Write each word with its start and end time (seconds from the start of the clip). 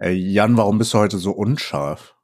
Ey, 0.00 0.14
Jan, 0.14 0.56
warum 0.56 0.78
bist 0.78 0.94
du 0.94 0.98
heute 0.98 1.18
so 1.18 1.32
unscharf? 1.32 2.14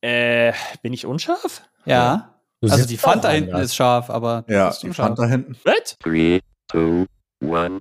Äh, 0.00 0.52
bin 0.82 0.92
ich 0.92 1.06
unscharf? 1.06 1.62
Ja. 1.84 2.34
Du 2.60 2.68
Also 2.68 2.84
die 2.84 2.96
Fanta 2.96 3.28
auch 3.28 3.32
hinten 3.32 3.54
ist 3.54 3.76
scharf, 3.76 4.10
aber 4.10 4.44
Ja, 4.48 4.72
die 4.82 4.88
unscharf. 4.88 5.06
Fanta 5.06 5.26
hinten. 5.26 5.56
Was? 5.62 5.96
Three, 6.02 6.40
two, 6.66 7.06
one. 7.44 7.78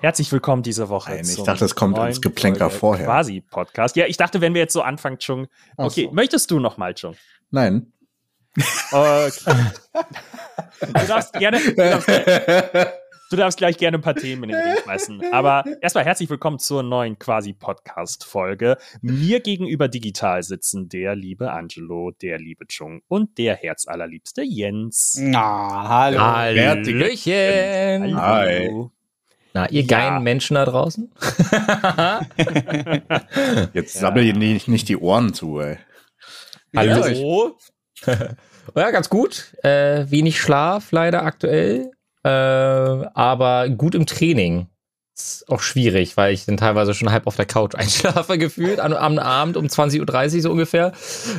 Herzlich 0.00 0.32
willkommen 0.32 0.62
diese 0.62 0.88
Woche. 0.88 1.10
Nein, 1.10 1.26
ich 1.28 1.42
dachte, 1.42 1.66
es 1.66 1.74
kommt 1.74 1.98
als 1.98 2.22
Geplänker 2.22 2.70
Folge 2.70 2.78
vorher. 2.78 3.04
Quasi 3.06 3.42
Podcast. 3.42 3.96
Ja, 3.96 4.06
ich 4.06 4.16
dachte, 4.16 4.40
wenn 4.40 4.54
wir 4.54 4.62
jetzt 4.62 4.72
so 4.72 4.80
anfangen, 4.80 5.18
Chung. 5.18 5.48
Okay, 5.76 6.04
so. 6.04 6.12
möchtest 6.12 6.50
du 6.50 6.58
noch 6.58 6.78
mal, 6.78 6.94
Chung? 6.94 7.16
Nein. 7.50 7.92
Okay. 8.90 9.54
du 10.80 11.06
darfst 11.06 11.32
gerne. 11.34 11.60
Du 11.60 11.74
darfst, 11.74 12.08
du 13.30 13.36
darfst 13.36 13.58
gleich 13.58 13.76
gerne 13.76 13.98
ein 13.98 14.00
paar 14.00 14.14
Themen 14.16 14.44
in 14.44 14.50
den 14.50 14.58
Ring 14.60 14.76
schmeißen. 14.82 15.32
Aber 15.32 15.64
erstmal 15.80 16.04
herzlich 16.04 16.28
willkommen 16.28 16.58
zur 16.58 16.82
neuen 16.82 17.18
quasi 17.18 17.52
Podcast-Folge. 17.52 18.76
Mir 19.00 19.40
gegenüber 19.40 19.86
digital 19.88 20.42
sitzen 20.42 20.88
der 20.88 21.14
liebe 21.14 21.52
Angelo, 21.52 22.10
der 22.10 22.38
liebe 22.38 22.66
Chung 22.66 23.02
und 23.06 23.38
der 23.38 23.54
herzallerliebste 23.54 24.42
Jens. 24.42 25.16
Na, 25.20 25.88
hallo. 25.88 26.18
Hallöchen. 26.20 28.16
Hi. 28.20 28.86
Na, 29.54 29.68
ihr 29.70 29.82
Ja. 29.82 29.86
geilen 29.86 30.22
Menschen 30.24 30.54
da 30.56 30.64
draußen? 30.64 31.12
Jetzt 33.72 33.94
sabbel 33.94 34.24
ihr 34.24 34.34
nicht, 34.34 34.66
nicht 34.68 34.88
die 34.88 34.96
Ohren 34.96 35.32
zu, 35.32 35.60
ey. 35.60 35.78
Hallo. 36.76 37.56
Ja, 38.76 38.90
ganz 38.90 39.08
gut. 39.08 39.54
Äh, 39.62 40.10
wenig 40.10 40.40
Schlaf 40.40 40.92
leider 40.92 41.24
aktuell. 41.24 41.90
Äh, 42.24 42.28
aber 42.28 43.68
gut 43.68 43.94
im 43.94 44.06
Training. 44.06 44.66
Ist 45.16 45.48
auch 45.48 45.60
schwierig, 45.60 46.16
weil 46.16 46.32
ich 46.32 46.46
dann 46.46 46.56
teilweise 46.56 46.94
schon 46.94 47.10
halb 47.10 47.26
auf 47.26 47.36
der 47.36 47.46
Couch 47.46 47.74
einschlafe, 47.76 48.38
gefühlt, 48.38 48.80
am, 48.80 48.92
am 48.92 49.18
Abend 49.18 49.56
um 49.56 49.66
20.30 49.66 50.36
Uhr 50.36 50.42
so 50.42 50.50
ungefähr. 50.50 50.92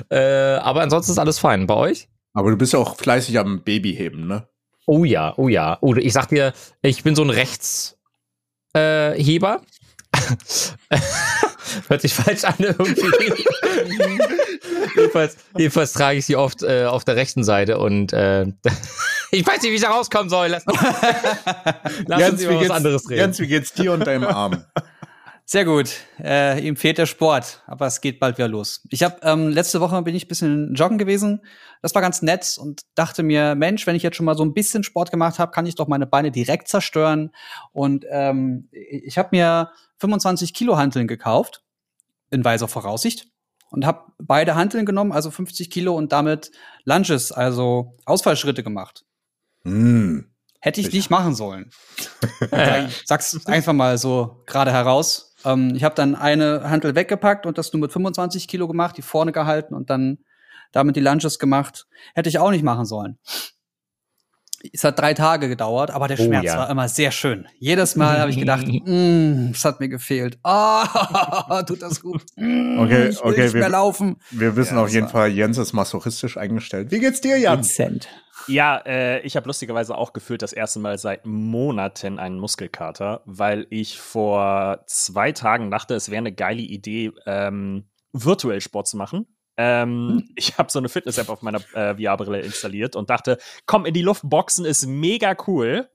Äh, 0.09 0.55
aber 0.55 0.81
ansonsten 0.81 1.11
ist 1.13 1.19
alles 1.19 1.39
fein. 1.39 1.67
Bei 1.67 1.75
euch? 1.75 2.09
Aber 2.33 2.51
du 2.51 2.57
bist 2.57 2.73
ja 2.73 2.79
auch 2.79 2.97
fleißig 2.97 3.39
am 3.39 3.63
Babyheben, 3.63 4.27
ne? 4.27 4.47
Oh 4.85 5.03
ja, 5.03 5.33
oh 5.37 5.47
ja. 5.47 5.77
Oder 5.81 6.01
ich 6.01 6.13
sag 6.13 6.29
dir, 6.29 6.53
ich 6.81 7.03
bin 7.03 7.15
so 7.15 7.23
ein 7.23 7.29
Rechtsheber. 7.29 7.95
Hört 11.87 12.01
sich 12.01 12.13
falsch 12.13 12.43
an 12.43 12.55
irgendwie. 12.59 13.43
jedenfalls, 14.95 15.37
jedenfalls 15.57 15.93
trage 15.93 16.17
ich 16.17 16.25
sie 16.25 16.35
oft 16.35 16.63
äh, 16.63 16.85
auf 16.85 17.03
der 17.05 17.15
rechten 17.15 17.43
Seite 17.43 17.77
und 17.77 18.13
äh, 18.13 18.45
ich 19.31 19.45
weiß 19.45 19.61
nicht, 19.61 19.71
wie 19.71 19.75
ich 19.75 19.81
da 19.81 19.91
rauskommen 19.91 20.29
soll. 20.29 20.47
Lass, 20.47 20.65
lass 22.07 22.29
uns 22.29 22.43
über 22.43 22.59
was 22.59 22.69
anderes 22.69 23.09
reden. 23.09 23.19
Jens, 23.19 23.39
wie 23.39 23.47
geht's 23.47 23.73
dir 23.73 23.93
und 23.93 24.05
deinem 24.05 24.25
Arm? 24.25 24.63
Sehr 25.51 25.65
gut. 25.65 25.89
Äh, 26.23 26.59
ihm 26.63 26.75
fehlt 26.75 26.99
der 26.99 27.07
Sport, 27.07 27.63
aber 27.65 27.87
es 27.87 28.01
geht 28.01 28.19
bald 28.19 28.37
wieder 28.37 28.47
los. 28.47 28.83
Ich 28.91 29.01
habe 29.01 29.17
ähm, 29.23 29.47
letzte 29.47 29.81
Woche 29.81 29.99
bin 30.03 30.13
ich 30.13 30.25
ein 30.25 30.27
bisschen 30.27 30.75
joggen 30.75 30.99
gewesen. 30.99 31.41
Das 31.81 31.95
war 31.95 32.03
ganz 32.03 32.21
nett 32.21 32.55
und 32.59 32.81
dachte 32.93 33.23
mir, 33.23 33.55
Mensch, 33.55 33.87
wenn 33.87 33.95
ich 33.95 34.03
jetzt 34.03 34.15
schon 34.15 34.27
mal 34.27 34.37
so 34.37 34.45
ein 34.45 34.53
bisschen 34.53 34.83
Sport 34.83 35.09
gemacht 35.09 35.39
habe, 35.39 35.51
kann 35.51 35.65
ich 35.65 35.73
doch 35.73 35.87
meine 35.87 36.05
Beine 36.05 36.29
direkt 36.29 36.67
zerstören. 36.67 37.31
Und 37.71 38.05
ähm, 38.11 38.69
ich 38.71 39.17
habe 39.17 39.29
mir 39.31 39.71
25 39.97 40.53
Kilo 40.53 40.77
Hanteln 40.77 41.07
gekauft 41.07 41.63
in 42.29 42.45
weiser 42.45 42.67
Voraussicht 42.67 43.25
und 43.71 43.87
habe 43.87 44.11
beide 44.19 44.53
Hanteln 44.53 44.85
genommen, 44.85 45.11
also 45.11 45.31
50 45.31 45.71
Kilo 45.71 45.95
und 45.95 46.11
damit 46.11 46.51
Lunges, 46.83 47.31
also 47.31 47.97
Ausfallschritte 48.05 48.61
gemacht. 48.61 49.03
Hm. 49.63 50.29
Hätte 50.59 50.79
ich 50.79 50.91
nicht 50.91 51.09
machen 51.09 51.33
sollen. 51.33 51.71
Sag- 52.51 52.91
Sag's 53.05 53.47
einfach 53.47 53.73
mal 53.73 53.97
so 53.97 54.43
gerade 54.45 54.71
heraus. 54.71 55.25
Ähm, 55.45 55.73
ich 55.75 55.83
habe 55.83 55.95
dann 55.95 56.15
eine 56.15 56.69
Hantel 56.69 56.95
weggepackt 56.95 57.45
und 57.45 57.57
das 57.57 57.73
nur 57.73 57.81
mit 57.81 57.91
25 57.91 58.47
Kilo 58.47 58.67
gemacht, 58.67 58.97
die 58.97 59.01
vorne 59.01 59.31
gehalten 59.31 59.73
und 59.73 59.89
dann 59.89 60.19
damit 60.71 60.95
die 60.95 61.01
Lunges 61.01 61.39
gemacht. 61.39 61.87
Hätte 62.13 62.29
ich 62.29 62.39
auch 62.39 62.51
nicht 62.51 62.63
machen 62.63 62.85
sollen. 62.85 63.17
Es 64.73 64.83
hat 64.83 64.99
drei 64.99 65.13
Tage 65.13 65.47
gedauert, 65.47 65.89
aber 65.91 66.07
der 66.07 66.19
Oh, 66.19 66.23
Schmerz 66.23 66.45
ja. 66.45 66.57
war 66.57 66.69
immer 66.69 66.87
sehr 66.89 67.11
schön. 67.11 67.47
Jedes 67.59 67.95
Mal 67.95 68.19
habe 68.19 68.29
ich 68.31 68.37
gedacht, 68.37 68.67
mm, 68.85 69.51
es 69.53 69.63
hat 69.63 69.79
mir 69.79 69.87
gefehlt. 69.89 70.37
Ah, 70.43 71.63
tut 71.67 71.81
das 71.81 72.01
gut. 72.01 72.23
Mm, 72.35 72.79
Okay, 72.79 73.07
ich 73.09 73.15
will 73.23 73.31
okay, 73.31 73.43
nicht 73.43 73.53
wir- 73.53 73.59
mehr 73.61 73.69
laufen. 73.69 74.17
Wir 74.31 74.55
wissen 74.55 74.75
Ja, 74.75 74.83
auf 74.83 74.89
jeden 74.89 75.07
Fall, 75.09 75.29
Jens 75.29 75.57
ist 75.57 75.73
masochistisch 75.73 76.37
eingestellt. 76.37 76.91
Wie 76.91 76.99
geht's 76.99 77.21
dir, 77.21 77.37
Jan? 77.37 77.61
Dezent. 77.61 78.09
Ja, 78.47 78.77
äh, 78.85 79.19
ich 79.21 79.35
habe 79.35 79.47
lustigerweise 79.47 79.95
auch 79.95 80.11
gefühlt 80.13 80.41
das 80.41 80.53
erste 80.53 80.79
Mal 80.79 80.97
seit 80.97 81.25
Monaten 81.25 82.19
einen 82.19 82.39
Muskelkater, 82.39 83.21
weil 83.25 83.67
ich 83.69 83.99
vor 83.99 84.83
zwei 84.87 85.31
Tagen 85.33 85.69
dachte, 85.71 85.93
es 85.93 86.09
wäre 86.09 86.19
eine 86.19 86.31
geile 86.33 86.61
Idee, 86.61 87.11
ähm, 87.25 87.85
virtuell 88.11 88.59
Sport 88.61 88.87
zu 88.87 88.97
machen. 88.97 89.27
Ähm, 89.61 90.29
Ich 90.35 90.57
habe 90.57 90.71
so 90.71 90.79
eine 90.79 90.87
Fitness-App 90.87 91.27
auf 91.27 91.41
meiner 91.41 91.59
äh, 91.73 91.93
VR-Brille 91.95 92.39
installiert 92.39 92.95
und 92.95 93.09
dachte, 93.09 93.37
komm, 93.65 93.85
in 93.85 93.93
die 93.93 94.01
Luft 94.01 94.21
boxen 94.23 94.63
ist 94.63 94.85
mega 94.85 95.35
cool. 95.47 95.89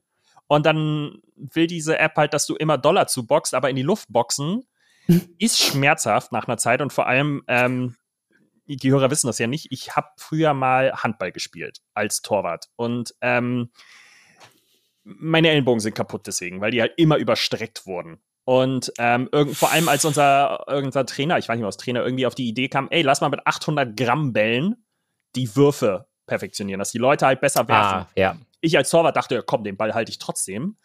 Und 0.45 0.67
dann 0.67 1.23
will 1.35 1.65
diese 1.65 1.97
App 1.97 2.15
halt, 2.15 2.35
dass 2.35 2.45
du 2.45 2.55
immer 2.55 2.77
Dollar 2.77 3.07
zu 3.07 3.25
boxt, 3.25 3.55
aber 3.55 3.71
in 3.71 3.75
die 3.75 3.81
Luft 3.81 4.07
boxen 4.09 4.63
ist 5.39 5.59
schmerzhaft 5.59 6.31
nach 6.31 6.47
einer 6.47 6.57
Zeit 6.57 6.79
und 6.79 6.93
vor 6.93 7.07
allem, 7.07 7.43
ähm, 7.47 7.95
die 8.67 8.91
Hörer 8.91 9.09
wissen 9.09 9.27
das 9.27 9.39
ja 9.39 9.47
nicht, 9.47 9.71
ich 9.71 9.95
habe 9.95 10.09
früher 10.17 10.53
mal 10.53 10.93
Handball 10.93 11.31
gespielt 11.31 11.81
als 11.95 12.21
Torwart 12.21 12.69
und 12.75 13.15
ähm, 13.21 13.71
meine 15.03 15.49
Ellenbogen 15.49 15.79
sind 15.79 15.95
kaputt 15.95 16.25
deswegen, 16.27 16.61
weil 16.61 16.71
die 16.71 16.81
halt 16.81 16.93
immer 16.97 17.17
überstreckt 17.17 17.85
wurden. 17.85 18.19
Und 18.45 18.93
ähm, 18.99 19.27
vor 19.53 19.71
allem 19.71 19.89
als 19.89 20.05
unser, 20.05 20.67
unser 20.67 21.05
Trainer, 21.05 21.37
ich 21.39 21.49
weiß 21.49 21.57
nicht 21.57 21.65
was 21.65 21.77
Trainer, 21.77 22.03
irgendwie 22.03 22.27
auf 22.27 22.35
die 22.35 22.47
Idee 22.47 22.69
kam, 22.69 22.87
ey, 22.91 23.01
lass 23.01 23.19
mal 23.19 23.29
mit 23.29 23.45
800 23.45 23.97
Gramm 23.97 24.33
Bällen 24.33 24.75
die 25.35 25.55
Würfe 25.55 26.07
perfektionieren, 26.27 26.79
dass 26.79 26.91
die 26.91 26.99
Leute 26.99 27.25
halt 27.25 27.41
besser 27.41 27.67
werfen. 27.67 27.99
ah, 28.01 28.07
ja. 28.15 28.35
Ich 28.61 28.77
als 28.77 28.89
Torwart 28.89 29.15
dachte, 29.15 29.43
komm, 29.45 29.63
den 29.63 29.77
Ball 29.77 29.93
halte 29.93 30.11
ich 30.11 30.19
trotzdem. 30.19 30.77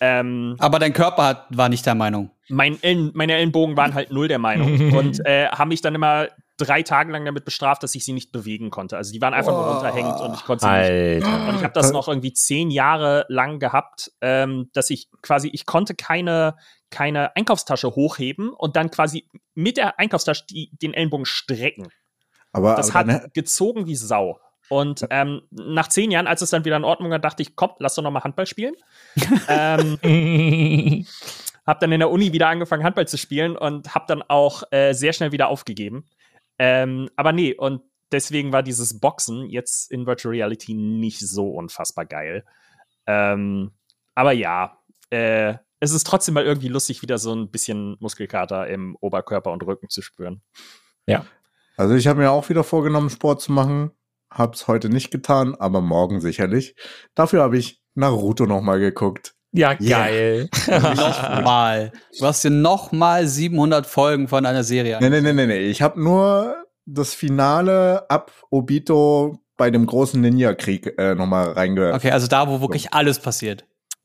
Ähm, 0.00 0.56
Aber 0.58 0.78
dein 0.78 0.92
Körper 0.92 1.24
hat, 1.24 1.46
war 1.50 1.68
nicht 1.68 1.86
der 1.86 1.94
Meinung. 1.94 2.30
mein 2.48 2.82
Ellen, 2.82 3.12
meine 3.14 3.34
Ellenbogen 3.34 3.76
waren 3.76 3.94
halt 3.94 4.10
null 4.10 4.26
der 4.28 4.38
Meinung 4.38 4.92
und 4.96 5.24
äh, 5.24 5.46
haben 5.48 5.68
mich 5.68 5.80
dann 5.80 5.94
immer 5.94 6.28
drei 6.58 6.82
Tage 6.82 7.12
lang 7.12 7.24
damit 7.24 7.44
bestraft, 7.44 7.82
dass 7.82 7.94
ich 7.94 8.04
sie 8.04 8.12
nicht 8.12 8.30
bewegen 8.32 8.70
konnte. 8.70 8.96
Also 8.96 9.12
die 9.12 9.20
waren 9.20 9.34
einfach 9.34 9.52
nur 9.52 9.66
Oh. 9.66 9.72
runterhängend 9.72 10.20
und 10.20 10.34
ich 10.34 10.44
konnte 10.44 10.64
sie 10.64 10.70
nicht. 10.70 11.26
Alter. 11.26 11.48
Und 11.48 11.56
ich 11.56 11.64
habe 11.64 11.72
das 11.72 11.92
noch 11.92 12.08
irgendwie 12.08 12.32
zehn 12.32 12.70
Jahre 12.70 13.24
lang 13.28 13.58
gehabt, 13.58 14.12
ähm, 14.20 14.70
dass 14.72 14.90
ich 14.90 15.08
quasi, 15.22 15.48
ich 15.52 15.66
konnte 15.66 15.94
keine, 15.94 16.56
keine 16.90 17.34
Einkaufstasche 17.36 17.90
hochheben 17.94 18.50
und 18.50 18.76
dann 18.76 18.90
quasi 18.90 19.26
mit 19.54 19.76
der 19.76 19.98
Einkaufstasche 19.98 20.44
die, 20.48 20.70
den 20.80 20.94
Ellenbogen 20.94 21.26
strecken. 21.26 21.88
Aber, 22.52 22.74
Das 22.76 22.94
aber 22.94 23.12
hat 23.14 23.34
gezogen 23.34 23.86
wie 23.86 23.96
Sau. 23.96 24.38
Und 24.68 25.06
ähm, 25.10 25.42
nach 25.50 25.88
zehn 25.88 26.10
Jahren, 26.10 26.26
als 26.26 26.40
es 26.40 26.50
dann 26.50 26.64
wieder 26.64 26.76
in 26.76 26.84
Ordnung 26.84 27.10
war, 27.10 27.18
dachte 27.18 27.42
ich, 27.42 27.56
komm, 27.56 27.70
lass 27.78 27.94
doch 27.94 28.02
noch 28.02 28.10
mal 28.10 28.22
Handball 28.24 28.46
spielen. 28.46 28.74
ähm, 29.48 31.04
hab 31.66 31.80
dann 31.80 31.92
in 31.92 32.00
der 32.00 32.10
Uni 32.10 32.32
wieder 32.32 32.48
angefangen, 32.48 32.84
Handball 32.84 33.06
zu 33.06 33.18
spielen 33.18 33.56
und 33.56 33.94
hab 33.94 34.06
dann 34.06 34.22
auch 34.22 34.62
äh, 34.70 34.92
sehr 34.92 35.12
schnell 35.12 35.32
wieder 35.32 35.48
aufgegeben. 35.48 36.06
Ähm, 36.64 37.10
aber 37.16 37.32
nee, 37.32 37.54
und 37.54 37.82
deswegen 38.12 38.52
war 38.52 38.62
dieses 38.62 39.00
Boxen 39.00 39.50
jetzt 39.50 39.90
in 39.90 40.06
Virtual 40.06 40.32
Reality 40.32 40.74
nicht 40.74 41.18
so 41.18 41.50
unfassbar 41.50 42.06
geil. 42.06 42.44
Ähm, 43.04 43.72
aber 44.14 44.30
ja, 44.30 44.78
äh, 45.10 45.54
es 45.80 45.90
ist 45.90 46.06
trotzdem 46.06 46.34
mal 46.34 46.44
irgendwie 46.44 46.68
lustig, 46.68 47.02
wieder 47.02 47.18
so 47.18 47.34
ein 47.34 47.50
bisschen 47.50 47.96
Muskelkater 47.98 48.68
im 48.68 48.96
Oberkörper 49.00 49.50
und 49.50 49.66
Rücken 49.66 49.88
zu 49.88 50.02
spüren. 50.02 50.40
also 51.76 51.96
ich 51.96 52.06
habe 52.06 52.20
mir 52.20 52.30
auch 52.30 52.48
wieder 52.48 52.62
vorgenommen, 52.62 53.10
Sport 53.10 53.40
zu 53.40 53.50
machen. 53.50 53.90
Hab's 54.30 54.68
heute 54.68 54.88
nicht 54.88 55.10
getan, 55.10 55.56
aber 55.56 55.80
morgen 55.80 56.20
sicherlich. 56.20 56.76
Dafür 57.16 57.42
habe 57.42 57.58
ich 57.58 57.82
Naruto 57.94 58.46
noch 58.46 58.60
mal 58.60 58.78
geguckt. 58.78 59.34
Ja, 59.52 59.76
Yeah. 59.80 59.98
geil. 60.06 60.48
Nochmal. 60.68 61.92
Du 62.18 62.26
hast 62.26 62.42
dir 62.44 62.50
nochmal 62.50 63.26
700 63.26 63.86
Folgen 63.86 64.28
von 64.28 64.46
einer 64.46 64.64
Serie 64.64 64.98
Nee, 65.00 65.10
nee, 65.10 65.20
nee, 65.20 65.32
nee, 65.32 65.46
nee. 65.46 65.60
Ich 65.70 65.82
habe 65.82 66.02
nur 66.02 66.56
das 66.86 67.14
Finale 67.14 68.08
ab 68.10 68.32
Obito 68.50 69.38
bei 69.56 69.70
dem 69.70 69.86
großen 69.86 70.20
Ninja-Krieg 70.20 70.94
äh, 70.98 71.14
noch 71.14 71.26
mal 71.26 71.52
reingehört. 71.52 71.94
Okay, 71.94 72.10
also 72.10 72.26
da, 72.26 72.48
wo 72.48 72.60
wirklich 72.60 72.92
alles 72.92 73.18
passiert. 73.20 73.64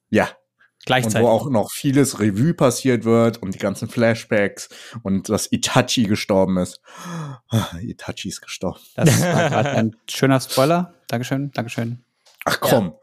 Ja. 0.09 0.25
Und 0.25 0.85
Gleichzeitig. 0.85 1.21
wo 1.21 1.27
auch 1.29 1.49
noch 1.49 1.71
vieles 1.71 2.19
Revue 2.19 2.53
passiert 2.53 3.03
wird 3.03 3.41
und 3.41 3.53
die 3.53 3.59
ganzen 3.59 3.89
Flashbacks 3.89 4.69
und 5.03 5.27
dass 5.27 5.51
Itachi 5.51 6.03
gestorben 6.03 6.57
ist. 6.57 6.79
Ah, 7.49 7.65
Itachi 7.81 8.29
ist 8.29 8.41
gestorben. 8.41 8.79
Das 8.95 9.21
war 9.21 9.49
gerade 9.49 9.69
ein 9.71 9.95
schöner 10.09 10.39
Spoiler. 10.39 10.93
Dankeschön, 11.07 11.51
Dankeschön. 11.51 12.03
Ach 12.49 12.59
komm, 12.61 12.93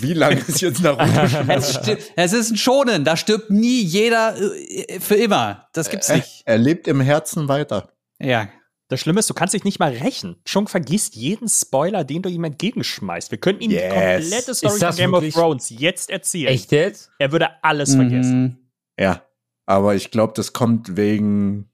wie 0.00 0.14
lange 0.14 0.40
ist 0.40 0.60
jetzt 0.62 0.82
Naruto 0.82 1.28
schon? 1.28 1.48
Es, 1.50 1.78
es 2.16 2.32
ist 2.32 2.50
ein 2.52 2.56
Schonen, 2.56 3.04
da 3.04 3.16
stirbt 3.16 3.50
nie 3.50 3.82
jeder 3.82 4.34
äh, 4.40 4.98
für 5.00 5.16
immer. 5.16 5.68
Das 5.74 5.90
gibt's 5.90 6.08
er, 6.08 6.16
nicht. 6.16 6.42
er 6.46 6.58
lebt 6.58 6.88
im 6.88 7.00
Herzen 7.00 7.48
weiter. 7.48 7.92
Ja, 8.18 8.48
Das 8.88 9.00
Schlimme 9.00 9.20
ist, 9.20 9.28
du 9.28 9.34
kannst 9.34 9.52
dich 9.52 9.64
nicht 9.64 9.78
mal 9.78 9.92
rächen. 9.92 10.40
Chunk 10.46 10.70
vergisst 10.70 11.14
jeden 11.16 11.48
Spoiler, 11.48 12.04
den 12.04 12.22
du 12.22 12.30
ihm 12.30 12.44
entgegenschmeißt. 12.44 13.30
Wir 13.30 13.38
könnten 13.38 13.62
ihm 13.64 13.70
Yes. 13.72 13.82
die 13.82 14.30
komplette 14.30 14.54
Story 14.54 14.78
von 14.80 14.96
Game 14.96 15.12
wirklich- 15.12 15.36
of 15.36 15.42
Thrones 15.42 15.68
jetzt 15.70 16.08
erzählen. 16.08 16.48
Echt 16.48 16.72
jetzt? 16.72 17.10
Er 17.18 17.30
würde 17.32 17.48
alles 17.62 17.94
vergessen. 17.94 18.42
Mhm. 18.42 18.56
Ja. 18.98 19.22
Aber 19.66 19.94
ich 19.94 20.10
glaube, 20.10 20.32
das 20.34 20.54
kommt 20.54 20.96
wegen. 20.96 21.70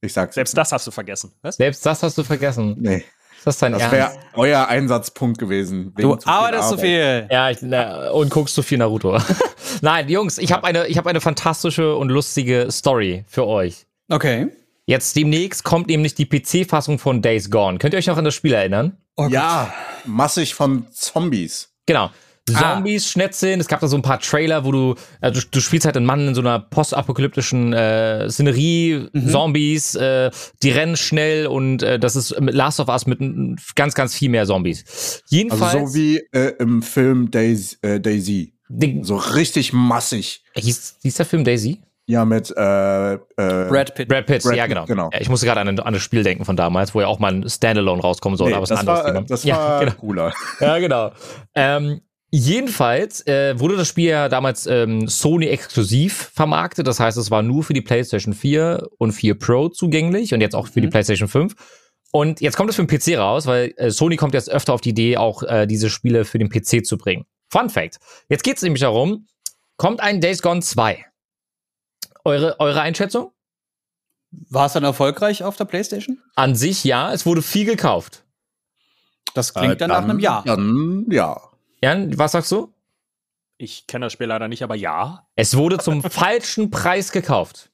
Ich 0.00 0.12
sag's. 0.14 0.34
Selbst 0.34 0.56
das 0.56 0.72
hast 0.72 0.86
du 0.86 0.90
vergessen. 0.90 1.32
Was? 1.42 1.56
Selbst 1.56 1.84
das 1.84 2.02
hast 2.02 2.16
du 2.16 2.24
vergessen. 2.24 2.76
Nee. 2.78 3.04
Ist 3.44 3.46
das 3.46 3.58
dein 3.58 3.72
Das 3.72 3.82
Ernst? 3.82 3.94
wäre 3.94 4.10
euer 4.32 4.68
Einsatzpunkt 4.68 5.36
gewesen. 5.38 5.92
wegen 5.96 6.08
Du 6.08 6.16
zu 6.16 6.22
viel 6.22 6.32
arbeitest 6.32 6.62
Arbeit. 6.64 6.80
viel. 6.80 7.28
Ja, 7.30 7.50
ich, 7.50 7.58
na, 7.60 8.10
und 8.12 8.30
guckst 8.30 8.56
du 8.56 8.62
viel 8.62 8.78
Naruto. 8.78 9.18
Nein, 9.82 10.08
Jungs, 10.08 10.38
ich 10.38 10.50
habe 10.50 10.64
eine, 10.66 10.86
ich 10.86 10.96
hab 10.96 11.06
eine 11.06 11.20
fantastische 11.20 11.94
und 11.94 12.08
lustige 12.08 12.68
Story 12.70 13.24
für 13.28 13.46
euch. 13.46 13.84
Okay. 14.08 14.48
Jetzt 14.86 15.14
demnächst 15.16 15.62
kommt 15.62 15.88
nämlich 15.88 16.14
die 16.14 16.24
PC-Fassung 16.24 16.98
von 16.98 17.20
Days 17.20 17.50
Gone. 17.50 17.76
Könnt 17.78 17.92
ihr 17.92 17.98
euch 17.98 18.06
noch 18.06 18.16
an 18.16 18.24
das 18.24 18.34
Spiel 18.34 18.54
erinnern? 18.54 18.96
Oh 19.16 19.26
Ja, 19.30 19.74
massig 20.06 20.54
von 20.54 20.86
Zombies. 20.90 21.68
Genau. 21.84 22.08
Ah. 22.52 22.74
Zombies, 22.74 23.10
Schnetzeln, 23.10 23.58
es 23.60 23.68
gab 23.68 23.80
da 23.80 23.86
so 23.86 23.96
ein 23.96 24.02
paar 24.02 24.20
Trailer, 24.20 24.64
wo 24.66 24.72
du, 24.72 24.94
also 25.20 25.40
du, 25.50 25.60
spielst 25.60 25.86
halt 25.86 25.96
einen 25.96 26.04
Mann 26.04 26.28
in 26.28 26.34
so 26.34 26.42
einer 26.42 26.58
postapokalyptischen 26.58 27.72
äh, 27.72 28.28
Szenerie, 28.28 29.08
Mhm. 29.12 29.28
Zombies, 29.28 29.94
äh, 29.94 30.30
die 30.62 30.70
rennen 30.70 30.96
schnell 30.96 31.46
und 31.46 31.82
äh, 31.82 31.98
das 31.98 32.16
ist 32.16 32.38
mit 32.40 32.54
Last 32.54 32.80
of 32.80 32.88
Us 32.88 33.06
mit 33.06 33.20
ganz, 33.74 33.94
ganz 33.94 34.14
viel 34.14 34.28
mehr 34.28 34.44
Zombies. 34.44 34.84
Also 34.84 35.20
Jedenfalls, 35.28 35.90
so 35.90 35.94
wie 35.94 36.18
äh, 36.32 36.52
im 36.58 36.82
Film 36.82 37.30
Daisy, 37.30 37.76
äh, 37.80 37.98
Daisy. 37.98 38.52
So 39.02 39.16
richtig 39.16 39.72
massig. 39.72 40.42
hieß, 40.54 40.98
hieß 41.02 41.14
der 41.14 41.26
Film 41.26 41.44
Daisy? 41.44 41.80
Ja, 42.06 42.26
mit 42.26 42.50
äh, 42.54 43.14
äh, 43.14 43.18
Brad 43.36 43.94
Pitt. 43.94 44.08
Brad 44.08 44.26
Pitt, 44.26 44.42
Brad 44.42 44.56
ja 44.56 44.66
genau. 44.66 44.84
genau. 44.84 45.08
Ja, 45.12 45.20
ich 45.22 45.30
musste 45.30 45.46
gerade 45.46 45.60
an, 45.60 45.78
an 45.78 45.94
das 45.94 46.02
Spiel 46.02 46.22
denken 46.22 46.44
von 46.44 46.56
damals, 46.56 46.94
wo 46.94 47.00
ja 47.00 47.06
auch 47.06 47.18
mal 47.18 47.32
ein 47.32 47.48
Standalone 47.48 48.02
rauskommen 48.02 48.36
soll, 48.36 48.50
nee, 48.50 48.54
aber 48.54 48.64
es 48.64 48.70
ist 48.70 48.78
ein 48.78 48.84
das 48.86 48.98
anderes 49.00 49.14
war, 49.14 49.14
Thema. 49.14 49.26
das 49.26 49.44
ja, 49.44 49.56
war 49.56 49.80
genau. 49.80 49.92
cooler. 49.92 50.32
Ja, 50.60 50.78
genau. 50.78 51.12
Ähm, 51.54 52.00
jedenfalls 52.36 53.26
äh, 53.26 53.58
wurde 53.58 53.76
das 53.76 53.88
Spiel 53.88 54.08
ja 54.10 54.28
damals 54.28 54.66
ähm, 54.66 55.06
Sony 55.08 55.46
exklusiv 55.46 56.30
vermarktet. 56.34 56.86
Das 56.86 56.98
heißt, 57.00 57.16
es 57.16 57.30
war 57.30 57.42
nur 57.42 57.62
für 57.62 57.74
die 57.74 57.80
PlayStation 57.80 58.34
4 58.34 58.88
und 58.98 59.12
4 59.12 59.38
Pro 59.38 59.68
zugänglich 59.68 60.34
und 60.34 60.40
jetzt 60.40 60.54
auch 60.54 60.66
für 60.66 60.80
die 60.80 60.88
Mhm. 60.88 60.90
PlayStation 60.90 61.28
5. 61.28 61.54
Und 62.10 62.40
jetzt 62.40 62.56
kommt 62.56 62.70
es 62.70 62.76
für 62.76 62.84
den 62.84 62.98
PC 62.98 63.18
raus, 63.18 63.46
weil 63.46 63.72
äh, 63.76 63.90
Sony 63.90 64.16
kommt 64.16 64.34
jetzt 64.34 64.50
öfter 64.50 64.72
auf 64.72 64.80
die 64.80 64.90
Idee, 64.90 65.16
auch 65.16 65.42
äh, 65.44 65.66
diese 65.66 65.90
Spiele 65.90 66.24
für 66.24 66.38
den 66.38 66.48
PC 66.48 66.84
zu 66.84 66.98
bringen. 66.98 67.24
Fun 67.50 67.70
Fact. 67.70 67.98
Jetzt 68.28 68.42
geht 68.44 68.56
es 68.56 68.62
nämlich 68.62 68.80
darum, 68.82 69.26
kommt 69.76 70.00
ein 70.00 70.20
Days 70.20 70.42
Gone 70.42 70.60
2. 70.60 71.04
Eure, 72.24 72.58
eure 72.58 72.80
Einschätzung? 72.80 73.30
War 74.50 74.66
es 74.66 74.72
dann 74.72 74.82
erfolgreich 74.84 75.44
auf 75.44 75.56
der 75.56 75.64
PlayStation? 75.66 76.18
An 76.34 76.54
sich 76.56 76.82
ja, 76.84 77.12
es 77.12 77.26
wurde 77.26 77.42
viel 77.42 77.64
gekauft. 77.66 78.24
Das 79.34 79.54
klingt 79.54 79.74
Äh, 79.74 79.76
dann 79.76 79.90
nach 79.90 80.02
einem 80.02 80.18
Jahr. 80.18 80.42
Dann, 80.44 81.06
ja. 81.10 81.40
Jan, 81.84 82.18
was 82.18 82.32
sagst 82.32 82.50
du? 82.50 82.72
Ich 83.58 83.86
kenne 83.86 84.06
das 84.06 84.12
Spiel 84.14 84.26
leider 84.26 84.48
nicht, 84.48 84.62
aber 84.62 84.74
ja. 84.74 85.26
Es 85.36 85.54
wurde 85.56 85.76
zum 85.78 86.02
falschen 86.10 86.70
Preis 86.70 87.12
gekauft. 87.12 87.70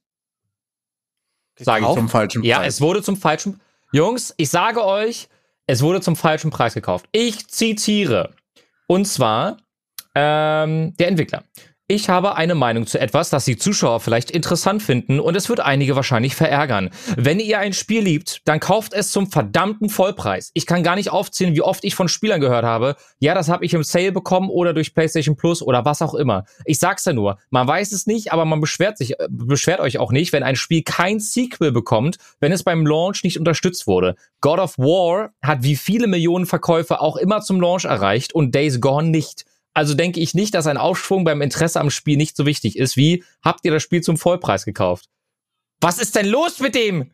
Sage 1.57 1.87
ich. 1.87 1.95
Zum 1.95 2.09
falschen 2.09 2.43
Ja, 2.43 2.59
Preis. 2.59 2.75
es 2.75 2.81
wurde 2.81 3.03
zum 3.05 3.17
falschen. 3.17 3.61
Jungs, 3.93 4.35
ich 4.37 4.51
sage 4.51 4.85
euch, 4.85 5.29
es 5.69 5.81
wurde 5.83 6.01
zum 6.01 6.17
falschen 6.17 6.51
Preis 6.51 6.75
gekauft. 6.75 7.07
Ich 7.13 7.47
zitiere. 7.49 8.35
Und 8.89 9.05
zwar 9.05 9.59
ähm, 10.17 10.97
der 10.97 11.07
Entwickler. 11.09 11.45
Ich 11.91 12.09
habe 12.09 12.37
eine 12.37 12.55
Meinung 12.55 12.87
zu 12.87 13.01
etwas, 13.01 13.31
das 13.31 13.47
die 13.47 13.57
Zuschauer 13.57 13.99
vielleicht 13.99 14.31
interessant 14.31 14.81
finden 14.81 15.19
und 15.19 15.35
es 15.35 15.49
wird 15.49 15.59
einige 15.59 15.97
wahrscheinlich 15.97 16.37
verärgern. 16.37 16.91
Wenn 17.17 17.41
ihr 17.41 17.59
ein 17.59 17.73
Spiel 17.73 18.05
liebt, 18.05 18.43
dann 18.45 18.61
kauft 18.61 18.93
es 18.93 19.11
zum 19.11 19.29
verdammten 19.29 19.89
Vollpreis. 19.89 20.53
Ich 20.55 20.67
kann 20.67 20.85
gar 20.85 20.95
nicht 20.95 21.11
aufzählen, 21.11 21.53
wie 21.53 21.63
oft 21.63 21.83
ich 21.83 21.97
von 21.97 22.07
Spielern 22.07 22.41
gehört 22.41 22.65
habe, 22.65 22.95
ja, 23.19 23.35
das 23.35 23.49
habe 23.49 23.65
ich 23.65 23.75
im 23.75 23.83
Sale 23.83 24.13
bekommen 24.13 24.51
oder 24.51 24.73
durch 24.73 24.95
PlayStation 24.95 25.35
Plus 25.35 25.63
oder 25.63 25.85
was 25.85 26.01
auch 26.01 26.15
immer. 26.15 26.45
Ich 26.65 26.79
sag's 26.79 27.05
ja 27.07 27.13
nur, 27.13 27.39
man 27.51 27.67
weiß 27.67 27.91
es 27.91 28.07
nicht, 28.07 28.33
aber 28.33 28.45
man 28.45 28.61
beschwert 28.61 28.97
sich, 28.97 29.19
äh, 29.19 29.27
beschwert 29.29 29.81
euch 29.81 29.99
auch 29.99 30.13
nicht, 30.13 30.33
wenn 30.33 30.45
ein 30.45 30.55
Spiel 30.55 30.85
kein 30.85 31.19
Sequel 31.19 31.73
bekommt, 31.73 32.19
wenn 32.39 32.53
es 32.53 32.63
beim 32.63 32.87
Launch 32.87 33.25
nicht 33.25 33.37
unterstützt 33.37 33.89
wurde. 33.89 34.15
God 34.41 34.61
of 34.61 34.79
War 34.79 35.31
hat 35.43 35.65
wie 35.65 35.75
viele 35.75 36.07
Millionen 36.07 36.47
Verkäufe 36.47 37.01
auch 37.01 37.17
immer 37.17 37.41
zum 37.41 37.61
Launch 37.61 37.85
erreicht 37.85 38.33
und 38.33 38.55
Days 38.55 38.81
Gone 38.81 39.09
nicht. 39.09 39.45
Also 39.75 39.95
denke 39.95 40.21
ich 40.21 40.35
nicht, 40.35 40.55
dass 40.55 40.67
ein 40.67 40.77
Aufschwung 40.77 41.25
beim 41.25 41.43
Interesse 41.43 41.81
am 41.81 41.91
Spiel 41.91 42.17
nicht 42.17 42.37
so 42.37 42.45
wichtig 42.47 42.77
ist, 42.77 42.97
wie 42.97 43.25
habt 43.43 43.65
ihr 43.65 43.71
das 43.73 43.83
Spiel 43.83 44.03
zum 44.03 44.17
Vollpreis 44.17 44.65
gekauft? 44.65 45.07
Was 45.81 45.99
ist 45.99 46.17
denn 46.17 46.27
los 46.27 46.59
mit 46.61 46.75
dem? 46.75 47.13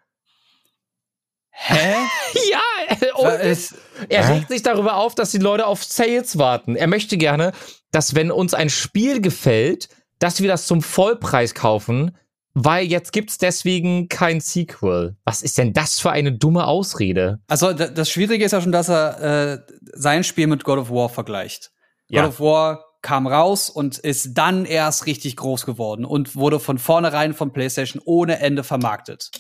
Hä? 1.51 1.95
Ja, 2.51 3.15
und 3.15 3.27
es- 3.41 3.75
er 4.09 4.29
regt 4.29 4.49
sich 4.49 4.63
darüber 4.63 4.97
auf, 4.97 5.15
dass 5.15 5.31
die 5.31 5.39
Leute 5.39 5.67
auf 5.67 5.83
Sales 5.83 6.37
warten. 6.39 6.77
Er 6.77 6.87
möchte 6.87 7.17
gerne, 7.17 7.53
dass 7.93 8.15
wenn 8.15 8.31
uns 8.31 8.53
ein 8.55 8.69
Spiel 8.69 9.21
gefällt, 9.23 9.89
dass 10.19 10.41
wir 10.43 10.49
das 10.49 10.67
zum 10.67 10.83
Vollpreis 10.83 11.55
kaufen, 11.55 12.17
weil 12.53 12.87
jetzt 12.87 13.13
gibt's 13.13 13.39
deswegen 13.39 14.09
kein 14.09 14.41
Sequel. 14.41 15.17
Was 15.25 15.43
ist 15.43 15.57
denn 15.59 15.73
das 15.73 15.99
für 15.99 16.11
eine 16.11 16.33
dumme 16.33 16.67
Ausrede? 16.67 17.41
Also 17.49 17.73
da- 17.73 17.89
das 17.89 18.11
Schwierige 18.11 18.45
ist 18.45 18.53
ja 18.53 18.61
schon, 18.61 18.73
dass 18.73 18.89
er 18.91 19.53
äh, 19.53 19.59
sein 19.95 20.23
Spiel 20.25 20.47
mit 20.47 20.63
God 20.65 20.79
of 20.79 20.91
War 20.91 21.09
vergleicht. 21.09 21.73
Ja. 22.09 22.23
God 22.23 22.31
of 22.31 22.41
War 22.41 22.85
kam 23.03 23.27
raus 23.27 23.71
und 23.71 23.99
ist 23.99 24.35
dann 24.35 24.65
erst 24.65 25.07
richtig 25.07 25.37
groß 25.37 25.65
geworden 25.65 26.05
und 26.05 26.35
wurde 26.35 26.59
von 26.59 26.79
vornherein 26.79 27.35
von 27.35 27.53
PlayStation 27.53 28.03
ohne 28.05 28.41
Ende 28.41 28.65
vermarktet. 28.65 29.31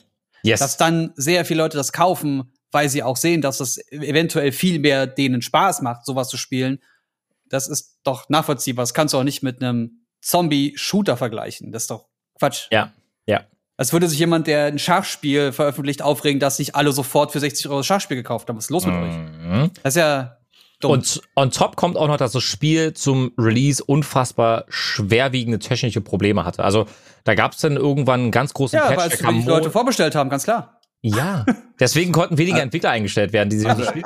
Yes. 0.42 0.60
Dass 0.60 0.76
dann 0.76 1.12
sehr 1.16 1.44
viele 1.44 1.62
Leute 1.62 1.76
das 1.76 1.92
kaufen, 1.92 2.52
weil 2.70 2.88
sie 2.88 3.02
auch 3.02 3.16
sehen, 3.16 3.40
dass 3.40 3.58
es 3.60 3.78
eventuell 3.90 4.52
viel 4.52 4.78
mehr 4.78 5.06
denen 5.06 5.42
Spaß 5.42 5.82
macht, 5.82 6.06
sowas 6.06 6.28
zu 6.28 6.36
spielen, 6.36 6.80
das 7.48 7.68
ist 7.68 7.98
doch 8.04 8.28
nachvollziehbar. 8.28 8.82
Das 8.82 8.94
kannst 8.94 9.14
du 9.14 9.18
auch 9.18 9.24
nicht 9.24 9.42
mit 9.42 9.62
einem 9.62 10.02
Zombie-Shooter 10.20 11.16
vergleichen. 11.16 11.72
Das 11.72 11.84
ist 11.84 11.90
doch 11.90 12.06
Quatsch. 12.38 12.68
ja, 12.70 12.92
ja. 13.26 13.44
Als 13.78 13.92
würde 13.92 14.08
sich 14.08 14.18
jemand, 14.18 14.46
der 14.46 14.66
ein 14.66 14.78
Schachspiel 14.78 15.52
veröffentlicht, 15.52 16.00
aufregen, 16.00 16.40
dass 16.40 16.58
nicht 16.58 16.74
alle 16.74 16.92
sofort 16.92 17.32
für 17.32 17.40
60 17.40 17.68
Euro 17.68 17.80
das 17.80 17.86
Schachspiel 17.86 18.16
gekauft 18.16 18.48
haben. 18.48 18.56
Was 18.56 18.64
ist 18.64 18.70
los 18.70 18.86
mit 18.86 18.94
euch? 18.94 19.16
Mhm. 19.16 19.70
Das 19.82 19.94
ist 19.94 20.00
ja 20.00 20.35
dumm. 20.80 20.92
Und 20.92 21.20
on 21.34 21.50
top 21.50 21.76
kommt 21.76 21.96
auch 21.96 22.08
noch, 22.08 22.16
dass 22.16 22.32
das 22.32 22.42
Spiel 22.42 22.94
zum 22.94 23.32
Release 23.38 23.82
unfassbar 23.82 24.64
schwerwiegende 24.68 25.58
technische 25.58 26.00
Probleme 26.00 26.44
hatte. 26.44 26.64
Also 26.64 26.86
da 27.24 27.34
gab 27.34 27.52
es 27.52 27.58
dann 27.58 27.76
irgendwann 27.76 28.20
einen 28.20 28.30
ganz 28.30 28.54
großen 28.54 28.78
ja, 28.78 28.86
Patch. 28.86 28.98
weil 28.98 29.10
es 29.10 29.42
die 29.44 29.48
Leute 29.48 29.70
vorbestellt 29.70 30.14
haben, 30.14 30.30
ganz 30.30 30.44
klar. 30.44 30.80
ja, 31.02 31.44
deswegen 31.78 32.12
konnten 32.12 32.38
weniger 32.38 32.62
Entwickler 32.62 32.90
eingestellt 32.90 33.32
werden, 33.32 33.50
die 33.50 33.58
sich 33.58 33.68
das 33.68 33.86
Spiel. 33.88 34.02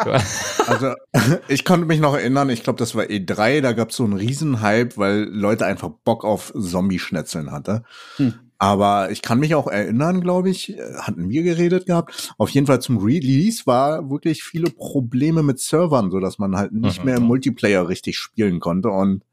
Also, 0.66 0.94
ich 1.48 1.64
konnte 1.64 1.86
mich 1.86 2.00
noch 2.00 2.14
erinnern, 2.14 2.50
ich 2.50 2.62
glaube, 2.62 2.78
das 2.78 2.94
war 2.94 3.04
E3, 3.04 3.60
da 3.60 3.72
gab 3.72 3.90
es 3.90 3.96
so 3.96 4.04
einen 4.04 4.14
Riesenhype, 4.14 4.96
weil 4.96 5.24
Leute 5.24 5.66
einfach 5.66 5.90
Bock 6.04 6.24
auf 6.24 6.52
Zombie-Schnetzeln 6.58 7.52
hatte. 7.52 7.84
Hm. 8.16 8.34
Aber 8.62 9.10
ich 9.10 9.22
kann 9.22 9.40
mich 9.40 9.54
auch 9.54 9.66
erinnern, 9.66 10.20
glaube 10.20 10.50
ich, 10.50 10.76
äh, 10.76 10.82
hatten 10.98 11.30
wir 11.30 11.42
geredet 11.42 11.86
gehabt. 11.86 12.34
Auf 12.36 12.50
jeden 12.50 12.66
Fall 12.66 12.80
zum 12.82 12.98
Release 12.98 13.62
war 13.64 14.10
wirklich 14.10 14.44
viele 14.44 14.68
Probleme 14.70 15.42
mit 15.42 15.58
Servern, 15.58 16.10
so 16.10 16.20
dass 16.20 16.38
man 16.38 16.54
halt 16.56 16.72
nicht 16.72 16.98
Mhm. 17.00 17.04
mehr 17.06 17.16
im 17.16 17.22
Multiplayer 17.22 17.88
richtig 17.88 18.18
spielen 18.18 18.60
konnte 18.60 18.90
und 18.90 19.24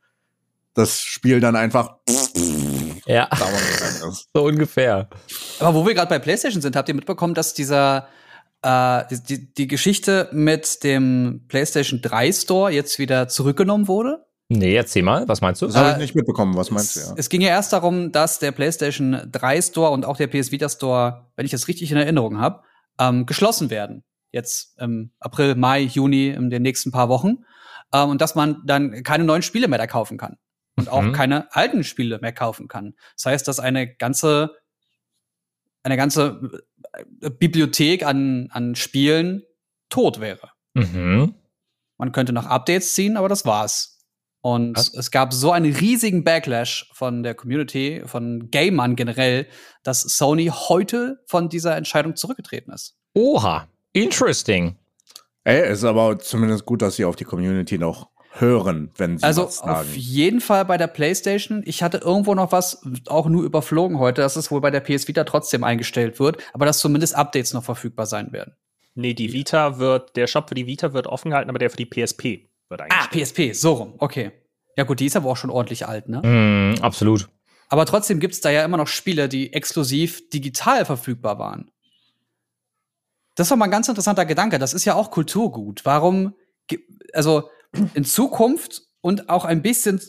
das 0.73 1.01
Spiel 1.01 1.41
dann 1.41 1.57
einfach 1.57 1.95
ja, 3.05 3.27
so 4.33 4.43
ungefähr. 4.45 5.09
Aber 5.59 5.73
wo 5.75 5.85
wir 5.85 5.93
gerade 5.93 6.09
bei 6.09 6.19
PlayStation 6.19 6.61
sind, 6.61 6.75
habt 6.77 6.87
ihr 6.87 6.95
mitbekommen, 6.95 7.33
dass 7.33 7.53
dieser 7.53 8.07
äh, 8.61 9.03
die, 9.09 9.23
die, 9.23 9.53
die 9.53 9.67
Geschichte 9.67 10.29
mit 10.31 10.83
dem 10.83 11.41
PlayStation 11.47 12.01
3 12.01 12.31
Store 12.31 12.71
jetzt 12.71 12.97
wieder 12.97 13.27
zurückgenommen 13.27 13.87
wurde? 13.89 14.25
Nee, 14.49 14.75
erzähl 14.75 15.03
mal, 15.03 15.27
was 15.27 15.41
meinst 15.41 15.61
du? 15.61 15.65
Das 15.65 15.75
habe 15.75 15.89
ich 15.89 15.95
Äh, 15.95 15.99
nicht 15.99 16.15
mitbekommen. 16.15 16.55
Was 16.55 16.71
meinst 16.71 16.95
du? 16.95 16.99
es, 17.01 17.07
Ja? 17.09 17.13
es 17.17 17.29
ging 17.29 17.41
ja 17.41 17.49
erst 17.49 17.73
darum, 17.73 18.11
dass 18.13 18.39
der 18.39 18.51
PlayStation 18.53 19.27
3 19.29 19.61
Store 19.61 19.91
und 19.91 20.05
auch 20.05 20.15
der 20.15 20.27
PS 20.27 20.51
Vita 20.51 20.69
Store, 20.69 21.27
wenn 21.35 21.45
ich 21.45 21.51
das 21.51 21.67
richtig 21.67 21.91
in 21.91 21.97
Erinnerung 21.97 22.37
habe, 22.39 22.63
ähm, 22.99 23.25
geschlossen 23.25 23.69
werden. 23.69 24.03
Jetzt 24.31 24.79
im 24.79 25.11
April, 25.19 25.55
Mai, 25.55 25.81
Juni, 25.81 26.29
in 26.29 26.49
den 26.49 26.61
nächsten 26.61 26.91
paar 26.91 27.09
Wochen. 27.09 27.43
Ähm, 27.93 28.09
und 28.09 28.21
dass 28.21 28.35
man 28.35 28.61
dann 28.65 29.03
keine 29.03 29.25
neuen 29.25 29.41
Spiele 29.41 29.67
mehr 29.67 29.79
da 29.79 29.87
kaufen 29.87 30.17
kann. 30.17 30.37
Und 30.77 30.89
auch 30.89 31.01
Mhm. 31.01 31.11
keine 31.11 31.53
alten 31.55 31.83
Spiele 31.83 32.19
mehr 32.21 32.31
kaufen 32.33 32.67
kann. 32.67 32.93
Das 33.15 33.25
heißt, 33.25 33.47
dass 33.47 33.59
eine 33.59 33.95
ganze, 33.95 34.51
eine 35.83 35.97
ganze 35.97 36.63
äh, 37.21 37.29
Bibliothek 37.29 38.05
an, 38.05 38.47
an 38.51 38.75
Spielen 38.75 39.43
tot 39.89 40.19
wäre. 40.21 40.51
Mhm. 40.73 41.33
Man 41.97 42.11
könnte 42.11 42.31
noch 42.31 42.45
Updates 42.45 42.93
ziehen, 42.93 43.17
aber 43.17 43.27
das 43.27 43.45
war's. 43.45 43.96
Und 44.49 44.77
Was? 44.77 44.93
es 44.93 45.11
gab 45.11 45.33
so 45.33 45.51
einen 45.51 45.75
riesigen 45.75 46.23
Backlash 46.23 46.89
von 46.93 47.21
der 47.21 47.35
Community, 47.35 48.01
von 48.05 48.49
Gamern 48.49 48.95
generell, 48.95 49.45
dass 49.83 50.03
Sony 50.03 50.49
heute 50.53 51.19
von 51.25 51.49
dieser 51.49 51.75
Entscheidung 51.75 52.15
zurückgetreten 52.15 52.71
ist. 52.71 52.95
Oha, 53.13 53.67
interesting. 53.91 54.77
Ey, 55.43 55.69
ist 55.69 55.83
aber 55.83 56.17
zumindest 56.19 56.65
gut, 56.65 56.81
dass 56.81 56.95
sie 56.95 57.03
auf 57.03 57.17
die 57.17 57.25
Community 57.25 57.77
noch 57.77 58.07
hören, 58.31 58.89
wenn 58.95 59.17
sie 59.17 59.25
Also 59.25 59.47
was 59.47 59.57
sagen. 59.57 59.69
auf 59.71 59.97
jeden 59.97 60.39
Fall 60.39 60.63
bei 60.63 60.77
der 60.77 60.87
PlayStation. 60.87 61.61
Ich 61.65 61.83
hatte 61.83 61.97
irgendwo 61.97 62.33
noch 62.33 62.53
was 62.53 62.81
auch 63.07 63.27
nur 63.27 63.43
überflogen 63.43 63.99
heute, 63.99 64.21
dass 64.21 64.37
es 64.37 64.49
wohl 64.49 64.61
bei 64.61 64.71
der 64.71 64.79
PS 64.79 65.09
Vita 65.09 65.25
trotzdem 65.25 65.65
eingestellt 65.65 66.21
wird, 66.21 66.37
aber 66.53 66.65
dass 66.65 66.79
zumindest 66.79 67.15
Updates 67.15 67.53
noch 67.53 67.65
verfügbar 67.65 68.05
sein 68.05 68.31
werden. 68.31 68.55
Nee, 68.95 69.13
die 69.13 69.33
Vita 69.33 69.77
wird, 69.77 70.15
der 70.15 70.27
Shop 70.27 70.47
für 70.47 70.55
die 70.55 70.67
Vita 70.67 70.93
wird 70.93 71.07
offen 71.07 71.31
gehalten, 71.31 71.49
aber 71.49 71.59
der 71.59 71.69
für 71.69 71.75
die 71.75 71.85
PSP 71.85 72.47
wird 72.69 72.81
eigentlich. 72.81 72.99
Ah, 72.99 73.07
PSP, 73.07 73.53
so 73.53 73.73
rum. 73.73 73.93
Okay. 73.97 74.31
Ja 74.75 74.83
gut, 74.83 74.99
die 74.99 75.05
ist 75.05 75.15
aber 75.15 75.29
auch 75.29 75.37
schon 75.37 75.49
ordentlich 75.49 75.87
alt, 75.87 76.07
ne? 76.07 76.21
Mm, 76.21 76.83
absolut. 76.83 77.29
Aber 77.69 77.85
trotzdem 77.85 78.19
gibt's 78.19 78.41
da 78.41 78.49
ja 78.49 78.63
immer 78.63 78.77
noch 78.77 78.87
Spiele, 78.87 79.27
die 79.27 79.53
exklusiv 79.53 80.29
digital 80.29 80.85
verfügbar 80.85 81.39
waren. 81.39 81.71
Das 83.35 83.49
war 83.49 83.57
mal 83.57 83.65
ein 83.65 83.71
ganz 83.71 83.87
interessanter 83.87 84.25
Gedanke. 84.25 84.57
Das 84.59 84.73
ist 84.73 84.85
ja 84.85 84.95
auch 84.95 85.11
Kulturgut. 85.11 85.85
Warum, 85.85 86.33
also 87.13 87.49
in 87.93 88.05
Zukunft 88.05 88.83
und 89.01 89.29
auch 89.29 89.45
ein 89.45 89.61
bisschen 89.61 90.01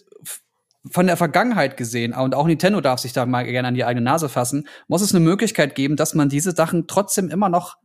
von 0.91 1.07
der 1.07 1.17
Vergangenheit 1.17 1.77
gesehen, 1.77 2.15
und 2.15 2.35
auch 2.35 2.47
Nintendo 2.47 2.81
darf 2.81 3.01
sich 3.01 3.13
da 3.13 3.27
mal 3.27 3.45
gerne 3.45 3.69
an 3.69 3.75
die 3.75 3.85
eigene 3.85 4.05
Nase 4.05 4.29
fassen, 4.29 4.69
muss 4.87 5.03
es 5.03 5.15
eine 5.15 5.25
Möglichkeit 5.25 5.75
geben, 5.75 5.97
dass 5.97 6.15
man 6.15 6.29
diese 6.29 6.53
Sachen 6.53 6.87
trotzdem 6.87 7.29
immer 7.31 7.49
noch 7.49 7.77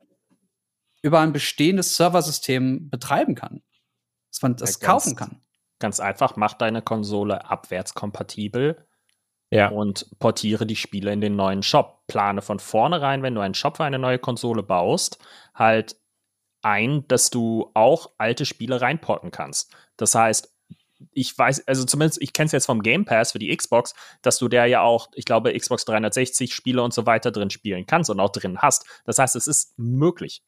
über 1.02 1.20
ein 1.20 1.34
bestehendes 1.34 1.96
Serversystem 1.96 2.90
betreiben 2.90 3.36
kann. 3.36 3.62
Dass 4.34 4.42
man 4.42 4.56
das 4.56 4.82
Ja, 4.82 4.88
kaufen 4.88 5.16
kann. 5.16 5.42
Ganz 5.80 6.00
einfach, 6.00 6.36
mach 6.36 6.54
deine 6.54 6.82
Konsole 6.82 7.50
abwärtskompatibel 7.50 8.86
Ja. 9.52 9.70
und 9.70 10.08
portiere 10.20 10.66
die 10.66 10.76
Spiele 10.76 11.14
in 11.14 11.22
den 11.22 11.36
neuen 11.36 11.62
Shop. 11.64 12.02
Plane 12.08 12.42
von 12.42 12.60
vornherein, 12.60 13.24
wenn 13.24 13.36
du 13.36 13.42
einen 13.42 13.54
Shop 13.54 13.78
für 13.78 13.84
eine 13.86 14.00
neue 14.00 14.20
Konsole 14.20 14.64
baust, 14.64 15.20
halt 15.54 15.96
ein, 16.62 17.08
dass 17.08 17.30
du 17.30 17.70
auch 17.74 18.12
alte 18.18 18.46
Spiele 18.46 18.82
reinporten 18.82 19.32
kannst. 19.32 19.74
Das 19.98 20.16
heißt, 20.16 20.54
ich 21.12 21.38
weiß, 21.38 21.68
also 21.68 21.84
zumindest, 21.86 22.22
ich 22.22 22.34
kenne 22.34 22.46
es 22.48 22.52
jetzt 22.54 22.66
vom 22.66 22.82
Game 22.82 23.06
Pass 23.06 23.34
für 23.34 23.40
die 23.40 23.56
Xbox, 23.56 23.94
dass 24.22 24.38
du 24.38 24.48
der 24.48 24.66
ja 24.68 24.82
auch, 24.82 25.10
ich 25.16 25.26
glaube, 25.26 25.58
Xbox 25.58 25.86
360 25.86 26.54
Spiele 26.54 26.82
und 26.82 26.94
so 26.94 27.06
weiter 27.06 27.32
drin 27.32 27.50
spielen 27.50 27.86
kannst 27.86 28.10
und 28.10 28.20
auch 28.20 28.30
drin 28.32 28.60
hast. 28.60 28.86
Das 29.06 29.20
heißt, 29.20 29.36
es 29.36 29.48
ist 29.48 29.78
möglich. 29.78 30.42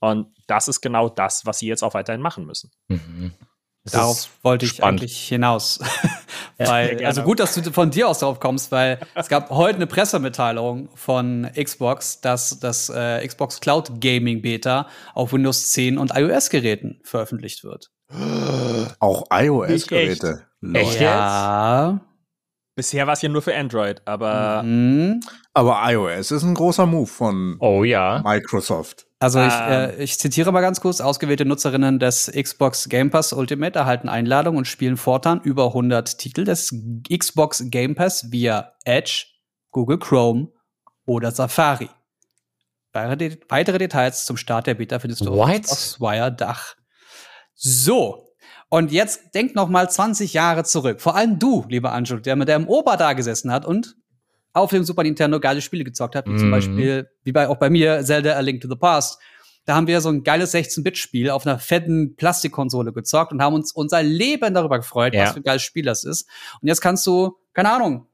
Und 0.00 0.28
das 0.46 0.68
ist 0.68 0.80
genau 0.80 1.08
das, 1.08 1.44
was 1.46 1.58
sie 1.58 1.66
jetzt 1.66 1.82
auch 1.82 1.94
weiterhin 1.94 2.20
machen 2.20 2.46
müssen. 2.46 2.70
Mhm. 2.88 3.32
Darauf 3.84 4.28
wollte 4.42 4.66
ich 4.66 4.72
spannend. 4.72 5.00
eigentlich 5.00 5.28
hinaus. 5.28 5.80
weil, 6.58 7.04
also 7.06 7.22
gut, 7.22 7.40
dass 7.40 7.54
du 7.54 7.72
von 7.72 7.90
dir 7.90 8.08
aus 8.08 8.18
darauf 8.18 8.38
kommst, 8.38 8.70
weil 8.70 8.98
es 9.14 9.28
gab 9.28 9.50
heute 9.50 9.76
eine 9.76 9.86
Pressemitteilung 9.86 10.90
von 10.94 11.48
Xbox, 11.54 12.20
dass 12.20 12.60
das 12.60 12.90
äh, 12.90 13.26
Xbox 13.26 13.60
Cloud 13.60 14.00
Gaming 14.00 14.42
Beta 14.42 14.88
auf 15.14 15.32
Windows 15.32 15.70
10 15.70 15.96
und 15.96 16.12
iOS-Geräten 16.14 17.00
veröffentlicht 17.02 17.64
wird. 17.64 17.90
Auch 19.00 19.24
iOS-Geräte. 19.30 20.28
Echt? 20.28 20.44
Lol. 20.60 20.94
Ja. 21.00 22.00
Bisher 22.74 23.06
war 23.06 23.14
es 23.14 23.22
ja 23.22 23.28
nur 23.28 23.42
für 23.42 23.56
Android, 23.56 24.02
aber 24.04 24.62
Mhm. 24.62 25.20
Aber 25.54 25.80
iOS 25.90 26.30
ist 26.30 26.42
ein 26.44 26.54
großer 26.54 26.86
Move 26.86 27.06
von 27.08 27.56
Oh 27.58 27.82
ja. 27.84 28.22
Microsoft. 28.24 29.07
Also 29.20 29.40
ich, 29.40 29.52
Ähm. 29.52 29.72
äh, 29.72 30.02
ich 30.02 30.18
zitiere 30.18 30.52
mal 30.52 30.60
ganz 30.60 30.80
kurz, 30.80 31.00
ausgewählte 31.00 31.44
Nutzerinnen 31.44 31.98
des 31.98 32.30
Xbox 32.32 32.88
Game 32.88 33.10
Pass 33.10 33.32
Ultimate 33.32 33.76
erhalten 33.78 34.08
Einladung 34.08 34.56
und 34.56 34.66
spielen 34.66 34.96
fortan 34.96 35.40
über 35.42 35.66
100 35.68 36.18
Titel 36.18 36.44
des 36.44 36.72
Xbox 37.12 37.64
Game 37.66 37.94
Pass 37.96 38.30
via 38.30 38.72
Edge, 38.84 39.26
Google 39.72 39.98
Chrome 39.98 40.48
oder 41.04 41.32
Safari. 41.32 41.90
Weitere, 42.92 43.16
De 43.16 43.40
weitere 43.48 43.78
Details 43.78 44.24
zum 44.24 44.36
Start 44.36 44.66
der 44.68 44.74
Beta 44.74 44.98
findest 45.00 45.20
du 45.22 45.32
What? 45.32 45.48
auf 45.48 45.60
Xbox 45.62 46.00
Wire 46.00 46.32
Dach. 46.32 46.74
So. 47.54 48.24
Und 48.70 48.92
jetzt 48.92 49.34
denk 49.34 49.54
noch 49.54 49.68
mal 49.68 49.90
20 49.90 50.32
Jahre 50.32 50.62
zurück. 50.62 51.00
Vor 51.00 51.16
allem 51.16 51.38
du, 51.38 51.64
lieber 51.68 51.92
Angelo, 51.92 52.20
der 52.20 52.36
mit 52.36 52.48
deinem 52.48 52.68
Opa 52.68 52.96
da 52.96 53.14
gesessen 53.14 53.50
hat 53.50 53.64
und 53.64 53.96
auf 54.52 54.70
dem 54.70 54.84
Super 54.84 55.02
Nintendo 55.02 55.38
geile 55.40 55.60
Spiele 55.60 55.84
gezockt 55.84 56.14
hat, 56.16 56.26
wie 56.26 56.36
zum 56.36 56.48
Mhm. 56.48 56.52
Beispiel, 56.52 57.10
wie 57.24 57.32
bei, 57.32 57.48
auch 57.48 57.56
bei 57.56 57.70
mir, 57.70 58.02
Zelda 58.04 58.34
A 58.36 58.40
Link 58.40 58.60
to 58.60 58.68
the 58.68 58.76
Past. 58.76 59.18
Da 59.64 59.74
haben 59.74 59.86
wir 59.86 60.00
so 60.00 60.08
ein 60.08 60.24
geiles 60.24 60.54
16-Bit-Spiel 60.54 61.28
auf 61.30 61.46
einer 61.46 61.58
fetten 61.58 62.16
Plastikkonsole 62.16 62.92
gezockt 62.92 63.32
und 63.32 63.42
haben 63.42 63.54
uns 63.54 63.70
unser 63.72 64.02
Leben 64.02 64.54
darüber 64.54 64.78
gefreut, 64.78 65.14
Ja. 65.14 65.24
was 65.24 65.32
für 65.32 65.40
ein 65.40 65.42
geiles 65.42 65.62
Spiel 65.62 65.84
das 65.84 66.04
ist. 66.04 66.26
Und 66.62 66.68
jetzt 66.68 66.80
kannst 66.80 67.06
du, 67.06 67.36
keine 67.52 67.70
Ahnung, 67.70 68.06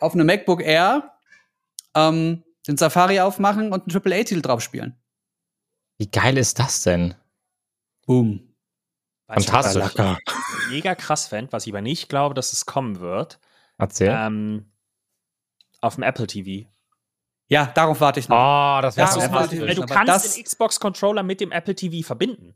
auf 0.00 0.12
einem 0.14 0.26
MacBook 0.26 0.62
Air 0.62 1.12
ähm, 1.94 2.44
den 2.68 2.76
Safari 2.76 3.20
aufmachen 3.20 3.72
und 3.72 3.82
einen 3.88 3.96
AAA-Titel 4.02 4.42
drauf 4.42 4.60
spielen. 4.60 4.96
Wie 5.98 6.10
geil 6.10 6.36
ist 6.36 6.58
das 6.58 6.82
denn? 6.82 7.14
Boom. 8.06 8.54
Fantastisch. 9.28 9.94
Mega 10.68 10.94
krass 10.94 11.28
fände, 11.28 11.52
was 11.52 11.66
ich 11.66 11.72
aber 11.72 11.80
nicht 11.80 12.08
glaube, 12.10 12.34
dass 12.34 12.52
es 12.52 12.66
kommen 12.66 13.00
wird. 13.00 13.38
Erzähl. 13.78 14.14
Ähm, 14.14 14.71
auf 15.82 15.96
dem 15.96 16.04
Apple 16.04 16.26
TV. 16.26 16.68
Ja, 17.48 17.66
darauf 17.74 18.00
warte 18.00 18.18
ich 18.20 18.28
noch. 18.28 18.36
oh, 18.36 18.80
das 18.80 18.96
wäre 18.96 19.08
fantastisch. 19.08 19.60
Weil 19.60 19.74
du 19.74 19.84
kannst 19.84 20.08
das- 20.08 20.34
den 20.34 20.44
Xbox-Controller 20.44 21.22
mit 21.22 21.40
dem 21.40 21.52
Apple 21.52 21.74
TV 21.74 22.06
verbinden. 22.06 22.54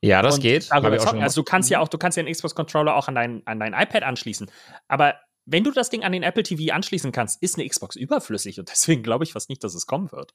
Ja, 0.00 0.22
das 0.22 0.36
Und 0.36 0.42
geht. 0.42 0.70
also 0.70 1.40
du 1.40 1.44
kannst 1.44 1.70
ja 1.70 1.80
auch, 1.80 1.88
du 1.88 1.96
kannst 1.98 2.16
ja 2.18 2.22
den 2.22 2.32
Xbox-Controller 2.32 2.94
auch 2.94 3.08
an 3.08 3.14
dein, 3.14 3.42
an 3.46 3.58
dein 3.58 3.72
iPad 3.72 4.02
anschließen. 4.02 4.50
Aber 4.86 5.14
wenn 5.46 5.64
du 5.64 5.70
das 5.72 5.88
Ding 5.90 6.04
an 6.04 6.12
den 6.12 6.22
Apple 6.22 6.42
TV 6.42 6.74
anschließen 6.74 7.10
kannst, 7.10 7.42
ist 7.42 7.58
eine 7.58 7.66
Xbox 7.68 7.96
überflüssig 7.96 8.60
und 8.60 8.68
deswegen 8.70 9.02
glaube 9.02 9.24
ich 9.24 9.32
fast 9.32 9.48
nicht, 9.48 9.64
dass 9.64 9.74
es 9.74 9.86
kommen 9.86 10.12
wird. 10.12 10.34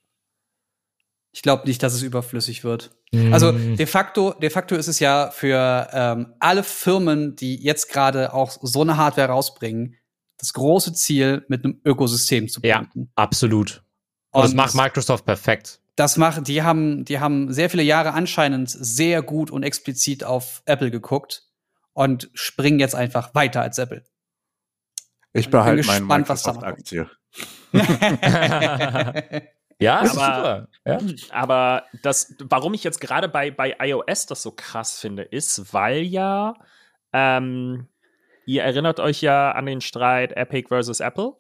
Ich 1.32 1.44
glaube 1.44 1.68
nicht, 1.68 1.84
dass 1.84 1.94
es 1.94 2.02
überflüssig 2.02 2.64
wird. 2.64 2.90
Mhm. 3.12 3.32
Also 3.32 3.52
de 3.52 3.86
facto, 3.86 4.34
de 4.34 4.50
facto 4.50 4.76
ist 4.76 4.88
es 4.88 5.00
ja 5.00 5.30
für 5.30 5.88
ähm, 5.94 6.34
alle 6.40 6.64
Firmen, 6.64 7.36
die 7.36 7.56
jetzt 7.64 7.90
gerade 7.90 8.34
auch 8.34 8.50
so 8.50 8.82
eine 8.82 8.98
Hardware 8.98 9.30
rausbringen, 9.30 9.96
das 10.40 10.54
große 10.54 10.94
Ziel, 10.94 11.46
mit 11.48 11.64
einem 11.64 11.80
Ökosystem 11.86 12.48
zu 12.48 12.62
Ja. 12.64 12.80
punkten. 12.80 13.12
absolut. 13.16 13.84
Und 14.32 14.44
das 14.44 14.54
macht 14.54 14.76
Microsoft 14.76 15.26
perfekt. 15.26 15.80
das 15.96 16.16
machen, 16.18 16.44
die 16.44 16.62
haben, 16.64 17.04
die 17.06 17.20
haben 17.20 17.52
sehr 17.54 17.70
viele 17.70 17.84
Jahre 17.84 18.14
anscheinend 18.14 18.70
sehr 18.70 19.22
gut 19.22 19.52
und 19.52 19.64
explizit 19.64 20.24
auf 20.24 20.62
Apple 20.66 20.92
geguckt 20.92 21.44
und 21.94 22.30
springen 22.34 22.80
jetzt 22.80 22.96
einfach 22.96 23.36
weiter 23.36 23.62
als 23.62 23.78
Apple. 23.80 24.04
Ich 25.34 25.46
bin 25.48 25.52
behalte 25.52 25.86
meine 25.88 26.00
gespannt, 26.00 26.30
was 26.30 26.44
da 26.44 26.54
noch 26.54 26.62
Microsoft-Aktie. 26.62 27.10
Ja, 29.82 30.02
das 30.02 30.12
ist 30.12 30.18
Aber- 30.18 30.36
super. 30.36 30.68
Ja. 30.86 31.00
Aber 31.32 31.84
das, 32.04 32.36
warum 32.44 32.74
ich 32.74 32.84
jetzt 32.84 33.00
gerade 33.00 33.30
bei, 33.30 33.50
bei 33.50 33.78
iOS 33.80 34.26
das 34.26 34.42
so 34.42 34.52
krass 34.52 35.00
finde, 35.00 35.24
ist, 35.24 35.74
weil 35.74 36.02
ja, 36.02 36.54
ähm, 37.14 37.88
ihr 38.50 38.64
erinnert 38.64 39.00
euch 39.00 39.22
ja 39.22 39.52
an 39.52 39.68
den 39.68 39.80
Streit 39.80 40.34
Epic 40.36 40.70
versus 40.70 41.00
Apple. 41.00 41.34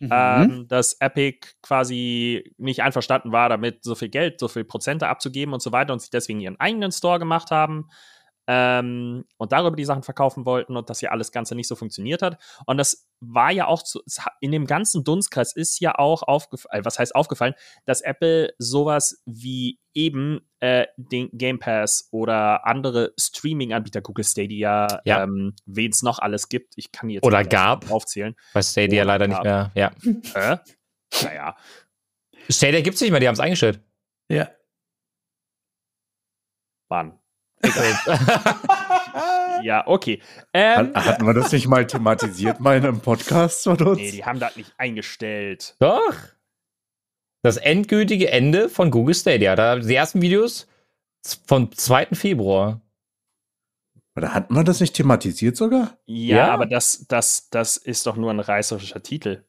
Mhm. 0.00 0.10
ähm, 0.10 0.68
dass 0.68 0.94
Epic 1.00 1.50
quasi 1.62 2.52
nicht 2.58 2.82
einverstanden 2.82 3.30
war, 3.30 3.48
damit 3.48 3.84
so 3.84 3.94
viel 3.94 4.08
Geld, 4.08 4.40
so 4.40 4.48
viel 4.48 4.64
Prozente 4.64 5.06
abzugeben 5.06 5.54
und 5.54 5.62
so 5.62 5.70
weiter 5.70 5.92
und 5.92 6.00
sich 6.00 6.10
deswegen 6.10 6.40
ihren 6.40 6.58
eigenen 6.58 6.90
Store 6.90 7.20
gemacht 7.20 7.52
haben 7.52 7.88
ähm, 8.46 9.24
und 9.38 9.52
darüber 9.52 9.74
die 9.76 9.84
Sachen 9.84 10.02
verkaufen 10.02 10.44
wollten 10.44 10.76
und 10.76 10.90
dass 10.90 11.00
ja 11.00 11.10
alles 11.10 11.32
Ganze 11.32 11.54
nicht 11.54 11.68
so 11.68 11.76
funktioniert 11.76 12.20
hat. 12.22 12.38
Und 12.66 12.76
das 12.76 13.08
war 13.20 13.50
ja 13.50 13.66
auch 13.66 13.82
zu, 13.82 14.00
es 14.06 14.20
in 14.40 14.52
dem 14.52 14.66
ganzen 14.66 15.02
Dunstkreis 15.04 15.54
ist 15.56 15.80
ja 15.80 15.94
auch 15.98 16.22
aufgefallen, 16.22 16.84
was 16.84 16.98
heißt 16.98 17.14
aufgefallen, 17.14 17.54
dass 17.86 18.02
Apple 18.02 18.52
sowas 18.58 19.22
wie 19.24 19.80
eben 19.94 20.40
äh, 20.60 20.86
den 20.96 21.30
Game 21.32 21.58
Pass 21.58 22.08
oder 22.10 22.66
andere 22.66 23.14
Streaming-Anbieter, 23.18 24.02
Google 24.02 24.24
Stadia, 24.24 25.00
Ja. 25.04 25.22
ähm, 25.22 25.54
wen 25.66 25.90
es 25.90 26.02
noch 26.02 26.18
alles 26.18 26.48
gibt, 26.48 26.74
ich 26.76 26.92
kann 26.92 27.08
die 27.08 27.14
jetzt 27.14 27.24
Oder 27.24 27.44
gab. 27.44 27.90
aufzählen. 27.90 28.34
Bei 28.52 28.60
Stadia 28.62 29.04
leider 29.04 29.26
ja. 29.28 29.30
nicht 29.30 29.42
mehr. 29.44 29.72
Ja. 29.74 29.92
Hä? 30.34 30.58
Naja. 31.22 31.56
Stadia 32.50 32.80
gibt's 32.82 33.00
nicht 33.00 33.10
mehr, 33.10 33.20
die 33.20 33.28
haben 33.28 33.34
es 33.34 33.40
eingestellt. 33.40 33.80
ja. 34.28 34.48
Mann. 36.90 37.18
Ja, 39.62 39.86
okay. 39.86 40.20
Ähm, 40.52 40.92
Hat, 40.94 41.06
hatten 41.06 41.26
wir 41.26 41.32
das 41.32 41.50
nicht 41.52 41.66
mal 41.68 41.86
thematisiert, 41.86 42.60
mal 42.60 42.76
in 42.76 42.84
einem 42.84 43.00
Podcast 43.00 43.64
von 43.64 43.80
uns? 43.80 43.98
nee, 43.98 44.10
die 44.10 44.24
haben 44.24 44.38
das 44.38 44.56
nicht 44.56 44.74
eingestellt. 44.76 45.76
Doch. 45.78 46.14
Das 47.42 47.56
endgültige 47.56 48.30
Ende 48.30 48.68
von 48.68 48.90
Google 48.90 49.14
Stadia. 49.14 49.54
Da 49.56 49.76
die 49.78 49.94
ersten 49.94 50.20
Videos 50.20 50.66
vom 51.46 51.72
2. 51.72 52.08
Februar. 52.12 52.82
Oder 54.16 54.34
hatten 54.34 54.54
wir 54.54 54.64
das 54.64 54.80
nicht 54.80 54.94
thematisiert 54.96 55.56
sogar? 55.56 55.96
Ja, 56.04 56.36
Ja. 56.36 56.50
aber 56.52 56.66
das, 56.66 57.06
das, 57.08 57.48
das 57.48 57.76
ist 57.78 58.06
doch 58.06 58.16
nur 58.16 58.30
ein 58.30 58.40
reißerischer 58.40 59.02
Titel. 59.02 59.44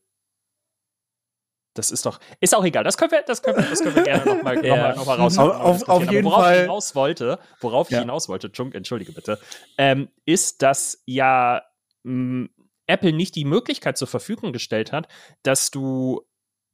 Das 1.76 1.92
ist 1.92 2.06
doch, 2.06 2.20
ist 2.40 2.56
auch 2.56 2.66
egal. 2.66 2.84
Das 2.84 2.98
können 2.98 3.12
wir, 3.12 3.22
das 3.22 3.44
können 3.44 3.58
wir, 3.58 3.64
das 3.70 3.84
können 3.84 3.96
wir 3.96 4.04
gerne 4.04 4.26
nochmal 4.26 4.56
noch 4.56 4.64
mal, 4.64 4.96
noch 4.96 5.06
mal 5.06 5.16
raus. 5.18 5.38
Auf- 5.38 5.88
auf- 5.88 6.10
jeden 6.12 6.26
worauf 6.26 6.44
Fall- 6.44 6.56
ich 6.56 6.62
hinaus 6.62 6.96
wollte, 6.96 7.40
worauf 7.60 7.92
Ja. 7.92 7.98
ich 7.98 8.02
hinaus 8.02 8.28
wollte, 8.30 8.48
Junk, 8.54 8.74
entschuldige 8.74 9.12
bitte, 9.12 9.40
ähm, 9.78 10.10
ist, 10.26 10.62
dass 10.64 11.04
ja 11.06 11.62
mh, 12.04 12.48
Apple 12.88 13.14
nicht 13.14 13.36
die 13.36 13.46
Möglichkeit 13.46 13.98
zur 13.98 14.08
Verfügung 14.08 14.54
gestellt 14.54 14.92
hat, 14.92 15.08
dass 15.44 15.70
du 15.70 16.22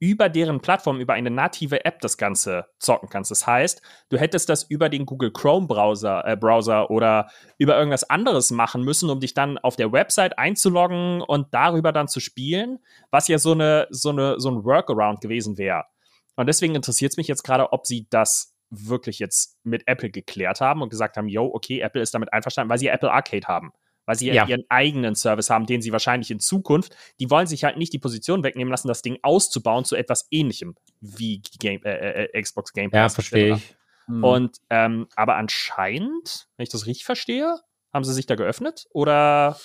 über 0.02 0.28
deren 0.28 0.60
Plattform, 0.60 0.98
über 0.98 1.14
eine 1.14 1.30
native 1.30 1.84
App 1.84 2.00
das 2.00 2.16
Ganze 2.16 2.66
zocken 2.80 3.08
kannst. 3.08 3.30
Das 3.30 3.46
heißt, 3.46 3.80
du 4.08 4.18
hättest 4.18 4.48
das 4.48 4.64
über 4.64 4.88
den 4.88 5.06
Google 5.06 5.30
Chrome 5.30 5.68
Browser, 5.68 6.26
äh, 6.26 6.36
Browser 6.36 6.90
oder 6.90 7.30
über 7.56 7.78
irgendwas 7.78 8.10
anderes 8.10 8.50
machen 8.50 8.82
müssen, 8.82 9.10
um 9.10 9.20
dich 9.20 9.32
dann 9.32 9.58
auf 9.58 9.76
der 9.76 9.92
Website 9.92 10.40
einzuloggen 10.40 11.22
und 11.22 11.54
darüber 11.54 11.92
dann 11.92 12.08
zu 12.08 12.18
spielen, 12.18 12.80
was 13.12 13.28
ja 13.28 13.38
so 13.38 13.52
eine, 13.52 13.86
so 13.90 14.08
eine, 14.08 14.40
so 14.40 14.50
ein 14.50 14.64
Workaround 14.64 15.20
gewesen 15.20 15.56
wäre. 15.56 15.84
Und 16.34 16.48
deswegen 16.48 16.74
interessiert 16.74 17.12
es 17.12 17.16
mich 17.16 17.28
jetzt 17.28 17.44
gerade, 17.44 17.72
ob 17.72 17.86
sie 17.86 18.08
das 18.10 18.56
wirklich 18.70 19.20
jetzt 19.20 19.56
mit 19.62 19.86
Apple 19.86 20.10
geklärt 20.10 20.60
haben 20.60 20.82
und 20.82 20.88
gesagt 20.88 21.16
haben, 21.16 21.28
yo, 21.28 21.48
okay, 21.54 21.78
Apple 21.78 22.02
ist 22.02 22.12
damit 22.12 22.32
einverstanden, 22.32 22.70
weil 22.70 22.78
sie 22.78 22.88
Apple 22.88 23.12
Arcade 23.12 23.46
haben. 23.46 23.72
Weil 24.12 24.18
sie 24.18 24.30
ja. 24.30 24.46
ihren 24.46 24.64
eigenen 24.68 25.14
Service 25.14 25.48
haben, 25.48 25.64
den 25.64 25.80
sie 25.80 25.90
wahrscheinlich 25.90 26.30
in 26.30 26.38
Zukunft, 26.38 26.94
die 27.18 27.30
wollen 27.30 27.46
sich 27.46 27.64
halt 27.64 27.78
nicht 27.78 27.94
die 27.94 27.98
Position 27.98 28.44
wegnehmen 28.44 28.70
lassen, 28.70 28.88
das 28.88 29.00
Ding 29.00 29.18
auszubauen 29.22 29.86
zu 29.86 29.96
etwas 29.96 30.28
ähnlichem 30.30 30.74
wie 31.00 31.40
Game, 31.58 31.82
äh, 31.82 32.24
äh, 32.24 32.42
Xbox 32.42 32.74
Game 32.74 32.90
Pass. 32.90 32.98
Ja, 32.98 33.08
verstehe 33.08 33.54
ich. 33.54 33.74
Hm. 34.08 34.22
Und, 34.22 34.58
ähm, 34.68 35.08
aber 35.16 35.36
anscheinend, 35.36 36.48
wenn 36.58 36.64
ich 36.64 36.68
das 36.68 36.84
richtig 36.84 37.06
verstehe, 37.06 37.58
haben 37.90 38.04
sie 38.04 38.12
sich 38.12 38.26
da 38.26 38.34
geöffnet 38.34 38.84
oder 38.90 39.56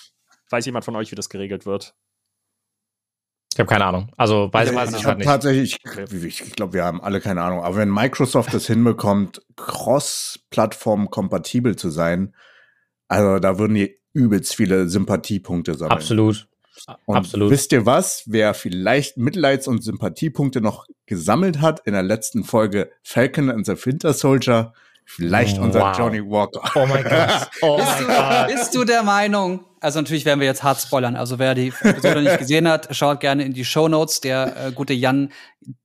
weiß 0.50 0.66
jemand 0.66 0.86
von 0.86 0.96
euch, 0.96 1.12
wie 1.12 1.16
das 1.16 1.28
geregelt 1.28 1.66
wird? 1.66 1.94
Ich 3.52 3.60
habe 3.60 3.68
keine 3.68 3.84
Ahnung. 3.84 4.14
Also 4.16 4.48
weiß, 4.54 4.74
weiß 4.74 4.92
ich 4.92 5.00
ich 5.00 5.06
halt 5.06 5.18
nicht. 5.18 5.28
tatsächlich, 5.28 5.78
ich, 5.84 6.42
ich 6.42 6.56
glaube, 6.56 6.72
wir 6.72 6.86
haben 6.86 7.02
alle 7.02 7.20
keine 7.20 7.42
Ahnung. 7.42 7.64
Aber 7.64 7.76
wenn 7.76 7.92
Microsoft 7.92 8.54
es 8.54 8.68
hinbekommt, 8.68 9.42
cross-Plattform-kompatibel 9.58 11.76
zu 11.76 11.90
sein, 11.90 12.34
also 13.08 13.40
da 13.40 13.60
würden 13.60 13.76
die 13.76 14.00
übelst 14.14 14.56
viele 14.56 14.90
Sympathiepunkte 14.90 15.76
sammeln. 15.76 15.98
Absolut. 15.98 16.48
Und 17.06 17.18
Absolut. 17.18 17.52
wisst 17.52 17.72
ihr 17.72 17.86
was? 17.86 18.24
Wer 18.28 18.54
vielleicht 18.54 19.18
Mitleids- 19.18 19.68
und 19.68 19.84
Sympathiepunkte 19.84 20.62
noch 20.62 20.86
gesammelt 21.06 21.60
hat 21.60 21.82
in 21.86 21.94
der 21.94 22.04
letzten 22.04 22.44
Folge 22.44 22.92
Falcon 23.04 23.50
and 23.50 23.66
the 23.66 23.74
Winter 23.74 24.14
Soldier, 24.14 24.74
vielleicht 25.08 25.58
unser 25.58 25.80
Wow. 25.80 25.98
Johnny 25.98 26.22
Walker. 26.22 26.62
Oh 26.76 26.86
mein 26.86 27.04
Gott. 27.04 27.50
Oh 27.62 27.78
Bist 27.78 27.90
mein 27.90 28.02
du, 28.02 28.08
Gott. 28.08 28.48
bist 28.48 28.76
du 28.76 28.84
der 28.84 29.04
Meinung, 29.04 29.66
also 29.80 30.00
natürlich 30.00 30.26
werden 30.26 30.40
wir 30.40 30.48
jetzt 30.48 30.64
hart 30.64 30.80
spoilern, 30.80 31.16
also 31.16 31.40
wer 31.40 31.56
die 31.56 31.72
Episode 31.82 32.22
nicht 32.22 32.38
gesehen 32.38 32.68
hat, 32.68 32.96
schaut 32.96 33.20
gerne 33.20 33.44
in 33.44 33.54
die 33.54 33.64
Show 33.66 33.88
Notes. 33.88 34.22
Der 34.22 34.68
äh, 34.68 34.72
gute 34.72 34.94
Jan 34.94 35.32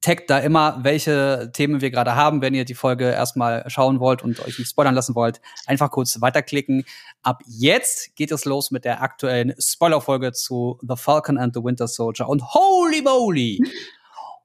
taggt 0.01 0.29
da 0.31 0.39
immer, 0.39 0.79
welche 0.83 1.51
Themen 1.53 1.81
wir 1.81 1.91
gerade 1.91 2.15
haben. 2.15 2.43
Wenn 2.43 2.55
ihr 2.55 2.65
die 2.65 2.75
Folge 2.75 3.11
erstmal 3.11 3.65
schauen 3.69 4.01
wollt 4.01 4.23
und 4.23 4.41
euch 4.41 4.59
nicht 4.59 4.69
spoilern 4.71 4.95
lassen 4.95 5.15
wollt, 5.15 5.41
einfach 5.67 5.91
kurz 5.91 6.21
weiterklicken. 6.21 6.85
Ab 7.23 7.43
jetzt 7.47 8.15
geht 8.17 8.33
es 8.33 8.45
los 8.45 8.71
mit 8.71 8.85
der 8.85 9.03
aktuellen 9.03 9.55
Spoilerfolge 9.59 10.33
zu 10.33 10.79
The 10.87 10.97
Falcon 10.97 11.39
and 11.39 11.55
the 11.55 11.63
Winter 11.63 11.87
Soldier. 11.89 12.29
Und 12.29 12.43
holy 12.55 13.03
moly! 13.03 13.61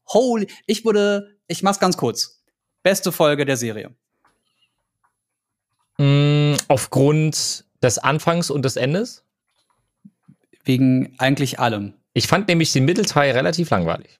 Holy, 0.05 0.47
ich 0.65 0.85
würde, 0.85 1.35
ich 1.47 1.63
mach's 1.63 1.79
ganz 1.79 1.97
kurz. 1.97 2.41
Beste 2.83 3.11
Folge 3.11 3.45
der 3.45 3.57
Serie. 3.57 3.93
Mm, 5.97 6.55
aufgrund 6.67 7.65
des 7.81 7.97
Anfangs 7.97 8.49
und 8.49 8.63
des 8.63 8.75
Endes? 8.75 9.23
Wegen 10.63 11.15
eigentlich 11.17 11.59
allem. 11.59 11.93
Ich 12.13 12.27
fand 12.27 12.47
nämlich 12.47 12.71
den 12.73 12.85
Mittelteil 12.85 13.31
relativ 13.31 13.69
langweilig. 13.69 14.19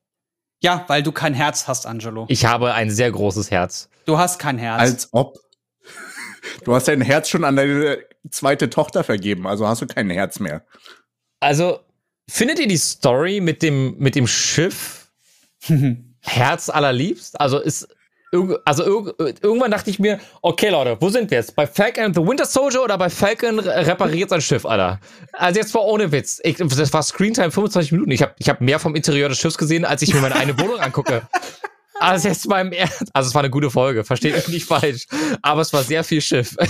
Ja, 0.62 0.86
weil 0.88 1.04
du 1.04 1.12
kein 1.12 1.34
Herz 1.34 1.68
hast, 1.68 1.86
Angelo. 1.86 2.26
Ich 2.30 2.46
habe 2.46 2.74
ein 2.74 2.90
sehr 2.90 3.12
großes 3.12 3.52
Herz. 3.52 3.90
Du 4.06 4.18
hast 4.18 4.40
kein 4.40 4.58
Herz. 4.58 4.82
Als 4.82 5.10
ob. 5.12 5.40
Du 6.64 6.74
hast 6.74 6.88
dein 6.88 7.02
Herz 7.02 7.28
schon 7.28 7.44
an 7.44 7.58
deine 7.58 7.98
zweite 8.30 8.70
Tochter 8.70 9.04
vergeben, 9.04 9.46
also 9.48 9.68
hast 9.68 9.82
du 9.82 9.88
kein 9.88 10.10
Herz 10.10 10.40
mehr. 10.40 10.66
Also, 11.42 11.82
findet 12.30 12.60
ihr 12.60 12.70
die 12.70 12.78
Story 12.78 13.42
mit 13.42 13.62
dem, 13.62 13.98
mit 13.98 14.16
dem 14.16 14.28
Schiff 14.28 15.12
Herz 16.22 16.70
allerliebst? 16.70 17.40
Also 17.40 17.60
ist 17.60 17.88
also 18.66 18.84
irg- 18.84 19.14
irgendwann 19.44 19.72
dachte 19.72 19.90
ich 19.90 20.00
mir, 20.00 20.20
okay 20.42 20.70
Leute, 20.70 20.98
wo 21.00 21.10
sind 21.10 21.30
wir 21.32 21.38
jetzt? 21.38 21.56
Bei 21.56 21.66
Falcon 21.68 22.14
the 22.14 22.22
Winter 22.22 22.46
Soldier 22.46 22.84
oder 22.84 22.98
bei 22.98 23.10
Falcon 23.10 23.60
re- 23.60 23.86
repariert 23.88 24.30
sein 24.30 24.42
Schiff, 24.42 24.66
Alter? 24.66 25.00
Also 25.34 25.60
jetzt 25.60 25.74
mal 25.74 25.82
ohne 25.82 26.12
Witz. 26.12 26.40
Ich, 26.44 26.58
das 26.58 26.94
war 26.94 27.04
Screentime 27.04 27.52
25 27.52 27.92
Minuten. 27.92 28.12
Ich 28.12 28.22
habe 28.22 28.34
ich 28.40 28.50
hab 28.50 28.62
mehr 28.62 28.80
vom 28.80 28.96
Interieur 28.96 29.30
des 29.30 29.38
Schiffs 29.40 29.58
gesehen, 29.58 29.86
als 29.86 30.02
ich 30.02 30.14
mir 30.14 30.22
meine 30.22 30.36
eine 30.36 30.58
Wohnung 30.60 30.80
angucke. 30.80 31.22
Also 32.00 32.28
jetzt 32.28 32.48
mal 32.48 32.62
im 32.62 32.72
Ernst. 32.74 33.06
Also 33.12 33.30
es 33.30 33.34
war 33.34 33.42
eine 33.42 33.50
gute 33.50 33.72
Folge, 33.72 34.04
versteht 34.04 34.36
mich 34.36 34.48
nicht 34.50 34.66
falsch. 34.68 35.08
Aber 35.42 35.62
es 35.62 35.74
war 35.74 35.82
sehr 35.84 36.04
viel 36.04 36.22
Schiff. 36.22 36.56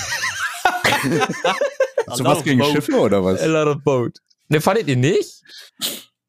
Hast 2.08 2.20
du 2.20 2.24
was 2.24 2.44
gegen 2.44 2.64
Schiffe 2.64 2.94
oder 2.96 3.24
was? 3.24 3.42
A 3.42 3.46
lot 3.46 3.68
of 3.76 3.84
boat. 3.84 4.20
Ne, 4.48 4.62
fandet 4.62 4.88
ihr 4.88 4.96
nicht? 4.96 5.42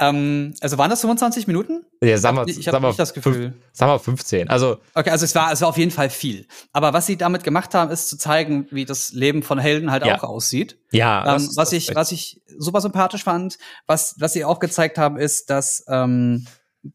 Ähm, 0.00 0.54
also 0.60 0.78
waren 0.78 0.90
das 0.90 1.00
25 1.00 1.46
Minuten? 1.46 1.84
Ja, 2.02 2.16
sag 2.18 2.34
mal, 2.34 2.48
Ich 2.48 2.68
habe 2.68 2.86
nicht 2.86 2.98
das 2.98 3.12
Gefühl. 3.14 3.52
sag 3.72 3.86
mal 3.88 3.98
15. 3.98 4.48
Also, 4.48 4.78
Okay, 4.94 5.10
also 5.10 5.24
es 5.24 5.34
war, 5.34 5.50
es 5.52 5.60
war 5.60 5.68
auf 5.68 5.76
jeden 5.78 5.90
Fall 5.90 6.08
viel. 6.10 6.46
Aber 6.72 6.92
was 6.92 7.06
sie 7.06 7.16
damit 7.16 7.42
gemacht 7.44 7.74
haben, 7.74 7.90
ist 7.90 8.08
zu 8.08 8.16
zeigen, 8.16 8.66
wie 8.70 8.84
das 8.84 9.12
Leben 9.12 9.42
von 9.42 9.58
Helden 9.58 9.90
halt 9.90 10.04
Ja. 10.06 10.16
auch 10.18 10.22
aussieht. 10.22 10.78
ja. 10.92 11.34
Ähm, 11.36 11.48
was 11.56 11.72
ich, 11.72 11.94
was 11.94 12.12
ich 12.12 12.40
super 12.56 12.80
sympathisch 12.80 13.24
fand, 13.24 13.58
was, 13.86 14.14
was 14.18 14.32
sie 14.32 14.44
auch 14.44 14.60
gezeigt 14.60 14.98
haben, 14.98 15.16
ist, 15.16 15.50
dass 15.50 15.84
ähm, 15.88 16.46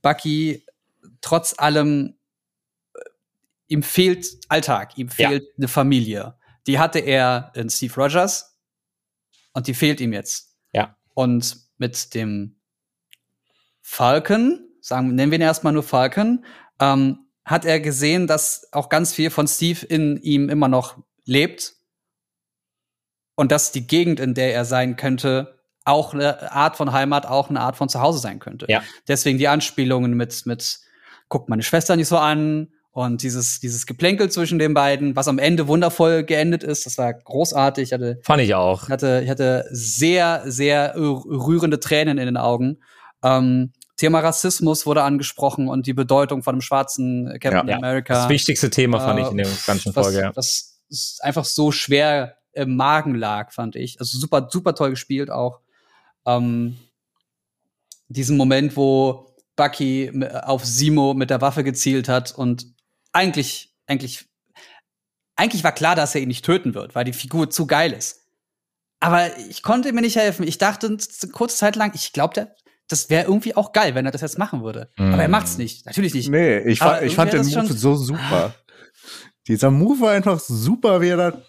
Bucky 0.02 0.66
trotz 1.22 1.56
allem 1.58 2.16
äh, 2.94 3.00
ihm 3.68 3.84
fehlt 3.84 4.28
Alltag, 4.48 4.98
ihm 4.98 5.10
Ja. 5.18 5.30
fehlt 5.30 5.44
eine 5.58 5.68
Familie. 5.68 6.36
Die 6.68 6.80
hatte 6.80 7.00
er 7.00 7.52
in 7.56 7.70
Steve 7.70 7.94
Rogers 7.96 8.56
und 9.52 9.68
die 9.68 9.74
fehlt 9.74 10.00
ihm 10.00 10.14
jetzt. 10.14 10.56
Ja. 10.72 10.96
Und 11.14 11.58
mit 11.78 12.14
dem 12.16 12.56
Falcon, 13.84 14.66
sagen, 14.82 15.14
nennen 15.14 15.32
wir 15.32 15.38
ihn 15.38 15.44
erstmal 15.44 15.74
nur 15.74 15.84
Falcon, 15.84 16.44
ähm, 16.80 17.20
hat 17.46 17.66
er 17.66 17.80
gesehen, 17.80 18.26
dass 18.26 18.68
auch 18.72 18.90
ganz 18.90 19.14
viel 19.14 19.30
von 19.30 19.48
Steve 19.48 19.86
in 19.86 20.18
ihm 20.24 20.50
immer 20.50 20.70
noch 20.70 20.98
lebt 21.26 21.74
und 23.36 23.52
dass 23.52 23.72
die 23.72 23.86
Gegend, 23.86 24.20
in 24.20 24.34
der 24.34 24.54
er 24.54 24.66
sein 24.66 24.96
könnte, 24.96 25.60
auch 25.86 26.14
eine 26.14 26.52
Art 26.52 26.78
von 26.78 26.94
Heimat, 26.94 27.26
auch 27.26 27.50
eine 27.50 27.60
Art 27.60 27.76
von 27.76 27.90
Zuhause 27.90 28.20
sein 28.20 28.40
könnte. 28.40 28.66
Ja. 28.70 28.82
Deswegen 29.08 29.38
die 29.38 29.50
Anspielungen 29.50 30.14
mit, 30.14 30.46
mit, 30.46 30.80
guckt 31.28 31.50
meine 31.50 31.64
Schwester 31.64 31.98
nicht 31.98 32.08
so 32.08 32.18
an 32.18 32.70
und 32.92 33.22
dieses, 33.22 33.60
dieses 33.60 33.86
Geplänkel 33.86 34.32
zwischen 34.32 34.60
den 34.60 34.74
beiden, 34.74 35.16
was 35.16 35.28
am 35.28 35.40
Ende 35.40 35.68
wundervoll 35.68 36.24
geendet 36.24 36.64
ist, 36.64 36.86
das 36.86 36.98
war 36.98 37.14
großartig. 37.14 37.90
Ich 37.90 37.94
hatte, 37.94 38.20
Fand 38.22 38.42
ich 38.42 38.56
auch. 38.56 38.88
hatte, 38.88 39.22
ich 39.24 39.30
hatte 39.30 39.66
sehr, 39.72 40.44
sehr 40.46 40.94
rührende 40.96 41.80
Tränen 41.80 42.18
in 42.18 42.28
den 42.28 42.38
Augen. 42.38 42.80
Ähm, 43.24 43.72
Thema 43.96 44.20
Rassismus 44.20 44.86
wurde 44.86 45.04
angesprochen 45.04 45.68
und 45.68 45.88
die 45.88 45.94
Bedeutung 45.94 46.44
von 46.44 46.56
einem 46.56 46.62
schwarzen 46.62 47.38
Captain 47.40 47.68
Ja. 47.68 47.78
America. 47.78 48.14
Das 48.14 48.30
wichtigste 48.30 48.70
Thema 48.70 49.00
fand 49.00 49.20
Äh, 49.20 49.24
ich 49.24 49.32
in 49.32 49.38
der 49.38 49.48
ganzen 49.66 49.96
was, 49.96 50.06
Folge. 50.06 50.22
Ja. 50.22 50.32
Das 50.32 50.80
ist 50.90 51.24
einfach 51.24 51.46
so 51.46 51.72
schwer 51.72 52.38
im 52.54 52.76
Magen 52.76 53.16
lag, 53.16 53.52
fand 53.52 53.76
ich. 53.76 54.00
Also 54.00 54.18
super, 54.18 54.48
super 54.52 54.76
toll 54.76 54.92
gespielt 54.92 55.30
auch. 55.32 55.60
Ähm, 56.26 56.78
diesen 58.08 58.38
Moment, 58.38 58.76
wo 58.78 59.34
Bucky 59.56 60.12
auf 60.44 60.66
Simo 60.66 61.14
mit 61.14 61.30
der 61.30 61.42
Waffe 61.42 61.64
gezielt 61.64 62.10
hat 62.10 62.32
und 62.32 62.68
eigentlich, 63.12 63.74
eigentlich, 63.88 64.26
eigentlich 65.36 65.64
war 65.64 65.72
klar, 65.72 65.96
dass 65.96 66.16
er 66.16 66.22
ihn 66.22 66.28
nicht 66.28 66.46
töten 66.46 66.74
wird, 66.74 66.96
weil 66.96 67.06
die 67.06 67.14
Figur 67.14 67.50
zu 67.50 67.68
geil 67.68 67.94
ist. 67.94 68.22
Aber 69.00 69.38
ich 69.38 69.64
konnte 69.64 69.92
mir 69.94 70.02
nicht 70.02 70.16
helfen. 70.16 70.48
Ich 70.48 70.58
dachte 70.58 70.88
eine 70.88 71.32
kurze 71.32 71.58
Zeit 71.58 71.76
lang, 71.76 71.92
ich 71.94 72.14
glaube, 72.14 72.56
das 72.88 73.10
wäre 73.10 73.24
irgendwie 73.26 73.56
auch 73.56 73.72
geil, 73.72 73.96
wenn 73.96 74.06
er 74.06 74.12
das 74.12 74.22
jetzt 74.22 74.38
machen 74.38 74.64
würde. 74.64 74.90
Aber 74.98 75.22
er 75.22 75.28
Mm. 75.28 75.32
macht's 75.32 75.58
nicht. 75.58 75.86
Natürlich 75.86 76.14
nicht. 76.14 76.30
Nee, 76.30 76.60
ich, 76.60 76.80
fa 76.80 77.02
ich 77.02 77.16
fand 77.16 77.34
den 77.34 77.46
Move 77.46 77.74
so 77.74 77.96
super. 77.96 78.54
Dieser 79.48 79.72
Move 79.72 80.02
war 80.02 80.12
einfach 80.12 80.40
super, 80.40 81.02
wie 81.02 81.10
er 81.10 81.18
da. 81.18 81.42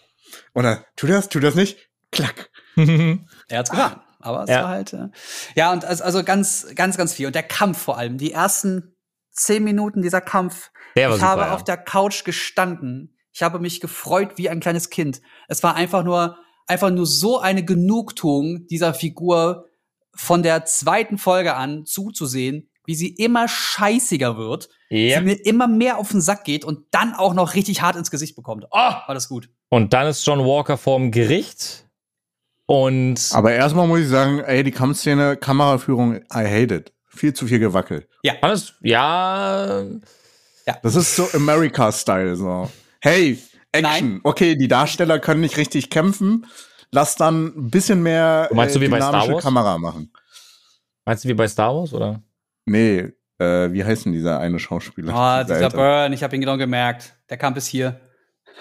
Oder 0.54 0.84
tu 0.96 1.06
das, 1.06 1.28
tu 1.28 1.40
das 1.40 1.54
nicht. 1.54 1.78
Klack. 2.10 2.50
Er 2.76 3.58
hat's 3.58 3.70
getan. 3.70 4.00
Aber 4.20 4.44
es 4.44 4.50
Ja. 4.50 4.62
war 4.62 4.68
halt. 4.70 4.92
Äh, 4.94 5.08
ja, 5.54 5.72
und 5.72 5.84
also, 5.84 6.02
also 6.02 6.24
ganz, 6.24 6.66
ganz, 6.74 6.96
ganz 6.96 7.12
viel. 7.12 7.26
Und 7.26 7.34
der 7.34 7.42
Kampf 7.42 7.78
vor 7.78 7.98
allem. 7.98 8.16
Die 8.18 8.32
ersten 8.32 8.96
zehn 9.32 9.62
Minuten 9.62 10.00
dieser 10.02 10.20
Kampf. 10.20 10.70
Der 10.96 11.08
war 11.08 11.16
ich 11.16 11.20
super, 11.20 11.30
habe 11.30 11.42
ja. 11.42 11.54
auf 11.54 11.62
der 11.64 11.76
Couch 11.76 12.24
gestanden. 12.24 13.16
Ich 13.32 13.42
habe 13.42 13.58
mich 13.58 13.80
gefreut 13.80 14.32
wie 14.36 14.48
ein 14.48 14.60
kleines 14.60 14.90
Kind. 14.90 15.20
Es 15.48 15.62
war 15.62 15.74
einfach 15.74 16.04
nur, 16.04 16.38
einfach 16.66 16.90
nur 16.90 17.06
so 17.06 17.38
eine 17.40 17.64
Genugtuung 17.64 18.66
dieser 18.68 18.94
Figur 18.94 19.66
von 20.16 20.42
der 20.42 20.64
zweiten 20.64 21.18
Folge 21.18 21.54
an 21.54 21.84
zuzusehen, 21.86 22.68
wie 22.86 22.94
sie 22.94 23.08
immer 23.08 23.48
scheißiger 23.48 24.36
wird, 24.36 24.68
Ja. 24.90 25.18
sie 25.18 25.24
mir 25.24 25.46
immer 25.46 25.66
mehr 25.68 25.98
auf 25.98 26.10
den 26.10 26.20
Sack 26.20 26.44
geht 26.44 26.64
und 26.64 26.86
dann 26.90 27.14
auch 27.14 27.34
noch 27.34 27.54
richtig 27.54 27.82
hart 27.82 27.96
ins 27.96 28.10
Gesicht 28.10 28.36
bekommt. 28.36 28.64
Oh, 28.70 28.76
war 28.76 29.14
das 29.14 29.28
gut. 29.28 29.48
Und 29.70 29.92
dann 29.92 30.06
ist 30.06 30.24
John 30.26 30.40
Walker 30.40 30.76
vorm 30.76 31.10
Gericht. 31.10 31.86
Und 32.66 33.20
Aber 33.32 33.52
erstmal 33.52 33.86
muss 33.86 34.00
ich 34.00 34.08
sagen, 34.08 34.40
ey, 34.40 34.62
die 34.64 34.70
Kampfszene, 34.70 35.36
Kameraführung, 35.36 36.16
I 36.16 36.22
hate 36.46 36.74
it. 36.74 36.92
Viel 37.08 37.32
zu 37.34 37.46
viel 37.46 37.58
gewackelt. 37.58 38.08
alles, 38.40 38.74
ja, 38.80 39.84
Das 40.82 40.94
ist 40.96 41.14
so 41.14 41.28
America-Style, 41.34 42.36
so. 42.36 42.70
Hey, 43.00 43.38
Action. 43.72 43.82
Nein. 44.14 44.20
Okay, 44.24 44.56
die 44.56 44.68
Darsteller 44.68 45.18
können 45.18 45.40
nicht 45.42 45.56
richtig 45.58 45.90
kämpfen. 45.90 46.46
Lass 46.94 47.16
dann 47.16 47.46
ein 47.46 47.70
bisschen 47.70 48.02
mehr 48.02 48.46
Du 48.48 48.54
meinst 48.54 48.74
so 48.74 48.80
wie 48.80 48.86
bei 48.88 48.98
Star 48.98 49.10
dynamische 49.10 49.34
Wars? 49.34 49.42
Kamera 49.44 49.78
machen. 49.78 50.12
meinst 51.04 51.24
du 51.24 51.28
wie 51.28 51.34
bei 51.34 51.48
Star 51.48 51.74
Wars, 51.74 51.92
oder? 51.92 52.22
Nee, 52.66 53.12
äh, 53.38 53.72
wie 53.72 53.84
heißt 53.84 54.04
denn 54.04 54.12
dieser 54.12 54.38
eine 54.38 54.60
Schauspieler? 54.60 55.12
Ah, 55.12 55.42
dieser 55.42 55.56
Ältere? 55.60 55.76
Burn, 55.76 56.12
ich 56.12 56.22
habe 56.22 56.36
ihn 56.36 56.40
genau 56.40 56.56
gemerkt. 56.56 57.16
Der 57.28 57.36
kam 57.36 57.52
bis 57.52 57.66
hier. 57.66 58.00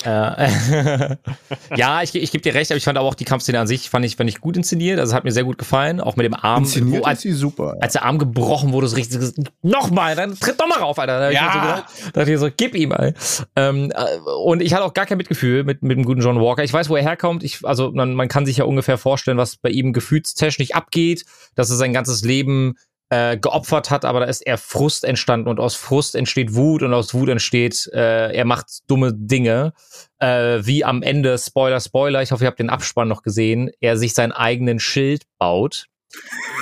Äh, 0.05 1.15
ja, 1.75 2.01
ich, 2.01 2.13
ich 2.15 2.31
gebe 2.31 2.41
dir 2.41 2.53
recht, 2.53 2.71
aber 2.71 2.77
ich 2.77 2.83
fand 2.83 2.97
auch 2.97 3.13
die 3.15 3.25
Kampfszene 3.25 3.59
an 3.59 3.67
sich, 3.67 3.89
fand 3.89 4.05
ich, 4.05 4.15
fand 4.17 4.29
ich 4.29 4.41
gut 4.41 4.57
inszeniert. 4.57 4.99
Also 4.99 5.13
hat 5.15 5.23
mir 5.23 5.31
sehr 5.31 5.43
gut 5.43 5.57
gefallen. 5.57 6.01
Auch 6.01 6.15
mit 6.15 6.25
dem 6.25 6.33
Arm. 6.33 6.63
Inszeniert 6.63 6.93
wo, 6.93 7.01
ist 7.01 7.07
als, 7.07 7.21
sie 7.21 7.31
super. 7.31 7.75
als 7.79 7.93
der 7.93 8.03
Arm 8.03 8.17
gebrochen 8.17 8.73
wurde, 8.73 8.87
so 8.87 8.95
richtig, 8.95 9.19
nochmal, 9.61 10.15
dann 10.15 10.37
tritt 10.37 10.59
doch 10.59 10.67
mal 10.67 10.79
rauf, 10.79 10.99
Alter. 10.99 11.19
Da 11.19 11.29
ich 11.29 11.35
Ja. 11.35 11.45
mir 11.45 11.53
so 11.53 11.59
gedacht, 11.59 11.85
dachte 12.17 12.33
ich 12.33 12.39
so, 12.39 12.49
gib 12.55 12.75
ihm, 12.75 12.91
ey. 12.91 13.13
Ähm, 13.55 13.91
äh, 13.95 14.19
und 14.43 14.61
ich 14.61 14.73
hatte 14.73 14.83
auch 14.83 14.93
gar 14.93 15.05
kein 15.05 15.17
Mitgefühl 15.17 15.63
mit, 15.63 15.83
mit 15.83 15.97
dem 15.97 16.03
guten 16.05 16.21
John 16.21 16.39
Walker. 16.39 16.63
Ich 16.63 16.73
weiß, 16.73 16.89
wo 16.89 16.95
er 16.95 17.03
herkommt. 17.03 17.43
Ich, 17.43 17.59
also, 17.63 17.91
man, 17.91 18.13
man 18.13 18.27
kann 18.27 18.45
sich 18.45 18.57
ja 18.57 18.65
ungefähr 18.65 18.97
vorstellen, 18.97 19.37
was 19.37 19.55
bei 19.57 19.69
ihm 19.69 19.93
gefühlstechnisch 19.93 20.73
abgeht, 20.73 21.23
dass 21.55 21.69
er 21.69 21.77
sein 21.77 21.93
ganzes 21.93 22.23
Leben 22.23 22.75
äh, 23.13 23.37
geopfert 23.37 23.91
hat, 23.91 24.05
aber 24.05 24.21
da 24.21 24.25
ist 24.25 24.41
eher 24.41 24.57
Frust 24.57 25.03
entstanden 25.03 25.47
und 25.47 25.59
aus 25.59 25.75
Frust 25.75 26.15
entsteht 26.15 26.55
Wut 26.55 26.81
und 26.81 26.93
aus 26.93 27.13
Wut 27.13 27.29
entsteht, 27.29 27.87
äh, 27.93 28.33
er 28.35 28.45
macht 28.45 28.89
dumme 28.89 29.13
Dinge, 29.13 29.73
äh, 30.17 30.59
wie 30.61 30.83
am 30.83 31.03
Ende, 31.03 31.37
Spoiler, 31.37 31.79
Spoiler, 31.79 32.23
ich 32.23 32.31
hoffe, 32.31 32.45
ihr 32.45 32.47
habt 32.47 32.59
den 32.59 32.71
Abspann 32.71 33.07
noch 33.07 33.21
gesehen, 33.21 33.69
er 33.79 33.97
sich 33.97 34.15
seinen 34.15 34.31
eigenen 34.31 34.79
Schild 34.79 35.23
baut. 35.37 35.85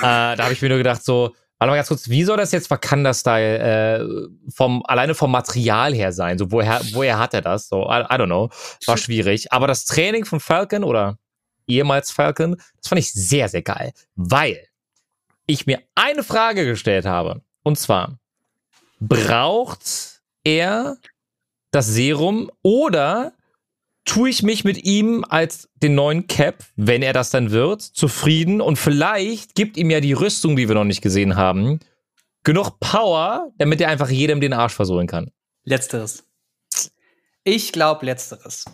äh, 0.00 0.02
da 0.02 0.36
habe 0.38 0.52
ich 0.52 0.60
mir 0.60 0.68
nur 0.68 0.78
gedacht, 0.78 1.02
so, 1.02 1.34
warte 1.58 1.70
mal 1.70 1.76
ganz 1.76 1.88
kurz, 1.88 2.10
wie 2.10 2.24
soll 2.24 2.36
das 2.36 2.52
jetzt 2.52 2.70
Wakanda-Style 2.70 3.58
äh, 3.58 4.28
vom, 4.54 4.82
alleine 4.84 5.14
vom 5.14 5.30
Material 5.30 5.94
her 5.94 6.12
sein? 6.12 6.36
So, 6.36 6.50
woher, 6.52 6.82
woher 6.92 7.18
hat 7.18 7.32
er 7.32 7.40
das? 7.40 7.68
So, 7.68 7.84
I, 7.84 8.00
I 8.00 8.16
don't 8.18 8.26
know. 8.26 8.50
War 8.86 8.98
schwierig. 8.98 9.52
Aber 9.52 9.66
das 9.68 9.86
Training 9.86 10.26
von 10.26 10.40
Falcon 10.40 10.84
oder 10.84 11.18
ehemals 11.66 12.10
Falcon, 12.10 12.56
das 12.76 12.88
fand 12.88 12.98
ich 12.98 13.12
sehr, 13.12 13.48
sehr 13.48 13.62
geil. 13.62 13.92
Weil 14.16 14.66
ich 15.46 15.66
mir 15.66 15.80
eine 15.94 16.22
Frage 16.22 16.64
gestellt 16.64 17.04
habe. 17.04 17.42
Und 17.62 17.78
zwar, 17.78 18.18
braucht 19.00 20.22
er 20.44 20.96
das 21.70 21.86
Serum 21.88 22.50
oder 22.62 23.32
tue 24.04 24.30
ich 24.30 24.42
mich 24.42 24.64
mit 24.64 24.84
ihm 24.84 25.24
als 25.28 25.68
den 25.76 25.94
neuen 25.94 26.26
Cap, 26.26 26.64
wenn 26.76 27.02
er 27.02 27.12
das 27.12 27.30
dann 27.30 27.50
wird, 27.50 27.82
zufrieden 27.82 28.60
und 28.60 28.76
vielleicht 28.76 29.54
gibt 29.54 29.76
ihm 29.76 29.90
ja 29.90 30.00
die 30.00 30.12
Rüstung, 30.12 30.56
die 30.56 30.68
wir 30.68 30.74
noch 30.74 30.84
nicht 30.84 31.02
gesehen 31.02 31.36
haben, 31.36 31.80
genug 32.44 32.80
Power, 32.80 33.52
damit 33.58 33.80
er 33.80 33.88
einfach 33.88 34.10
jedem 34.10 34.40
den 34.40 34.52
Arsch 34.52 34.74
versohlen 34.74 35.06
kann. 35.06 35.30
Letzteres. 35.64 36.24
Ich 37.44 37.72
glaube 37.72 38.06
Letzteres. 38.06 38.64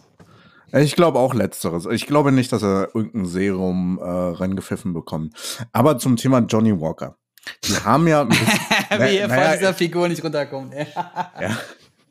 Ich 0.73 0.95
glaube 0.97 1.19
auch 1.19 1.35
letzteres. 1.35 1.87
Ich 1.87 2.07
glaube 2.07 2.33
nicht, 2.33 2.53
dass 2.53 2.63
er 2.63 2.89
irgendein 2.95 3.27
Serum 3.27 3.99
äh, 3.99 4.05
reingepfiffen 4.05 4.93
bekommt. 4.93 5.35
Aber 5.73 5.99
zum 5.99 6.17
Thema 6.17 6.41
Johnny 6.41 6.79
Walker. 6.81 7.17
Die 7.65 7.75
haben 7.77 8.07
ja 8.07 8.23
ein 8.23 8.29
bisschen, 8.29 8.47
Wie 8.99 9.17
ihr 9.17 9.29
naja, 9.29 9.51
von 9.51 9.59
dieser 9.59 9.75
Figur 9.75 10.09
nicht 10.09 10.23
runterkommt. 10.23 10.75
ja. 10.75 11.57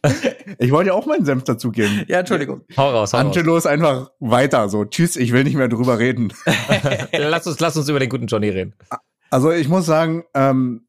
Ich 0.59 0.71
wollte 0.71 0.89
ja 0.89 0.93
auch 0.93 1.05
meinen 1.05 1.25
Senf 1.25 1.43
dazugeben. 1.43 2.05
ja, 2.07 2.19
Entschuldigung. 2.19 2.61
Hau 2.77 2.91
raus, 2.91 3.11
hau 3.11 3.17
raus. 3.17 3.25
Angelo 3.25 3.57
ist 3.57 3.65
einfach 3.65 4.11
weiter 4.19 4.69
so. 4.69 4.85
Tschüss, 4.85 5.17
ich 5.17 5.33
will 5.33 5.43
nicht 5.43 5.55
mehr 5.55 5.67
drüber 5.67 5.99
reden. 5.99 6.31
lass, 7.11 7.45
uns, 7.45 7.59
lass 7.59 7.75
uns 7.75 7.89
über 7.89 7.99
den 7.99 8.07
guten 8.07 8.27
Johnny 8.27 8.47
reden. 8.49 8.73
Also 9.31 9.51
ich 9.51 9.67
muss 9.67 9.85
sagen, 9.85 10.23
ähm, 10.33 10.86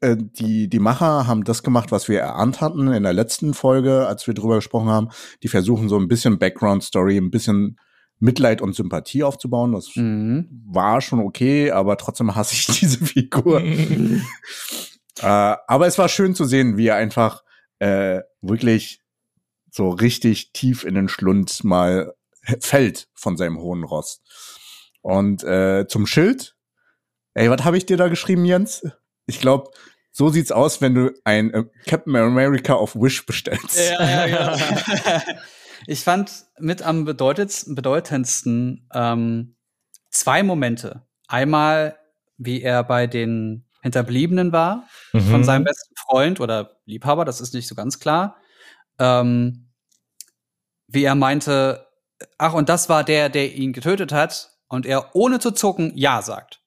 äh, 0.00 0.16
die, 0.18 0.68
die 0.68 0.78
Macher 0.78 1.26
haben 1.26 1.44
das 1.44 1.62
gemacht, 1.62 1.92
was 1.92 2.08
wir 2.08 2.20
erahnt 2.20 2.60
hatten 2.60 2.88
in 2.92 3.02
der 3.02 3.12
letzten 3.12 3.54
Folge, 3.54 4.06
als 4.06 4.26
wir 4.26 4.34
drüber 4.34 4.56
gesprochen 4.56 4.88
haben. 4.88 5.08
Die 5.42 5.48
versuchen 5.48 5.88
so 5.88 5.98
ein 5.98 6.08
bisschen 6.08 6.38
Background-Story, 6.38 7.16
ein 7.16 7.30
bisschen 7.30 7.78
Mitleid 8.18 8.62
und 8.62 8.74
Sympathie 8.74 9.24
aufzubauen. 9.24 9.72
Das 9.72 9.96
Mhm. 9.96 10.48
war 10.66 11.00
schon 11.00 11.18
okay, 11.20 11.70
aber 11.72 11.96
trotzdem 11.96 12.34
hasse 12.34 12.54
ich 12.54 12.66
diese 12.80 13.04
Figur. 13.04 13.60
äh, 15.20 15.26
aber 15.66 15.86
es 15.86 15.98
war 15.98 16.08
schön 16.08 16.34
zu 16.34 16.44
sehen, 16.44 16.76
wie 16.76 16.86
er 16.86 16.96
einfach 16.96 17.42
äh, 17.78 18.20
wirklich 18.40 19.00
so 19.70 19.88
richtig 19.90 20.52
tief 20.52 20.84
in 20.84 20.94
den 20.94 21.08
Schlund 21.08 21.64
mal 21.64 22.14
fällt 22.60 23.08
von 23.14 23.36
seinem 23.36 23.58
hohen 23.58 23.84
Ross. 23.84 24.20
Und 25.00 25.42
äh, 25.44 25.86
zum 25.88 26.06
Schild, 26.06 26.54
ey, 27.34 27.50
was 27.50 27.64
habe 27.64 27.76
ich 27.76 27.86
dir 27.86 27.96
da 27.96 28.08
geschrieben, 28.08 28.44
Jens? 28.44 28.82
Ich 29.26 29.40
glaube, 29.40 29.70
so 30.10 30.28
sieht's 30.28 30.52
aus, 30.52 30.80
wenn 30.80 30.94
du 30.94 31.12
ein 31.24 31.52
äh, 31.54 31.64
Captain 31.86 32.14
America 32.16 32.74
auf 32.74 32.94
Wish 32.94 33.24
bestellst. 33.26 33.78
Ja, 33.78 34.26
ja, 34.26 34.26
ja. 34.26 35.22
ich 35.86 36.00
fand 36.04 36.30
mit 36.58 36.82
am 36.82 37.04
bedeutendsten, 37.04 37.74
bedeutendsten 37.74 38.88
ähm, 38.92 39.56
zwei 40.10 40.42
Momente. 40.42 41.06
Einmal, 41.28 41.96
wie 42.36 42.62
er 42.62 42.84
bei 42.84 43.06
den 43.06 43.64
Hinterbliebenen 43.82 44.52
war, 44.52 44.86
von 45.12 45.40
Mhm. 45.40 45.44
seinem 45.44 45.64
besten 45.64 45.94
Freund 45.96 46.40
oder 46.40 46.78
Liebhaber, 46.84 47.24
das 47.24 47.40
ist 47.40 47.54
nicht 47.54 47.66
so 47.66 47.74
ganz 47.74 47.98
klar. 47.98 48.36
Ähm, 48.98 49.70
wie 50.86 51.04
er 51.04 51.14
meinte, 51.14 51.86
ach, 52.38 52.52
und 52.52 52.68
das 52.68 52.88
war 52.88 53.02
der, 53.02 53.28
der 53.28 53.52
ihn 53.54 53.72
getötet 53.72 54.12
hat, 54.12 54.50
und 54.68 54.86
er 54.86 55.14
ohne 55.14 55.38
zu 55.38 55.50
zucken 55.50 55.92
Ja 55.96 56.22
sagt. 56.22 56.61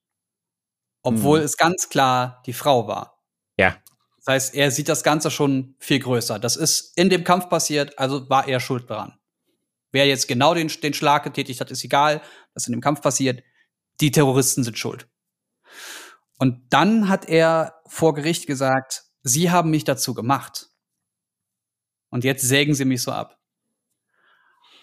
Obwohl 1.06 1.40
Mhm. 1.40 1.46
es 1.46 1.58
ganz 1.58 1.90
klar 1.90 2.42
die 2.46 2.54
Frau 2.54 2.88
war. 2.88 3.22
Ja. 3.58 3.78
Das 4.18 4.28
heißt, 4.34 4.56
er 4.56 4.72
sieht 4.72 4.90
das 4.90 5.04
Ganze 5.04 5.30
schon 5.30 5.76
viel 5.80 6.00
größer. 6.00 6.40
Das 6.40 6.56
ist 6.56 6.98
in 6.98 7.10
dem 7.10 7.24
Kampf 7.24 7.48
passiert, 7.48 7.98
also 8.00 8.28
war 8.30 8.48
er 8.48 8.60
schuld 8.60 8.90
daran. 8.90 9.18
Wer 9.92 10.08
jetzt 10.08 10.28
genau 10.28 10.54
den, 10.56 10.68
den 10.68 10.94
Schlag 10.96 11.24
getätigt 11.24 11.62
hat, 11.62 11.70
ist 11.72 11.84
egal. 11.84 12.22
Ist 12.56 12.68
in 12.68 12.74
dem 12.74 12.82
Kampf 12.82 13.02
passiert. 13.02 13.44
Die 14.02 14.12
Terroristen 14.12 14.64
sind 14.64 14.78
schuld. 14.80 15.08
Und 16.38 16.62
dann 16.72 17.08
hat 17.08 17.30
er 17.30 17.82
vor 17.86 18.14
Gericht 18.16 18.48
gesagt, 18.48 19.04
Sie 19.22 19.52
haben 19.52 19.70
mich 19.70 19.84
dazu 19.84 20.14
gemacht. 20.14 20.70
Und 22.10 22.24
jetzt 22.24 22.42
sägen 22.44 22.74
Sie 22.76 22.86
mich 22.86 23.02
so 23.04 23.12
ab. 23.12 23.40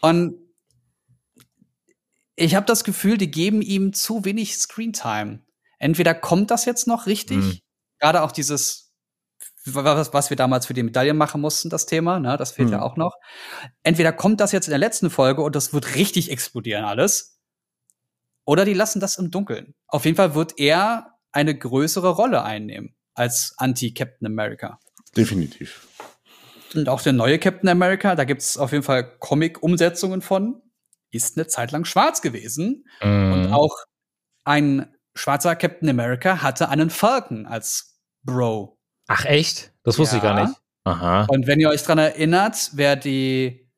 Und 0.00 0.38
ich 2.36 2.54
habe 2.54 2.66
das 2.66 2.84
Gefühl, 2.84 3.18
die 3.18 3.30
geben 3.30 3.60
ihm 3.60 3.92
zu 3.92 4.24
wenig 4.24 4.56
Screentime. 4.56 5.44
Entweder 5.82 6.14
kommt 6.14 6.50
das 6.52 6.64
jetzt 6.64 6.86
noch 6.86 7.06
richtig, 7.06 7.38
Mhm. 7.38 7.58
gerade 7.98 8.22
auch 8.22 8.30
dieses, 8.32 8.92
was, 9.64 10.12
was 10.14 10.30
wir 10.30 10.36
damals 10.36 10.66
für 10.66 10.74
die 10.74 10.82
Medaillen 10.84 11.16
machen 11.16 11.40
mussten, 11.40 11.70
das 11.70 11.86
Thema, 11.86 12.20
ne, 12.20 12.36
das 12.36 12.52
fehlt 12.52 12.68
Mhm. 12.68 12.74
ja 12.74 12.82
auch 12.82 12.96
noch. 12.96 13.16
Entweder 13.82 14.12
kommt 14.12 14.40
das 14.40 14.52
jetzt 14.52 14.66
in 14.68 14.70
der 14.70 14.78
letzten 14.78 15.10
Folge 15.10 15.42
und 15.42 15.56
das 15.56 15.72
wird 15.72 15.96
richtig 15.96 16.30
explodieren 16.30 16.84
alles, 16.84 17.38
oder 18.44 18.64
die 18.64 18.74
lassen 18.74 19.00
das 19.00 19.18
im 19.18 19.30
Dunkeln. 19.30 19.74
Auf 19.88 20.04
jeden 20.04 20.16
Fall 20.16 20.34
wird 20.34 20.58
er 20.58 21.14
eine 21.32 21.56
größere 21.56 22.10
Rolle 22.10 22.42
einnehmen 22.44 22.94
als 23.14 23.54
Anti-Captain 23.56 24.26
America. 24.26 24.78
Definitiv. 25.16 25.86
Und 26.74 26.88
auch 26.88 27.02
der 27.02 27.12
neue 27.12 27.38
Captain 27.38 27.68
America, 27.68 28.14
da 28.14 28.24
gibt's 28.24 28.56
auf 28.56 28.72
jeden 28.72 28.84
Fall 28.84 29.16
Comic-Umsetzungen 29.18 30.22
von, 30.22 30.62
ist 31.10 31.36
eine 31.36 31.46
Zeit 31.46 31.70
lang 31.72 31.84
schwarz 31.84 32.22
gewesen. 32.22 32.84
Und 33.00 33.46
Mhm. 33.48 33.52
auch 33.52 33.76
ein 34.44 34.94
schwarzer 35.14 35.56
Captain 35.56 35.88
America 35.88 36.42
hatte 36.42 36.68
einen 36.68 36.90
Falcon 36.90 37.46
als 37.46 38.00
Bro. 38.24 38.78
Ach, 39.08 39.24
echt? 39.24 39.72
Das 39.82 39.98
wusste 39.98 40.16
ich 40.16 40.22
Ja. 40.22 40.34
gar 40.34 40.44
nicht. 40.46 40.58
Aha. 40.84 41.26
Und 41.28 41.46
wenn 41.46 41.60
ihr 41.60 41.68
euch 41.68 41.82
dran 41.82 41.98
erinnert, 41.98 42.70
wer 42.74 42.96
die 42.96 43.70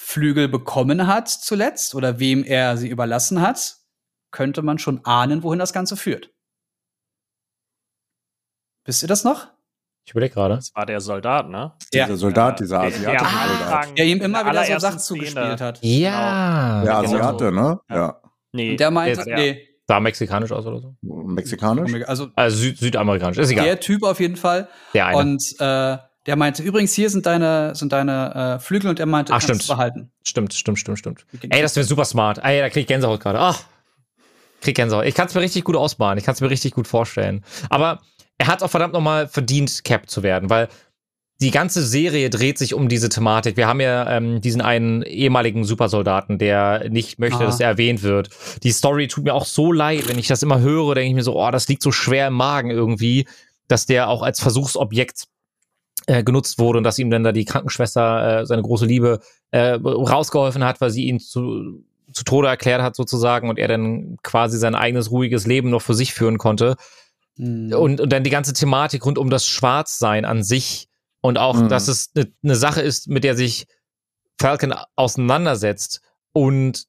Flügel 0.00 0.48
bekommen 0.48 1.06
hat 1.06 1.28
zuletzt 1.28 1.94
oder 1.94 2.18
wem 2.18 2.42
er 2.44 2.76
sie 2.76 2.88
überlassen 2.88 3.40
hat, 3.40 3.76
könnte 4.32 4.62
man 4.62 4.78
schon 4.78 5.04
ahnen, 5.04 5.42
wohin 5.42 5.58
das 5.58 5.72
Ganze 5.72 5.96
führt. 5.96 6.30
Wisst 8.84 9.02
ihr 9.02 9.08
das 9.08 9.24
noch? 9.24 9.48
Ich 10.04 10.10
überlege 10.10 10.34
gerade. 10.34 10.56
Das 10.56 10.74
war 10.74 10.84
der 10.86 11.00
Soldat, 11.00 11.48
ne? 11.48 11.72
Ja. 11.92 12.06
Dieser 12.06 12.16
Soldat, 12.16 12.58
dieser 12.58 12.80
Der- 12.80 12.88
asiatische 12.88 13.06
der 13.38 13.58
Soldat. 13.58 13.98
Der 13.98 14.04
ihm 14.06 14.20
immer 14.20 14.42
der 14.44 14.52
wieder 14.52 14.64
so 14.64 14.78
Sachen 14.80 14.98
zugespielt 14.98 15.60
hat. 15.60 15.78
Ja. 15.82 16.82
Der 16.82 16.94
genau. 17.02 17.04
Asiate, 17.04 17.52
ne? 17.52 17.80
Ja. 17.88 17.96
Ja. 17.96 18.22
Nee, 18.50 18.70
Und 18.72 18.80
der 18.80 18.90
meinte, 18.90 19.24
der- 19.24 19.36
nee, 19.36 19.68
Sah 19.92 20.00
mexikanisch 20.00 20.52
aus 20.52 20.64
oder 20.64 20.80
so? 20.80 20.94
Mexikanisch. 21.02 21.92
also 22.08 22.28
Also 22.34 22.56
Süd 22.56 22.78
südamerikanisch. 22.78 23.36
Ist 23.36 23.50
egal. 23.50 23.66
der 23.66 23.78
Typ 23.78 24.04
auf 24.04 24.20
jeden 24.20 24.36
Fall. 24.36 24.68
Der 24.94 25.08
eine. 25.08 25.18
Und 25.18 25.42
äh, 25.58 25.98
der 26.24 26.36
meinte, 26.36 26.62
übrigens, 26.62 26.94
hier 26.94 27.10
sind 27.10 27.26
deine, 27.26 27.74
sind 27.74 27.92
deine 27.92 28.56
äh, 28.56 28.58
Flügel 28.58 28.88
und 28.88 28.98
er 28.98 29.04
meinte, 29.04 29.34
Ach, 29.34 29.40
kannst 29.44 29.64
stimmt. 29.64 29.76
behalten. 29.76 30.10
Stimmt, 30.22 30.54
stimmt, 30.54 30.78
stimmt, 30.78 30.98
stimmt. 30.98 31.26
Ey, 31.50 31.60
das 31.60 31.76
wäre 31.76 31.84
super 31.84 32.06
smart. 32.06 32.38
Ey, 32.42 32.60
da 32.60 32.70
krieg 32.70 32.82
ich 32.82 32.86
Gänsehaut 32.86 33.20
gerade. 33.20 33.38
Ach, 33.38 33.60
krieg 34.62 34.76
Gänsehaut. 34.76 35.04
Ich 35.04 35.14
kann 35.14 35.26
es 35.26 35.34
mir 35.34 35.42
richtig 35.42 35.64
gut 35.64 35.76
ausmalen. 35.76 36.16
Ich 36.16 36.24
kann 36.24 36.32
es 36.34 36.40
mir 36.40 36.48
richtig 36.48 36.72
gut 36.72 36.88
vorstellen. 36.88 37.44
Aber 37.68 38.00
er 38.38 38.46
hat 38.46 38.62
auch 38.62 38.70
verdammt 38.70 38.94
nochmal 38.94 39.28
verdient, 39.28 39.84
Cap 39.84 40.08
zu 40.08 40.22
werden, 40.22 40.48
weil 40.48 40.68
die 41.42 41.50
ganze 41.50 41.84
Serie 41.84 42.30
dreht 42.30 42.56
sich 42.56 42.72
um 42.72 42.88
diese 42.88 43.08
Thematik. 43.08 43.56
Wir 43.56 43.66
haben 43.66 43.80
ja 43.80 44.08
ähm, 44.08 44.40
diesen 44.40 44.60
einen 44.60 45.02
ehemaligen 45.02 45.64
Supersoldaten, 45.64 46.38
der 46.38 46.88
nicht 46.88 47.18
möchte, 47.18 47.40
Ah. 47.40 47.46
dass 47.46 47.58
er 47.58 47.68
erwähnt 47.68 48.02
wird. 48.02 48.30
Die 48.62 48.70
Story 48.70 49.08
tut 49.08 49.24
mir 49.24 49.34
auch 49.34 49.44
so 49.44 49.72
leid, 49.72 50.08
wenn 50.08 50.18
ich 50.18 50.28
das 50.28 50.42
immer 50.44 50.60
höre, 50.60 50.94
denke 50.94 51.08
ich 51.08 51.14
mir 51.14 51.24
so, 51.24 51.36
oh, 51.36 51.50
das 51.50 51.66
liegt 51.66 51.82
so 51.82 51.90
schwer 51.90 52.28
im 52.28 52.34
Magen 52.34 52.70
irgendwie, 52.70 53.26
dass 53.66 53.86
der 53.86 54.08
auch 54.08 54.22
als 54.22 54.40
Versuchsobjekt 54.40 55.24
äh, 56.06 56.22
genutzt 56.22 56.60
wurde 56.60 56.78
und 56.78 56.84
dass 56.84 56.98
ihm 57.00 57.10
dann 57.10 57.24
da 57.24 57.32
die 57.32 57.44
Krankenschwester, 57.44 58.40
äh, 58.42 58.46
seine 58.46 58.62
große 58.62 58.86
Liebe, 58.86 59.20
äh, 59.50 59.78
rausgeholfen 59.82 60.62
hat, 60.64 60.80
weil 60.80 60.90
sie 60.90 61.06
ihn 61.06 61.18
zu, 61.18 61.84
zu 62.12 62.22
Tode 62.22 62.48
erklärt 62.48 62.82
hat 62.82 62.94
sozusagen 62.94 63.48
und 63.48 63.58
er 63.58 63.66
dann 63.68 64.16
quasi 64.22 64.58
sein 64.58 64.76
eigenes 64.76 65.10
ruhiges 65.10 65.46
Leben 65.46 65.70
noch 65.70 65.82
für 65.82 65.94
sich 65.94 66.14
führen 66.14 66.38
konnte. 66.38 66.76
Mhm. 67.36 67.72
und, 67.72 68.00
und 68.00 68.12
dann 68.12 68.22
die 68.24 68.30
ganze 68.30 68.52
Thematik 68.52 69.04
rund 69.06 69.18
um 69.18 69.30
das 69.30 69.46
Schwarzsein 69.46 70.24
an 70.24 70.42
sich 70.42 70.88
und 71.22 71.38
auch, 71.38 71.56
Mhm. 71.56 71.68
dass 71.70 71.88
es 71.88 72.10
eine 72.14 72.30
ne 72.42 72.54
Sache 72.56 72.82
ist, 72.82 73.08
mit 73.08 73.24
der 73.24 73.34
sich 73.36 73.66
Falcon 74.38 74.74
auseinandersetzt 74.96 76.02
und 76.34 76.84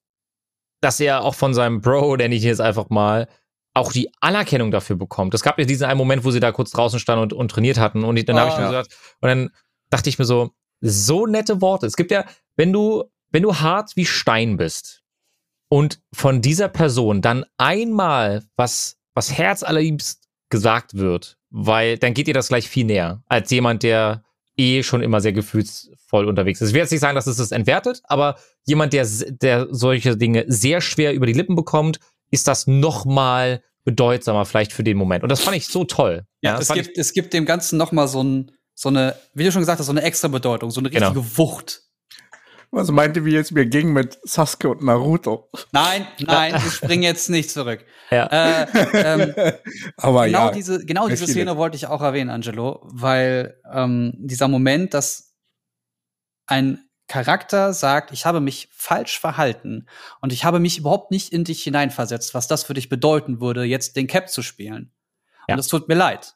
dass 0.81 0.99
er 0.99 1.23
auch 1.23 1.35
von 1.35 1.53
seinem 1.53 1.79
Bro, 1.81 2.17
ich 2.33 2.43
ihn 2.43 2.49
jetzt 2.49 2.59
einfach 2.61 2.89
mal, 2.89 3.29
auch 3.73 3.91
die 3.93 4.11
Anerkennung 4.21 4.69
dafür 4.69 4.95
bekommt. 4.97 5.33
Es 5.33 5.41
gab 5.41 5.57
ja 5.57 5.65
diesen 5.65 5.85
einen 5.85 5.97
Moment, 5.97 6.25
wo 6.25 6.31
sie 6.31 6.39
da 6.39 6.51
kurz 6.51 6.71
draußen 6.71 6.99
standen 6.99 7.23
und, 7.23 7.33
und 7.33 7.49
trainiert 7.49 7.77
hatten 7.79 8.03
und 8.03 8.27
dann 8.27 8.37
habe 8.37 8.49
ich 8.49 8.55
Ah. 8.55 8.59
mir 8.59 8.67
gesagt, 8.67 8.97
und 9.21 9.29
dann 9.29 9.49
dachte 9.89 10.09
ich 10.09 10.19
mir 10.19 10.25
so, 10.25 10.51
so 10.81 11.25
nette 11.25 11.61
Worte. 11.61 11.85
Es 11.87 11.95
gibt 11.95 12.11
ja, 12.11 12.25
wenn 12.55 12.73
du, 12.73 13.05
wenn 13.31 13.41
du 13.43 13.55
hart 13.55 13.95
wie 13.95 14.05
Stein 14.05 14.57
bist 14.57 15.01
und 15.69 16.01
von 16.13 16.41
dieser 16.41 16.67
Person 16.67 17.21
dann 17.21 17.45
einmal 17.57 18.43
was, 18.57 18.97
was 19.15 19.31
herzallerliebst 19.31 20.27
gesagt 20.49 20.95
wird, 20.95 21.37
weil 21.53 21.97
dann 21.99 22.15
geht 22.15 22.25
dir 22.27 22.33
das 22.33 22.47
gleich 22.49 22.67
viel 22.67 22.83
näher, 22.85 23.21
als 23.27 23.51
jemand, 23.51 23.83
der 23.83 24.23
eh 24.57 24.81
schon 24.83 25.03
immer 25.03 25.21
sehr 25.21 25.33
gefühlsvoll 25.33 26.27
unterwegs 26.27 26.59
ist. 26.61 26.69
Ich 26.69 26.73
will 26.73 26.81
jetzt 26.81 26.91
nicht 26.91 26.99
sagen, 26.99 27.15
dass 27.15 27.27
es 27.27 27.37
das 27.37 27.51
entwertet, 27.51 28.01
aber 28.05 28.35
jemand, 28.65 28.91
der, 28.93 29.07
der 29.29 29.67
solche 29.69 30.17
Dinge 30.17 30.45
sehr 30.47 30.81
schwer 30.81 31.13
über 31.13 31.27
die 31.27 31.33
Lippen 31.33 31.55
bekommt, 31.55 31.99
ist 32.31 32.47
das 32.47 32.65
noch 32.65 33.05
mal 33.05 33.61
bedeutsamer 33.83 34.45
vielleicht 34.45 34.73
für 34.73 34.83
den 34.83 34.97
Moment. 34.97 35.23
Und 35.23 35.29
das 35.29 35.41
fand 35.41 35.55
ich 35.55 35.67
so 35.67 35.83
toll. 35.83 36.25
Ja, 36.41 36.57
das 36.57 36.69
es, 36.69 36.75
gibt, 36.75 36.97
es 36.97 37.13
gibt 37.13 37.33
dem 37.33 37.45
Ganzen 37.45 37.77
noch 37.77 37.91
mal 37.91 38.07
so, 38.07 38.23
ein, 38.23 38.51
so 38.73 38.89
eine, 38.89 39.15
wie 39.35 39.43
du 39.43 39.51
schon 39.51 39.61
gesagt 39.61 39.79
hast, 39.79 39.85
so 39.85 39.91
eine 39.91 40.01
extra 40.01 40.29
Bedeutung, 40.29 40.71
so 40.71 40.79
eine 40.79 40.89
Genau. 40.89 41.09
richtige 41.09 41.37
Wucht. 41.37 41.81
Was 42.73 42.89
meinte, 42.89 43.23
wie 43.23 43.35
es 43.35 43.51
mir 43.51 43.67
ging 43.67 43.93
mit 43.93 44.17
Sasuke 44.23 44.67
und 44.67 44.81
Naruto. 44.81 45.47
Nein, 45.71 46.07
nein, 46.17 46.53
wir 46.53 46.71
springen 46.71 47.03
jetzt 47.03 47.29
nicht 47.29 47.51
zurück. 47.51 47.85
Ja. 48.09 48.25
Äh, 48.25 48.67
ähm, 48.93 49.33
Aber 49.97 50.25
genau 50.25 50.47
ja, 50.47 50.51
diese, 50.51 50.83
genau 50.83 51.07
diese. 51.07 51.27
Szene 51.27 51.55
wollte 51.55 51.75
ich 51.77 51.85
auch 51.85 52.01
erwähnen, 52.01 52.31
Angelo, 52.31 52.81
weil 52.85 53.61
ähm, 53.71 54.13
dieser 54.17 54.47
Moment, 54.47 54.95
dass 54.95 55.35
ein 56.47 56.83
Charakter 57.07 57.73
sagt, 57.73 58.11
ich 58.11 58.25
habe 58.25 58.39
mich 58.39 58.69
falsch 58.71 59.19
verhalten 59.19 59.85
und 60.21 60.33
ich 60.33 60.43
habe 60.43 60.59
mich 60.59 60.79
überhaupt 60.79 61.11
nicht 61.11 61.31
in 61.31 61.43
dich 61.43 61.61
hineinversetzt, 61.61 62.33
was 62.33 62.47
das 62.47 62.63
für 62.63 62.73
dich 62.73 62.89
bedeuten 62.89 63.39
würde, 63.39 63.65
jetzt 63.65 63.95
den 63.97 64.07
Cap 64.07 64.29
zu 64.29 64.41
spielen. 64.41 64.91
Ja. 65.47 65.53
Und 65.53 65.59
es 65.59 65.67
tut 65.67 65.87
mir 65.87 65.95
leid. 65.95 66.33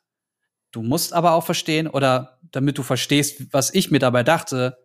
Du 0.71 0.83
musst 0.83 1.13
aber 1.13 1.31
auch 1.31 1.43
verstehen, 1.43 1.87
oder 1.87 2.37
damit 2.51 2.77
du 2.77 2.83
verstehst, 2.83 3.51
was 3.51 3.73
ich 3.73 3.89
mir 3.89 3.97
dabei 3.97 4.21
dachte, 4.21 4.77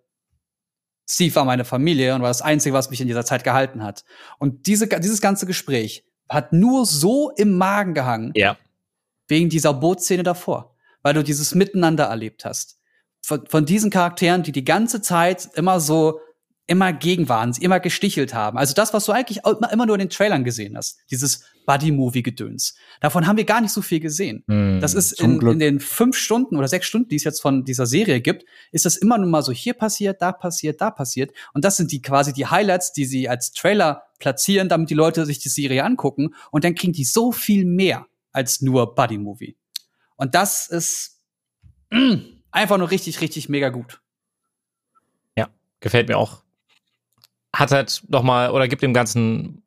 Steve 1.08 1.34
war 1.34 1.44
meine 1.44 1.64
Familie 1.64 2.14
und 2.14 2.22
war 2.22 2.28
das 2.28 2.42
Einzige, 2.42 2.74
was 2.74 2.90
mich 2.90 3.00
in 3.00 3.06
dieser 3.06 3.24
Zeit 3.24 3.44
gehalten 3.44 3.82
hat. 3.82 4.04
Und 4.38 4.66
diese, 4.66 4.86
dieses 4.86 5.20
ganze 5.20 5.46
Gespräch 5.46 6.04
hat 6.28 6.52
nur 6.52 6.86
so 6.86 7.30
im 7.30 7.58
Magen 7.58 7.94
gehangen, 7.94 8.32
ja. 8.34 8.56
wegen 9.28 9.48
dieser 9.48 9.74
Bootszene 9.74 10.22
davor, 10.22 10.74
weil 11.02 11.14
du 11.14 11.22
dieses 11.22 11.54
Miteinander 11.54 12.04
erlebt 12.04 12.44
hast. 12.44 12.78
Von, 13.24 13.46
von 13.46 13.66
diesen 13.66 13.90
Charakteren, 13.90 14.42
die 14.42 14.52
die 14.52 14.64
ganze 14.64 15.02
Zeit 15.02 15.48
immer 15.54 15.80
so, 15.80 16.20
immer 16.66 16.92
gegen 16.92 17.28
waren, 17.28 17.52
immer 17.60 17.80
gestichelt 17.80 18.34
haben. 18.34 18.56
Also 18.56 18.72
das, 18.72 18.94
was 18.94 19.04
du 19.04 19.12
eigentlich 19.12 19.40
immer, 19.44 19.86
nur 19.86 19.96
in 19.96 20.00
den 20.00 20.10
Trailern 20.10 20.44
gesehen 20.44 20.76
hast, 20.76 20.98
dieses 21.10 21.44
Buddy-Movie-Gedöns. 21.66 22.76
Davon 23.00 23.26
haben 23.26 23.36
wir 23.36 23.44
gar 23.44 23.60
nicht 23.60 23.72
so 23.72 23.82
viel 23.82 24.00
gesehen. 24.00 24.44
Hm. 24.46 24.80
Das 24.80 24.94
ist 24.94 25.20
in, 25.20 25.40
in 25.40 25.58
den 25.58 25.80
fünf 25.80 26.16
Stunden 26.16 26.56
oder 26.56 26.68
sechs 26.68 26.86
Stunden, 26.86 27.08
die 27.08 27.16
es 27.16 27.24
jetzt 27.24 27.42
von 27.42 27.64
dieser 27.64 27.86
Serie 27.86 28.20
gibt, 28.20 28.44
ist 28.70 28.84
das 28.84 28.96
immer 28.96 29.18
nur 29.18 29.28
mal 29.28 29.42
so 29.42 29.52
hier 29.52 29.74
passiert, 29.74 30.22
da 30.22 30.32
passiert, 30.32 30.80
da 30.80 30.90
passiert. 30.90 31.32
Und 31.52 31.64
das 31.64 31.76
sind 31.76 31.90
die 31.90 32.00
quasi 32.00 32.32
die 32.32 32.46
Highlights, 32.46 32.92
die 32.92 33.04
sie 33.04 33.28
als 33.28 33.52
Trailer 33.52 34.04
platzieren, 34.18 34.68
damit 34.68 34.90
die 34.90 34.94
Leute 34.94 35.26
sich 35.26 35.40
die 35.40 35.48
Serie 35.48 35.84
angucken. 35.84 36.34
Und 36.50 36.64
dann 36.64 36.74
kriegen 36.74 36.92
die 36.92 37.04
so 37.04 37.32
viel 37.32 37.64
mehr 37.64 38.06
als 38.32 38.62
nur 38.62 38.94
Buddy 38.94 39.18
Movie. 39.18 39.56
Und 40.16 40.34
das 40.34 40.68
ist 40.68 41.20
mm, 41.90 42.14
einfach 42.50 42.78
nur 42.78 42.90
richtig, 42.90 43.20
richtig 43.20 43.48
mega 43.48 43.68
gut. 43.68 44.00
gefällt 45.82 46.08
mir 46.08 46.16
auch. 46.16 46.41
Hat 47.54 47.70
halt 47.70 48.02
noch 48.08 48.22
mal 48.22 48.50
oder 48.50 48.68
gibt 48.68 48.82
dem 48.82 48.94
Ganzen 48.94 49.62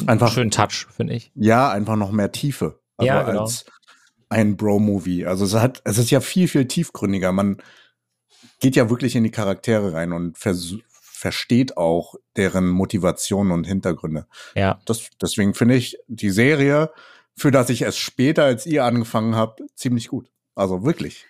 einen 0.00 0.08
Einfach- 0.08 0.32
schönen 0.32 0.50
Touch, 0.50 0.86
finde 0.94 1.14
ich. 1.14 1.30
ja, 1.34 1.70
einfach 1.70 1.96
noch 1.96 2.10
mehr 2.12 2.32
Tiefe. 2.32 2.80
Also 2.96 3.06
Ja, 3.08 3.22
genau. 3.22 3.42
als 3.42 3.64
ein 4.28 4.56
Bro-Movie. 4.56 5.26
Also 5.26 5.44
es 5.44 5.54
hat, 5.54 5.80
es 5.84 5.98
ist 5.98 6.10
ja 6.10 6.20
viel, 6.20 6.46
viel 6.48 6.66
tiefgründiger. 6.66 7.32
Man 7.32 7.58
geht 8.60 8.76
ja 8.76 8.88
wirklich 8.90 9.16
in 9.16 9.24
die 9.24 9.30
Charaktere 9.30 9.92
rein 9.92 10.12
und 10.12 10.38
vers 10.38 10.74
versteht 10.92 11.76
auch 11.76 12.14
deren 12.36 12.68
Motivation 12.70 13.50
und 13.50 13.66
Hintergründe. 13.66 14.26
Ja. 14.54 14.80
Das, 14.86 15.10
deswegen 15.20 15.52
finde 15.52 15.74
ich 15.74 15.98
die 16.08 16.30
Serie, 16.30 16.90
für 17.36 17.50
das 17.50 17.68
ich 17.68 17.82
es 17.82 17.98
später 17.98 18.44
als 18.44 18.64
ihr 18.64 18.84
angefangen 18.86 19.34
habt, 19.34 19.60
ziemlich 19.74 20.08
gut. 20.08 20.30
Also 20.54 20.82
wirklich. 20.84 21.26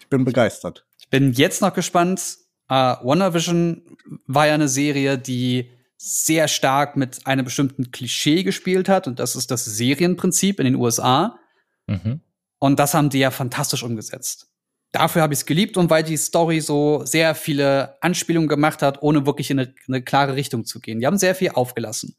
Ich 0.00 0.08
bin 0.08 0.24
begeistert. 0.26 0.84
Ich 1.00 1.08
bin 1.08 1.32
jetzt 1.32 1.62
noch 1.62 1.72
gespannt. 1.72 2.36
Äh, 2.72 2.96
WandaVision 3.02 3.82
war 4.26 4.46
ja 4.46 4.54
eine 4.54 4.68
Serie, 4.68 5.18
die 5.18 5.70
sehr 5.98 6.48
stark 6.48 6.96
mit 6.96 7.26
einem 7.26 7.44
bestimmten 7.44 7.90
Klischee 7.90 8.42
gespielt 8.44 8.88
hat. 8.88 9.06
Und 9.06 9.18
das 9.18 9.36
ist 9.36 9.50
das 9.50 9.66
Serienprinzip 9.66 10.58
in 10.58 10.64
den 10.64 10.76
USA. 10.76 11.38
Mhm. 11.86 12.22
Und 12.58 12.78
das 12.78 12.94
haben 12.94 13.10
die 13.10 13.18
ja 13.18 13.30
fantastisch 13.30 13.82
umgesetzt. 13.82 14.48
Dafür 14.90 15.20
habe 15.20 15.34
ich 15.34 15.40
es 15.40 15.46
geliebt 15.46 15.76
und 15.76 15.90
weil 15.90 16.02
die 16.02 16.16
Story 16.16 16.60
so 16.60 17.02
sehr 17.04 17.34
viele 17.34 18.02
Anspielungen 18.02 18.48
gemacht 18.48 18.80
hat, 18.80 19.02
ohne 19.02 19.26
wirklich 19.26 19.50
in 19.50 19.58
eine, 19.58 19.74
eine 19.86 20.02
klare 20.02 20.34
Richtung 20.34 20.64
zu 20.64 20.80
gehen. 20.80 20.98
Die 20.98 21.06
haben 21.06 21.18
sehr 21.18 21.34
viel 21.34 21.50
aufgelassen. 21.50 22.16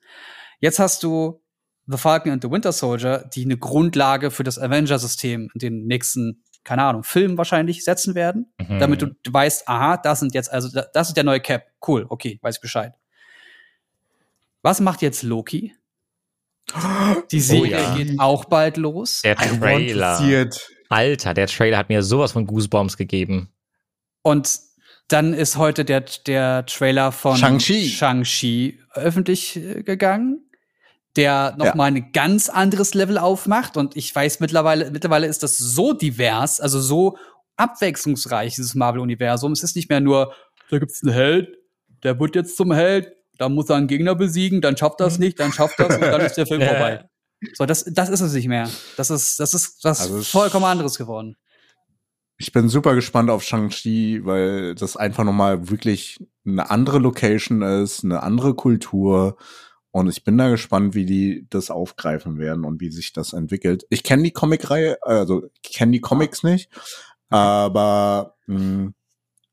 Jetzt 0.59 0.77
hast 0.77 1.01
du 1.01 1.41
The 1.87 1.97
Falcon 1.97 2.31
and 2.31 2.43
the 2.43 2.51
Winter 2.51 2.71
Soldier, 2.71 3.27
die 3.33 3.43
eine 3.43 3.57
Grundlage 3.57 4.29
für 4.29 4.43
das 4.43 4.59
Avenger-System 4.59 5.49
in 5.53 5.59
den 5.59 5.85
nächsten, 5.85 6.43
keine 6.63 6.83
Ahnung, 6.83 7.03
Filmen 7.03 7.37
wahrscheinlich 7.37 7.83
setzen 7.83 8.15
werden, 8.15 8.51
Mhm. 8.59 8.79
damit 8.79 9.01
du 9.01 9.07
weißt, 9.29 9.67
aha, 9.67 9.97
das 9.97 10.19
sind 10.21 10.33
jetzt, 10.33 10.51
also 10.51 10.69
da- 10.69 10.87
das 10.93 11.09
ist 11.09 11.17
der 11.17 11.23
neue 11.23 11.39
Cap. 11.39 11.65
Cool, 11.85 12.05
okay, 12.09 12.39
weiß 12.41 12.55
ich 12.55 12.61
Bescheid. 12.61 12.93
Was 14.61 14.79
macht 14.79 15.01
jetzt 15.01 15.23
Loki? 15.23 15.73
Die 17.31 17.39
Serie 17.41 17.71
ja. 17.71 17.95
geht 17.95 18.19
auch 18.19 18.45
bald 18.45 18.77
los. 18.77 19.21
Der 19.23 19.35
Trailer. 19.35 20.19
Alter, 20.89 21.33
der 21.33 21.47
Trailer 21.47 21.77
hat 21.77 21.89
mir 21.89 22.03
sowas 22.03 22.31
von 22.33 22.45
Goosebumps 22.47 22.97
gegeben. 22.97 23.49
Und 24.21 24.59
dann 25.09 25.33
ist 25.33 25.57
heute 25.57 25.83
der, 25.83 26.01
der 26.27 26.65
Trailer 26.65 27.11
von 27.11 27.35
Shang-Chi. 27.35 27.89
Shang-Chi 27.89 28.79
öffentlich 28.93 29.57
äh, 29.57 29.83
gegangen, 29.83 30.42
der 31.15 31.55
noch 31.57 31.65
Ja. 31.67 31.75
mal 31.75 31.85
ein 31.85 32.11
ganz 32.11 32.49
anderes 32.49 32.93
Level 32.93 33.17
aufmacht. 33.17 33.77
Und 33.77 33.95
ich 33.95 34.13
weiß 34.15 34.39
mittlerweile, 34.39 34.89
mittlerweile 34.91 35.27
ist 35.27 35.43
das 35.43 35.57
so 35.57 35.93
divers, 35.93 36.59
also 36.59 36.79
so 36.79 37.17
abwechslungsreich, 37.55 38.55
dieses 38.55 38.75
Marvel-Universum. 38.75 39.51
Es 39.51 39.63
ist 39.63 39.75
nicht 39.75 39.89
mehr 39.89 39.99
nur, 39.99 40.33
da 40.69 40.79
gibt's 40.79 41.03
einen 41.03 41.13
Held, 41.13 41.49
der 42.03 42.19
wird 42.19 42.35
jetzt 42.35 42.57
zum 42.57 42.71
Held, 42.73 43.11
da 43.37 43.49
muss 43.49 43.69
er 43.69 43.75
einen 43.77 43.87
Gegner 43.87 44.15
besiegen, 44.15 44.61
dann 44.61 44.75
schafft 44.77 44.99
er 45.01 45.07
es 45.07 45.19
nicht, 45.19 45.39
dann 45.39 45.51
schafft 45.53 45.79
er 45.79 45.89
es 45.89 45.95
und 45.95 46.01
dann 46.01 46.21
ist 46.21 46.35
der 46.35 46.45
Film 46.47 46.61
Ja. 46.61 46.67
vorbei. 46.69 47.05
So, 47.55 47.65
das, 47.65 47.83
das 47.85 48.09
ist 48.09 48.21
es 48.21 48.33
nicht 48.33 48.47
mehr. 48.47 48.69
Das 48.97 49.09
ist, 49.09 49.39
das 49.39 49.53
ist 49.53 49.83
was 49.83 50.01
Also 50.01 50.17
es- 50.19 50.29
vollkommen 50.29 50.65
anderes 50.65 50.97
geworden. 50.97 51.35
Ich 52.37 52.51
bin 52.51 52.67
super 52.69 52.95
gespannt 52.95 53.29
auf 53.29 53.43
Shang-Chi, 53.43 54.25
weil 54.25 54.75
das 54.75 54.97
einfach 54.97 55.23
nochmal 55.23 55.69
wirklich 55.69 56.17
eine 56.45 56.69
andere 56.71 56.99
Location 56.99 57.61
ist, 57.61 58.03
eine 58.03 58.23
andere 58.23 58.55
Kultur. 58.55 59.37
Und 59.93 60.09
ich 60.09 60.23
bin 60.23 60.39
da 60.39 60.49
gespannt, 60.49 60.95
wie 60.95 61.05
die 61.05 61.45
das 61.51 61.69
aufgreifen 61.69 62.39
werden 62.39 62.65
und 62.65 62.81
wie 62.81 62.89
sich 62.89 63.13
das 63.13 63.31
entwickelt. 63.31 63.85
Ich 63.91 64.01
kenne 64.01 64.23
die 64.23 64.31
Comic-Reihe, 64.31 64.97
also 65.03 65.43
ich 65.61 65.71
kenne 65.71 65.91
die 65.91 66.01
Comics 66.01 66.41
nicht, 66.41 66.71
aber 67.29 68.33
mh, 68.47 68.91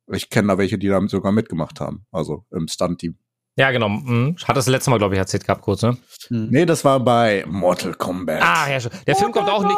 ich 0.06 0.30
kenne 0.30 0.48
da 0.48 0.56
welche, 0.56 0.78
die 0.78 0.88
da 0.88 1.06
sogar 1.08 1.30
mitgemacht 1.30 1.78
haben, 1.78 2.06
also 2.10 2.46
im 2.52 2.68
Stunt-Team. 2.68 3.18
Ja, 3.56 3.70
genau. 3.70 3.90
Mhm. 3.90 4.36
Hat 4.42 4.56
das 4.56 4.66
letzte 4.66 4.88
Mal, 4.88 4.96
glaube 4.96 5.14
ich, 5.14 5.18
erzählt 5.18 5.44
gehabt, 5.44 5.60
kurz, 5.60 5.82
ne? 5.82 5.98
Hm. 6.28 6.48
Nee, 6.50 6.64
das 6.64 6.86
war 6.86 7.00
bei 7.00 7.44
Mortal 7.46 7.92
Kombat. 7.92 8.40
Ah, 8.40 8.70
ja, 8.70 8.80
schon. 8.80 8.92
Der 9.06 9.16
Film 9.16 9.32
kommt 9.32 9.50
auch 9.50 9.62
nicht. 9.62 9.76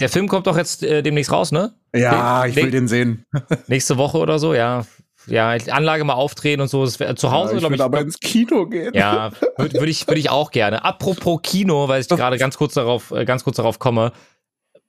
Der 0.00 0.08
Film 0.08 0.26
kommt 0.26 0.46
doch 0.46 0.56
jetzt 0.56 0.82
äh, 0.82 1.02
demnächst 1.02 1.30
raus, 1.30 1.52
ne? 1.52 1.74
ja, 1.94 2.44
Nee, 2.44 2.50
ich 2.50 2.56
will 2.56 2.70
den 2.70 2.88
sehen. 2.88 3.26
Nächste 3.66 3.98
Woche 3.98 4.16
oder 4.16 4.38
so, 4.38 4.54
ja. 4.54 4.86
Ja, 5.26 5.50
Anlage 5.70 6.04
mal 6.04 6.14
aufdrehen 6.14 6.60
und 6.60 6.68
so. 6.68 6.84
Das 6.84 7.00
wär, 7.00 7.14
zu 7.16 7.30
Hause, 7.32 7.52
ja, 7.52 7.56
ich 7.56 7.60
glaube 7.60 7.74
ich. 7.74 7.80
aber 7.82 8.00
ins 8.00 8.20
Kino 8.20 8.66
gehen. 8.66 8.92
Ja, 8.94 9.32
würde 9.56 9.80
würd 9.80 9.88
ich, 9.88 10.06
würd 10.06 10.18
ich 10.18 10.30
auch 10.30 10.50
gerne. 10.50 10.84
Apropos 10.84 11.40
Kino, 11.42 11.88
weil 11.88 12.00
ich 12.00 12.08
gerade 12.08 12.38
ganz 12.38 12.56
kurz 12.56 12.74
darauf, 12.74 13.10
äh, 13.10 13.24
ganz 13.24 13.42
kurz 13.44 13.56
darauf 13.56 13.78
komme. 13.78 14.12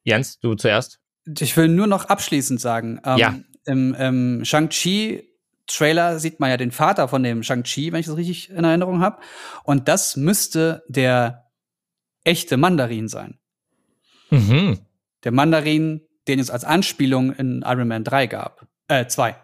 Jens, 0.04 0.40
du 0.40 0.56
zuerst. 0.56 1.00
Ich 1.40 1.58
will 1.58 1.68
nur 1.68 1.88
noch 1.88 2.06
abschließend 2.06 2.62
sagen, 2.62 3.00
ähm, 3.04 3.18
Ja. 3.18 3.36
im, 3.66 3.94
im 3.96 4.46
Shang-Chi-Trailer 4.46 6.20
sieht 6.20 6.40
man 6.40 6.50
ja 6.50 6.58
den 6.58 6.72
Vater 6.72 7.08
von 7.08 7.24
dem 7.24 7.44
Shang-Chi, 7.44 7.92
wenn 7.92 8.00
ich 8.00 8.06
das 8.06 8.16
richtig 8.16 8.50
in 8.50 8.64
Erinnerung 8.64 9.02
habe. 9.02 9.18
Und 9.64 9.88
das 9.88 10.16
müsste 10.16 10.84
der 10.88 11.46
echte 12.24 12.58
Mandarin 12.58 13.08
sein. 13.08 13.38
Mhm. 14.30 14.80
Der 15.24 15.32
Mandarin, 15.32 16.02
den 16.28 16.40
es 16.40 16.50
als 16.50 16.64
Anspielung 16.64 17.34
in 17.34 17.64
Iron 17.66 17.88
Man 17.88 18.04
3 18.04 18.28
gab. 18.28 18.68
Äh, 18.88 19.08
2. 19.08 19.36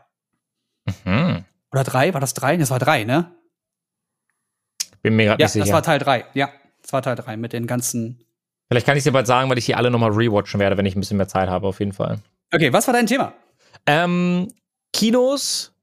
Mhm. 1.05 1.45
Oder 1.71 1.83
3? 1.83 2.13
War 2.13 2.21
das 2.21 2.33
3? 2.33 2.57
Das 2.57 2.69
war 2.71 2.79
3, 2.79 3.03
ne? 3.03 3.31
Bin 5.01 5.15
mir 5.15 5.25
gerade 5.25 5.41
Ja, 5.41 5.45
nicht 5.45 5.53
sicher. 5.53 5.65
das 5.65 5.73
war 5.73 5.83
Teil 5.83 5.99
3. 5.99 6.25
Ja, 6.33 6.49
das 6.81 6.93
war 6.93 7.01
Teil 7.01 7.15
3 7.15 7.37
mit 7.37 7.53
den 7.53 7.67
ganzen 7.67 8.19
Vielleicht 8.69 8.85
kann 8.87 8.97
ich 8.97 9.03
dir 9.03 9.11
bald 9.11 9.27
sagen, 9.27 9.49
weil 9.49 9.57
ich 9.57 9.65
die 9.65 9.75
alle 9.75 9.91
nochmal 9.91 10.11
rewatchen 10.11 10.59
werde, 10.59 10.77
wenn 10.77 10.85
ich 10.85 10.95
ein 10.95 10.99
bisschen 10.99 11.17
mehr 11.17 11.27
Zeit 11.27 11.49
habe, 11.49 11.67
auf 11.67 11.79
jeden 11.79 11.93
Fall. 11.93 12.19
Okay, 12.53 12.71
was 12.73 12.87
war 12.87 12.93
dein 12.93 13.05
Thema? 13.05 13.33
Ähm, 13.85 14.47
Kinos, 14.93 15.73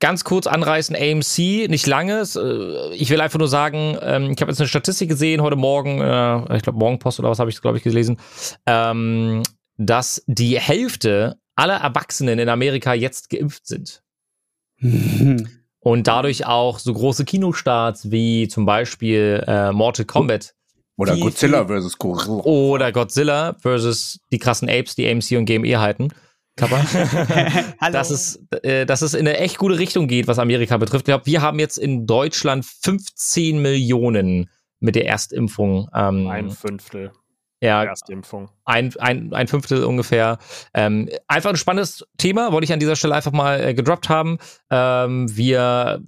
ganz 0.00 0.22
kurz 0.24 0.46
anreißen, 0.46 0.94
AMC, 0.94 1.68
nicht 1.68 1.86
lange. 1.86 2.22
Äh, 2.36 2.94
ich 2.94 3.10
will 3.10 3.20
einfach 3.20 3.38
nur 3.38 3.48
sagen, 3.48 3.96
ähm, 4.00 4.30
ich 4.30 4.40
habe 4.40 4.52
jetzt 4.52 4.60
eine 4.60 4.68
Statistik 4.68 5.08
gesehen 5.08 5.40
heute 5.40 5.56
Morgen, 5.56 6.00
äh, 6.00 6.56
ich 6.56 6.62
glaube 6.62 6.78
Morgenpost 6.78 7.18
oder 7.18 7.30
was 7.30 7.38
habe 7.38 7.50
ich, 7.50 7.60
glaube 7.60 7.78
ich, 7.78 7.84
gelesen, 7.84 8.18
ähm, 8.66 9.42
dass 9.78 10.22
die 10.26 10.60
Hälfte 10.60 11.38
aller 11.56 11.78
Erwachsenen 11.78 12.38
in 12.38 12.48
Amerika 12.48 12.92
jetzt 12.94 13.30
geimpft 13.30 13.66
sind. 13.66 14.02
Und 15.80 16.08
dadurch 16.08 16.46
auch 16.46 16.78
so 16.80 16.92
große 16.92 17.24
Kinostarts 17.24 18.10
wie 18.10 18.48
zum 18.48 18.66
Beispiel 18.66 19.44
äh, 19.46 19.70
Mortal 19.70 20.04
Kombat 20.04 20.54
Oder 20.96 21.14
Viel, 21.14 21.22
Godzilla 21.22 21.64
versus 21.66 21.96
Gorilla. 21.96 22.42
oder 22.42 22.90
Godzilla 22.90 23.54
versus 23.60 24.18
die 24.32 24.38
krassen 24.38 24.68
Apes, 24.68 24.96
die 24.96 25.08
AMC 25.08 25.32
und 25.38 25.44
GME 25.44 25.78
halten. 25.78 26.08
Kappa. 26.56 26.78
Hallo. 27.80 27.92
dass 27.92 28.10
es, 28.10 28.42
äh, 28.62 28.86
dass 28.86 29.02
es 29.02 29.14
in 29.14 29.28
eine 29.28 29.38
echt 29.38 29.58
gute 29.58 29.78
Richtung 29.78 30.08
geht, 30.08 30.26
was 30.26 30.38
Amerika 30.38 30.76
betrifft. 30.78 31.02
Ich 31.02 31.12
glaube, 31.12 31.26
wir 31.26 31.42
haben 31.42 31.58
jetzt 31.58 31.76
in 31.78 32.06
Deutschland 32.06 32.64
15 32.64 33.60
Millionen 33.60 34.50
mit 34.80 34.96
der 34.96 35.06
Erstimpfung. 35.06 35.88
Ähm, 35.94 36.26
Ein 36.28 36.50
Fünftel 36.50 37.12
ja, 37.60 37.84
Erstimpfung. 37.84 38.50
ein, 38.64 38.94
ein, 38.98 39.32
ein 39.32 39.48
Fünftel 39.48 39.84
ungefähr. 39.84 40.38
Ähm, 40.74 41.08
einfach 41.26 41.50
ein 41.50 41.56
spannendes 41.56 42.06
Thema, 42.18 42.52
wollte 42.52 42.64
ich 42.64 42.72
an 42.72 42.80
dieser 42.80 42.96
Stelle 42.96 43.14
einfach 43.14 43.32
mal 43.32 43.60
äh, 43.60 43.74
gedroppt 43.74 44.08
haben. 44.08 44.38
Ähm, 44.70 45.34
wir 45.36 46.02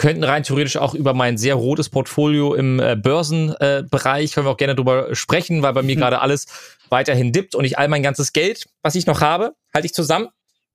könnten 0.00 0.24
rein 0.24 0.42
theoretisch 0.42 0.78
auch 0.78 0.94
über 0.94 1.12
mein 1.12 1.36
sehr 1.36 1.54
rotes 1.54 1.90
Portfolio 1.90 2.54
im 2.54 2.80
äh, 2.80 2.96
Börsenbereich, 2.96 4.30
äh, 4.30 4.34
können 4.34 4.46
wir 4.46 4.50
auch 4.50 4.56
gerne 4.56 4.74
drüber 4.74 5.14
sprechen, 5.14 5.62
weil 5.62 5.74
bei 5.74 5.82
mir 5.82 5.94
gerade 5.94 6.20
alles 6.22 6.46
weiterhin 6.88 7.32
dippt 7.32 7.54
und 7.54 7.64
ich 7.64 7.78
all 7.78 7.88
mein 7.88 8.02
ganzes 8.02 8.32
Geld, 8.32 8.66
was 8.82 8.94
ich 8.94 9.06
noch 9.06 9.20
habe, 9.20 9.54
halte 9.74 9.86
ich 9.86 9.92
zusammen, 9.92 10.28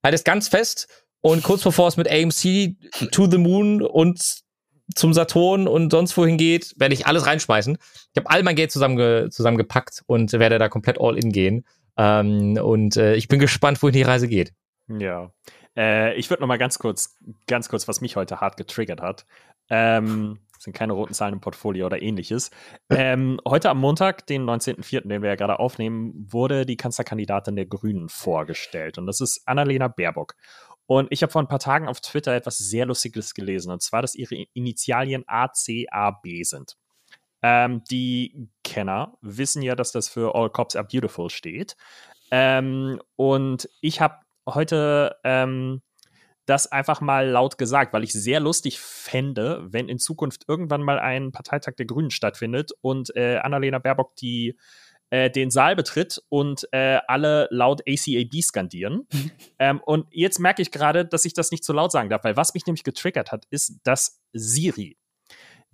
halte 0.04 0.16
es 0.16 0.24
ganz 0.24 0.48
fest 0.48 0.88
und 1.22 1.42
kurz 1.42 1.64
bevor 1.64 1.88
es 1.88 1.98
mit 1.98 2.08
AMC 2.08 2.76
to 3.12 3.30
the 3.30 3.40
Moon 3.40 3.82
und 3.82 4.45
zum 4.94 5.14
Saturn 5.14 5.68
und 5.68 5.92
sonst 5.92 6.16
wohin 6.18 6.38
geht, 6.38 6.74
werde 6.78 6.94
ich 6.94 7.08
alles 7.08 7.26
reinschmeißen. 7.26 7.78
Ich 8.14 8.18
habe 8.18 8.30
all 8.30 8.44
mein 8.44 8.56
Geld 8.56 8.72
zusammenge 8.72 9.30
zusammengepackt 9.30 10.04
und 10.06 10.32
werde 10.34 10.60
da 10.60 10.70
komplett 10.70 11.00
all 11.00 11.18
in 11.18 11.32
gehen. 11.32 11.66
Ähm, 11.98 12.58
und 12.62 12.98
äh, 12.98 13.16
ich 13.16 13.28
bin 13.28 13.40
gespannt, 13.40 13.82
wohin 13.82 13.94
die 13.94 14.04
Reise 14.04 14.28
geht. 14.28 14.54
Ja. 14.88 15.32
Äh, 15.76 16.16
ich 16.16 16.30
würde 16.30 16.42
noch 16.42 16.48
mal 16.48 16.58
ganz 16.58 16.78
kurz, 16.78 17.18
ganz 17.48 17.70
kurz, 17.70 17.88
was 17.88 18.02
mich 18.02 18.16
heute 18.16 18.42
hart 18.42 18.58
getriggert 18.58 19.02
hat. 19.02 19.26
Ähm, 19.70 20.40
sind 20.60 20.74
keine 20.74 20.94
roten 20.94 21.14
Zahlen 21.14 21.34
im 21.34 21.42
Portfolio 21.42 21.86
oder 21.86 22.02
ähnliches. 22.02 22.52
Ähm, 22.90 23.40
heute 23.48 23.70
am 23.70 23.80
Montag, 23.80 24.26
den 24.28 24.44
19.04., 24.44 25.08
den 25.08 25.22
wir 25.22 25.30
ja 25.30 25.36
gerade 25.36 25.60
aufnehmen, 25.60 26.14
wurde 26.30 26.66
die 26.66 26.78
Kanzlerkandidatin 26.78 27.56
der 27.56 27.66
Grünen 27.66 28.10
vorgestellt. 28.10 28.98
Und 28.98 29.06
das 29.06 29.22
ist 29.22 29.42
Annalena 29.46 29.88
Baerbock. 29.88 30.36
Und 30.88 31.08
ich 31.12 31.24
habe 31.24 31.32
vor 31.32 31.42
ein 31.42 31.48
paar 31.48 31.60
Tagen 31.60 31.88
auf 31.88 32.00
Twitter 32.00 32.34
etwas 32.34 32.58
sehr 32.58 32.86
Lustiges 32.86 33.34
gelesen. 33.34 33.72
Und 33.72 33.82
zwar, 33.82 34.02
dass 34.02 34.16
ihre 34.16 34.36
Initialien 34.54 35.24
ACAB 35.28 36.44
sind. 36.44 36.78
Ähm, 37.42 37.84
die 37.90 38.50
Kenner 38.64 39.18
wissen 39.22 39.62
ja, 39.62 39.76
dass 39.76 39.92
das 39.92 40.10
für 40.10 40.36
All 40.36 40.50
Cops 40.50 40.76
Are 40.76 40.88
Beautiful 40.88 41.30
steht. 41.30 41.76
Ähm, 42.32 43.02
und 43.16 43.70
ich 43.82 44.02
habe 44.02 44.16
heute 44.48 45.16
ähm, 45.24 45.82
das 46.46 46.72
einfach 46.72 47.02
mal 47.02 47.28
laut 47.28 47.58
gesagt, 47.58 47.94
weil 47.94 48.04
ich 48.04 48.14
sehr 48.14 48.40
lustig 48.40 48.80
fände, 48.80 49.66
wenn 49.70 49.90
in 49.90 50.00
Zukunft 50.00 50.46
irgendwann 50.48 50.84
mal 50.84 51.00
ein 51.00 51.32
Parteitag 51.32 51.76
der 51.76 51.86
Grünen 51.86 52.12
stattfindet 52.12 52.72
und 52.82 53.16
äh, 53.16 53.38
Annalena 53.38 53.80
Baerbock 53.80 54.16
die 54.16 54.58
äh, 55.10 55.30
den 55.30 55.52
Saal 55.52 55.76
betritt 55.76 56.22
und 56.30 56.68
äh, 56.72 57.00
alle 57.08 57.48
laut 57.52 57.82
ACAB 57.88 58.42
skandieren. 58.42 59.08
ähm, 59.60 59.82
und 59.86 60.08
jetzt 60.12 60.40
merke 60.40 60.62
ich 60.62 60.72
gerade, 60.72 61.06
dass 61.06 61.26
ich 61.26 61.34
das 61.34 61.52
nicht 61.52 61.64
so 61.64 61.74
laut 61.74 61.92
sagen 61.92 62.10
darf, 62.10 62.24
weil 62.24 62.38
was 62.38 62.54
mich 62.54 62.66
nämlich 62.66 62.84
getriggert 62.84 63.32
hat, 63.32 63.46
ist, 63.50 63.80
dass 63.84 64.22
Siri, 64.34 64.98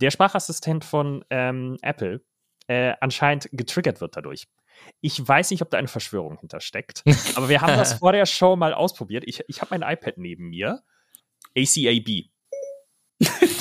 der 0.01 0.11
Sprachassistent 0.11 0.83
von 0.83 1.23
ähm, 1.29 1.77
Apple, 1.81 2.21
äh, 2.67 2.93
anscheinend 2.99 3.49
getriggert 3.51 4.01
wird 4.01 4.15
dadurch. 4.15 4.47
Ich 5.01 5.25
weiß 5.25 5.51
nicht, 5.51 5.61
ob 5.61 5.69
da 5.69 5.77
eine 5.77 5.87
Verschwörung 5.87 6.39
hintersteckt, 6.39 7.03
aber 7.35 7.49
wir 7.49 7.61
haben 7.61 7.77
das 7.77 7.93
vor 7.93 8.11
der 8.11 8.25
Show 8.25 8.55
mal 8.55 8.73
ausprobiert. 8.73 9.23
Ich, 9.27 9.43
ich 9.47 9.61
habe 9.61 9.77
mein 9.77 9.93
iPad 9.93 10.17
neben 10.17 10.49
mir. 10.49 10.81
ACAB. 11.57 12.29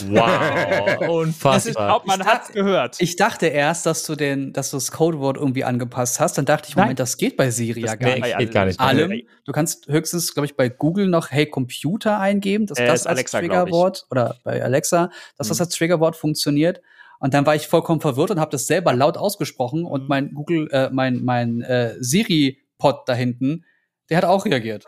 Wow, 0.08 1.02
Ich 1.02 1.08
unfassbar. 1.08 1.86
glaube, 1.86 2.06
man 2.06 2.20
dacht- 2.20 2.52
gehört. 2.52 2.96
Ich 3.00 3.16
dachte 3.16 3.46
erst, 3.46 3.86
dass 3.86 4.04
du 4.04 4.14
den, 4.16 4.52
dass 4.52 4.70
du 4.70 4.76
das 4.76 4.90
Codewort 4.90 5.36
irgendwie 5.36 5.64
angepasst 5.64 6.20
hast. 6.20 6.38
Dann 6.38 6.46
dachte 6.46 6.68
ich, 6.68 6.76
Nein. 6.76 6.86
Moment, 6.86 7.00
das 7.00 7.16
geht 7.16 7.36
bei 7.36 7.50
Siri 7.50 7.80
ja 7.80 7.86
Das- 7.88 7.98
gar 7.98 8.08
nee, 8.14 8.20
nicht. 8.20 8.38
geht 8.38 8.52
gar 8.52 8.64
nicht. 8.64 8.80
Allem. 8.80 9.20
Du 9.44 9.52
kannst 9.52 9.86
höchstens, 9.88 10.32
glaube 10.34 10.46
ich, 10.46 10.56
bei 10.56 10.68
Google 10.68 11.08
noch 11.08 11.30
Hey 11.30 11.46
Computer 11.46 12.18
eingeben, 12.18 12.66
dass 12.66 12.78
Äh, 12.78 12.86
das 12.86 13.00
ist 13.02 13.06
als 13.06 13.16
Alexa. 13.16 13.38
Triggerwort 13.40 14.06
oder 14.10 14.36
bei 14.44 14.62
Alexa, 14.62 15.10
dass 15.36 15.48
das 15.48 15.58
Mhm. 15.58 15.64
als 15.64 15.74
Triggerwort 15.76 16.16
funktioniert. 16.16 16.80
Und 17.18 17.34
dann 17.34 17.44
war 17.44 17.54
ich 17.54 17.68
vollkommen 17.68 18.00
verwirrt 18.00 18.30
und 18.30 18.40
habe 18.40 18.50
das 18.50 18.66
selber 18.66 18.94
laut 18.94 19.18
ausgesprochen 19.18 19.84
und 19.84 20.02
Mhm. 20.02 20.08
mein 20.08 20.34
Google, 20.34 20.68
äh, 20.72 20.88
mein 20.90 21.22
mein 21.22 21.60
äh, 21.60 21.94
Siri-Pod 22.00 23.02
da 23.06 23.12
hinten, 23.12 23.64
der 24.08 24.16
hat 24.18 24.24
auch 24.24 24.46
reagiert. 24.46 24.84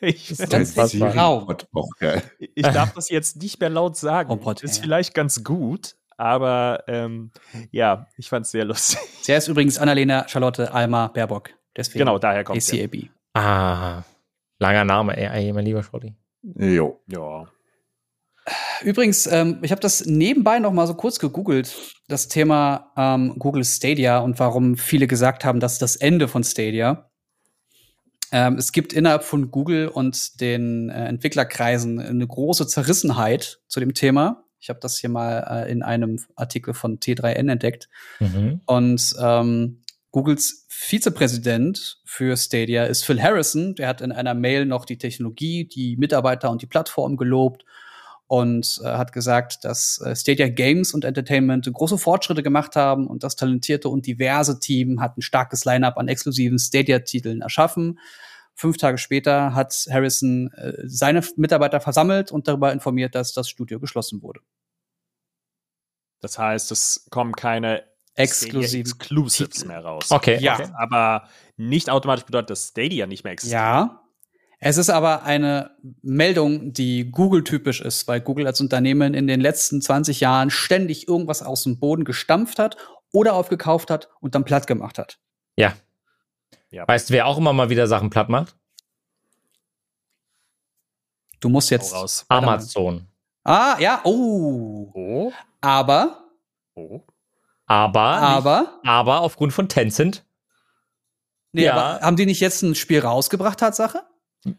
Ich, 0.00 0.36
Das 0.36 0.76
ist. 0.76 0.90
Siri-Bot, 0.90 1.68
auch 1.72 1.88
geil. 1.98 2.22
ich 2.38 2.62
darf 2.66 2.92
das 2.92 3.08
jetzt 3.08 3.40
nicht 3.40 3.60
mehr 3.60 3.70
laut 3.70 3.96
sagen. 3.96 4.30
Oh 4.30 4.36
Gott, 4.36 4.62
ist 4.62 4.76
ey. 4.76 4.82
vielleicht 4.82 5.14
ganz 5.14 5.42
gut, 5.42 5.96
aber 6.16 6.84
ähm, 6.86 7.30
ja, 7.70 8.06
ich 8.16 8.28
fand's 8.28 8.50
sehr 8.50 8.64
lustig. 8.64 8.98
Der 9.26 9.38
ist 9.38 9.48
übrigens 9.48 9.78
Annalena 9.78 10.28
Charlotte 10.28 10.72
Alma 10.72 11.08
Baerbock. 11.08 11.50
Deswegen 11.76 12.00
Genau, 12.00 12.18
daher 12.18 12.44
kommt 12.44 12.66
ja. 12.72 12.84
ACAB. 12.84 13.10
Ah, 13.34 14.02
langer 14.58 14.84
Name, 14.84 15.16
ey, 15.16 15.52
mein 15.52 15.64
lieber 15.64 15.82
Scholli. 15.82 16.14
Jo. 16.42 17.00
Ja. 17.06 17.46
Übrigens, 18.82 19.26
ähm, 19.26 19.58
ich 19.62 19.72
habe 19.72 19.80
das 19.80 20.06
nebenbei 20.06 20.58
noch 20.58 20.72
mal 20.72 20.86
so 20.86 20.94
kurz 20.94 21.18
gegoogelt, 21.18 21.94
das 22.08 22.28
Thema 22.28 22.92
ähm, 22.96 23.34
Google 23.38 23.64
Stadia 23.64 24.18
und 24.20 24.38
warum 24.38 24.76
viele 24.76 25.06
gesagt 25.06 25.44
haben, 25.44 25.58
das 25.58 25.74
ist 25.74 25.82
das 25.82 25.96
Ende 25.96 26.28
von 26.28 26.44
Stadia. 26.44 27.05
Ähm, 28.32 28.56
es 28.56 28.72
gibt 28.72 28.92
innerhalb 28.92 29.24
von 29.24 29.50
Google 29.50 29.88
und 29.88 30.40
den 30.40 30.88
äh, 30.88 31.06
Entwicklerkreisen 31.06 32.00
eine 32.00 32.26
große 32.26 32.66
Zerrissenheit 32.66 33.60
zu 33.68 33.80
dem 33.80 33.94
Thema. 33.94 34.44
Ich 34.58 34.68
habe 34.68 34.80
das 34.80 34.98
hier 34.98 35.10
mal 35.10 35.46
äh, 35.48 35.70
in 35.70 35.82
einem 35.82 36.18
Artikel 36.34 36.74
von 36.74 36.98
T3N 36.98 37.50
entdeckt. 37.50 37.88
Mhm. 38.18 38.60
Und 38.66 39.14
ähm, 39.20 39.82
Googles 40.10 40.66
Vizepräsident 40.68 42.00
für 42.04 42.36
Stadia 42.36 42.84
ist 42.84 43.04
Phil 43.04 43.22
Harrison. 43.22 43.74
Der 43.74 43.88
hat 43.88 44.00
in 44.00 44.12
einer 44.12 44.34
Mail 44.34 44.64
noch 44.64 44.84
die 44.84 44.98
Technologie, 44.98 45.64
die 45.66 45.96
Mitarbeiter 45.96 46.50
und 46.50 46.62
die 46.62 46.66
Plattform 46.66 47.16
gelobt 47.16 47.64
und 48.28 48.80
äh, 48.82 48.88
hat 48.88 49.12
gesagt, 49.12 49.64
dass 49.64 50.00
äh, 50.04 50.16
Stadia 50.16 50.48
Games 50.48 50.92
und 50.92 51.04
Entertainment 51.04 51.70
große 51.72 51.98
Fortschritte 51.98 52.42
gemacht 52.42 52.74
haben 52.74 53.06
und 53.06 53.22
das 53.22 53.36
talentierte 53.36 53.88
und 53.88 54.06
diverse 54.06 54.58
Team 54.58 55.00
hat 55.00 55.16
ein 55.16 55.22
starkes 55.22 55.64
Lineup 55.64 55.96
an 55.96 56.08
exklusiven 56.08 56.58
Stadia-Titeln 56.58 57.40
erschaffen. 57.40 57.98
Fünf 58.54 58.78
Tage 58.78 58.98
später 58.98 59.54
hat 59.54 59.86
Harrison 59.90 60.50
äh, 60.54 60.72
seine 60.84 61.22
Mitarbeiter 61.36 61.80
versammelt 61.80 62.32
und 62.32 62.48
darüber 62.48 62.72
informiert, 62.72 63.14
dass 63.14 63.32
das 63.32 63.48
Studio 63.48 63.78
geschlossen 63.78 64.22
wurde. 64.22 64.40
Das 66.20 66.38
heißt, 66.38 66.72
es 66.72 67.06
kommen 67.10 67.34
keine 67.34 67.84
Exklusiven 68.14 68.90
Exclusives 68.90 69.66
mehr 69.66 69.80
raus. 69.80 70.10
Okay, 70.10 70.38
Ja. 70.40 70.54
okay. 70.54 70.70
Aber 70.78 71.28
nicht 71.58 71.90
automatisch 71.90 72.24
bedeutet, 72.24 72.50
dass 72.50 72.68
Stadia 72.68 73.06
nicht 73.06 73.24
mehr 73.24 73.34
existiert. 73.34 73.60
Ja. 73.60 74.05
Es 74.58 74.78
ist 74.78 74.88
aber 74.88 75.22
eine 75.24 75.76
Meldung, 76.02 76.72
die 76.72 77.10
Google-typisch 77.10 77.80
ist, 77.82 78.08
weil 78.08 78.20
Google 78.20 78.46
als 78.46 78.60
Unternehmen 78.60 79.12
in 79.14 79.26
den 79.26 79.40
letzten 79.40 79.82
20 79.82 80.20
Jahren 80.20 80.50
ständig 80.50 81.06
irgendwas 81.08 81.42
aus 81.42 81.64
dem 81.64 81.78
Boden 81.78 82.04
gestampft 82.04 82.58
hat 82.58 82.76
oder 83.12 83.34
aufgekauft 83.34 83.90
hat 83.90 84.08
und 84.20 84.34
dann 84.34 84.44
platt 84.44 84.66
gemacht 84.66 84.98
hat. 84.98 85.18
Ja. 85.56 85.74
Ja. 86.70 86.88
Weißt 86.88 87.10
du, 87.10 87.14
wer 87.14 87.26
auch 87.26 87.36
immer 87.38 87.52
mal 87.52 87.68
wieder 87.70 87.86
Sachen 87.86 88.08
platt 88.10 88.28
macht? 88.28 88.56
Du 91.40 91.48
musst 91.48 91.70
jetzt. 91.70 91.94
raus. 91.94 92.24
Amazon. 92.28 93.06
Ah, 93.44 93.76
ja, 93.78 94.00
oh. 94.04 94.90
Oh, 94.94 95.32
Aber, 95.60 96.24
oh. 96.74 97.00
Aber, 97.66 98.00
aber, 98.00 98.80
aber 98.84 99.20
aufgrund 99.20 99.52
von 99.52 99.68
Tencent, 99.68 100.24
nee, 101.52 101.64
Ja. 101.64 101.74
aber 101.74 102.00
haben 102.04 102.16
die 102.16 102.26
nicht 102.26 102.40
jetzt 102.40 102.62
ein 102.62 102.74
Spiel 102.74 103.00
rausgebracht, 103.00 103.58
Tatsache? 103.60 104.02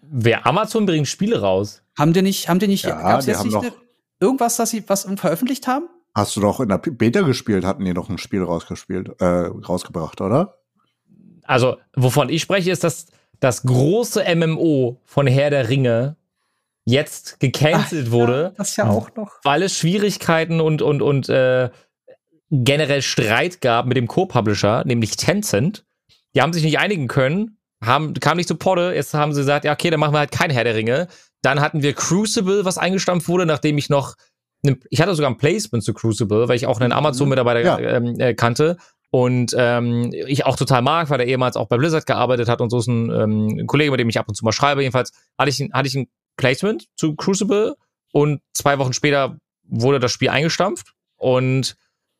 Wer 0.01 0.45
Amazon 0.45 0.85
bringt 0.85 1.07
Spiele 1.07 1.41
raus. 1.41 1.81
Haben 1.97 2.13
die 2.13 2.21
nicht, 2.21 2.49
haben 2.49 2.59
die 2.59 2.67
nicht, 2.67 2.85
Ja, 2.85 3.01
gab's 3.01 3.25
die 3.25 3.31
jetzt 3.31 3.39
haben 3.39 3.47
nicht 3.49 3.61
ne- 3.61 3.73
irgendwas, 4.19 4.55
das 4.57 4.69
sie 4.71 4.83
was 4.87 5.07
veröffentlicht 5.17 5.67
haben? 5.67 5.87
Hast 6.15 6.35
du 6.35 6.41
doch 6.41 6.59
in 6.59 6.69
der 6.69 6.77
Beta 6.79 7.21
gespielt, 7.21 7.63
hatten 7.65 7.85
die 7.85 7.93
doch 7.93 8.09
ein 8.09 8.17
Spiel 8.17 8.43
rausgespielt, 8.43 9.21
äh, 9.21 9.25
rausgebracht, 9.25 10.19
oder? 10.21 10.57
Also, 11.43 11.77
wovon 11.95 12.29
ich 12.29 12.41
spreche, 12.41 12.71
ist, 12.71 12.83
dass 12.83 13.05
das 13.39 13.63
große 13.63 14.23
MMO 14.35 14.99
von 15.05 15.27
Herr 15.27 15.49
der 15.51 15.69
Ringe 15.69 16.15
jetzt 16.85 17.39
gecancelt 17.39 18.11
wurde, 18.11 18.53
Das 18.57 18.75
ja 18.77 18.89
auch 18.89 19.13
noch. 19.15 19.39
weil 19.43 19.61
es 19.63 19.77
Schwierigkeiten 19.77 20.59
und, 20.61 20.81
und, 20.81 21.01
und 21.01 21.29
äh, 21.29 21.69
generell 22.49 23.01
Streit 23.01 23.61
gab 23.61 23.85
mit 23.85 23.97
dem 23.97 24.07
Co-Publisher, 24.07 24.83
nämlich 24.85 25.15
Tencent. 25.17 25.85
Die 26.33 26.41
haben 26.41 26.53
sich 26.53 26.63
nicht 26.63 26.79
einigen 26.79 27.07
können, 27.07 27.56
haben, 27.83 28.13
kam 28.15 28.37
nicht 28.37 28.47
zu 28.47 28.55
Potte. 28.55 28.93
Jetzt 28.95 29.13
haben 29.13 29.33
sie 29.33 29.41
gesagt, 29.41 29.65
ja, 29.65 29.73
okay, 29.73 29.89
dann 29.89 29.99
machen 29.99 30.13
wir 30.13 30.19
halt 30.19 30.31
kein 30.31 30.49
Herr 30.49 30.63
der 30.63 30.75
Ringe. 30.75 31.07
Dann 31.41 31.61
hatten 31.61 31.81
wir 31.81 31.93
Crucible, 31.93 32.65
was 32.65 32.77
eingestampft 32.77 33.27
wurde, 33.27 33.45
nachdem 33.45 33.77
ich 33.77 33.89
noch, 33.89 34.15
ne, 34.63 34.77
ich 34.89 35.01
hatte 35.01 35.13
sogar 35.15 35.29
ein 35.31 35.37
Placement 35.37 35.83
zu 35.83 35.93
Crucible, 35.93 36.47
weil 36.47 36.55
ich 36.55 36.65
auch 36.65 36.79
einen 36.79 36.91
Amazon-Mitarbeiter 36.91 37.61
Ja. 37.61 37.79
ähm, 37.79 38.19
äh, 38.19 38.33
kannte 38.33 38.77
und 39.11 39.55
ähm, 39.57 40.11
ich 40.13 40.45
auch 40.45 40.55
total 40.57 40.81
mag, 40.81 41.09
weil 41.09 41.21
er 41.21 41.27
ehemals 41.27 41.55
auch 41.55 41.67
bei 41.67 41.77
Blizzard 41.77 42.05
gearbeitet 42.05 42.49
hat 42.49 42.59
und 42.61 42.69
so 42.69 42.79
ist 42.79 42.87
ein, 42.87 43.09
ähm, 43.11 43.47
ein 43.59 43.67
Kollege, 43.67 43.91
mit 43.91 43.99
dem 43.99 44.09
ich 44.09 44.19
ab 44.19 44.27
und 44.27 44.35
zu 44.35 44.43
mal 44.43 44.51
schreibe. 44.51 44.81
Jedenfalls 44.81 45.11
hatte 45.37 45.49
ich, 45.49 45.59
hatte 45.71 45.87
ich 45.87 45.95
ein 45.95 46.07
Placement 46.35 46.87
zu 46.95 47.15
Crucible 47.15 47.75
und 48.11 48.41
zwei 48.53 48.79
Wochen 48.79 48.93
später 48.93 49.37
wurde 49.63 49.99
das 49.99 50.11
Spiel 50.11 50.29
eingestampft 50.29 50.93
und 51.17 51.75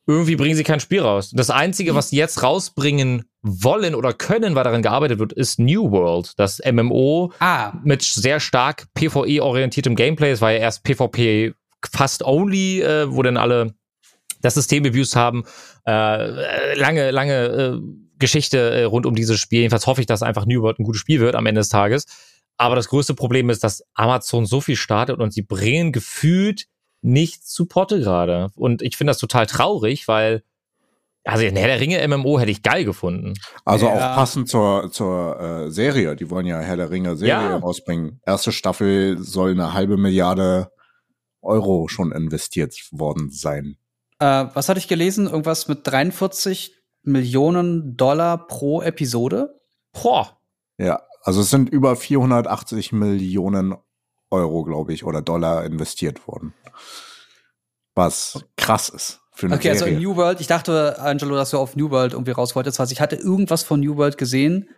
irgendwie 0.08 0.38
bringen 0.38 0.56
sie 0.56 0.64
kein 0.64 0.80
Spiel 0.80 1.02
raus. 1.02 1.32
Das 1.34 1.50
Einzige, 1.50 1.94
was 1.94 2.10
sie 2.10 2.16
jetzt 2.16 2.42
rausbringen 2.42 3.26
wollen 3.42 3.94
oder 3.94 4.14
können, 4.14 4.56
weil 4.56 4.64
daran 4.64 4.82
gearbeitet 4.82 5.20
wird, 5.20 5.34
ist 5.34 5.60
New 5.60 5.92
World, 5.92 6.34
das 6.38 6.62
MMO 6.66 7.34
Ah, 7.40 7.74
mit 7.84 8.02
sehr 8.02 8.40
stark 8.40 8.88
PvE-orientiertem 8.94 9.96
Gameplay. 9.96 10.32
Es 10.32 10.42
war 10.42 10.52
ja 10.52 10.60
erst 10.60 10.84
PvP 10.84 11.54
fast 11.92 12.24
only, 12.24 12.82
äh, 12.82 13.12
wo 13.12 13.22
dann 13.22 13.38
alle 13.38 13.74
das 14.42 14.54
System 14.54 14.86
abused 14.86 15.16
haben. 15.16 15.44
Äh, 15.86 16.76
lange, 16.76 17.12
lange 17.12 17.34
äh, 17.34 17.80
Geschichte 18.18 18.58
äh, 18.58 18.84
rund 18.84 19.06
um 19.06 19.14
dieses 19.14 19.40
Spiel. 19.40 19.60
Jedenfalls 19.60 19.88
hoffe 19.88 20.02
ich, 20.02 20.08
dass 20.08 20.24
einfach 20.24 20.46
New 20.46 20.62
World 20.62 20.80
ein 20.80 20.84
gutes 20.84 21.02
Spiel 21.02 21.20
wird 21.20 21.36
am 21.36 21.46
Ende 21.46 21.60
des 21.60 21.70
Tages. 21.70 22.06
Aber 22.58 22.76
das 22.76 22.88
größte 22.88 23.14
Problem 23.14 23.50
ist, 23.50 23.64
dass 23.64 23.84
Amazon 23.94 24.46
so 24.46 24.62
viel 24.62 24.78
startet 24.78 25.20
und 25.20 25.32
sie 25.32 25.44
bringen 25.44 25.92
gefühlt 25.92 26.66
nichts 27.08 27.52
zu 27.54 27.66
Potte 27.66 28.00
gerade. 28.00 28.50
Und 28.56 28.82
ich 28.82 28.98
finde 28.98 29.12
das 29.12 29.18
total 29.20 29.46
traurig, 29.48 30.08
weil 30.08 30.44
also 31.24 31.46
ein 31.46 31.56
Herr 31.58 31.68
der 31.68 31.80
Ringe 31.82 32.06
MMO 32.08 32.40
hätte 32.40 32.52
ich 32.52 32.64
geil 32.64 32.86
gefunden. 32.86 33.34
Also 33.66 33.88
Ja. 33.88 33.94
auch 34.14 34.16
passend 34.16 34.48
zur, 34.50 34.92
zur 34.92 35.40
äh, 35.40 35.72
Serie. 35.72 36.16
Die 36.16 36.30
wollen 36.30 36.46
ja 36.46 36.60
Herr 36.60 36.78
der 36.78 36.90
Ringe 36.90 37.18
Serie 37.18 37.50
Ja. 37.50 37.58
rausbringen. 37.58 38.22
Erste 38.26 38.52
Staffel 38.54 39.18
soll 39.20 39.52
eine 39.52 39.74
halbe 39.74 39.98
Milliarde 39.98 40.72
Euro 41.42 41.88
schon 41.88 42.12
investiert 42.12 42.76
worden 42.92 43.30
sein. 43.32 43.78
äh, 44.20 44.46
was 44.54 44.68
hatte 44.70 44.80
ich 44.80 44.88
gelesen? 44.88 45.26
Irgendwas 45.28 45.68
mit 45.68 45.86
43 45.86 46.74
Millionen 47.04 47.96
Dollar 47.98 48.48
pro 48.48 48.82
Episode? 48.82 49.60
Boah. 49.94 50.40
Ja, 50.78 51.02
also 51.24 51.42
es 51.42 51.50
sind 51.50 51.70
über 51.70 51.96
480 51.96 52.92
Millionen 52.94 53.76
Euro, 54.32 54.64
glaube 54.64 54.94
ich, 54.94 55.04
oder 55.06 55.22
Dollar 55.22 55.64
investiert 55.66 56.28
worden. 56.28 56.54
Was 57.96 58.44
krass 58.58 58.90
ist 58.90 59.22
für 59.34 59.48
eine 59.48 59.56
Okay, 59.56 59.70
also 59.70 59.86
Serie. 59.86 59.96
in 59.98 60.04
New 60.04 60.16
World, 60.16 60.40
ich 60.42 60.48
dachte, 60.48 61.00
Angelo, 61.00 61.36
dass 61.36 61.52
du 61.52 61.58
auf 61.58 61.76
New 61.76 61.90
World 61.90 62.14
irgendwie 62.14 62.32
raus 62.32 62.56
wolltest, 62.56 62.80
weil 62.80 62.92
ich 62.92 63.02
hatte 63.02 63.16
irgendwas 63.16 63.64
von 63.64 63.80
New 63.80 63.98
World 63.98 64.18
gesehen 64.18 64.70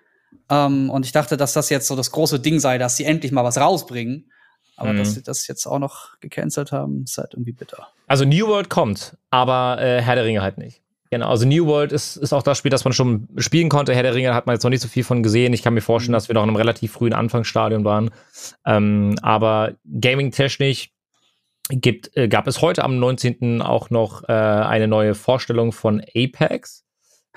ähm, 0.49 0.89
und 0.89 1.05
ich 1.05 1.11
dachte, 1.11 1.35
dass 1.37 1.53
das 1.53 1.69
jetzt 1.69 1.87
so 1.87 1.95
das 1.95 2.11
große 2.11 2.39
Ding 2.39 2.59
sei, 2.59 2.77
dass 2.77 2.95
sie 2.97 3.05
endlich 3.05 3.31
mal 3.31 3.43
was 3.43 3.57
rausbringen. 3.57 4.31
Aber 4.77 4.93
Mhm. 4.93 4.97
dass 4.99 5.13
sie 5.13 5.21
das 5.23 5.45
jetzt 5.47 5.65
auch 5.65 5.79
noch 5.79 6.17
gecancelt 6.21 6.71
haben, 6.71 7.03
ist 7.03 7.17
halt 7.17 7.33
irgendwie 7.33 7.51
bitter. 7.51 7.89
Also 8.07 8.23
New 8.23 8.47
World 8.47 8.69
kommt, 8.69 9.17
aber 9.29 9.77
äh, 9.81 10.01
Herr 10.01 10.15
der 10.15 10.23
Ringe 10.23 10.41
halt 10.41 10.57
nicht. 10.57 10.81
Genau, 11.11 11.29
also 11.29 11.47
New 11.47 11.65
World 11.65 11.91
ist, 11.91 12.17
ist 12.17 12.33
auch 12.33 12.43
das 12.43 12.59
Spiel, 12.59 12.69
das 12.69 12.83
man 12.83 12.93
schon 12.93 13.27
spielen 13.37 13.69
konnte. 13.69 13.95
Herr 13.95 14.03
der 14.03 14.13
Ringe 14.13 14.35
hat 14.35 14.45
man 14.45 14.55
jetzt 14.55 14.63
noch 14.63 14.69
nicht 14.69 14.81
so 14.81 14.87
viel 14.87 15.03
von 15.03 15.23
gesehen. 15.23 15.53
Ich 15.53 15.63
kann 15.63 15.73
mir 15.73 15.81
vorstellen, 15.81 16.13
dass 16.13 16.27
wir 16.27 16.35
noch 16.35 16.43
in 16.43 16.49
einem 16.49 16.55
relativ 16.55 16.91
frühen 16.91 17.13
Anfangsstadium 17.13 17.83
waren. 17.83 18.11
Ähm, 18.65 19.15
aber 19.23 19.73
gaming-technisch 19.85 20.91
gibt, 21.69 22.15
äh, 22.15 22.27
gab 22.27 22.45
es 22.45 22.61
heute 22.61 22.83
am 22.83 22.99
19. 22.99 23.61
auch 23.63 23.89
noch 23.89 24.29
äh, 24.29 24.33
eine 24.33 24.87
neue 24.87 25.15
Vorstellung 25.15 25.71
von 25.71 26.03
Apex. 26.15 26.85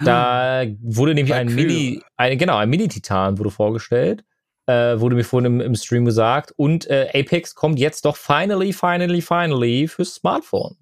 Da 0.04 0.64
wurde 0.82 1.14
nämlich 1.14 1.34
ein. 1.34 1.54
Mini, 1.54 2.02
ein, 2.16 2.36
genau, 2.36 2.56
ein 2.56 2.68
Mini-Titan 2.68 3.38
wurde 3.38 3.50
vorgestellt. 3.50 4.24
Äh, 4.66 5.00
wurde 5.00 5.16
mir 5.16 5.24
vorhin 5.24 5.46
im, 5.46 5.60
im 5.60 5.74
Stream 5.74 6.04
gesagt. 6.04 6.52
Und 6.56 6.88
äh, 6.88 7.08
Apex 7.14 7.54
kommt 7.54 7.78
jetzt 7.78 8.04
doch 8.04 8.16
finally, 8.16 8.72
finally, 8.72 9.22
finally 9.22 9.88
fürs 9.88 10.14
Smartphone. 10.14 10.76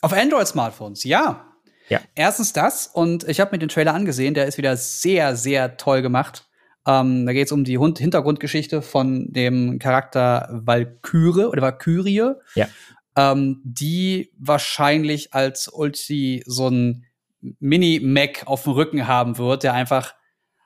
Auf 0.00 0.12
Android-Smartphones, 0.12 1.04
ja. 1.04 1.53
Ja. 1.88 2.00
Erstens 2.14 2.52
das, 2.52 2.86
und 2.86 3.28
ich 3.28 3.40
habe 3.40 3.52
mir 3.52 3.58
den 3.58 3.68
Trailer 3.68 3.94
angesehen, 3.94 4.34
der 4.34 4.46
ist 4.46 4.58
wieder 4.58 4.76
sehr, 4.76 5.36
sehr 5.36 5.76
toll 5.76 6.02
gemacht. 6.02 6.46
Ähm, 6.86 7.26
da 7.26 7.32
geht 7.32 7.46
es 7.46 7.52
um 7.52 7.64
die 7.64 7.78
Hund 7.78 7.98
Hintergrundgeschichte 7.98 8.82
von 8.82 9.32
dem 9.32 9.78
Charakter 9.78 10.48
Valkyrie 10.50 11.44
oder 11.44 11.62
Valkyrie, 11.62 12.32
Ja. 12.54 12.68
ähm, 13.16 13.60
die 13.64 14.32
wahrscheinlich 14.38 15.32
als 15.34 15.68
Ulti 15.68 16.42
so 16.46 16.68
ein 16.68 17.06
Mini-Mac 17.58 18.46
auf 18.46 18.64
dem 18.64 18.72
Rücken 18.72 19.06
haben 19.06 19.38
wird, 19.38 19.62
der 19.62 19.74
einfach 19.74 20.14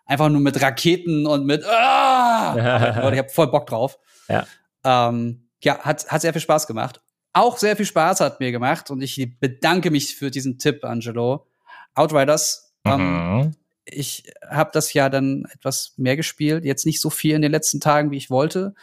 einfach 0.06 0.28
nur 0.28 0.40
mit 0.40 0.60
Raketen 0.62 1.26
und 1.26 1.44
mit 1.44 1.64
ah! 1.66 2.54
Ich 3.12 3.18
habe 3.18 3.28
voll 3.28 3.48
Bock 3.50 3.66
drauf. 3.66 3.98
Ja. 4.28 4.46
Ähm, 4.84 5.48
ja, 5.62 5.78
hat, 5.80 6.08
hat 6.10 6.20
sehr 6.20 6.32
viel 6.32 6.42
Spaß 6.42 6.66
gemacht. 6.66 7.00
Auch 7.38 7.56
sehr 7.58 7.76
viel 7.76 7.86
Spaß 7.86 8.20
hat 8.20 8.40
mir 8.40 8.50
gemacht 8.50 8.90
und 8.90 9.00
ich 9.00 9.38
bedanke 9.38 9.90
mich 9.92 10.16
für 10.16 10.30
diesen 10.30 10.58
Tipp, 10.58 10.84
Angelo. 10.84 11.46
Outriders, 11.94 12.72
ähm, 12.84 13.42
Mhm. 13.44 13.54
ich 13.84 14.24
habe 14.48 14.70
das 14.72 14.92
ja 14.92 15.08
dann 15.08 15.44
etwas 15.52 15.92
mehr 15.96 16.16
gespielt, 16.16 16.64
jetzt 16.64 16.84
nicht 16.86 17.00
so 17.00 17.10
viel 17.10 17.34
in 17.34 17.42
den 17.42 17.52
letzten 17.52 17.80
Tagen, 17.80 18.10
wie 18.10 18.16
ich 18.16 18.28
wollte. 18.30 18.74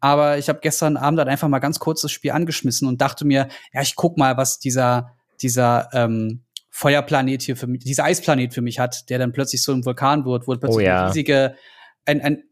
Aber 0.00 0.36
ich 0.36 0.48
habe 0.48 0.58
gestern 0.60 0.96
Abend 0.96 1.18
dann 1.20 1.28
einfach 1.28 1.48
mal 1.48 1.58
ganz 1.60 1.78
kurz 1.78 2.00
das 2.02 2.10
Spiel 2.12 2.32
angeschmissen 2.32 2.88
und 2.88 3.00
dachte 3.00 3.24
mir, 3.24 3.48
ja, 3.72 3.82
ich 3.82 3.94
guck 3.94 4.18
mal, 4.18 4.36
was 4.36 4.58
dieser, 4.58 5.12
dieser 5.40 5.88
ähm, 5.92 6.42
Feuerplanet 6.70 7.42
hier 7.42 7.56
für 7.56 7.66
mich, 7.66 7.84
dieser 7.84 8.04
Eisplanet 8.04 8.52
für 8.52 8.62
mich 8.62 8.78
hat, 8.78 9.08
der 9.10 9.18
dann 9.18 9.32
plötzlich 9.32 9.62
so 9.62 9.72
ein 9.72 9.84
Vulkan 9.84 10.24
wird, 10.24 10.46
wo 10.48 10.56
plötzlich 10.56 10.76
Oh 10.76 10.80
ja. 10.80 11.00
eine 11.00 11.08
riesige, 11.10 11.54
ein, 12.06 12.20
ein, 12.20 12.42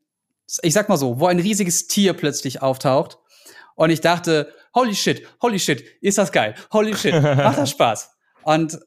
ich 0.62 0.72
sag 0.72 0.88
mal 0.88 0.96
so, 0.96 1.18
wo 1.20 1.26
ein 1.26 1.38
riesiges 1.40 1.86
Tier 1.88 2.12
plötzlich 2.12 2.62
auftaucht. 2.62 3.18
Und 3.74 3.90
ich 3.90 4.00
dachte, 4.00 4.52
holy 4.74 4.94
shit, 4.94 5.26
holy 5.40 5.58
shit, 5.58 5.84
ist 6.00 6.18
das 6.18 6.32
geil, 6.32 6.54
holy 6.72 6.96
shit, 6.96 7.14
macht 7.14 7.58
das 7.58 7.70
Spaß. 7.76 8.10
Und 8.42 8.78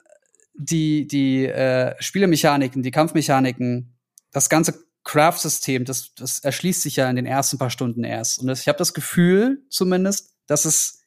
die, 0.55 1.07
die 1.07 1.45
äh, 1.45 1.95
Spielemechaniken, 1.99 2.83
die 2.83 2.91
Kampfmechaniken, 2.91 3.97
das 4.31 4.49
ganze 4.49 4.85
Craft-System, 5.03 5.85
das, 5.85 6.13
das 6.15 6.39
erschließt 6.39 6.81
sich 6.81 6.95
ja 6.95 7.09
in 7.09 7.15
den 7.15 7.25
ersten 7.25 7.57
paar 7.57 7.69
Stunden 7.69 8.03
erst. 8.03 8.39
Und 8.39 8.47
das, 8.47 8.61
ich 8.61 8.67
habe 8.67 8.77
das 8.77 8.93
Gefühl, 8.93 9.65
zumindest, 9.69 10.35
dass 10.47 10.65
es 10.65 11.01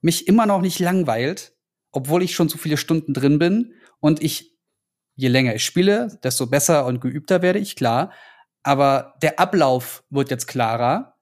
mich 0.00 0.28
immer 0.28 0.46
noch 0.46 0.60
nicht 0.60 0.78
langweilt, 0.78 1.54
obwohl 1.92 2.22
ich 2.22 2.34
schon 2.34 2.48
so 2.48 2.58
viele 2.58 2.76
Stunden 2.76 3.14
drin 3.14 3.38
bin. 3.38 3.74
Und 3.98 4.22
ich, 4.22 4.56
je 5.14 5.28
länger 5.28 5.54
ich 5.54 5.64
spiele, 5.64 6.18
desto 6.22 6.46
besser 6.46 6.86
und 6.86 7.00
geübter 7.00 7.42
werde 7.42 7.58
ich, 7.58 7.76
klar. 7.76 8.12
Aber 8.62 9.14
der 9.22 9.38
Ablauf 9.38 10.04
wird 10.10 10.30
jetzt 10.30 10.46
klarer. 10.46 11.16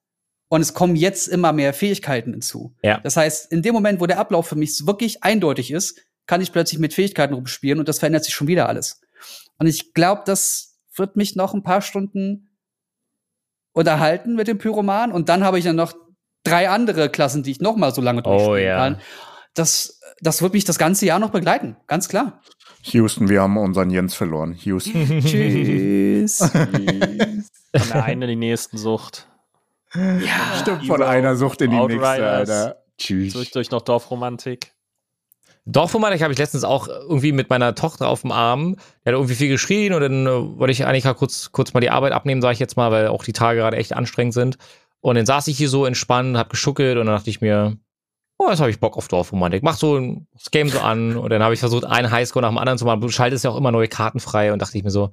Und 0.49 0.62
es 0.62 0.72
kommen 0.72 0.96
jetzt 0.96 1.28
immer 1.28 1.53
mehr 1.53 1.74
Fähigkeiten 1.74 2.32
hinzu. 2.32 2.74
Ja. 2.82 3.01
Das 3.01 3.16
heißt, 3.16 3.53
in 3.53 3.62
dem 3.62 3.74
Moment, 3.74 4.01
wo 4.01 4.07
der 4.07 4.18
Ablauf 4.18 4.49
für 4.49 4.57
mich 4.57 4.86
wirklich 4.86 5.22
eindeutig 5.22 5.70
ist, 5.70 6.01
kann 6.26 6.40
ich 6.40 6.53
plötzlich 6.53 6.78
mit 6.78 6.94
Fähigkeiten 6.94 7.34
rumspielen 7.34 7.78
und 7.78 7.88
das 7.88 7.99
verändert 7.99 8.24
sich 8.24 8.34
schon 8.34 8.46
wieder 8.49 8.68
alles. 8.68 9.01
Und 9.59 9.66
ich 9.66 9.92
glaube, 9.94 10.22
das 10.24 10.78
wird 10.94 11.16
mich 11.16 11.36
noch 11.36 11.55
ein 11.55 11.62
paar 11.62 11.82
Stunden 11.82 12.51
unterhalten 13.72 14.34
mit 14.36 14.49
dem 14.49 14.59
Pyroman 14.59 15.12
und 15.12 15.28
dann 15.28 15.44
habe 15.44 15.59
ich 15.59 15.64
dann 15.64 15.76
noch 15.76 15.92
drei 16.44 16.68
andere 16.68 17.11
Klassen, 17.11 17.42
die 17.42 17.51
ich 17.51 17.61
noch 17.61 17.76
mal 17.76 17.94
so 17.94 18.01
lange 18.01 18.22
Oh, 18.24 18.30
durchspielen 18.30 18.64
ja. 18.66 18.76
kann. 18.78 19.01
Das, 19.55 20.01
das 20.20 20.40
wird 20.42 20.55
mich 20.55 20.64
das 20.64 20.78
ganze 20.78 21.07
Jahr 21.07 21.18
noch 21.18 21.30
begleiten, 21.30 21.76
ganz 21.86 22.09
klar. 22.09 22.40
Houston, 22.84 23.28
wir 23.28 23.42
haben 23.42 23.57
unseren 23.59 23.90
Jens 23.90 24.14
verloren. 24.14 24.55
Houston. 24.62 25.20
Tschüss. 25.24 26.38
Von 26.38 27.88
der 27.92 28.05
einen 28.05 28.22
in 28.22 28.28
die 28.28 28.36
nächsten 28.36 28.78
Sucht. 28.78 29.28
Ja, 29.95 30.59
Stimmt, 30.61 30.86
von 30.86 31.03
einer 31.03 31.36
Sucht 31.36 31.62
in 31.62 31.70
die 31.70 31.76
nächste. 31.76 32.07
Alter. 32.07 32.82
Tschüss. 32.99 33.32
Zwischendurch 33.32 33.70
noch 33.70 33.82
Dorfromantik. 33.82 34.72
Dorfromantik 35.66 36.22
habe 36.22 36.32
ich 36.32 36.39
letztens 36.39 36.64
auch 36.64 36.89
irgendwie 36.89 37.32
mit 37.32 37.51
meiner 37.51 37.74
Tochter 37.74 38.09
auf 38.09 38.22
dem 38.22 38.32
Arm. 38.32 38.76
Der 39.05 39.12
hat 39.12 39.18
irgendwie 39.18 39.34
viel 39.34 39.49
geschrien 39.49 39.93
und 39.93 40.01
dann 40.01 40.26
äh, 40.26 40.59
wollte 40.59 40.72
ich 40.72 40.86
eigentlich 40.86 41.05
mal 41.05 41.14
kurz, 41.14 41.53
kurz 41.53 41.74
mal 41.74 41.80
die 41.80 41.91
Arbeit 41.91 42.12
abnehmen, 42.12 42.41
sage 42.41 42.55
ich 42.55 42.59
jetzt 42.59 42.76
mal, 42.76 42.91
weil 42.91 43.09
auch 43.09 43.22
die 43.22 43.34
Tage 43.34 43.61
gerade 43.61 43.76
echt 43.76 43.93
anstrengend 43.95 44.32
sind. 44.34 44.57
Und 45.01 45.16
dann 45.16 45.26
saß 45.26 45.47
ich 45.49 45.59
hier 45.59 45.68
so 45.68 45.84
entspannt, 45.84 46.36
hab 46.39 46.49
geschuckelt 46.51 46.97
und 46.97 47.07
dann 47.07 47.14
dachte 47.16 47.28
ich 47.30 47.41
mir, 47.41 47.76
oh, 48.39 48.49
jetzt 48.49 48.61
habe 48.61 48.70
ich 48.70 48.80
Bock 48.80 48.97
auf 48.97 49.09
Dorfromantik. 49.09 49.62
Mach 49.62 49.76
so 49.76 49.97
ein- 49.99 50.26
das 50.32 50.51
Game 50.51 50.68
so 50.70 50.80
an 50.80 51.16
und 51.16 51.30
dann 51.30 51.43
habe 51.43 51.53
ich 51.55 51.61
versucht, 51.61 51.84
einen 51.84 52.11
Highscore 52.11 52.43
nach 52.43 52.51
dem 52.51 52.59
anderen 52.59 52.78
zu 52.78 52.84
machen. 52.86 53.01
Du 53.03 53.09
schaltest 53.11 53.45
ja 53.45 53.51
auch 53.51 53.57
immer 53.57 53.70
neue 53.70 53.89
Karten 53.89 54.20
frei 54.20 54.53
und 54.53 54.61
dachte 54.62 54.78
ich 54.78 54.84
mir 54.84 54.91
so, 54.91 55.11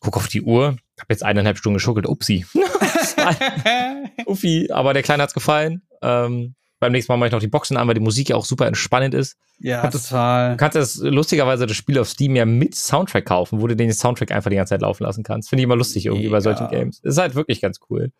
guck 0.00 0.16
auf 0.16 0.28
die 0.28 0.42
Uhr, 0.42 0.76
hab 1.00 1.10
jetzt 1.10 1.22
eineinhalb 1.24 1.58
Stunden 1.58 1.74
geschuckelt, 1.76 2.06
upsi. 2.06 2.44
Uffi, 4.26 4.68
aber 4.70 4.92
der 4.92 5.02
Kleine 5.02 5.22
hat's 5.22 5.34
gefallen. 5.34 5.82
Ähm, 6.02 6.54
beim 6.80 6.92
nächsten 6.92 7.10
Mal 7.12 7.16
mache 7.16 7.28
ich 7.28 7.32
noch 7.32 7.40
die 7.40 7.48
Boxen 7.48 7.76
an, 7.76 7.88
weil 7.88 7.94
die 7.94 8.00
Musik 8.00 8.28
ja 8.28 8.36
auch 8.36 8.44
super 8.44 8.66
entspannend 8.66 9.12
ist. 9.14 9.36
ja, 9.58 9.88
das- 9.88 10.04
total. 10.08 10.52
Du 10.52 10.56
kannst 10.58 10.76
das 10.76 10.96
lustigerweise 10.98 11.66
das 11.66 11.76
Spiel 11.76 11.98
auf 11.98 12.08
Steam 12.08 12.36
ja 12.36 12.44
mit 12.44 12.74
Soundtrack 12.76 13.24
kaufen, 13.26 13.60
wo 13.60 13.66
du 13.66 13.74
den 13.74 13.92
Soundtrack 13.92 14.30
einfach 14.30 14.50
die 14.50 14.56
ganze 14.56 14.70
Zeit 14.74 14.82
laufen 14.82 15.02
lassen 15.02 15.24
kannst. 15.24 15.48
Finde 15.48 15.62
ich 15.62 15.64
immer 15.64 15.74
lustig 15.76 16.06
irgendwie 16.06 16.28
bei 16.28 16.38
Mega. 16.38 16.40
solchen 16.40 16.68
Games. 16.68 17.00
Ist 17.02 17.18
halt 17.18 17.34
wirklich 17.34 17.60
ganz 17.60 17.80
cool. 17.90 18.12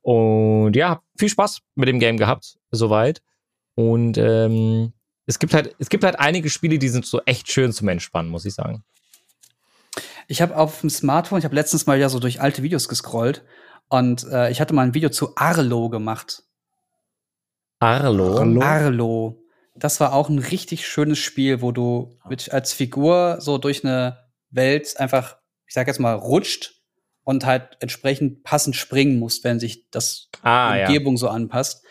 Und 0.00 0.74
ja, 0.76 1.02
viel 1.18 1.28
Spaß 1.28 1.60
mit 1.74 1.88
dem 1.88 1.98
Game 1.98 2.16
gehabt, 2.16 2.56
soweit. 2.70 3.20
Und 3.74 4.16
ähm, 4.16 4.92
es 5.26 5.38
gibt 5.38 5.52
halt, 5.52 5.74
es 5.78 5.90
gibt 5.90 6.02
halt 6.04 6.18
einige 6.18 6.48
Spiele, 6.48 6.78
die 6.78 6.88
sind 6.88 7.04
so 7.04 7.20
echt 7.26 7.50
schön 7.52 7.72
zum 7.72 7.88
Entspannen, 7.88 8.30
muss 8.30 8.46
ich 8.46 8.54
sagen. 8.54 8.82
Ich 10.26 10.42
habe 10.42 10.56
auf 10.56 10.80
dem 10.80 10.90
Smartphone, 10.90 11.38
ich 11.38 11.44
habe 11.44 11.54
letztens 11.54 11.86
mal 11.86 11.98
ja 11.98 12.08
so 12.08 12.18
durch 12.18 12.40
alte 12.40 12.62
Videos 12.62 12.88
gescrollt 12.88 13.44
und 13.88 14.24
äh, 14.30 14.50
ich 14.50 14.60
hatte 14.60 14.74
mal 14.74 14.82
ein 14.82 14.94
Video 14.94 15.10
zu 15.10 15.36
Arlo 15.36 15.88
gemacht. 15.88 16.42
Arlo. 17.78 18.38
Arlo? 18.38 18.60
Arlo. 18.62 19.42
Das 19.74 20.00
war 20.00 20.14
auch 20.14 20.28
ein 20.28 20.38
richtig 20.38 20.86
schönes 20.86 21.18
Spiel, 21.18 21.60
wo 21.60 21.70
du 21.70 22.18
mit, 22.28 22.50
als 22.52 22.72
Figur 22.72 23.36
so 23.40 23.58
durch 23.58 23.84
eine 23.84 24.18
Welt 24.50 24.98
einfach, 24.98 25.36
ich 25.66 25.74
sag 25.74 25.86
jetzt 25.86 26.00
mal, 26.00 26.14
rutscht 26.14 26.80
und 27.24 27.44
halt 27.44 27.76
entsprechend 27.80 28.42
passend 28.42 28.74
springen 28.76 29.18
musst, 29.18 29.44
wenn 29.44 29.60
sich 29.60 29.90
das 29.90 30.30
Ah, 30.42 30.76
ja. 30.76 30.86
Umgebung 30.86 31.16
so 31.18 31.28
anpasst. 31.28 31.84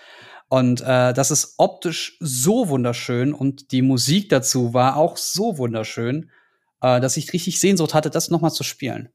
Und 0.48 0.82
äh, 0.82 1.14
das 1.14 1.32
ist 1.32 1.56
optisch 1.58 2.18
so 2.20 2.70
wunderschön 2.70 3.34
und 3.34 3.72
die 3.72 3.82
Musik 3.82 4.30
dazu 4.30 4.74
war 4.74 4.96
auch 4.98 5.18
so 5.18 5.58
wunderschön, 5.58 6.32
äh, 6.82 7.00
dass 7.00 7.18
ich 7.18 7.34
richtig 7.34 7.60
Sehnsucht 7.60 7.94
hatte, 7.94 8.10
das 8.10 8.30
noch 8.30 8.42
mal 8.42 8.52
zu 8.52 8.64
spielen. 8.64 9.10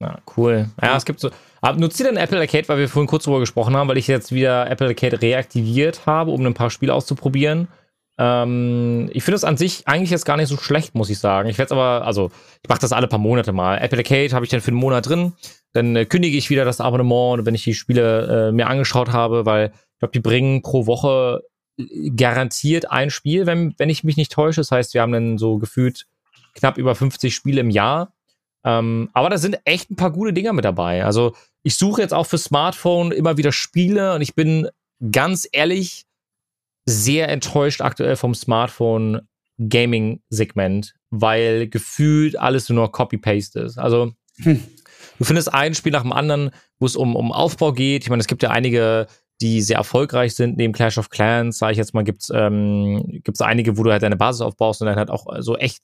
Ja, 0.00 0.18
cool. 0.36 0.68
Ja, 0.82 0.96
es 0.96 1.04
gibt 1.04 1.20
so. 1.20 1.30
Nutzt 1.76 1.98
ihr 1.98 2.06
denn 2.06 2.16
Apple 2.16 2.38
Arcade, 2.38 2.68
weil 2.68 2.78
wir 2.78 2.88
vorhin 2.88 3.08
kurz 3.08 3.24
drüber 3.24 3.40
gesprochen 3.40 3.74
haben, 3.74 3.88
weil 3.88 3.96
ich 3.96 4.06
jetzt 4.06 4.32
wieder 4.32 4.70
Apple 4.70 4.88
Arcade 4.88 5.22
reaktiviert 5.22 6.04
habe, 6.04 6.30
um 6.30 6.44
ein 6.44 6.52
paar 6.52 6.70
Spiele 6.70 6.92
auszuprobieren. 6.92 7.68
Ähm, 8.18 9.08
ich 9.12 9.24
finde 9.24 9.36
es 9.36 9.44
an 9.44 9.56
sich 9.56 9.88
eigentlich 9.88 10.10
jetzt 10.10 10.26
gar 10.26 10.36
nicht 10.36 10.48
so 10.48 10.56
schlecht, 10.56 10.94
muss 10.94 11.10
ich 11.10 11.18
sagen. 11.18 11.48
Ich 11.48 11.58
werde 11.58 11.66
es 11.66 11.72
aber, 11.72 12.06
also, 12.06 12.30
ich 12.62 12.68
mache 12.68 12.80
das 12.80 12.92
alle 12.92 13.08
paar 13.08 13.18
Monate 13.18 13.52
mal. 13.52 13.78
Apple 13.78 13.98
Arcade 13.98 14.32
habe 14.34 14.44
ich 14.44 14.50
dann 14.50 14.60
für 14.60 14.68
einen 14.68 14.76
Monat 14.76 15.08
drin. 15.08 15.32
Dann 15.72 15.96
äh, 15.96 16.04
kündige 16.04 16.36
ich 16.36 16.50
wieder 16.50 16.64
das 16.64 16.80
Abonnement, 16.80 17.46
wenn 17.46 17.54
ich 17.54 17.64
die 17.64 17.74
Spiele 17.74 18.48
äh, 18.48 18.52
mir 18.52 18.68
angeschaut 18.68 19.10
habe, 19.10 19.46
weil 19.46 19.68
ich 19.68 19.98
glaube, 20.00 20.12
die 20.12 20.20
bringen 20.20 20.62
pro 20.62 20.86
Woche 20.86 21.42
garantiert 22.16 22.90
ein 22.90 23.10
Spiel, 23.10 23.46
wenn, 23.46 23.74
wenn 23.78 23.90
ich 23.90 24.04
mich 24.04 24.16
nicht 24.16 24.32
täusche. 24.32 24.60
Das 24.60 24.70
heißt, 24.70 24.94
wir 24.94 25.02
haben 25.02 25.12
dann 25.12 25.38
so 25.38 25.58
gefühlt 25.58 26.06
knapp 26.54 26.78
über 26.78 26.94
50 26.94 27.34
Spiele 27.34 27.60
im 27.60 27.70
Jahr. 27.70 28.12
Ähm, 28.64 29.10
aber 29.12 29.30
da 29.30 29.38
sind 29.38 29.58
echt 29.64 29.90
ein 29.90 29.96
paar 29.96 30.12
gute 30.12 30.32
Dinger 30.32 30.52
mit 30.52 30.64
dabei. 30.64 31.04
Also 31.04 31.34
ich 31.62 31.76
suche 31.76 32.00
jetzt 32.00 32.14
auch 32.14 32.26
für 32.26 32.38
Smartphone 32.38 33.12
immer 33.12 33.36
wieder 33.36 33.52
Spiele 33.52 34.14
und 34.14 34.22
ich 34.22 34.34
bin 34.34 34.68
ganz 35.10 35.48
ehrlich 35.50 36.06
sehr 36.86 37.28
enttäuscht 37.28 37.80
aktuell 37.80 38.16
vom 38.16 38.34
Smartphone 38.34 39.22
Gaming 39.58 40.22
Segment, 40.28 40.94
weil 41.10 41.68
gefühlt 41.68 42.38
alles 42.38 42.68
nur 42.68 42.82
noch 42.82 42.92
Copy-Paste 42.92 43.60
ist. 43.60 43.78
Also 43.78 44.12
Hm. 44.38 44.62
du 45.18 45.24
findest 45.24 45.52
ein 45.52 45.74
Spiel 45.74 45.92
nach 45.92 46.02
dem 46.02 46.12
anderen, 46.12 46.50
wo 46.78 46.86
es 46.86 46.96
um, 46.96 47.16
um 47.16 47.32
Aufbau 47.32 47.72
geht. 47.72 48.02
Ich 48.02 48.10
meine, 48.10 48.20
es 48.20 48.26
gibt 48.26 48.42
ja 48.42 48.50
einige, 48.50 49.06
die 49.40 49.62
sehr 49.62 49.78
erfolgreich 49.78 50.34
sind. 50.34 50.56
Neben 50.56 50.72
Clash 50.72 50.98
of 50.98 51.10
Clans, 51.10 51.58
sage 51.58 51.72
ich 51.72 51.78
jetzt 51.78 51.94
mal, 51.94 52.04
gibt's 52.04 52.30
ähm, 52.32 53.20
gibt's 53.24 53.40
einige, 53.40 53.76
wo 53.76 53.82
du 53.82 53.90
halt 53.90 54.02
deine 54.02 54.16
Basis 54.16 54.40
aufbaust 54.40 54.80
und 54.80 54.86
dann 54.86 54.96
halt 54.96 55.10
auch 55.10 55.26
so 55.40 55.56
echt 55.56 55.82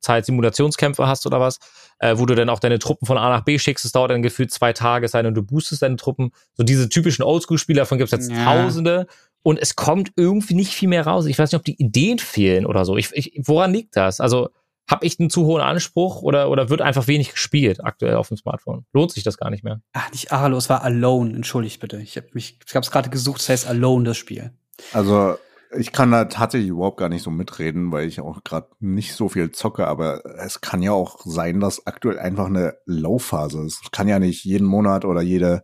Zeit-Simulationskämpfe 0.00 1.06
hast 1.06 1.26
oder 1.26 1.40
was, 1.40 1.58
äh, 1.98 2.16
wo 2.18 2.26
du 2.26 2.34
dann 2.34 2.48
auch 2.48 2.60
deine 2.60 2.78
Truppen 2.78 3.06
von 3.06 3.18
A 3.18 3.30
nach 3.30 3.44
B 3.44 3.58
schickst. 3.58 3.84
Es 3.84 3.92
dauert 3.92 4.10
dann 4.10 4.22
gefühlt 4.22 4.52
zwei 4.52 4.72
Tage, 4.72 5.06
es 5.06 5.12
sei 5.12 5.22
denn, 5.22 5.34
du 5.34 5.42
boostest 5.42 5.82
deine 5.82 5.96
Truppen. 5.96 6.30
So 6.54 6.62
diese 6.62 6.88
typischen 6.88 7.24
Oldschool-Spieler, 7.24 7.82
davon 7.82 7.98
gibt's 7.98 8.12
jetzt 8.12 8.30
Ja. 8.30 8.44
Tausende. 8.44 9.06
Und 9.42 9.58
es 9.58 9.76
kommt 9.76 10.12
irgendwie 10.16 10.54
nicht 10.54 10.72
viel 10.72 10.88
mehr 10.88 11.06
raus. 11.06 11.26
Ich 11.26 11.38
weiß 11.38 11.50
nicht, 11.52 11.58
ob 11.58 11.64
die 11.64 11.80
Ideen 11.80 12.18
fehlen 12.18 12.66
oder 12.66 12.84
so. 12.84 12.96
Ich, 12.96 13.10
ich, 13.12 13.40
woran 13.46 13.72
liegt 13.72 13.96
das? 13.96 14.20
Also 14.20 14.50
habe 14.88 15.06
ich 15.06 15.20
einen 15.20 15.30
zu 15.30 15.44
hohen 15.44 15.62
Anspruch 15.62 16.22
oder, 16.22 16.50
oder 16.50 16.70
wird 16.70 16.80
einfach 16.80 17.06
wenig 17.06 17.32
gespielt 17.32 17.84
aktuell 17.84 18.14
auf 18.14 18.28
dem 18.28 18.36
Smartphone? 18.36 18.86
Lohnt 18.92 19.12
sich 19.12 19.22
das 19.22 19.36
gar 19.36 19.50
nicht 19.50 19.64
mehr? 19.64 19.80
Ach, 19.92 20.10
nicht 20.10 20.32
Arlo, 20.32 20.56
es 20.56 20.68
war 20.68 20.82
Alone, 20.82 21.34
entschuldigt 21.34 21.80
bitte. 21.80 21.98
Ich 21.98 22.16
habe 22.16 22.28
mich, 22.32 22.58
ich 22.66 22.74
habe 22.74 22.84
es 22.84 22.90
gerade 22.90 23.10
gesucht, 23.10 23.40
es 23.40 23.48
heißt 23.48 23.66
Alone, 23.66 24.04
das 24.04 24.16
Spiel. 24.16 24.52
Also 24.92 25.36
ich 25.76 25.92
kann 25.92 26.10
da 26.10 26.24
tatsächlich 26.24 26.70
überhaupt 26.70 26.96
gar 26.96 27.08
nicht 27.08 27.22
so 27.22 27.30
mitreden, 27.30 27.92
weil 27.92 28.08
ich 28.08 28.20
auch 28.20 28.42
gerade 28.42 28.68
nicht 28.80 29.14
so 29.14 29.28
viel 29.28 29.52
zocke, 29.52 29.86
aber 29.86 30.24
es 30.38 30.60
kann 30.60 30.82
ja 30.82 30.92
auch 30.92 31.20
sein, 31.24 31.60
dass 31.60 31.86
aktuell 31.86 32.18
einfach 32.18 32.46
eine 32.46 32.76
Low-Phase 32.86 33.64
ist. 33.66 33.80
Es 33.84 33.90
kann 33.90 34.08
ja 34.08 34.18
nicht 34.18 34.44
jeden 34.44 34.66
Monat 34.66 35.04
oder 35.04 35.20
jede, 35.20 35.62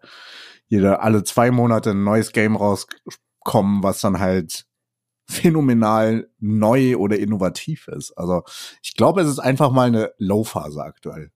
jede, 0.67 1.01
alle 1.01 1.25
zwei 1.25 1.51
Monate 1.51 1.91
ein 1.91 2.05
neues 2.05 2.33
Game 2.33 2.57
rauskommen, 2.57 3.83
was 3.83 4.01
dann 4.01 4.19
halt 4.21 4.67
phänomenal 5.27 6.29
neu 6.39 6.97
oder 6.97 7.19
innovativ 7.19 7.89
ist. 7.89 8.13
Also 8.13 8.43
ich 8.83 8.95
glaube, 8.95 9.23
es 9.23 9.29
ist 9.29 9.39
einfach 9.39 9.71
mal 9.71 9.89
eine 9.89 10.13
Low-Phase 10.19 10.83
aktuell. 10.83 11.31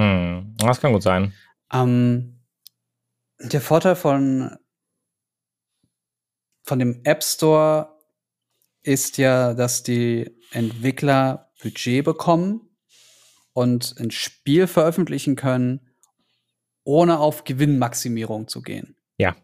Hm, 0.00 0.54
das 0.58 0.80
kann 0.80 0.92
gut 0.92 1.02
sein. 1.02 1.32
Ähm, 1.72 2.40
der 3.40 3.60
Vorteil 3.60 3.96
von, 3.96 4.56
von 6.62 6.78
dem 6.78 7.00
App 7.04 7.22
Store 7.24 7.96
ist 8.82 9.18
ja, 9.18 9.54
dass 9.54 9.82
die 9.82 10.30
Entwickler 10.52 11.50
Budget 11.62 12.04
bekommen 12.04 12.70
und 13.52 13.96
ein 13.98 14.10
Spiel 14.10 14.66
veröffentlichen 14.66 15.34
können, 15.34 15.80
ohne 16.84 17.18
auf 17.18 17.44
Gewinnmaximierung 17.44 18.46
zu 18.46 18.62
gehen. 18.62 18.96
Ja. 19.18 19.34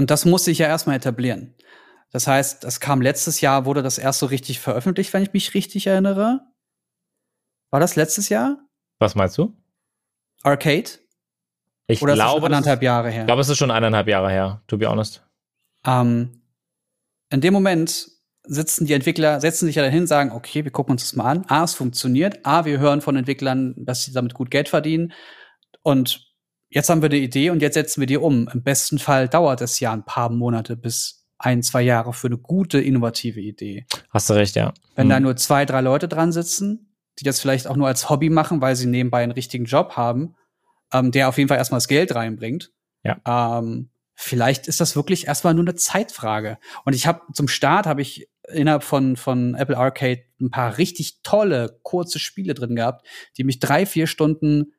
Und 0.00 0.10
das 0.10 0.24
muss 0.24 0.46
sich 0.46 0.56
ja 0.56 0.66
erstmal 0.66 0.96
etablieren. 0.96 1.54
Das 2.10 2.26
heißt, 2.26 2.64
das 2.64 2.80
kam 2.80 3.02
letztes 3.02 3.42
Jahr, 3.42 3.66
wurde 3.66 3.82
das 3.82 3.98
erst 3.98 4.20
so 4.20 4.24
richtig 4.24 4.58
veröffentlicht, 4.58 5.12
wenn 5.12 5.22
ich 5.22 5.34
mich 5.34 5.52
richtig 5.52 5.86
erinnere. 5.88 6.40
War 7.68 7.80
das 7.80 7.96
letztes 7.96 8.30
Jahr? 8.30 8.56
Was 8.98 9.14
meinst 9.14 9.36
du? 9.36 9.54
Arcade? 10.42 10.88
Ich 11.86 12.00
Oder 12.00 12.14
ist 12.14 12.18
glaube, 12.18 12.38
ist, 12.38 12.44
anderthalb 12.46 12.82
Jahre 12.82 13.10
her? 13.10 13.20
ich 13.20 13.26
glaube, 13.26 13.42
es 13.42 13.50
ist 13.50 13.58
schon 13.58 13.70
eineinhalb 13.70 14.08
Jahre 14.08 14.30
her, 14.30 14.62
to 14.68 14.78
be 14.78 14.88
honest. 14.88 15.22
Ähm, 15.84 16.44
in 17.28 17.42
dem 17.42 17.52
Moment 17.52 18.08
sitzen 18.44 18.86
die 18.86 18.94
Entwickler, 18.94 19.38
setzen 19.42 19.66
sich 19.66 19.74
ja 19.74 19.82
dahin, 19.82 20.06
sagen, 20.06 20.32
okay, 20.32 20.64
wir 20.64 20.72
gucken 20.72 20.92
uns 20.92 21.02
das 21.02 21.14
mal 21.14 21.30
an. 21.30 21.44
A, 21.48 21.62
es 21.64 21.74
funktioniert. 21.74 22.46
A, 22.46 22.64
wir 22.64 22.78
hören 22.78 23.02
von 23.02 23.16
Entwicklern, 23.16 23.74
dass 23.76 24.04
sie 24.04 24.14
damit 24.14 24.32
gut 24.32 24.50
Geld 24.50 24.70
verdienen. 24.70 25.12
Und 25.82 26.29
jetzt 26.70 26.88
haben 26.88 27.02
wir 27.02 27.10
eine 27.10 27.18
Idee 27.18 27.50
und 27.50 27.60
jetzt 27.60 27.74
setzen 27.74 28.00
wir 28.00 28.06
die 28.06 28.16
um. 28.16 28.48
Im 28.52 28.62
besten 28.62 28.98
Fall 28.98 29.28
dauert 29.28 29.60
es 29.60 29.80
ja 29.80 29.92
ein 29.92 30.04
paar 30.04 30.30
Monate 30.30 30.76
bis 30.76 31.26
ein, 31.38 31.62
zwei 31.62 31.82
Jahre 31.82 32.12
für 32.12 32.28
eine 32.28 32.38
gute, 32.38 32.80
innovative 32.80 33.40
Idee. 33.40 33.86
Hast 34.10 34.30
du 34.30 34.34
recht, 34.34 34.56
ja. 34.56 34.72
Wenn 34.94 35.04
Hm. 35.04 35.10
da 35.10 35.20
nur 35.20 35.36
zwei, 35.36 35.64
drei 35.64 35.80
Leute 35.80 36.06
dran 36.06 36.32
sitzen, 36.32 36.94
die 37.18 37.24
das 37.24 37.40
vielleicht 37.40 37.66
auch 37.66 37.76
nur 37.76 37.88
als 37.88 38.08
Hobby 38.08 38.30
machen, 38.30 38.60
weil 38.60 38.76
sie 38.76 38.86
nebenbei 38.86 39.22
einen 39.22 39.32
richtigen 39.32 39.64
Job 39.64 39.92
haben, 39.96 40.36
ähm, 40.92 41.10
der 41.10 41.28
auf 41.28 41.38
jeden 41.38 41.48
Fall 41.48 41.58
erstmal 41.58 41.78
das 41.78 41.88
Geld 41.88 42.14
reinbringt. 42.14 42.72
Ja. 43.02 43.20
Ähm, 43.26 43.90
vielleicht 44.14 44.68
ist 44.68 44.80
das 44.80 44.96
wirklich 44.96 45.26
erstmal 45.26 45.54
nur 45.54 45.64
eine 45.64 45.74
Zeitfrage. 45.74 46.58
Und 46.84 46.94
ich 46.94 47.06
habe 47.06 47.20
zum 47.32 47.48
Start 47.48 47.86
habe 47.86 48.02
ich 48.02 48.28
innerhalb 48.52 48.82
von 48.82 49.16
von 49.16 49.54
Apple 49.54 49.78
Arcade 49.78 50.22
ein 50.40 50.50
paar 50.50 50.76
richtig 50.76 51.22
tolle 51.22 51.78
kurze 51.82 52.18
Spiele 52.18 52.52
drin 52.54 52.76
gehabt, 52.76 53.06
die 53.38 53.44
mich 53.44 53.60
drei 53.60 53.86
vier 53.86 54.06
Stunden 54.06 54.72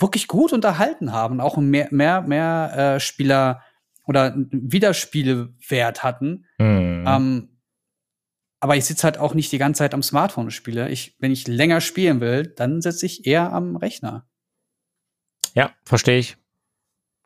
wirklich 0.00 0.28
gut 0.28 0.52
unterhalten 0.52 1.12
haben, 1.12 1.40
auch 1.40 1.56
mehr 1.56 1.88
mehr 1.90 2.22
mehr 2.22 2.94
äh, 2.96 3.00
Spieler 3.00 3.62
oder 4.06 4.34
Wiederspielewert 4.36 6.02
hatten. 6.02 6.46
Hm. 6.58 7.04
Ähm, 7.06 7.48
aber 8.60 8.76
ich 8.76 8.84
sitze 8.84 9.04
halt 9.04 9.18
auch 9.18 9.34
nicht 9.34 9.50
die 9.52 9.58
ganze 9.58 9.78
Zeit 9.78 9.94
am 9.94 10.02
Smartphone 10.02 10.46
und 10.46 10.50
spiele. 10.50 10.90
Ich, 10.90 11.16
wenn 11.18 11.32
ich 11.32 11.48
länger 11.48 11.80
spielen 11.80 12.20
will, 12.20 12.46
dann 12.46 12.82
sitze 12.82 13.06
ich 13.06 13.26
eher 13.26 13.52
am 13.52 13.76
Rechner. 13.76 14.26
Ja, 15.54 15.70
verstehe 15.84 16.18
ich. 16.18 16.36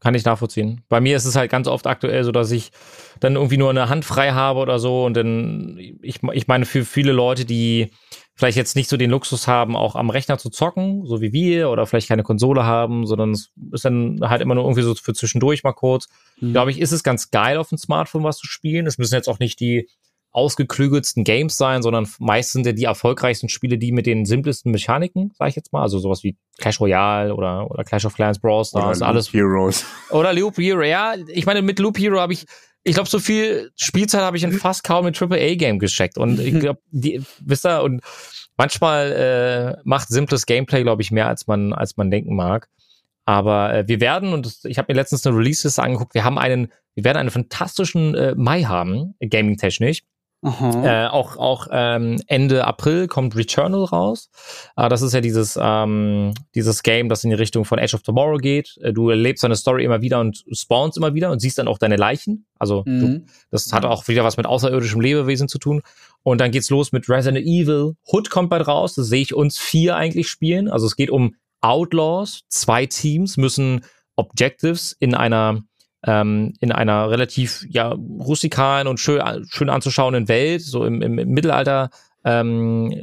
Kann 0.01 0.15
ich 0.15 0.25
nachvollziehen. 0.25 0.83
Bei 0.89 1.01
mir 1.01 1.17
ist 1.17 1.25
es 1.25 1.35
halt 1.35 1.51
ganz 1.51 1.67
oft 1.67 1.87
aktuell 1.87 2.25
so, 2.25 2.31
dass 2.31 2.51
ich 2.51 2.71
dann 3.21 3.37
irgendwie 3.37 3.57
nur 3.57 3.71
eine 3.71 3.89
Hand 3.89 4.05
frei 4.05 4.33
habe 4.33 4.61
oder 4.61 4.79
so 4.79 5.05
und 5.05 5.15
dann, 5.17 5.79
ich, 5.79 6.23
ich 6.23 6.47
meine, 6.47 6.67
für 6.67 6.85
viele 6.85 7.13
Leute, 7.13 7.45
die 7.45 7.91
vielleicht 8.35 8.57
jetzt 8.57 8.75
nicht 8.77 8.89
so 8.89 8.97
den 8.97 9.11
Luxus 9.11 9.47
haben, 9.47 9.77
auch 9.77 9.95
am 9.95 10.11
Rechner 10.11 10.39
zu 10.39 10.51
zocken, 10.51 11.07
so 11.07 11.21
wie 11.21 11.33
wir, 11.33 11.71
oder 11.71 11.87
vielleicht 11.87 12.09
keine 12.09 12.25
Konsole 12.25 12.65
haben, 12.65 13.07
sondern 13.07 13.31
es 13.31 13.53
ist 13.73 13.85
dann 13.85 14.21
halt 14.23 14.43
immer 14.43 14.55
nur 14.55 14.65
irgendwie 14.65 14.83
so 14.83 14.95
für 14.95 15.15
zwischendurch 15.15 15.63
mal 15.63 15.73
kurz. 15.73 16.09
Mhm. 16.41 16.53
Glaube 16.53 16.71
ich, 16.71 16.81
ist 16.81 16.93
es 16.93 17.03
ganz 17.03 17.31
geil, 17.31 17.59
auf 17.59 17.69
dem 17.69 17.79
Smartphone 17.79 18.25
was 18.25 18.39
zu 18.39 18.47
spielen. 18.47 18.87
Es 18.87 18.99
müssen 18.99 19.15
jetzt 19.15 19.29
auch 19.29 19.39
nicht 19.39 19.61
die 19.61 19.89
ausgeklügelsten 20.35 21.23
Games 21.23 21.57
sein, 21.57 21.81
sondern 21.83 22.09
meistens 22.19 22.53
sind 22.53 22.67
ja 22.67 22.73
die 22.73 22.85
erfolgreichsten 22.85 23.49
Spiele 23.49 23.79
die 23.79 23.93
mit 23.93 24.05
den 24.05 24.25
simplesten 24.25 24.73
Mechaniken, 24.73 25.33
sage 25.39 25.51
ich 25.51 25.57
jetzt 25.57 25.73
mal. 25.73 25.83
Also 25.83 26.01
sowas 26.01 26.25
wie 26.25 26.37
Clash 26.59 26.81
Royale 26.81 27.33
oder, 27.33 27.71
oder 27.71 27.85
Clash 27.85 28.05
of 28.05 28.15
Clans, 28.15 28.41
Brawl 28.41 28.65
Stars, 28.65 28.99
Oder 28.99 29.07
alles. 29.07 29.33
Heroes. 29.33 29.87
Oder 30.11 30.33
Loop 30.33 30.59
Hero, 30.59 30.83
ja. 30.83 31.15
Ich 31.29 31.47
meine, 31.47 31.63
mit 31.63 31.79
Loop 31.79 31.99
Hero 31.99 32.19
habe 32.19 32.33
ich, 32.33 32.47
ich 32.85 32.95
glaube, 32.95 33.09
so 33.09 33.19
viel 33.19 33.73
Spielzeit 33.77 34.21
habe 34.21 34.37
ich 34.37 34.45
in 34.45 34.53
fast 34.53 34.85
kaum 34.85 35.07
ein 35.07 35.15
AAA-Game 35.15 35.79
gesteckt. 35.79 36.19
Und 36.19 36.39
ich 36.39 36.61
glaube, 36.61 36.81
die, 36.91 37.23
wisst 37.41 37.67
ihr, 37.67 37.83
und 37.83 38.03
manchmal 38.57 39.77
äh, 39.79 39.81
macht 39.85 40.09
simples 40.09 40.45
Gameplay, 40.45 40.83
glaube 40.83 41.01
ich, 41.01 41.11
mehr, 41.11 41.27
als 41.27 41.47
man, 41.47 41.73
als 41.73 41.97
man 41.97 42.11
denken 42.11 42.37
mag. 42.37 42.69
Aber 43.25 43.73
äh, 43.75 43.89
wir 43.89 44.01
werden, 44.01 44.35
und 44.35 44.45
das, 44.45 44.65
ich 44.67 44.77
habe 44.77 44.93
mir 44.93 44.97
letztens 44.97 45.27
eine 45.27 45.37
Releases 45.37 45.79
angeguckt, 45.79 46.15
wir 46.15 46.25
haben 46.25 46.39
einen, 46.39 46.71
wir 46.95 47.05
werden 47.05 47.17
einen 47.17 47.31
fantastischen 47.31 48.15
äh, 48.15 48.35
Mai 48.37 48.65
haben, 48.65 49.15
gaming-technisch. 49.19 50.03
Äh, 50.85 51.07
auch 51.07 51.37
auch 51.39 51.69
ähm, 51.71 52.21
Ende 52.27 52.67
April 52.67 53.07
kommt 53.09 53.35
Returnal 53.35 53.85
raus. 53.85 54.29
Äh, 54.77 54.89
das 54.89 55.01
ist 55.03 55.15
ja 55.15 55.21
dieses, 55.21 55.59
ähm, 55.61 56.35
dieses 56.55 56.83
Game, 56.83 57.09
das 57.09 57.25
in 57.25 57.31
die 57.31 57.37
Richtung 57.37 57.65
von 57.65 57.79
Age 57.79 57.95
of 57.95 58.03
Tomorrow 58.03 58.37
geht. 58.37 58.77
Äh, 58.83 58.93
du 58.93 59.09
erlebst 59.11 59.43
deine 59.43 59.57
Story 59.57 59.85
immer 59.85 60.03
wieder 60.03 60.21
und 60.21 60.45
spawnst 60.53 60.99
immer 60.99 61.15
wieder 61.15 61.31
und 61.31 61.41
siehst 61.41 61.59
dann 61.59 61.69
auch 61.69 61.79
deine 61.79 61.97
Leichen. 61.97 62.47
Also 62.59 62.83
du, 62.85 62.91
Mhm. 62.91 63.27
das 63.51 63.73
hat 63.73 63.85
auch 63.85 64.07
wieder 64.09 64.25
was 64.25 64.37
mit 64.37 64.47
außerirdischem 64.47 65.01
Lebewesen 65.01 65.49
zu 65.49 65.59
tun. 65.59 65.83
Und 66.23 66.41
dann 66.41 66.51
geht's 66.51 66.71
los 66.71 66.93
mit 66.93 67.09
Resident 67.09 67.47
Evil. 67.47 67.95
Hood 68.13 68.31
kommt 68.31 68.51
bald 68.51 68.67
raus. 68.69 68.95
Das 68.95 69.07
sehe 69.07 69.23
ich 69.23 69.35
uns 69.35 69.59
vier 69.59 69.97
eigentlich 69.97 70.29
spielen. 70.29 70.69
Also 70.69 70.87
es 70.87 70.97
geht 70.97 71.11
um 71.11 71.35
Outlaws. 71.63 72.43
Zwei 72.49 72.87
Teams 72.87 73.37
müssen 73.39 73.85
Objectives 74.17 74.95
in 74.99 75.15
einer 75.15 75.63
ähm, 76.07 76.55
in 76.61 76.73
einer 76.73 77.11
relativ 77.11 77.65
ja 77.69 77.89
rustikalen 77.89 78.87
und 78.87 79.01
schön, 79.01 79.23
schön 79.51 79.71
anzuschauenden 79.71 80.29
Welt, 80.29 80.63
so 80.63 80.85
im, 80.85 81.03
im, 81.03 81.15
Mittelalter, 81.15 81.91
ähm, 82.25 82.95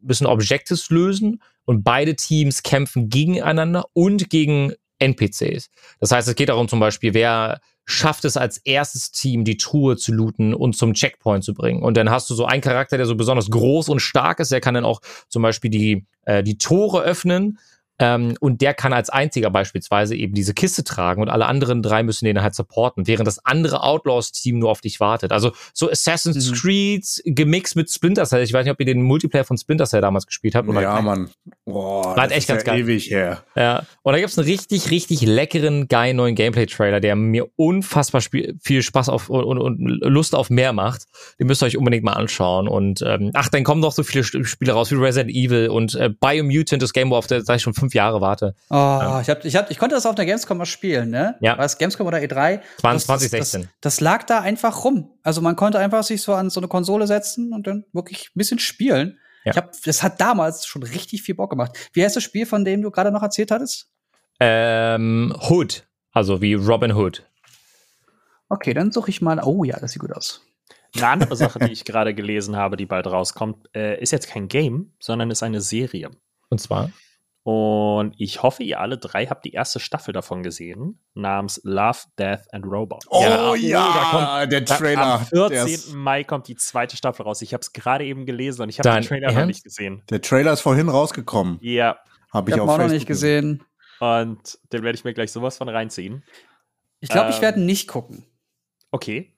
müssen 0.00 0.26
Objectives 0.26 0.90
lösen 0.90 1.42
und 1.64 1.82
beide 1.82 2.14
Teams 2.14 2.62
kämpfen 2.62 3.08
gegeneinander 3.08 3.84
und 3.92 4.30
gegen 4.30 4.72
NPCs. 4.98 5.70
Das 6.00 6.12
heißt, 6.12 6.28
es 6.28 6.34
geht 6.34 6.48
darum 6.48 6.68
zum 6.68 6.80
Beispiel, 6.80 7.14
wer 7.14 7.60
schafft 7.86 8.24
es 8.24 8.36
als 8.36 8.58
erstes 8.58 9.10
Team, 9.10 9.44
die 9.44 9.56
Truhe 9.56 9.96
zu 9.96 10.12
looten 10.12 10.54
und 10.54 10.74
zum 10.74 10.94
Checkpoint 10.94 11.44
zu 11.44 11.52
bringen. 11.52 11.82
Und 11.82 11.96
dann 11.96 12.10
hast 12.10 12.30
du 12.30 12.34
so 12.34 12.46
einen 12.46 12.62
Charakter, 12.62 12.96
der 12.96 13.06
so 13.06 13.14
besonders 13.14 13.50
groß 13.50 13.88
und 13.90 14.00
stark 14.00 14.40
ist, 14.40 14.52
der 14.52 14.60
kann 14.60 14.74
dann 14.74 14.84
auch 14.84 15.00
zum 15.28 15.42
Beispiel 15.42 15.70
die, 15.70 16.06
äh, 16.22 16.42
die 16.42 16.56
Tore 16.56 17.02
öffnen. 17.02 17.58
Ähm, 17.98 18.36
und 18.40 18.60
der 18.60 18.74
kann 18.74 18.92
als 18.92 19.08
einziger 19.10 19.50
beispielsweise 19.50 20.16
eben 20.16 20.34
diese 20.34 20.52
Kiste 20.52 20.82
tragen 20.82 21.22
und 21.22 21.28
alle 21.28 21.46
anderen 21.46 21.80
drei 21.82 22.02
müssen 22.02 22.24
den 22.24 22.42
halt 22.42 22.54
supporten, 22.54 23.06
während 23.06 23.26
das 23.28 23.44
andere 23.44 23.82
Outlaws-Team 23.84 24.58
nur 24.58 24.70
auf 24.70 24.80
dich 24.80 24.98
wartet. 24.98 25.30
Also 25.32 25.52
so 25.72 25.90
Assassin's 25.90 26.50
Mhm. 26.50 26.54
Creed 26.54 27.22
gemixt 27.24 27.76
mit 27.76 27.90
Splinter 27.90 28.24
Cell. 28.24 28.42
Ich 28.42 28.52
weiß 28.52 28.64
nicht, 28.64 28.72
ob 28.72 28.80
ihr 28.80 28.86
den 28.86 29.02
Multiplayer 29.02 29.44
von 29.44 29.56
Splinter 29.56 29.86
Cell 29.86 30.00
damals 30.00 30.26
gespielt 30.26 30.54
habt. 30.54 30.68
Oder 30.68 30.82
Ja, 30.82 31.00
Mann. 31.00 31.30
Boah, 31.64 32.16
War 32.16 32.16
das 32.16 32.30
echt 32.32 32.38
ist 32.40 32.46
ganz 32.48 32.62
ja 32.62 32.72
geil. 32.72 32.80
ewig 32.80 33.10
her. 33.10 33.44
Ja, 33.56 33.84
und 34.02 34.12
da 34.12 34.18
gibt's 34.18 34.36
einen 34.38 34.48
richtig, 34.48 34.90
richtig 34.90 35.22
leckeren, 35.22 35.86
geilen 35.88 36.16
neuen 36.16 36.34
Gameplay-Trailer, 36.34 37.00
der 37.00 37.14
mir 37.16 37.46
unfassbar 37.56 38.22
viel 38.22 38.82
Spaß 38.82 39.08
auf 39.08 39.30
und, 39.30 39.58
und, 39.58 39.78
Lust 39.78 40.34
auf 40.34 40.50
mehr 40.50 40.72
macht. 40.72 41.04
Den 41.38 41.46
müsst 41.46 41.62
ihr 41.62 41.66
euch 41.66 41.76
unbedingt 41.76 42.04
mal 42.04 42.12
anschauen. 42.14 42.66
Und 42.68 43.02
ähm, 43.06 43.30
ach, 43.34 43.48
dann 43.48 43.64
kommen 43.64 43.80
noch 43.80 43.92
so 43.92 44.02
viele 44.02 44.24
Spiele 44.24 44.72
raus 44.72 44.90
wie 44.90 44.96
Resident 44.96 45.30
Evil 45.34 45.68
und 45.68 45.94
äh, 45.94 46.10
Biomutant, 46.10 46.82
das 46.82 46.92
Game, 46.92 47.12
auf 47.12 47.26
das 47.26 47.48
ich 47.48 47.62
schon 47.62 47.74
fünf 47.84 47.94
Jahre 47.94 48.20
warte. 48.20 48.54
Oh, 48.70 49.18
ich, 49.20 49.28
hab, 49.30 49.44
ich, 49.44 49.56
hab, 49.56 49.70
ich 49.70 49.78
konnte 49.78 49.94
das 49.94 50.06
auf 50.06 50.14
der 50.14 50.26
Gamescom 50.26 50.58
mal 50.58 50.66
spielen, 50.66 51.10
ne? 51.10 51.36
Ja. 51.40 51.56
War 51.58 51.64
es 51.64 51.78
Gamescom 51.78 52.06
oder 52.06 52.18
E3? 52.18 52.60
20, 52.80 52.80
Das- 52.82 53.04
2016. 53.06 53.62
Das, 53.62 53.70
das 53.80 54.00
lag 54.00 54.24
da 54.24 54.40
einfach 54.40 54.84
rum. 54.84 55.10
Also 55.22 55.40
man 55.40 55.56
konnte 55.56 55.78
einfach 55.78 56.02
sich 56.02 56.22
so 56.22 56.34
an 56.34 56.50
so 56.50 56.60
eine 56.60 56.68
Konsole 56.68 57.06
setzen 57.06 57.52
und 57.52 57.66
dann 57.66 57.84
wirklich 57.92 58.28
ein 58.28 58.38
bisschen 58.38 58.58
spielen. 58.58 59.18
Ja. 59.44 59.52
Ich 59.52 59.56
hab, 59.58 59.72
das 59.82 60.02
hat 60.02 60.20
damals 60.20 60.66
schon 60.66 60.82
richtig 60.82 61.22
viel 61.22 61.34
Bock 61.34 61.50
gemacht. 61.50 61.90
Wie 61.92 62.02
heißt 62.04 62.16
das 62.16 62.22
Spiel, 62.22 62.46
von 62.46 62.64
dem 62.64 62.80
du 62.82 62.90
gerade 62.90 63.10
noch 63.10 63.22
erzählt 63.22 63.50
hattest? 63.50 63.88
Ähm, 64.40 65.34
Hood, 65.48 65.86
also 66.12 66.40
wie 66.40 66.54
Robin 66.54 66.92
Hood. 66.94 67.24
Okay, 68.48 68.74
dann 68.74 68.90
suche 68.92 69.10
ich 69.10 69.20
mal. 69.22 69.40
Oh 69.44 69.64
ja, 69.64 69.78
das 69.78 69.92
sieht 69.92 70.00
gut 70.00 70.12
aus. 70.12 70.42
Eine 70.96 71.08
andere 71.08 71.34
Sache, 71.36 71.58
die 71.58 71.72
ich 71.72 71.84
gerade 71.84 72.14
gelesen 72.14 72.56
habe, 72.56 72.76
die 72.76 72.86
bald 72.86 73.06
rauskommt, 73.06 73.68
äh, 73.74 74.00
ist 74.00 74.12
jetzt 74.12 74.28
kein 74.28 74.48
Game, 74.48 74.92
sondern 75.00 75.30
ist 75.30 75.42
eine 75.42 75.60
Serie. 75.60 76.10
Und 76.50 76.60
zwar 76.60 76.90
Und 77.44 78.14
ich 78.16 78.42
hoffe, 78.42 78.62
ihr 78.62 78.80
alle 78.80 78.96
drei 78.96 79.26
habt 79.26 79.44
die 79.44 79.52
erste 79.52 79.78
Staffel 79.78 80.12
davon 80.14 80.42
gesehen, 80.42 80.98
namens 81.12 81.60
Love, 81.62 81.98
Death 82.18 82.52
and 82.52 82.64
Robots. 82.64 83.06
Oh 83.10 83.20
Ja, 83.22 83.54
ja, 83.54 84.10
da 84.40 84.46
der 84.46 84.64
Trailer. 84.64 85.20
Am 85.20 85.26
der 85.30 85.50
14. 85.50 85.66
ist- 85.74 85.92
Mai 85.94 86.24
kommt 86.24 86.48
die 86.48 86.56
zweite 86.56 86.96
Staffel 86.96 87.22
raus. 87.24 87.42
Ich 87.42 87.52
habe 87.52 87.60
es 87.60 87.74
gerade 87.74 88.04
eben 88.06 88.24
gelesen 88.24 88.62
und 88.62 88.70
ich 88.70 88.78
habe 88.78 88.88
den 88.90 89.02
Trailer 89.02 89.30
noch 89.32 89.44
nicht 89.44 89.62
gesehen. 89.62 90.02
Der 90.08 90.22
Trailer 90.22 90.54
ist 90.54 90.62
vorhin 90.62 90.88
rausgekommen. 90.88 91.58
Ja, 91.60 91.98
Habe 92.32 92.50
Ich 92.50 92.56
ich, 92.56 92.60
habe 92.60 92.70
auf 92.72 92.78
auch 92.80 92.82
noch 92.82 92.90
nicht 92.90 93.06
gesehen. 93.06 93.62
und 94.00 94.58
den 94.72 94.82
werde 94.82 94.96
ich 94.96 95.04
mir 95.04 95.12
gleich 95.12 95.30
sowas 95.30 95.58
von 95.58 95.68
reinziehen. 95.68 96.24
Ich 97.00 97.10
glaube, 97.10 97.28
ich 97.28 97.36
Ähm, 97.36 97.42
werde 97.42 97.60
nicht 97.60 97.88
gucken. 97.88 98.24
Okay. 98.90 99.33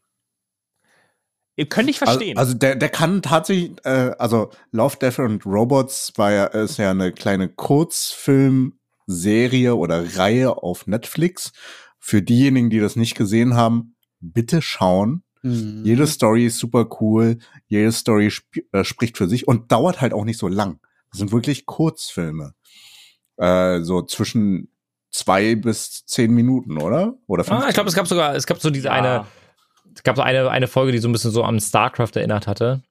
Ihr 1.56 1.66
könnt 1.68 1.86
nicht 1.86 2.02
Also, 2.02 2.12
verstehen. 2.18 2.36
also 2.36 2.54
der, 2.54 2.76
der 2.76 2.88
kann 2.90 3.22
tatsächlich, 3.22 3.72
äh, 3.84 4.12
also 4.18 4.50
Love, 4.72 4.96
Death 5.00 5.18
and 5.18 5.44
Robots 5.46 6.12
war 6.16 6.32
ja, 6.32 6.44
ist 6.44 6.76
ja 6.78 6.90
eine 6.90 7.12
kleine 7.12 7.48
Kurzfilmserie 7.48 9.74
oder 9.74 10.16
Reihe 10.16 10.62
auf 10.62 10.86
Netflix. 10.86 11.52
Für 11.98 12.22
diejenigen, 12.22 12.70
die 12.70 12.80
das 12.80 12.96
nicht 12.96 13.16
gesehen 13.16 13.54
haben, 13.54 13.96
bitte 14.20 14.62
schauen. 14.62 15.22
Mhm. 15.42 15.82
Jede 15.84 16.06
Story 16.06 16.46
ist 16.46 16.58
super 16.58 16.86
cool. 17.00 17.38
Jede 17.68 17.92
Story 17.92 18.26
sp 18.30 18.62
äh, 18.72 18.84
spricht 18.84 19.16
für 19.16 19.28
sich 19.28 19.48
und 19.48 19.72
dauert 19.72 20.00
halt 20.00 20.12
auch 20.12 20.24
nicht 20.24 20.38
so 20.38 20.48
lang. 20.48 20.78
Das 21.10 21.18
sind 21.18 21.32
wirklich 21.32 21.66
Kurzfilme. 21.66 22.52
Äh, 23.38 23.80
so 23.82 24.02
zwischen 24.02 24.70
zwei 25.10 25.54
bis 25.54 26.04
zehn 26.06 26.32
Minuten, 26.32 26.80
oder? 26.80 27.14
Oder 27.26 27.44
Ah, 27.50 27.66
ich 27.68 27.74
glaube, 27.74 27.88
es 27.88 27.94
gab 27.94 28.06
sogar, 28.06 28.34
es 28.34 28.46
gab 28.46 28.60
so 28.60 28.70
diese 28.70 28.86
Ja, 28.88 28.92
eine, 28.92 29.26
es 29.96 30.02
gab 30.04 30.16
so 30.16 30.22
eine, 30.22 30.48
eine 30.50 30.68
Folge, 30.68 30.92
die 30.92 30.98
so 30.98 31.08
ein 31.08 31.12
bisschen 31.12 31.32
so 31.32 31.42
an 31.42 31.58
StarCraft 31.60 32.12
erinnert 32.14 32.46
hatte. 32.46 32.82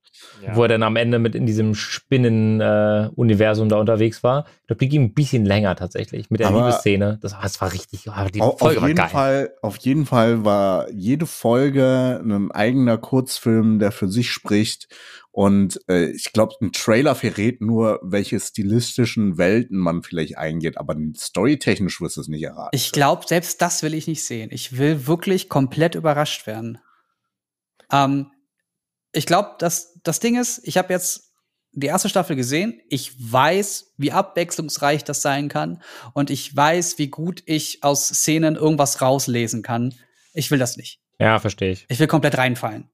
ja. 0.45 0.55
wo 0.55 0.63
er 0.63 0.67
dann 0.69 0.83
am 0.83 0.95
Ende 0.95 1.17
mit 1.19 1.35
in 1.35 1.45
diesem 1.45 1.75
Spinnen-Universum 1.75 3.69
da 3.69 3.77
unterwegs 3.77 4.23
war. 4.23 4.45
Ich 4.61 4.67
glaube, 4.67 4.79
die 4.79 4.89
ging 4.89 5.03
ein 5.03 5.13
bisschen 5.13 5.45
länger 5.45 5.75
tatsächlich 5.75 6.29
mit 6.29 6.39
der 6.39 6.47
Aber- 6.47 6.59
Liebesszene. 6.67 7.19
Das, 7.21 7.35
das 7.41 7.61
war 7.61 7.71
richtig, 7.73 8.07
ah, 8.09 8.25
die 8.29 8.41
Au- 8.41 8.51
auf, 8.51 8.59
Folge 8.59 8.81
war 8.81 8.87
jeden 8.87 8.97
geil. 8.97 9.09
Fall, 9.09 9.51
auf 9.61 9.77
jeden 9.77 10.05
Fall 10.05 10.43
war 10.45 10.89
jede 10.91 11.25
Folge 11.25 12.21
ein 12.23 12.51
eigener 12.51 12.97
Kurzfilm, 12.97 13.79
der 13.79 13.91
für 13.91 14.07
sich 14.07 14.31
spricht. 14.31 14.87
Und 15.31 15.81
äh, 15.89 16.05
ich 16.11 16.31
glaube, 16.31 16.53
ein 16.61 16.71
Trailer 16.71 17.13
verrät 17.13 17.59
nur, 17.61 17.99
welche 18.01 18.39
stilistischen 18.39 19.37
Welten 19.37 19.77
man 19.77 20.01
vielleicht 20.01 20.37
eingeht, 20.37 20.77
aber 20.77 20.95
storytechnisch 21.15 21.99
wirst 21.99 22.15
du 22.17 22.21
es 22.21 22.27
nicht 22.29 22.43
erraten. 22.43 22.69
Ich 22.73 22.91
glaube, 22.93 23.23
selbst 23.27 23.61
das 23.61 23.83
will 23.83 23.93
ich 23.93 24.07
nicht 24.07 24.23
sehen. 24.23 24.49
Ich 24.53 24.77
will 24.77 25.07
wirklich 25.07 25.49
komplett 25.49 25.95
überrascht 25.95 26.47
werden. 26.47 26.77
Ähm, 27.95 28.31
ich 29.11 29.25
glaube, 29.25 29.55
dass 29.59 29.99
das 30.03 30.19
Ding 30.19 30.39
ist, 30.39 30.61
ich 30.63 30.77
habe 30.77 30.91
jetzt 30.91 31.31
die 31.71 31.87
erste 31.87 32.09
Staffel 32.09 32.35
gesehen. 32.35 32.81
Ich 32.89 33.13
weiß, 33.31 33.93
wie 33.97 34.11
abwechslungsreich 34.11 35.03
das 35.03 35.21
sein 35.21 35.49
kann. 35.49 35.81
Und 36.13 36.29
ich 36.29 36.55
weiß, 36.55 36.97
wie 36.97 37.07
gut 37.07 37.43
ich 37.45 37.83
aus 37.83 38.07
Szenen 38.07 38.55
irgendwas 38.55 39.01
rauslesen 39.01 39.61
kann. 39.61 39.93
Ich 40.33 40.51
will 40.51 40.59
das 40.59 40.77
nicht. 40.77 40.99
Ja, 41.19 41.39
verstehe 41.39 41.71
ich. 41.71 41.85
Ich 41.89 41.99
will 41.99 42.07
komplett 42.07 42.37
reinfallen. 42.37 42.89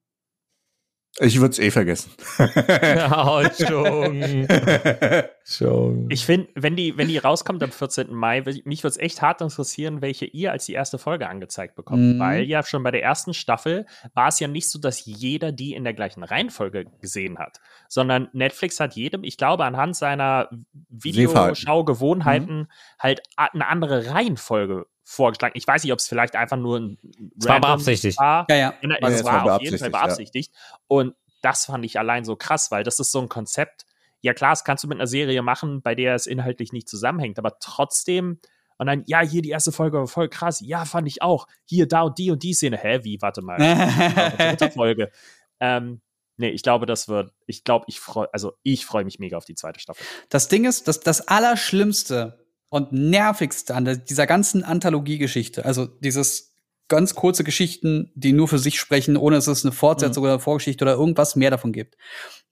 Ich 1.20 1.40
würde 1.42 1.52
es 1.52 1.60
eh 1.60 1.72
vergessen. 1.72 2.12
Ja, 2.82 3.42
schon. 3.54 4.48
schon. 5.44 6.10
Ich 6.10 6.26
finde, 6.26 6.48
wenn 6.56 6.76
die, 6.78 6.98
wenn 6.98 7.10
die 7.10 7.18
rauskommt 7.18 7.62
am 7.64 7.72
14. 7.72 8.14
Mai, 8.14 8.42
mich 8.64 8.84
würde 8.84 8.92
es 8.92 8.98
echt 8.98 9.22
hart 9.22 9.42
interessieren, 9.42 10.02
welche 10.02 10.26
ihr 10.26 10.52
als 10.54 10.66
die 10.66 10.74
erste 10.74 10.98
Folge 10.98 11.28
angezeigt 11.28 11.76
bekommt. 11.76 12.16
Mhm. 12.16 12.20
Weil 12.20 12.44
ja 12.44 12.64
schon 12.64 12.82
bei 12.84 12.92
der 12.92 13.04
ersten 13.04 13.34
Staffel 13.34 13.86
war 14.14 14.30
es 14.30 14.40
ja 14.40 14.48
nicht 14.48 14.70
so, 14.70 14.80
dass 14.80 15.06
jeder 15.06 15.52
die 15.52 15.74
in 15.74 15.84
der 15.84 15.94
gleichen 15.94 16.24
Reihenfolge 16.24 16.86
gesehen 17.02 17.38
hat, 17.40 17.60
sondern 17.90 18.30
Netflix 18.32 18.80
hat 18.80 18.96
jedem, 18.96 19.24
ich 19.26 19.36
glaube, 19.38 19.66
anhand 19.66 19.98
seiner 19.98 20.50
Videoschaugewohnheiten 20.90 22.68
halt 23.00 23.22
a- 23.36 23.50
eine 23.54 23.68
andere 23.68 24.12
Reihenfolge 24.12 24.86
vorgeschlagen. 25.04 25.54
Ich 25.58 25.68
weiß 25.68 25.84
nicht, 25.84 25.94
ob 25.94 26.00
es 26.00 26.08
vielleicht 26.08 26.36
einfach 26.36 26.58
nur 26.58 26.80
ein 26.80 26.98
Es 27.40 27.48
war 27.48 27.60
beabsichtigt. 27.60 28.18
war. 28.20 28.46
Ja, 28.50 28.56
ja. 28.56 28.74
Ja, 28.82 28.96
es 29.02 29.20
es 29.20 29.24
war, 29.24 29.46
war 29.46 29.56
auf 29.56 29.62
jeden 29.62 29.78
Fall 29.78 29.90
beabsichtigt, 29.90 30.52
beabsichtigt. 30.52 30.54
Und 30.88 31.16
das 31.42 31.66
fand 31.66 31.86
ich 31.86 31.98
allein 32.00 32.24
so 32.24 32.36
krass, 32.36 32.72
weil 32.72 32.84
das 32.84 33.00
ist 33.00 33.12
so 33.12 33.20
ein 33.20 33.30
Konzept. 33.30 33.86
Ja, 34.22 34.34
klar, 34.34 34.52
das 34.52 34.64
kannst 34.64 34.84
du 34.84 34.88
mit 34.88 34.98
einer 34.98 35.08
Serie 35.08 35.42
machen, 35.42 35.82
bei 35.82 35.96
der 35.96 36.16
es 36.16 36.28
inhaltlich 36.28 36.72
nicht 36.72 36.88
zusammenhängt, 36.88 37.40
aber 37.40 37.58
trotzdem. 37.60 38.40
Und 38.78 38.88
dann, 38.88 39.04
ja, 39.06 39.22
hier 39.22 39.42
die 39.42 39.50
erste 39.50 39.72
Folge 39.72 39.98
war 39.98 40.08
voll 40.08 40.30
krass. 40.30 40.62
Ja, 40.64 40.86
fand 40.86 41.08
ich 41.08 41.22
auch. 41.22 41.48
Hier, 41.66 41.88
da 41.88 42.02
und 42.02 42.18
die 42.18 42.32
und 42.32 42.42
die 42.44 42.54
Szene. 42.54 42.78
Hä, 42.78 43.00
wie? 43.04 43.22
Warte 43.22 43.42
mal. 43.42 43.58
Dritte 44.38 44.72
Folge. 44.72 45.12
Ähm, 45.60 46.02
nee, 46.38 46.50
ich 46.50 46.64
glaube, 46.64 46.86
das 46.88 47.08
wird. 47.08 47.32
Ich 47.46 47.64
glaube, 47.64 47.86
ich 47.88 48.00
freue. 48.00 48.32
Also, 48.34 48.54
ich 48.64 48.86
freue 48.86 49.04
mich 49.04 49.20
mega 49.20 49.38
auf 49.38 49.46
die 49.46 49.54
zweite 49.54 49.80
Staffel. 49.80 50.04
Das 50.30 50.48
Ding 50.48 50.66
ist, 50.66 50.88
dass 50.88 51.00
das 51.00 51.28
Allerschlimmste 51.28 52.41
und 52.72 52.94
Nervigste 52.94 53.76
an 53.76 54.02
dieser 54.08 54.26
ganzen 54.26 54.64
Anthologiegeschichte, 54.64 55.66
also 55.66 55.86
dieses 55.86 56.56
ganz 56.88 57.16
kurze 57.16 57.44
Geschichten, 57.44 58.12
die 58.16 58.32
nur 58.32 58.48
für 58.48 58.60
sich 58.60 58.80
sprechen, 58.80 59.18
ohne 59.18 59.36
dass 59.36 59.48
es 59.48 59.66
eine 59.66 59.74
Fortsetzung 59.74 60.24
oder 60.24 60.34
eine 60.34 60.42
Vorgeschichte 60.42 60.86
oder 60.86 60.94
irgendwas 60.94 61.36
mehr 61.36 61.52
davon 61.52 61.74
gibt. 61.74 61.98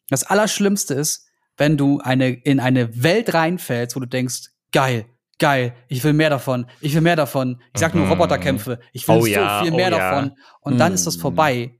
Das 0.09 0.25
Allerschlimmste 0.25 0.93
ist, 0.93 1.25
wenn 1.55 1.77
du 1.77 1.99
eine, 1.99 2.31
in 2.31 2.59
eine 2.59 3.01
Welt 3.01 3.33
reinfällst, 3.33 3.95
wo 3.95 4.01
du 4.01 4.07
denkst, 4.07 4.49
geil, 4.73 5.05
geil, 5.39 5.73
ich 5.87 6.03
will 6.03 6.11
mehr 6.13 6.29
davon, 6.29 6.65
ich 6.81 6.93
will 6.93 7.01
mehr 7.01 7.15
davon. 7.15 7.61
Ich 7.73 7.79
sag 7.79 7.95
nur 7.95 8.03
Mhm. 8.05 8.11
Roboterkämpfe, 8.11 8.79
ich 8.91 9.07
will 9.07 9.15
Oh 9.15 9.21
so 9.21 9.27
ja, 9.27 9.63
viel 9.63 9.71
oh 9.71 9.75
mehr 9.77 9.89
ja. 9.89 9.97
davon. 9.97 10.35
Und 10.59 10.79
dann 10.79 10.93
ist 10.93 11.07
das 11.07 11.15
Mhm. 11.15 11.21
vorbei. 11.21 11.79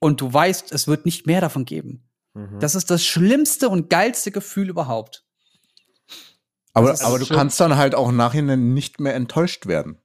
Und 0.00 0.22
du 0.22 0.32
weißt, 0.32 0.72
es 0.72 0.88
wird 0.88 1.04
nicht 1.04 1.26
mehr 1.26 1.42
davon 1.42 1.66
geben. 1.66 2.08
Mhm. 2.32 2.60
Das 2.60 2.74
ist 2.74 2.90
das 2.90 3.04
schlimmste 3.04 3.68
und 3.68 3.90
geilste 3.90 4.30
Gefühl 4.30 4.70
überhaupt. 4.70 5.24
Aber, 6.74 6.88
Das 6.90 7.00
ist 7.00 7.06
aber 7.06 7.18
du 7.18 7.24
schon- 7.24 7.36
kannst 7.36 7.58
dann 7.60 7.76
halt 7.76 7.94
auch 7.94 8.08
im 8.08 8.16
Nachhinein 8.16 8.74
nicht 8.74 9.00
mehr 9.00 9.14
enttäuscht 9.14 9.66
werden. 9.66 9.98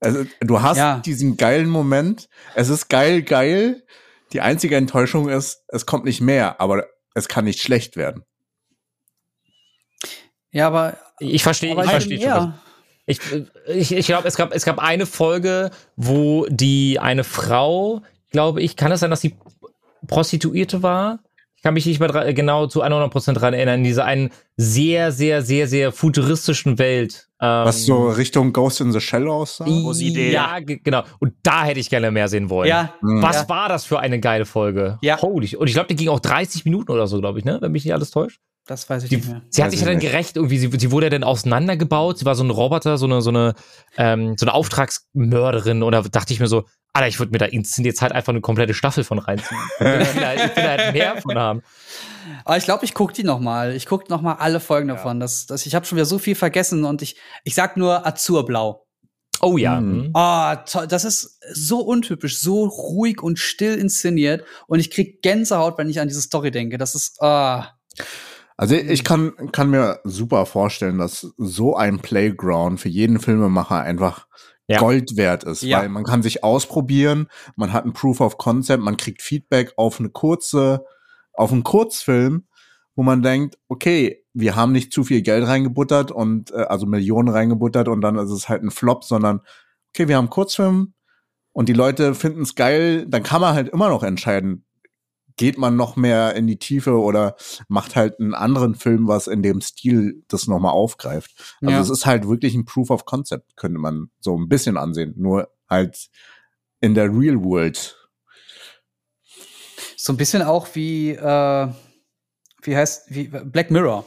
Also, 0.00 0.24
du 0.40 0.62
hast 0.62 0.78
Ja. 0.78 0.98
diesen 0.98 1.36
geilen 1.36 1.68
Moment. 1.68 2.28
Es 2.54 2.68
ist 2.68 2.88
geil, 2.88 3.22
geil. 3.22 3.84
Die 4.32 4.40
einzige 4.40 4.76
Enttäuschung 4.76 5.28
ist, 5.28 5.64
es 5.68 5.86
kommt 5.86 6.04
nicht 6.04 6.20
mehr, 6.20 6.60
aber 6.60 6.86
es 7.14 7.28
kann 7.28 7.44
nicht 7.44 7.60
schlecht 7.62 7.96
werden. 7.96 8.24
Ja, 10.52 10.66
aber 10.66 10.96
Ich 11.20 11.42
verstehe, 11.42 11.72
aber 11.72 11.84
ich 11.84 11.90
verstehe 11.90 12.18
schon. 12.18 12.26
ja. 12.28 12.58
Ich, 13.06 13.20
ich, 13.66 13.92
ich 13.92 14.06
glaube, 14.06 14.26
es 14.28 14.36
gab, 14.36 14.52
es 14.54 14.64
gab 14.64 14.78
eine 14.78 15.04
Folge, 15.06 15.70
wo 15.96 16.46
die 16.48 16.98
eine 17.00 17.24
Frau, 17.24 18.02
glaube 18.30 18.62
ich, 18.62 18.76
kann 18.76 18.92
es 18.92 19.00
sein, 19.00 19.10
dass 19.10 19.20
sie 19.20 19.36
Prostituierte 20.06 20.82
war? 20.82 21.18
Ich 21.60 21.62
kann 21.62 21.74
mich 21.74 21.84
nicht 21.84 22.00
mehr 22.00 22.08
dra- 22.08 22.32
genau 22.32 22.68
zu 22.68 22.82
100% 22.82 23.34
dran 23.34 23.52
erinnern, 23.52 23.80
in 23.80 23.84
dieser 23.84 24.06
einen 24.06 24.30
sehr, 24.56 25.12
sehr, 25.12 25.42
sehr, 25.42 25.68
sehr 25.68 25.92
futuristischen 25.92 26.78
Welt. 26.78 27.28
Ähm, 27.38 27.66
Was 27.66 27.84
so 27.84 28.08
Richtung 28.08 28.54
Ghost 28.54 28.80
in 28.80 28.92
the 28.92 29.00
Shell 29.00 29.28
aussah. 29.28 29.66
Wo 29.66 29.92
sie 29.92 30.10
den- 30.14 30.32
Ja, 30.32 30.58
ge- 30.60 30.80
genau. 30.82 31.02
Und 31.18 31.34
da 31.42 31.64
hätte 31.64 31.78
ich 31.78 31.90
gerne 31.90 32.10
mehr 32.10 32.28
sehen 32.28 32.48
wollen. 32.48 32.66
Ja, 32.70 32.94
Hm. 33.02 33.20
Was 33.20 33.42
Ja. 33.42 33.48
war 33.50 33.68
das 33.68 33.84
für 33.84 33.98
eine 34.00 34.18
geile 34.20 34.46
Folge? 34.46 34.96
Ja. 35.02 35.20
Holy. 35.20 35.54
Und 35.54 35.66
ich 35.66 35.74
glaube, 35.74 35.88
die 35.88 35.96
ging 35.96 36.08
auch 36.08 36.20
30 36.20 36.64
Minuten 36.64 36.92
oder 36.92 37.06
so, 37.06 37.20
glaube 37.20 37.38
ich, 37.38 37.44
ne? 37.44 37.58
Wenn 37.60 37.72
mich 37.72 37.84
nicht 37.84 37.92
alles 37.92 38.10
täuscht. 38.10 38.40
Das 38.66 38.88
weiß 38.88 39.04
ich 39.04 39.08
Die, 39.10 39.16
nicht 39.16 39.28
mehr. 39.28 39.42
sie 39.48 39.62
hat 39.62 39.70
sich 39.70 39.80
ich 39.80 39.86
ja 39.86 39.92
dann 39.92 40.00
gerecht, 40.00 40.36
irgendwie, 40.36 40.58
sie, 40.58 40.70
sie 40.72 40.90
wurde 40.90 41.06
ja 41.06 41.10
dann 41.10 41.24
auseinandergebaut, 41.24 42.18
sie 42.18 42.24
war 42.24 42.34
so 42.34 42.44
ein 42.44 42.50
Roboter, 42.50 42.98
so 42.98 43.06
eine, 43.06 43.20
so 43.20 43.30
eine, 43.30 43.54
ähm, 43.96 44.36
so 44.38 44.46
eine 44.46 44.54
Auftragsmörderin 44.54 45.82
oder 45.82 46.02
dachte 46.02 46.32
ich 46.32 46.40
mir 46.40 46.46
so, 46.46 46.64
Alter, 46.92 47.08
ich 47.08 47.18
würde 47.18 47.32
mir 47.32 47.38
da 47.38 47.46
inszeniert 47.46 47.94
jetzt 47.94 48.02
halt 48.02 48.12
einfach 48.12 48.32
eine 48.32 48.40
komplette 48.40 48.74
Staffel 48.74 49.04
von 49.04 49.18
reinziehen. 49.18 49.60
ich 49.78 49.86
will 49.86 50.26
halt, 50.26 50.56
halt 50.56 50.92
mehr 50.92 51.20
von 51.22 51.38
haben. 51.38 51.62
Aber 52.44 52.56
ich 52.56 52.64
glaube, 52.64 52.84
ich 52.84 52.94
gucke 52.94 53.12
die 53.12 53.22
noch 53.22 53.38
mal. 53.38 53.74
Ich 53.76 53.86
gucke 53.86 54.10
noch 54.10 54.22
mal 54.22 54.34
alle 54.34 54.58
Folgen 54.58 54.88
davon. 54.88 55.20
Das, 55.20 55.46
das, 55.46 55.66
ich 55.66 55.74
habe 55.74 55.86
schon 55.86 55.96
wieder 55.96 56.06
so 56.06 56.18
viel 56.18 56.34
vergessen 56.34 56.84
und 56.84 57.00
ich, 57.02 57.16
ich 57.44 57.54
sag 57.54 57.76
nur 57.76 58.06
Azurblau. 58.06 58.86
Oh 59.40 59.56
ja. 59.56 59.78
Hm. 59.78 60.04
hm. 60.04 60.10
Ah, 60.14 60.56
toll. 60.56 60.88
Das 60.88 61.04
ist 61.04 61.38
so 61.52 61.80
untypisch, 61.80 62.38
so 62.40 62.64
ruhig 62.64 63.22
und 63.22 63.38
still 63.38 63.76
inszeniert 63.76 64.44
und 64.66 64.80
ich 64.80 64.90
krieg 64.90 65.22
Gänsehaut, 65.22 65.78
wenn 65.78 65.88
ich 65.88 66.00
an 66.00 66.08
diese 66.08 66.22
Story 66.22 66.50
denke. 66.50 66.76
Das 66.76 66.94
ist 66.94 67.22
ah. 67.22 67.76
Also 68.60 68.74
ich 68.74 69.04
kann, 69.04 69.32
kann 69.52 69.70
mir 69.70 70.00
super 70.04 70.44
vorstellen, 70.44 70.98
dass 70.98 71.32
so 71.38 71.76
ein 71.76 72.00
Playground 72.00 72.78
für 72.78 72.90
jeden 72.90 73.18
Filmemacher 73.18 73.80
einfach 73.80 74.26
Ja. 74.68 74.78
Gold 74.78 75.16
wert 75.16 75.44
ist, 75.44 75.62
Ja. 75.62 75.78
weil 75.78 75.88
man 75.88 76.04
kann 76.04 76.22
sich 76.22 76.44
ausprobieren, 76.44 77.28
man 77.56 77.72
hat 77.72 77.86
ein 77.86 77.94
Proof 77.94 78.20
of 78.20 78.36
Concept, 78.36 78.82
man 78.84 78.98
kriegt 78.98 79.22
Feedback 79.22 79.72
auf 79.78 79.98
eine 79.98 80.10
kurze, 80.10 80.84
auf 81.32 81.52
einen 81.52 81.62
Kurzfilm, 81.64 82.48
wo 82.94 83.02
man 83.02 83.22
denkt, 83.22 83.56
okay, 83.68 84.26
wir 84.34 84.56
haben 84.56 84.72
nicht 84.72 84.92
zu 84.92 85.04
viel 85.04 85.22
Geld 85.22 85.46
reingebuttert 85.46 86.12
und 86.12 86.50
äh, 86.52 86.56
also 86.64 86.84
Millionen 86.84 87.30
reingebuttert 87.30 87.88
und 87.88 88.02
dann 88.02 88.16
ist 88.16 88.30
es 88.30 88.50
halt 88.50 88.62
ein 88.62 88.70
Flop, 88.70 89.04
sondern 89.04 89.40
okay, 89.94 90.06
wir 90.06 90.16
haben 90.18 90.26
einen 90.26 90.30
Kurzfilm 90.30 90.92
und 91.52 91.70
die 91.70 91.72
Leute 91.72 92.14
finden 92.14 92.42
es 92.42 92.56
geil, 92.56 93.06
dann 93.08 93.22
kann 93.22 93.40
man 93.40 93.54
halt 93.54 93.70
immer 93.70 93.88
noch 93.88 94.02
entscheiden, 94.02 94.66
geht 95.40 95.56
man 95.56 95.74
noch 95.74 95.96
mehr 95.96 96.36
in 96.36 96.46
die 96.46 96.58
Tiefe 96.58 97.00
oder 97.00 97.34
macht 97.66 97.96
halt 97.96 98.20
einen 98.20 98.34
anderen 98.34 98.74
Film, 98.74 99.08
was 99.08 99.26
in 99.26 99.42
dem 99.42 99.62
Stil 99.62 100.22
das 100.28 100.46
nochmal 100.46 100.72
aufgreift. 100.72 101.56
Also 101.62 101.72
Ja. 101.72 101.80
es 101.80 101.88
ist 101.88 102.04
halt 102.04 102.28
wirklich 102.28 102.54
ein 102.54 102.66
Proof 102.66 102.90
of 102.90 103.06
Concept, 103.06 103.56
könnte 103.56 103.78
man 103.78 104.10
so 104.20 104.36
ein 104.36 104.50
bisschen 104.50 104.76
ansehen. 104.76 105.14
Nur 105.16 105.48
halt 105.66 106.10
in 106.82 106.94
der 106.94 107.06
Real 107.06 107.42
World. 107.42 107.96
So 109.96 110.12
ein 110.12 110.18
bisschen 110.18 110.42
auch 110.42 110.68
wie, 110.74 111.12
äh, 111.12 111.68
wie 112.60 112.76
heißt, 112.76 113.04
wie 113.08 113.28
Black 113.28 113.70
Mirror, 113.70 114.04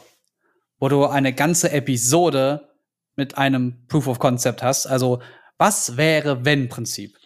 wo 0.77 0.87
du 0.87 1.03
eine 1.07 1.33
ganze 1.33 1.71
Episode 1.71 2.69
mit 3.15 3.39
einem 3.39 3.87
Proof 3.87 4.05
of 4.05 4.19
Concept 4.19 4.61
hast. 4.61 4.85
Also, 4.85 5.19
was 5.57 5.97
wäre, 5.97 6.45
wenn 6.45 6.69
Prinzip? 6.69 7.17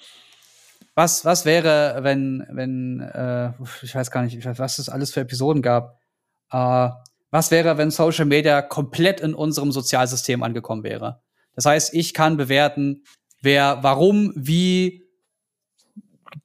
Was, 0.97 1.25
was 1.25 1.45
wäre, 1.45 1.99
wenn, 2.01 2.43
wenn, 2.49 3.01
äh, 3.01 3.51
ich 3.83 3.93
weiß 3.93 4.09
gar 4.09 4.23
nicht, 4.23 4.43
was 4.57 4.79
es 4.79 4.89
alles 4.89 5.13
für 5.13 5.19
Episoden 5.19 5.61
gab. 5.61 6.01
Äh, 6.49 6.89
was 7.29 7.51
wäre, 7.51 7.77
wenn 7.77 7.91
Social 7.91 8.25
Media 8.25 8.63
komplett 8.63 9.19
in 9.19 9.35
unserem 9.35 9.71
Sozialsystem 9.71 10.41
angekommen 10.41 10.81
wäre? 10.81 11.21
Das 11.53 11.65
heißt, 11.65 11.93
ich 11.93 12.15
kann 12.15 12.35
bewerten, 12.35 13.03
wer, 13.43 13.83
warum, 13.83 14.33
wie, 14.35 15.07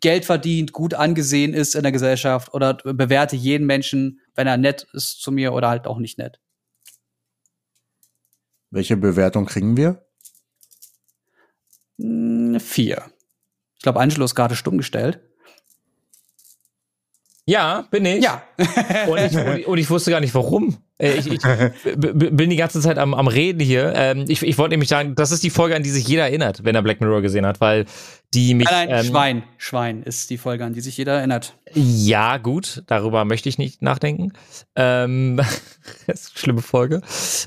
Geld 0.01 0.27
verdient, 0.27 0.73
gut 0.73 0.93
angesehen 0.93 1.55
ist 1.55 1.75
in 1.75 1.83
der 1.83 1.93
Gesellschaft 1.93 2.53
oder 2.53 2.75
bewerte 2.75 3.37
jeden 3.37 3.67
Menschen, 3.67 4.21
wenn 4.35 4.47
er 4.47 4.59
nett 4.59 4.87
ist 4.93 5.23
zu 5.23 5.33
mir 5.33 5.55
oder 5.55 5.71
halt 5.71 5.87
auch 5.87 5.99
nicht 5.99 6.19
nett. 6.19 6.41
Welche 8.71 8.99
Bewertung 8.99 9.47
kriegen 9.47 9.79
wir? 9.79 10.05
Hm, 11.99 12.61
vier. 12.61 13.11
Ich 13.83 13.85
glaube, 13.85 13.99
Angelo 13.99 14.25
ist 14.25 14.37
gerade 14.37 14.55
stumm 14.55 14.79
gestellt. 14.79 15.19
Ja, 17.47 17.89
bin 17.91 18.07
ich. 18.07 18.23
Ja. 18.23 18.45
Und 19.09 19.19
ich, 19.19 19.37
und 19.37 19.57
ich, 19.59 19.67
und 19.67 19.79
ich 19.79 19.91
wusste 19.91 20.13
gar 20.13 20.21
nicht 20.21 20.33
warum. 20.37 20.77
Äh, 20.99 21.15
Ich, 21.15 21.27
ich 21.27 21.41
bin 21.97 22.49
die 22.49 22.55
ganze 22.55 22.81
Zeit 22.81 22.97
am, 22.97 23.13
am 23.13 23.27
Reden 23.27 23.59
hier. 23.59 23.93
Ähm, 23.97 24.27
ich 24.29 24.41
ich 24.45 24.57
wollte 24.57 24.75
nämlich 24.75 24.89
sagen, 24.89 25.17
das 25.17 25.33
ist 25.33 25.43
die 25.43 25.51
Folge, 25.51 25.75
an 25.75 25.83
die 25.83 25.91
sich 25.91 26.07
jeder 26.07 26.23
erinnert, 26.23 26.65
wenn 26.65 26.77
er 26.77 26.83
Black 26.83 27.01
Mirror 27.01 27.23
gesehen 27.23 27.45
hat, 27.45 27.61
weil 27.61 27.87
die 28.33 28.55
mich. 28.55 28.71
Nein, 28.71 28.89
nein, 28.89 29.01
ähm, 29.01 29.07
Schwein. 29.07 29.43
Schwein 29.59 30.03
ist 30.05 30.31
die 30.31 30.39
Folge, 30.39 30.65
an 30.65 30.75
die 30.75 30.81
sich 30.81 30.97
jeder 30.97 31.15
erinnert. 31.15 31.55
Ja, 31.75 32.37
gut, 32.37 32.85
darüber 32.87 33.25
möchte 33.25 33.49
ich 33.49 33.59
nicht 33.59 33.83
nachdenken. 33.83 34.35
Ähm, 34.77 35.37
das 36.07 36.21
ist 36.21 36.31
eine 36.31 36.39
schlimme 36.39 36.63
Folge. 36.63 37.01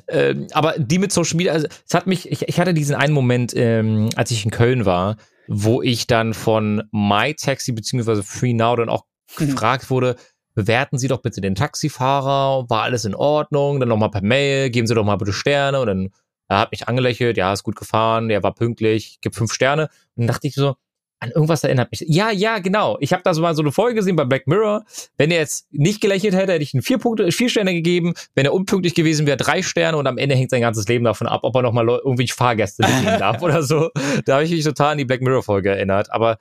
Ähm, 0.10 0.48
aber 0.52 0.74
die 0.78 1.00
mit 1.00 1.14
Social 1.14 1.38
Media, 1.38 1.54
also 1.54 1.68
es 1.88 1.94
hat 1.94 2.06
mich, 2.06 2.30
ich, 2.30 2.42
ich 2.50 2.60
hatte 2.60 2.74
diesen 2.74 2.96
einen 2.98 3.14
Moment, 3.14 3.54
ähm, 3.56 4.10
als 4.18 4.32
ich 4.32 4.44
in 4.44 4.52
Köln 4.52 4.86
war, 4.86 5.16
wo 5.48 5.82
ich 5.82 6.08
dann 6.08 6.34
von 6.34 6.84
MyTaxi 6.92 7.72
beziehungsweise 7.72 8.24
Free 8.24 8.54
Now 8.54 8.76
dann 8.76 8.90
auch 8.90 9.06
gefragt 9.38 9.90
wurde, 9.90 10.16
bewerten 10.54 10.98
Sie 10.98 11.08
doch 11.08 11.22
bitte 11.22 11.42
den 11.42 11.56
Taxifahrer, 11.56 12.70
war 12.70 12.84
alles 12.84 13.06
in 13.06 13.16
Ordnung, 13.16 13.80
dann 13.80 13.90
nochmal 13.90 14.12
per 14.12 14.24
Mail, 14.24 14.70
geben 14.70 14.88
Sie 14.88 14.96
doch 14.96 15.06
mal 15.06 15.18
bitte 15.18 15.34
Sterne 15.34 15.82
und 15.82 15.88
dann 15.88 16.10
er 16.48 16.60
hat 16.60 16.72
mich 16.72 16.88
angelächelt, 16.88 17.38
ja, 17.38 17.52
ist 17.52 17.64
gut 17.64 17.76
gefahren, 17.76 18.30
der 18.30 18.44
war 18.44 18.54
pünktlich, 18.54 19.20
gibt 19.22 19.36
fünf 19.36 19.52
Sterne. 19.52 19.90
Und 20.16 20.22
dann 20.22 20.28
dachte 20.28 20.48
ich 20.48 20.54
so, 20.54 20.76
an 21.20 21.32
irgendwas 21.32 21.64
erinnert 21.64 21.92
mich. 21.92 22.04
Ja, 22.08 22.30
ja, 22.30 22.60
genau. 22.60 22.98
Ich 23.00 23.14
habe 23.14 23.24
da 23.24 23.34
so 23.34 23.42
mal 23.42 23.56
so 23.56 23.62
eine 23.62 23.72
Folge 23.72 23.96
gesehen 23.96 24.16
bei 24.16 24.26
Black 24.26 24.48
Mirror. 24.48 24.84
Wenn 25.18 25.32
er 25.32 25.40
jetzt 25.40 25.68
nicht 25.72 26.02
gelächelt 26.02 26.36
hätte, 26.36 26.54
hätte 26.54 26.64
ich 26.64 26.74
ihm 26.74 26.82
vier 26.82 26.98
Punkte, 26.98 27.32
vier 27.32 27.50
Sterne 27.50 27.74
gegeben. 27.74 28.14
Wenn 28.36 28.46
er 28.46 28.54
unpünktlich 28.54 28.96
gewesen 28.96 29.26
wäre, 29.26 29.38
drei 29.38 29.62
Sterne 29.62 29.98
und 29.98 30.08
am 30.08 30.18
Ende 30.18 30.36
hängt 30.36 30.52
sein 30.52 30.62
ganzes 30.62 30.88
Leben 30.88 31.06
davon 31.06 31.28
ab, 31.28 31.42
ob 31.44 31.56
er 31.56 31.62
nochmal 31.62 31.88
irgendwie 31.88 32.28
Fahrgäste 32.28 32.84
mitnehmen 32.86 33.20
darf 33.20 33.42
oder 33.42 33.64
so. 33.64 33.90
Da 34.26 34.36
habe 34.36 34.44
ich 34.44 34.52
mich 34.52 34.64
total 34.64 34.94
an 34.94 34.98
die 34.98 35.06
Black 35.06 35.22
Mirror 35.22 35.44
Folge 35.44 35.70
erinnert. 35.70 36.12
Aber 36.12 36.38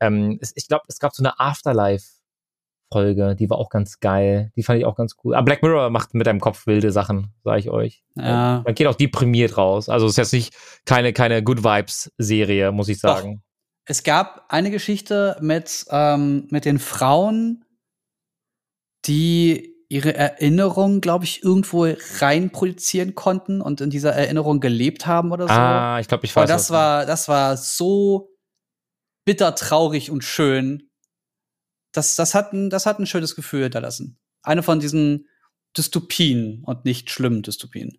ähm, 0.00 0.38
es, 0.40 0.52
ich 0.54 0.68
glaube, 0.68 0.84
es 0.88 0.98
gab 0.98 1.14
so 1.14 1.22
eine 1.22 1.38
Afterlife 1.40 2.04
Folge, 2.92 3.36
die 3.36 3.48
war 3.48 3.58
auch 3.58 3.70
ganz 3.70 4.00
geil. 4.00 4.50
Die 4.56 4.62
fand 4.62 4.80
ich 4.80 4.84
auch 4.84 4.96
ganz 4.96 5.14
cool. 5.22 5.34
Aber 5.34 5.44
Black 5.44 5.62
Mirror 5.62 5.90
macht 5.90 6.14
mit 6.14 6.26
deinem 6.26 6.40
Kopf 6.40 6.66
wilde 6.66 6.90
Sachen, 6.90 7.32
sage 7.44 7.60
ich 7.60 7.70
euch. 7.70 8.02
Ja. 8.16 8.62
Man 8.64 8.74
geht 8.74 8.86
auch 8.86 8.96
deprimiert 8.96 9.56
raus. 9.56 9.88
Also 9.88 10.06
es 10.06 10.12
ist 10.12 10.16
jetzt 10.16 10.32
nicht 10.32 10.54
keine, 10.84 11.12
keine 11.12 11.42
Good 11.42 11.62
Vibes 11.62 12.12
Serie, 12.18 12.72
muss 12.72 12.88
ich 12.88 12.98
sagen. 12.98 13.42
Es 13.90 14.04
gab 14.04 14.44
eine 14.48 14.70
Geschichte 14.70 15.36
mit, 15.40 15.84
ähm, 15.90 16.46
mit 16.50 16.64
den 16.64 16.78
Frauen, 16.78 17.64
die 19.04 19.74
ihre 19.88 20.14
Erinnerung, 20.14 21.00
glaube 21.00 21.24
ich, 21.24 21.42
irgendwo 21.42 21.88
reinprojizieren 22.20 23.16
konnten 23.16 23.60
und 23.60 23.80
in 23.80 23.90
dieser 23.90 24.12
Erinnerung 24.12 24.60
gelebt 24.60 25.08
haben 25.08 25.32
oder 25.32 25.48
so. 25.48 25.54
Ah, 25.54 25.98
ich 25.98 26.06
glaube, 26.06 26.24
ich 26.24 26.30
Aber 26.36 26.42
weiß. 26.42 26.48
das 26.48 26.70
was- 26.70 26.76
war, 26.76 27.04
das 27.06 27.26
war 27.26 27.56
so 27.56 28.32
bitter 29.24 29.56
traurig 29.56 30.12
und 30.12 30.22
schön. 30.22 30.88
Das, 31.92 32.14
das, 32.14 32.36
hat 32.36 32.52
ein, 32.52 32.70
das 32.70 32.86
hat 32.86 33.00
ein 33.00 33.06
schönes 33.06 33.34
Gefühl 33.34 33.64
hinterlassen. 33.64 34.20
Eine 34.44 34.62
von 34.62 34.78
diesen 34.78 35.26
Dystopien 35.76 36.62
und 36.64 36.84
nicht 36.84 37.10
schlimmen 37.10 37.42
Dystopien. 37.42 37.98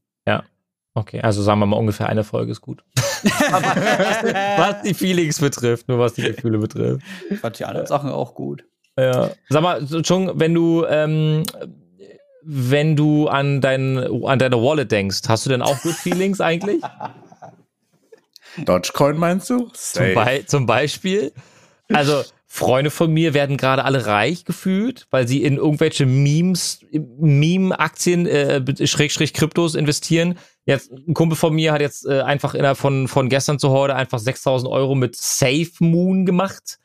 Okay, 0.94 1.22
also 1.22 1.42
sagen 1.42 1.60
wir 1.60 1.66
mal 1.66 1.78
ungefähr 1.78 2.10
eine 2.10 2.24
Folge 2.24 2.52
ist 2.52 2.62
gut. 2.62 2.84
was 3.24 4.82
die 4.84 4.94
Feelings 4.94 5.40
betrifft, 5.40 5.88
nur 5.88 6.00
was 6.00 6.14
die 6.14 6.24
Gefühle 6.24 6.58
betrifft. 6.58 7.06
Ich 7.30 7.40
fand 7.40 7.58
die 7.60 7.66
anderen 7.66 7.88
Sachen 7.88 8.10
auch 8.10 8.36
gut. 8.36 8.66
Ja. 8.98 9.32
Sag 9.48 9.62
mal, 9.62 9.86
Chung, 10.04 10.32
wenn 10.36 10.54
du, 10.54 10.86
ähm, 10.86 11.44
wenn 12.44 12.96
du 12.96 13.28
an, 13.28 13.62
dein, 13.62 13.98
an 14.26 14.40
deine 14.40 14.62
Wallet 14.62 14.92
denkst, 14.92 15.22
hast 15.28 15.46
du 15.46 15.50
denn 15.50 15.62
auch 15.62 15.80
Good 15.82 15.94
Feelings 15.94 16.42
eigentlich? 16.42 16.82
Dogecoin 18.66 19.18
meinst 19.18 19.50
du? 19.50 19.70
Zum, 19.74 20.14
Bei 20.14 20.40
zum 20.40 20.66
Beispiel. 20.66 21.32
Also, 21.94 22.24
Freunde 22.54 22.92
von 22.92 23.14
mir 23.14 23.34
werden 23.34 23.56
gerade 23.56 23.86
alle 23.86 24.06
reich 24.08 24.44
gefühlt, 24.44 25.08
weil 25.10 25.26
sie 25.26 25.42
in 25.42 25.56
irgendwelche 25.56 26.06
Memes, 26.06 26.82
Meme-Aktien, 26.92 28.26
äh, 28.28 28.88
Schrägstrich 28.88 29.34
Kryptos 29.34 29.74
investieren. 29.74 30.38
Jetzt, 30.66 30.92
ein 30.92 31.14
Kumpel 31.14 31.36
von 31.38 31.54
mir 31.56 31.74
hat 31.74 31.82
jetzt 31.82 32.06
äh, 32.06 32.22
einfach 32.22 32.54
innerhalb 32.54 32.78
von, 32.78 33.08
von 33.08 33.30
gestern 33.30 33.58
zu 33.60 33.70
heute 33.72 33.96
einfach 33.96 34.20
6000 34.20 34.72
Euro 34.72 34.94
mit 34.96 35.16
Safe 35.16 35.70
Moon 35.80 36.26
gemacht, 36.26 36.78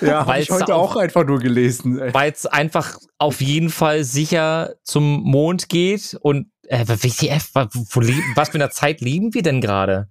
Ja, 0.00 0.24
habe 0.26 0.40
ich 0.40 0.50
heute 0.50 0.74
auch- 0.74 0.92
auch 0.92 0.96
einfach 0.96 1.24
nur 1.26 1.38
gelesen. 1.38 2.00
weil 2.14 2.32
es 2.32 2.46
einfach 2.46 2.96
auf 3.18 3.40
jeden 3.42 3.68
Fall 3.70 4.04
sicher 4.04 4.74
zum 4.82 5.22
Mond 5.22 5.68
geht. 5.68 6.16
Und 6.22 6.50
äh, 6.68 6.86
WTF, 6.86 7.50
was 8.34 8.48
für 8.48 8.54
eine 8.54 8.70
Zeit 8.70 9.00
leben 9.02 9.34
wir 9.34 9.42
denn 9.42 9.60
gerade? 9.60 10.08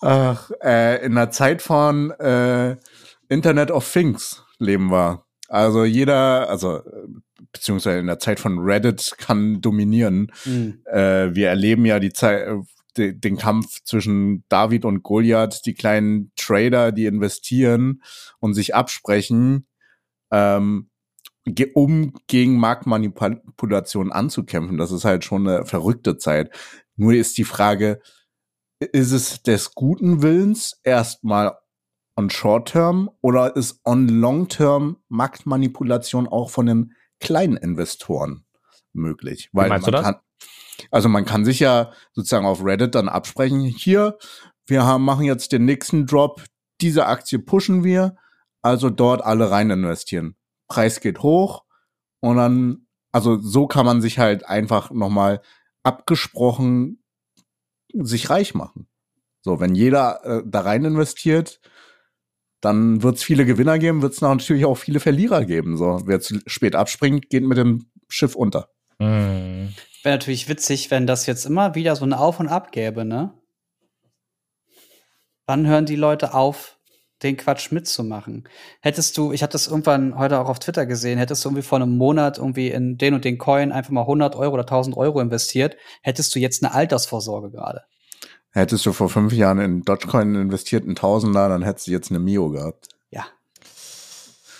Ach, 0.00 0.50
äh, 0.62 1.04
in 1.04 1.14
der 1.14 1.30
Zeit 1.30 1.62
von 1.62 2.10
äh, 2.12 2.76
Internet 3.28 3.70
of 3.70 3.90
Things 3.90 4.44
leben 4.58 4.90
wir. 4.90 5.24
Also 5.48 5.84
jeder, 5.84 6.48
also 6.48 6.76
äh, 6.78 6.82
beziehungsweise 7.52 7.98
in 7.98 8.06
der 8.06 8.18
Zeit 8.18 8.40
von 8.40 8.58
Reddit 8.58 9.14
kann 9.18 9.60
dominieren. 9.60 10.32
Mhm. 10.44 10.82
Äh, 10.84 11.34
wir 11.34 11.48
erleben 11.48 11.84
ja 11.84 11.98
die 11.98 12.12
Zeit, 12.12 12.48
de, 12.96 13.12
den 13.12 13.36
Kampf 13.36 13.82
zwischen 13.84 14.44
David 14.48 14.84
und 14.84 15.02
Goliath, 15.02 15.64
die 15.64 15.74
kleinen 15.74 16.32
Trader, 16.36 16.92
die 16.92 17.06
investieren 17.06 18.02
und 18.40 18.54
sich 18.54 18.74
absprechen, 18.74 19.66
ähm, 20.32 20.90
ge- 21.44 21.72
um 21.74 22.12
gegen 22.26 22.58
Marktmanipulation 22.58 24.12
anzukämpfen. 24.12 24.78
Das 24.78 24.92
ist 24.92 25.04
halt 25.04 25.24
schon 25.24 25.46
eine 25.46 25.64
verrückte 25.64 26.18
Zeit. 26.18 26.50
Nur 26.96 27.14
ist 27.14 27.38
die 27.38 27.44
Frage, 27.44 28.00
ist 28.80 29.12
es 29.12 29.42
des 29.42 29.74
guten 29.74 30.22
Willens 30.22 30.80
erstmal 30.82 31.56
on 32.16 32.30
short 32.30 32.68
term 32.72 33.10
oder 33.20 33.54
ist 33.54 33.80
on 33.84 34.08
long 34.08 34.48
term 34.48 34.98
Marktmanipulation 35.08 36.26
auch 36.26 36.50
von 36.50 36.66
den 36.66 36.94
kleinen 37.20 37.56
Investoren 37.56 38.44
möglich? 38.92 39.50
Weil 39.52 39.68
meinst 39.68 39.86
du 39.86 39.90
man 39.90 40.02
das? 40.02 40.12
kann, 40.12 40.20
also 40.90 41.08
man 41.08 41.24
kann 41.24 41.44
sich 41.44 41.60
ja 41.60 41.92
sozusagen 42.12 42.46
auf 42.46 42.64
Reddit 42.64 42.94
dann 42.94 43.08
absprechen, 43.08 43.60
hier, 43.60 44.18
wir 44.66 44.84
haben, 44.84 45.04
machen 45.04 45.24
jetzt 45.24 45.52
den 45.52 45.64
nächsten 45.64 46.06
Drop, 46.06 46.42
diese 46.80 47.06
Aktie 47.06 47.38
pushen 47.38 47.84
wir, 47.84 48.16
also 48.62 48.90
dort 48.90 49.22
alle 49.22 49.50
rein 49.50 49.70
investieren. 49.70 50.36
Preis 50.68 51.00
geht 51.00 51.22
hoch 51.22 51.64
und 52.20 52.36
dann, 52.36 52.86
also 53.12 53.38
so 53.38 53.66
kann 53.66 53.86
man 53.86 54.02
sich 54.02 54.18
halt 54.18 54.46
einfach 54.46 54.90
nochmal 54.90 55.40
abgesprochen 55.82 57.02
sich 57.94 58.30
reich 58.30 58.54
machen. 58.54 58.88
So, 59.40 59.60
wenn 59.60 59.74
jeder 59.74 60.24
äh, 60.24 60.42
da 60.44 60.60
rein 60.60 60.84
investiert, 60.84 61.60
dann 62.60 63.02
wird 63.02 63.16
es 63.16 63.22
viele 63.22 63.46
Gewinner 63.46 63.78
geben, 63.78 64.02
wird 64.02 64.14
es 64.14 64.20
natürlich 64.20 64.64
auch 64.64 64.76
viele 64.76 65.00
Verlierer 65.00 65.44
geben. 65.44 65.76
So, 65.76 66.02
wer 66.06 66.20
zu 66.20 66.40
spät 66.46 66.74
abspringt, 66.74 67.30
geht 67.30 67.44
mit 67.44 67.58
dem 67.58 67.86
Schiff 68.08 68.34
unter. 68.34 68.68
Hm. 68.98 69.74
Wäre 70.02 70.14
natürlich 70.16 70.48
witzig, 70.48 70.90
wenn 70.90 71.06
das 71.06 71.26
jetzt 71.26 71.44
immer 71.44 71.74
wieder 71.74 71.96
so 71.96 72.04
ein 72.04 72.12
Auf 72.12 72.40
und 72.40 72.48
Ab 72.48 72.72
gäbe, 72.72 73.04
ne? 73.04 73.32
Wann 75.46 75.66
hören 75.66 75.86
die 75.86 75.96
Leute 75.96 76.34
auf, 76.34 76.78
den 77.22 77.36
Quatsch 77.36 77.72
mitzumachen? 77.72 78.48
Hättest 78.80 79.16
du, 79.16 79.32
ich 79.32 79.42
hatte 79.42 79.52
das 79.52 79.66
irgendwann 79.66 80.16
heute 80.18 80.38
auch 80.38 80.48
auf 80.48 80.58
Twitter 80.58 80.86
gesehen, 80.86 81.18
hättest 81.18 81.44
du 81.44 81.48
irgendwie 81.48 81.62
vor 81.62 81.80
einem 81.80 81.96
Monat 81.96 82.38
irgendwie 82.38 82.68
in 82.68 82.98
den 82.98 83.14
und 83.14 83.24
den 83.24 83.38
Coin 83.38 83.72
einfach 83.72 83.90
mal 83.90 84.02
100 84.02 84.36
Euro 84.36 84.54
oder 84.54 84.62
1000 84.62 84.96
Euro 84.96 85.20
investiert, 85.20 85.76
hättest 86.02 86.34
du 86.34 86.38
jetzt 86.38 86.62
eine 86.62 86.74
Altersvorsorge 86.74 87.50
gerade. 87.50 87.82
Hättest 88.52 88.84
du 88.86 88.92
vor 88.92 89.08
fünf 89.08 89.32
Jahren 89.32 89.58
in 89.60 89.82
Dogecoin 89.82 90.34
investiert, 90.34 90.86
ein 90.86 90.94
Tausender, 90.94 91.48
dann 91.48 91.62
hättest 91.62 91.86
du 91.86 91.90
jetzt 91.92 92.10
eine 92.10 92.18
Mio 92.18 92.48
gehabt. 92.50 92.88
Ja. 93.10 93.26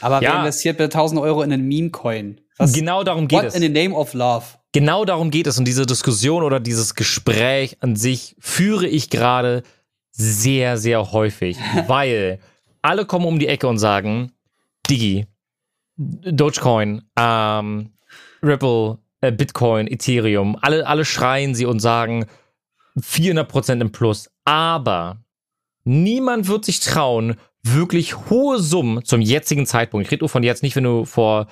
Aber 0.00 0.20
wer 0.20 0.28
Ja. 0.30 0.38
investiert 0.40 0.76
bitte 0.78 0.90
1000 0.90 1.20
Euro 1.20 1.42
in 1.42 1.52
einen 1.52 1.66
Meme-Coin? 1.66 2.40
Was- 2.58 2.72
Genau 2.72 3.02
darum 3.04 3.28
geht 3.28 3.38
What 3.38 3.46
es. 3.46 3.54
in 3.54 3.62
the 3.62 3.68
name 3.68 3.94
of 3.94 4.14
love? 4.14 4.44
Genau 4.72 5.04
darum 5.04 5.30
geht 5.30 5.46
es. 5.46 5.58
Und 5.58 5.64
diese 5.66 5.86
Diskussion 5.86 6.42
oder 6.42 6.60
dieses 6.60 6.94
Gespräch 6.94 7.78
an 7.80 7.96
sich 7.96 8.36
führe 8.38 8.86
ich 8.86 9.08
gerade 9.10 9.62
sehr, 10.10 10.76
sehr 10.76 11.12
häufig, 11.12 11.56
weil 11.88 12.40
alle 12.82 13.06
kommen 13.06 13.24
um 13.24 13.38
die 13.38 13.46
Ecke 13.48 13.66
und 13.68 13.78
sagen, 13.78 14.32
Digi, 14.88 15.26
Dogecoin, 15.96 17.02
ähm, 17.18 17.90
Ripple, 18.42 18.98
äh, 19.20 19.32
Bitcoin, 19.32 19.86
Ethereum, 19.88 20.56
alle, 20.60 20.86
alle 20.86 21.04
schreien 21.04 21.54
sie 21.54 21.66
und 21.66 21.80
sagen 21.80 22.26
400% 23.00 23.80
im 23.80 23.92
Plus. 23.92 24.30
Aber 24.44 25.18
niemand 25.84 26.48
wird 26.48 26.64
sich 26.64 26.80
trauen, 26.80 27.36
wirklich 27.62 28.30
hohe 28.30 28.58
Summen 28.58 29.04
zum 29.04 29.20
jetzigen 29.20 29.66
Zeitpunkt. 29.66 30.06
Ich 30.06 30.12
rede 30.12 30.22
nur 30.22 30.28
von 30.28 30.42
jetzt, 30.42 30.62
nicht 30.62 30.76
wenn 30.76 30.84
du 30.84 31.04
vor 31.04 31.48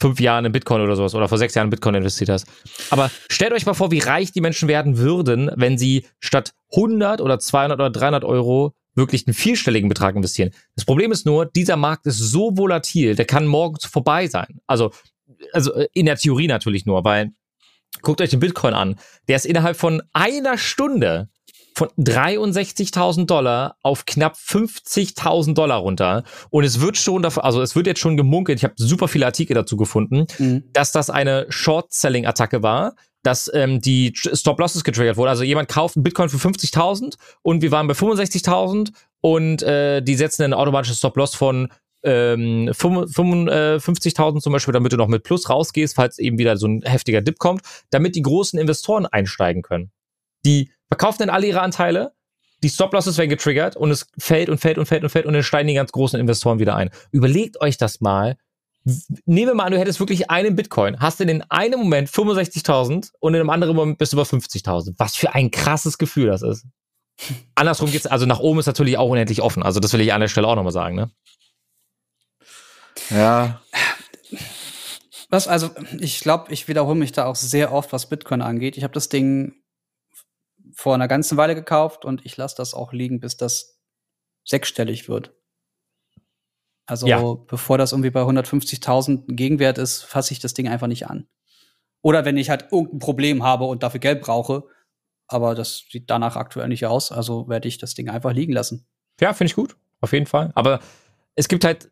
fünf 0.00 0.20
Jahren 0.20 0.44
in 0.44 0.52
Bitcoin 0.52 0.80
oder 0.80 0.96
sowas 0.96 1.14
oder 1.14 1.28
vor 1.28 1.38
sechs 1.38 1.54
Jahren 1.54 1.66
in 1.66 1.70
Bitcoin 1.70 1.94
investiert 1.94 2.30
hast. 2.30 2.46
Aber 2.90 3.10
stellt 3.30 3.52
euch 3.52 3.66
mal 3.66 3.74
vor, 3.74 3.90
wie 3.90 4.00
reich 4.00 4.32
die 4.32 4.40
Menschen 4.40 4.68
werden 4.68 4.98
würden, 4.98 5.50
wenn 5.54 5.78
sie 5.78 6.06
statt 6.18 6.52
100 6.72 7.20
oder 7.20 7.38
200 7.38 7.78
oder 7.78 7.90
300 7.90 8.24
Euro 8.24 8.74
wirklich 8.94 9.26
einen 9.26 9.34
vierstelligen 9.34 9.88
Betrag 9.88 10.16
investieren. 10.16 10.50
Das 10.74 10.84
Problem 10.84 11.12
ist 11.12 11.24
nur, 11.24 11.46
dieser 11.46 11.76
Markt 11.76 12.06
ist 12.06 12.18
so 12.18 12.56
volatil, 12.56 13.14
der 13.14 13.24
kann 13.24 13.46
morgen 13.46 13.76
vorbei 13.80 14.26
sein. 14.26 14.60
Also, 14.66 14.92
also 15.52 15.72
äh, 15.74 15.88
in 15.94 16.06
der 16.06 16.16
Theorie 16.16 16.48
natürlich 16.48 16.84
nur, 16.84 17.04
weil 17.04 17.30
guckt 18.00 18.20
euch 18.20 18.30
den 18.30 18.40
Bitcoin 18.40 18.74
an. 18.74 18.96
Der 19.28 19.36
ist 19.36 19.46
innerhalb 19.46 19.76
von 19.76 20.02
einer 20.12 20.56
Stunde 20.58 21.28
von 21.74 21.88
63.000 21.98 23.26
Dollar 23.26 23.76
auf 23.82 24.04
knapp 24.04 24.34
50.000 24.36 25.54
Dollar 25.54 25.78
runter. 25.78 26.24
Und 26.50 26.64
es 26.64 26.80
wird 26.80 26.96
schon 26.96 27.22
davon, 27.22 27.42
also 27.44 27.62
es 27.62 27.74
wird 27.74 27.86
jetzt 27.86 28.00
schon 28.00 28.16
gemunkelt, 28.16 28.58
ich 28.58 28.64
habe 28.64 28.74
super 28.76 29.08
viele 29.08 29.26
Artikel 29.26 29.54
dazu 29.54 29.76
gefunden, 29.76 30.26
Mhm. 30.38 30.64
dass 30.72 30.92
das 30.92 31.10
eine 31.10 31.46
Short-Selling-Attacke 31.48 32.62
war, 32.62 32.94
dass 33.22 33.50
ähm, 33.54 33.80
die 33.80 34.12
Stop-Losses 34.14 34.84
getriggert 34.84 35.16
wurde. 35.16 35.30
Also 35.30 35.44
jemand 35.44 35.68
kauft 35.68 35.96
einen 35.96 36.02
Bitcoin 36.02 36.28
für 36.28 36.36
50.000 36.38 37.14
und 37.42 37.62
wir 37.62 37.70
waren 37.70 37.86
bei 37.86 37.94
65.000 37.94 38.90
und 39.20 39.62
äh, 39.62 40.02
die 40.02 40.16
setzen 40.16 40.42
ein 40.42 40.54
automatisches 40.54 40.98
Stop-Loss 40.98 41.34
von 41.34 41.68
ähm, 42.04 42.70
55.000 42.70 44.40
zum 44.40 44.52
Beispiel, 44.52 44.72
damit 44.72 44.92
du 44.92 44.96
noch 44.96 45.08
mit 45.08 45.22
Plus 45.22 45.48
rausgehst, 45.48 45.94
falls 45.94 46.18
eben 46.18 46.38
wieder 46.38 46.56
so 46.56 46.66
ein 46.66 46.82
heftiger 46.82 47.20
Dip 47.20 47.38
kommt, 47.38 47.62
damit 47.90 48.16
die 48.16 48.22
großen 48.22 48.58
Investoren 48.58 49.06
einsteigen 49.06 49.62
können. 49.62 49.90
Die 50.44 50.70
verkaufen 50.88 51.20
dann 51.20 51.30
alle 51.30 51.46
ihre 51.46 51.60
Anteile, 51.60 52.12
die 52.62 52.68
Stop-Losses 52.68 53.18
werden 53.18 53.30
getriggert 53.30 53.76
und 53.76 53.90
es 53.90 54.06
fällt 54.18 54.48
und 54.48 54.58
fällt 54.58 54.78
und 54.78 54.86
fällt 54.86 55.02
und 55.02 55.10
fällt 55.10 55.26
und 55.26 55.34
dann 55.34 55.42
steigen 55.42 55.68
die 55.68 55.74
ganz 55.74 55.92
großen 55.92 56.18
Investoren 56.18 56.58
wieder 56.58 56.76
ein. 56.76 56.90
Überlegt 57.10 57.60
euch 57.60 57.76
das 57.76 58.00
mal. 58.00 58.36
Nehmen 59.26 59.48
wir 59.48 59.54
mal 59.54 59.64
an, 59.64 59.72
du 59.72 59.78
hättest 59.78 60.00
wirklich 60.00 60.30
einen 60.30 60.56
Bitcoin, 60.56 60.98
hast 60.98 61.20
in 61.20 61.28
den 61.28 61.42
einen 61.50 61.78
Moment 61.78 62.08
65.000 62.08 63.10
und 63.20 63.34
in 63.34 63.40
einem 63.40 63.50
anderen 63.50 63.76
Moment 63.76 63.98
bist 63.98 64.12
du 64.12 64.16
über 64.16 64.24
50.000. 64.24 64.94
Was 64.98 65.14
für 65.14 65.34
ein 65.34 65.50
krasses 65.52 65.98
Gefühl 65.98 66.26
das 66.26 66.42
ist. 66.42 66.66
Andersrum 67.54 67.90
geht's, 67.90 68.06
also 68.06 68.26
nach 68.26 68.40
oben 68.40 68.58
ist 68.58 68.66
natürlich 68.66 68.98
auch 68.98 69.08
unendlich 69.08 69.40
offen. 69.40 69.62
Also 69.62 69.78
das 69.78 69.92
will 69.92 70.00
ich 70.00 70.12
an 70.12 70.20
der 70.20 70.28
Stelle 70.28 70.48
auch 70.48 70.56
nochmal 70.56 70.72
sagen, 70.72 70.96
ne? 70.96 71.10
Ja, 73.10 73.60
Was, 75.30 75.48
also, 75.48 75.70
ich 75.98 76.20
glaube, 76.20 76.52
ich 76.52 76.68
wiederhole 76.68 76.98
mich 76.98 77.12
da 77.12 77.24
auch 77.24 77.36
sehr 77.36 77.72
oft, 77.72 77.92
was 77.94 78.08
Bitcoin 78.08 78.42
angeht. 78.42 78.76
Ich 78.76 78.84
habe 78.84 78.92
das 78.92 79.08
Ding 79.08 79.54
vor 80.74 80.94
einer 80.94 81.08
ganzen 81.08 81.38
Weile 81.38 81.54
gekauft 81.54 82.04
und 82.04 82.24
ich 82.26 82.36
lasse 82.36 82.56
das 82.56 82.74
auch 82.74 82.92
liegen, 82.92 83.18
bis 83.18 83.38
das 83.38 83.80
sechsstellig 84.44 85.08
wird. 85.08 85.34
Also, 86.86 87.06
Ja. 87.06 87.22
bevor 87.46 87.78
das 87.78 87.92
irgendwie 87.92 88.10
bei 88.10 88.22
150.000 88.22 89.28
ein 89.28 89.36
Gegenwert 89.36 89.78
ist, 89.78 90.02
fasse 90.02 90.34
ich 90.34 90.40
das 90.40 90.52
Ding 90.52 90.68
einfach 90.68 90.86
nicht 90.86 91.06
an. 91.06 91.28
Oder 92.02 92.24
wenn 92.26 92.36
ich 92.36 92.50
halt 92.50 92.66
irgendein 92.70 92.98
Problem 92.98 93.42
habe 93.42 93.64
und 93.64 93.82
dafür 93.82 94.00
Geld 94.00 94.20
brauche, 94.20 94.64
aber 95.28 95.54
das 95.54 95.84
sieht 95.90 96.10
danach 96.10 96.36
aktuell 96.36 96.68
nicht 96.68 96.84
aus, 96.84 97.10
also 97.10 97.48
werde 97.48 97.68
ich 97.68 97.78
das 97.78 97.94
Ding 97.94 98.10
einfach 98.10 98.32
liegen 98.32 98.52
lassen. 98.52 98.86
Ja, 99.20 99.32
finde 99.32 99.50
ich 99.50 99.54
gut. 99.54 99.76
Auf 100.00 100.12
jeden 100.12 100.26
Fall. 100.26 100.50
Aber 100.54 100.80
es 101.36 101.48
gibt 101.48 101.64
halt 101.64 101.90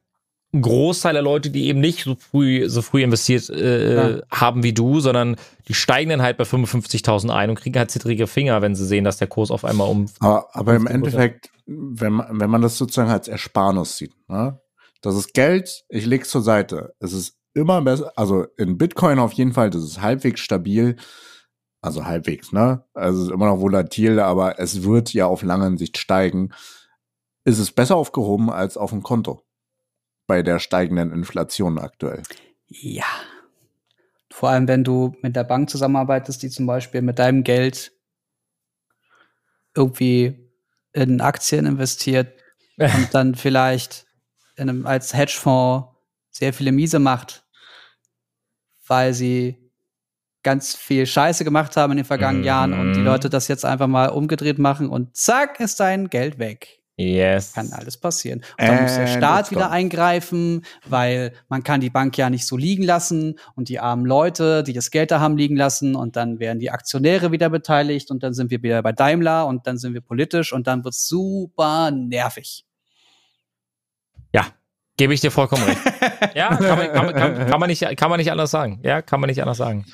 Großteil 0.58 1.12
der 1.12 1.22
Leute, 1.22 1.50
die 1.50 1.66
eben 1.66 1.78
nicht 1.80 2.02
so 2.04 2.16
früh, 2.16 2.68
so 2.68 2.82
früh 2.82 3.02
investiert 3.02 3.48
äh, 3.50 4.16
Ja. 4.18 4.22
haben 4.32 4.62
wie 4.64 4.72
du, 4.72 4.98
sondern 5.00 5.36
die 5.68 5.74
steigen 5.74 6.10
dann 6.10 6.22
halt 6.22 6.36
bei 6.38 6.44
55.000 6.44 7.30
ein 7.30 7.50
und 7.50 7.56
kriegen 7.60 7.78
halt 7.78 7.90
zittrige 7.90 8.26
Finger, 8.26 8.60
wenn 8.60 8.74
sie 8.74 8.84
sehen, 8.86 9.04
dass 9.04 9.18
der 9.18 9.28
Kurs 9.28 9.50
auf 9.52 9.64
einmal 9.64 9.88
um. 9.88 10.06
aber, 10.18 10.48
aber 10.52 10.74
im 10.74 10.86
15%. 10.86 10.90
Endeffekt, 10.90 11.50
wenn 11.66 12.14
man, 12.14 12.40
wenn 12.40 12.50
man 12.50 12.62
das 12.62 12.76
sozusagen 12.78 13.10
als 13.10 13.28
Ersparnis 13.28 13.96
sieht, 13.96 14.12
ne? 14.28 14.60
das 15.02 15.14
ist 15.14 15.34
Geld, 15.34 15.84
ich 15.88 16.04
leg's 16.06 16.30
zur 16.30 16.42
Seite. 16.42 16.94
Es 16.98 17.12
ist 17.12 17.36
immer 17.54 17.80
besser, 17.82 18.12
also 18.16 18.46
in 18.56 18.76
Bitcoin 18.76 19.18
auf 19.20 19.32
jeden 19.32 19.52
Fall, 19.52 19.70
das 19.70 19.84
ist 19.84 20.00
halbwegs 20.02 20.40
stabil, 20.40 20.96
also 21.80 22.04
halbwegs, 22.04 22.52
ne? 22.52 22.84
Also 22.92 23.20
es 23.22 23.28
ist 23.28 23.32
immer 23.32 23.46
noch 23.46 23.60
volatil, 23.60 24.18
aber 24.20 24.58
es 24.58 24.82
wird 24.82 25.12
ja 25.14 25.26
auf 25.26 25.42
lange 25.42 25.78
Sicht 25.78 25.96
steigen. 25.96 26.50
Ist 27.44 27.58
es 27.58 27.70
besser 27.72 27.96
aufgehoben 27.96 28.50
als 28.50 28.76
auf 28.76 28.90
dem 28.90 29.02
Konto? 29.02 29.42
Bei 30.30 30.44
der 30.44 30.60
steigenden 30.60 31.12
Inflation 31.12 31.76
aktuell. 31.76 32.22
Ja. 32.68 33.04
Vor 34.30 34.48
allem, 34.48 34.68
wenn 34.68 34.84
du 34.84 35.16
mit 35.22 35.34
der 35.34 35.42
Bank 35.42 35.68
zusammenarbeitest, 35.68 36.40
die 36.44 36.50
zum 36.50 36.66
Beispiel 36.66 37.02
mit 37.02 37.18
deinem 37.18 37.42
Geld 37.42 37.90
irgendwie 39.74 40.48
in 40.92 41.20
Aktien 41.20 41.66
investiert 41.66 42.32
und 42.76 43.08
dann 43.12 43.34
vielleicht 43.34 44.06
in 44.54 44.68
einem, 44.68 44.86
als 44.86 45.14
Hedgefonds 45.14 45.88
sehr 46.30 46.52
viele 46.52 46.70
Miese 46.70 47.00
macht, 47.00 47.44
weil 48.86 49.14
sie 49.14 49.56
ganz 50.44 50.76
viel 50.76 51.06
Scheiße 51.06 51.42
gemacht 51.42 51.76
haben 51.76 51.90
in 51.90 51.96
den 51.96 52.06
vergangenen 52.06 52.42
Mhm. 52.42 52.46
Jahren 52.46 52.72
und 52.74 52.92
die 52.92 53.00
Leute 53.00 53.30
das 53.30 53.48
jetzt 53.48 53.64
einfach 53.64 53.88
mal 53.88 54.10
umgedreht 54.10 54.60
machen 54.60 54.88
und 54.90 55.16
zack 55.16 55.58
ist 55.58 55.80
dein 55.80 56.08
Geld 56.08 56.38
weg. 56.38 56.79
Yes. 57.00 57.52
Kann 57.52 57.72
alles 57.72 57.96
passieren. 57.96 58.40
Und 58.58 58.68
dann 58.68 58.82
muss 58.82 58.94
der 58.94 59.06
And 59.06 59.10
Staat 59.10 59.50
wieder 59.50 59.70
eingreifen, 59.70 60.64
weil 60.86 61.32
man 61.48 61.62
kann 61.62 61.80
die 61.80 61.90
Bank 61.90 62.16
ja 62.18 62.30
nicht 62.30 62.46
so 62.46 62.56
liegen 62.56 62.82
lassen 62.82 63.38
und 63.54 63.68
die 63.68 63.80
armen 63.80 64.04
Leute, 64.04 64.62
die 64.62 64.72
das 64.72 64.90
Geld 64.90 65.10
da 65.10 65.20
haben 65.20 65.36
liegen 65.36 65.56
lassen 65.56 65.94
und 65.96 66.16
dann 66.16 66.38
werden 66.38 66.58
die 66.58 66.70
Aktionäre 66.70 67.32
wieder 67.32 67.50
beteiligt 67.50 68.10
und 68.10 68.22
dann 68.22 68.34
sind 68.34 68.50
wir 68.50 68.62
wieder 68.62 68.82
bei 68.82 68.92
Daimler 68.92 69.46
und 69.46 69.66
dann 69.66 69.78
sind 69.78 69.94
wir 69.94 70.00
politisch 70.00 70.52
und 70.52 70.66
dann 70.66 70.84
wird's 70.84 71.08
super 71.08 71.90
nervig. 71.90 72.64
Gebe 75.00 75.14
ich 75.14 75.22
dir 75.22 75.30
vollkommen 75.30 75.62
recht. 75.62 75.80
ja, 76.34 76.54
kann 76.54 76.76
man, 76.76 76.92
kann, 76.92 77.14
kann, 77.14 77.46
kann, 77.46 77.58
man 77.58 77.70
nicht, 77.70 77.96
kann 77.96 78.10
man 78.10 78.18
nicht 78.18 78.30
anders 78.30 78.50
sagen. 78.50 78.80
Ja, 78.82 79.00
kann 79.00 79.18
man 79.18 79.28
nicht 79.28 79.40
anders 79.40 79.56
sagen. 79.56 79.86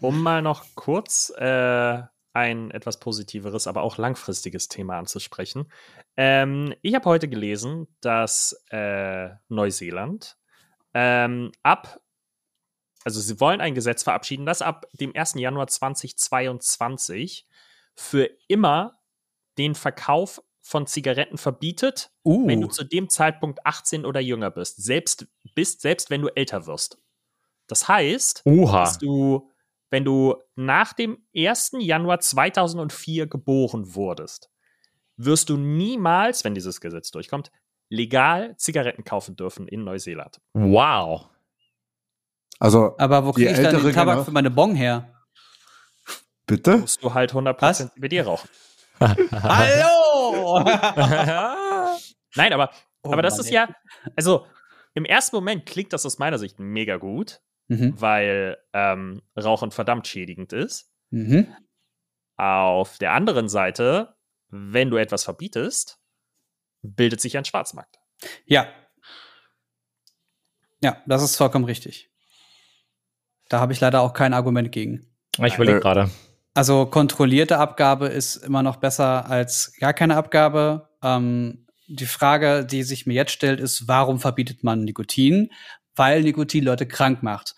Um 0.00 0.20
mal 0.20 0.42
noch 0.42 0.64
kurz 0.74 1.32
äh, 1.38 1.98
ein 2.38 2.70
etwas 2.70 3.00
positiveres, 3.00 3.66
aber 3.66 3.82
auch 3.82 3.98
langfristiges 3.98 4.68
Thema 4.68 4.98
anzusprechen. 4.98 5.70
Ähm, 6.16 6.74
ich 6.82 6.94
habe 6.94 7.04
heute 7.04 7.28
gelesen, 7.28 7.88
dass 8.00 8.64
äh, 8.70 9.30
Neuseeland 9.48 10.38
ähm, 10.94 11.50
ab, 11.62 12.00
also 13.04 13.20
sie 13.20 13.40
wollen 13.40 13.60
ein 13.60 13.74
Gesetz 13.74 14.04
verabschieden, 14.04 14.46
das 14.46 14.62
ab 14.62 14.86
dem 14.92 15.14
1. 15.14 15.34
Januar 15.34 15.66
2022 15.66 17.46
für 17.94 18.30
immer 18.46 19.00
den 19.58 19.74
Verkauf 19.74 20.40
von 20.60 20.86
Zigaretten 20.86 21.38
verbietet, 21.38 22.12
Uh. 22.24 22.46
wenn 22.46 22.60
du 22.60 22.68
zu 22.68 22.84
dem 22.84 23.08
Zeitpunkt 23.08 23.64
18 23.64 24.04
oder 24.04 24.20
jünger 24.20 24.50
bist. 24.50 24.82
Selbst 24.82 25.26
bist, 25.54 25.80
selbst 25.80 26.10
wenn 26.10 26.20
du 26.22 26.28
älter 26.28 26.66
wirst. 26.66 26.98
Das 27.66 27.88
heißt, 27.88 28.42
Uha. 28.44 28.84
dass 28.84 28.98
du, 28.98 29.50
wenn 29.90 30.04
du 30.04 30.36
nach 30.54 30.92
dem 30.92 31.18
1. 31.34 31.72
Januar 31.78 32.20
2004 32.20 33.26
geboren 33.26 33.94
wurdest, 33.94 34.50
wirst 35.16 35.48
du 35.48 35.56
niemals, 35.56 36.44
wenn 36.44 36.54
dieses 36.54 36.80
Gesetz 36.80 37.10
durchkommt, 37.10 37.50
legal 37.88 38.56
Zigaretten 38.56 39.04
kaufen 39.04 39.34
dürfen 39.36 39.66
in 39.66 39.82
Neuseeland. 39.84 40.40
Wow. 40.52 41.28
Also, 42.60 42.96
Aber 42.98 43.24
wo 43.24 43.32
kriege 43.32 43.50
ich 43.50 43.56
dann 43.58 43.82
den 43.82 43.92
Tabak 43.94 44.18
Gener- 44.18 44.24
für 44.24 44.30
meine 44.32 44.50
Bong 44.50 44.74
her? 44.74 45.14
bitte? 46.46 46.78
Musst 46.78 47.02
du 47.02 47.12
halt 47.14 47.32
100% 47.32 47.60
Was? 47.62 47.92
CBD 47.94 48.20
rauchen. 48.22 48.48
Hallo! 49.00 50.60
Nein, 52.34 52.52
aber, 52.52 52.70
Oh 53.02 53.12
aber 53.12 53.22
das 53.22 53.34
Mann, 53.36 53.44
ist 53.46 53.50
ja, 53.52 53.68
also 54.16 54.44
im 54.94 55.04
ersten 55.04 55.36
Moment 55.36 55.66
klingt 55.66 55.92
das 55.92 56.04
aus 56.04 56.18
meiner 56.18 56.38
Sicht 56.38 56.58
mega 56.58 56.96
gut, 56.96 57.40
mhm. 57.68 57.94
weil 58.00 58.58
ähm, 58.72 59.22
Rauchen 59.36 59.70
verdammt 59.70 60.06
schädigend 60.06 60.52
ist. 60.52 60.90
Mhm. 61.10 61.54
Auf 62.36 62.98
der 62.98 63.12
anderen 63.12 63.48
Seite, 63.48 64.14
wenn 64.50 64.90
du 64.90 64.96
etwas 64.96 65.24
verbietest, 65.24 65.98
bildet 66.82 67.20
sich 67.20 67.36
ein 67.36 67.44
Schwarzmarkt. 67.44 67.98
Ja. 68.44 68.66
Ja, 70.80 71.02
das 71.06 71.22
ist 71.22 71.36
vollkommen 71.36 71.64
richtig. 71.64 72.10
Da 73.48 73.60
habe 73.60 73.72
ich 73.72 73.80
leider 73.80 74.02
auch 74.02 74.12
kein 74.12 74.34
Argument 74.34 74.70
gegen. 74.70 75.06
Ich 75.44 75.54
überlege 75.54 75.78
Äh, 75.78 75.80
gerade. 75.80 76.10
Also 76.54 76.86
kontrollierte 76.86 77.58
Abgabe 77.58 78.08
ist 78.08 78.36
immer 78.36 78.62
noch 78.62 78.76
besser 78.76 79.28
als 79.28 79.72
gar 79.78 79.92
keine 79.92 80.16
Abgabe. 80.16 80.88
Ähm, 81.02 81.66
die 81.88 82.06
Frage, 82.06 82.66
die 82.66 82.82
sich 82.82 83.06
mir 83.06 83.14
jetzt 83.14 83.32
stellt, 83.32 83.60
ist, 83.60 83.88
warum 83.88 84.20
verbietet 84.20 84.62
man 84.62 84.84
Nikotin? 84.84 85.50
Weil 85.98 86.22
Nikotin 86.22 86.64
Leute 86.64 86.86
krank 86.86 87.22
macht. 87.22 87.54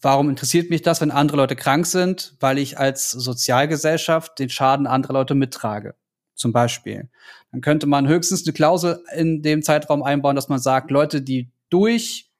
Warum 0.00 0.28
interessiert 0.28 0.70
mich 0.70 0.82
das, 0.82 1.00
wenn 1.00 1.10
andere 1.10 1.38
Leute 1.38 1.56
krank 1.56 1.86
sind? 1.86 2.34
Weil 2.40 2.58
ich 2.58 2.78
als 2.78 3.10
Sozialgesellschaft 3.10 4.38
den 4.38 4.50
Schaden 4.50 4.86
anderer 4.86 5.14
Leute 5.14 5.34
mittrage. 5.34 5.94
Zum 6.34 6.52
Beispiel. 6.52 7.08
Dann 7.50 7.62
könnte 7.62 7.86
man 7.86 8.06
höchstens 8.06 8.44
eine 8.44 8.52
Klausel 8.52 9.02
in 9.14 9.40
dem 9.40 9.62
Zeitraum 9.62 10.02
einbauen, 10.02 10.36
dass 10.36 10.48
man 10.48 10.58
sagt, 10.58 10.90
Leute, 10.90 11.22
die 11.22 11.50
durch 11.70 12.30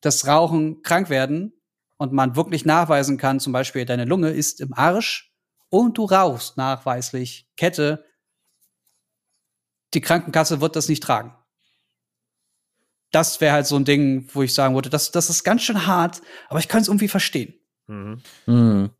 das 0.00 0.26
Rauchen 0.26 0.82
krank 0.82 1.10
werden 1.10 1.52
und 1.98 2.12
man 2.12 2.36
wirklich 2.36 2.64
nachweisen 2.64 3.18
kann, 3.18 3.40
zum 3.40 3.52
Beispiel 3.52 3.84
deine 3.84 4.04
Lunge 4.04 4.30
ist 4.30 4.60
im 4.60 4.72
Arsch 4.72 5.32
und 5.68 5.98
du 5.98 6.04
rauchst 6.04 6.56
nachweislich 6.56 7.48
Kette, 7.56 8.04
die 9.94 10.00
Krankenkasse 10.00 10.60
wird 10.60 10.76
das 10.76 10.88
nicht 10.88 11.02
tragen. 11.02 11.34
Das 13.10 13.40
wäre 13.40 13.52
halt 13.52 13.66
so 13.66 13.76
ein 13.76 13.84
Ding, 13.84 14.28
wo 14.32 14.42
ich 14.42 14.52
sagen 14.54 14.74
würde, 14.74 14.90
das, 14.90 15.10
das 15.10 15.30
ist 15.30 15.44
ganz 15.44 15.62
schön 15.62 15.86
hart, 15.86 16.20
aber 16.48 16.58
ich 16.58 16.68
kann 16.68 16.82
es 16.82 16.88
irgendwie 16.88 17.08
verstehen. 17.08 17.54
Mhm. 17.86 18.20
Mhm. 18.46 18.90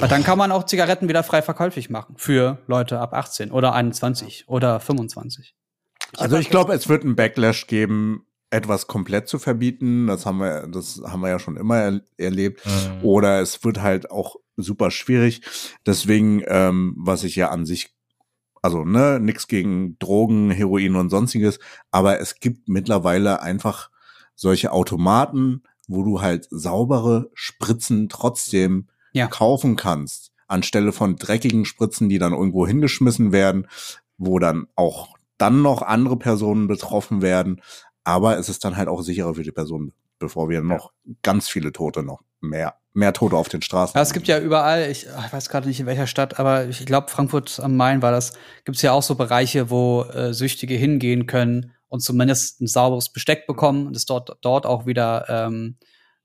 Weil 0.00 0.08
dann 0.08 0.24
kann 0.24 0.38
man 0.38 0.52
auch 0.52 0.66
Zigaretten 0.66 1.08
wieder 1.08 1.22
frei 1.22 1.40
verkäuflich 1.40 1.88
machen 1.88 2.16
für 2.18 2.58
Leute 2.66 2.98
ab 2.98 3.14
18 3.14 3.50
oder 3.50 3.74
21 3.74 4.48
oder 4.48 4.80
25. 4.80 5.54
Also 6.16 6.36
ich 6.36 6.50
glaube, 6.50 6.74
es 6.74 6.88
wird 6.88 7.04
einen 7.04 7.16
Backlash 7.16 7.66
geben, 7.66 8.26
etwas 8.50 8.86
komplett 8.86 9.28
zu 9.28 9.38
verbieten. 9.38 10.06
Das 10.06 10.26
haben 10.26 10.38
wir, 10.38 10.66
das 10.68 11.00
haben 11.04 11.20
wir 11.20 11.28
ja 11.28 11.38
schon 11.38 11.56
immer 11.56 11.78
er 11.78 12.00
erlebt. 12.16 12.64
Mhm. 12.64 13.04
Oder 13.04 13.40
es 13.40 13.64
wird 13.64 13.82
halt 13.82 14.10
auch 14.10 14.36
super 14.56 14.90
schwierig. 14.90 15.42
Deswegen, 15.86 16.42
ähm, 16.46 16.94
was 16.96 17.24
ich 17.24 17.36
ja 17.36 17.50
an 17.50 17.66
sich, 17.66 17.93
also 18.64 18.82
ne, 18.82 19.20
nix 19.20 19.46
gegen 19.46 19.98
Drogen, 19.98 20.50
Heroin 20.50 20.96
und 20.96 21.10
sonstiges, 21.10 21.58
aber 21.90 22.18
es 22.18 22.40
gibt 22.40 22.66
mittlerweile 22.66 23.42
einfach 23.42 23.90
solche 24.34 24.72
Automaten, 24.72 25.62
wo 25.86 26.02
du 26.02 26.22
halt 26.22 26.48
saubere 26.50 27.30
Spritzen 27.34 28.08
trotzdem 28.08 28.88
Ja. 29.12 29.26
kaufen 29.26 29.76
kannst, 29.76 30.32
anstelle 30.48 30.92
von 30.92 31.16
dreckigen 31.16 31.66
Spritzen, 31.66 32.08
die 32.08 32.18
dann 32.18 32.32
irgendwo 32.32 32.66
hingeschmissen 32.66 33.32
werden, 33.32 33.68
wo 34.16 34.38
dann 34.38 34.66
auch 34.76 35.14
dann 35.36 35.60
noch 35.60 35.82
andere 35.82 36.16
Personen 36.16 36.66
betroffen 36.66 37.20
werden. 37.20 37.60
Aber 38.02 38.38
es 38.38 38.48
ist 38.48 38.64
dann 38.64 38.78
halt 38.78 38.88
auch 38.88 39.02
sicherer 39.02 39.34
für 39.34 39.42
die 39.42 39.52
Person, 39.52 39.92
bevor 40.18 40.48
wir 40.48 40.62
noch 40.62 40.92
ganz 41.22 41.50
viele 41.50 41.70
Tote 41.70 42.02
noch 42.02 42.22
mehr, 42.40 42.76
mehr 42.94 43.12
Tote 43.12 43.36
auf 43.36 43.48
den 43.48 43.60
Straßen. 43.60 43.94
Ja, 43.96 44.02
es 44.02 44.12
gibt 44.12 44.28
ja 44.28 44.38
überall, 44.38 44.90
ich, 44.90 45.06
ich 45.06 45.32
weiß 45.32 45.48
gerade 45.48 45.68
nicht 45.68 45.80
in 45.80 45.86
welcher 45.86 46.06
Stadt, 46.06 46.38
aber 46.38 46.66
ich 46.68 46.86
glaube, 46.86 47.10
Frankfurt 47.10 47.60
am 47.60 47.76
Main 47.76 48.02
war 48.02 48.12
das, 48.12 48.32
gibt 48.64 48.76
es 48.76 48.82
ja 48.82 48.92
auch 48.92 49.02
so 49.02 49.16
Bereiche, 49.16 49.68
wo 49.68 50.04
äh, 50.04 50.32
Süchtige 50.32 50.74
hingehen 50.74 51.26
können 51.26 51.72
und 51.88 52.00
zumindest 52.00 52.60
ein 52.60 52.66
sauberes 52.66 53.12
Besteck 53.12 53.46
bekommen 53.46 53.86
und 53.86 53.96
es 53.96 54.06
dort, 54.06 54.38
dort 54.40 54.64
auch 54.64 54.86
wieder 54.86 55.26
ähm, 55.28 55.76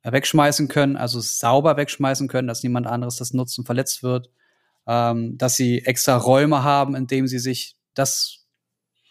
wegschmeißen 0.03 0.67
können, 0.67 0.95
also 0.95 1.20
sauber 1.20 1.76
wegschmeißen 1.76 2.28
können, 2.28 2.47
dass 2.47 2.63
niemand 2.63 2.88
anderes 2.88 3.17
das 3.17 3.34
nutzt 3.34 3.57
und 3.59 3.65
verletzt 3.65 4.03
wird. 4.03 4.30
Ähm, 4.88 5.38
dass 5.38 5.55
sie 5.55 5.86
extra 5.86 6.17
Räume 6.17 6.63
haben, 6.63 6.95
in 6.95 7.05
denen 7.05 7.28
sie 7.28 7.38
sich 7.38 7.76
das 7.93 8.38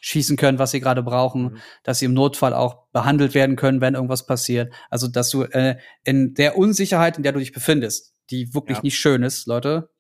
schießen 0.01 0.37
können, 0.37 0.59
was 0.59 0.71
sie 0.71 0.81
gerade 0.81 1.03
brauchen, 1.03 1.43
Mhm. 1.43 1.57
dass 1.83 1.99
sie 1.99 2.05
im 2.07 2.15
Notfall 2.15 2.55
auch 2.55 2.87
behandelt 2.93 3.35
werden 3.35 3.57
können, 3.57 3.81
wenn 3.81 3.95
irgendwas 3.95 4.27
passiert. 4.27 4.73
Also, 4.91 5.09
dass 5.09 5.31
du 5.31 5.43
äh, 5.43 5.79
in 6.05 6.35
der 6.35 6.57
Unsicherheit, 6.57 7.17
in 7.17 7.23
der 7.23 7.33
du 7.33 7.39
dich 7.41 7.53
befindest, 7.53 8.15
die 8.31 8.55
wirklich 8.55 8.79
Ja. 8.79 8.83
nicht 8.83 8.99
schön 8.99 9.23
ist, 9.23 9.47
Leute, 9.47 9.91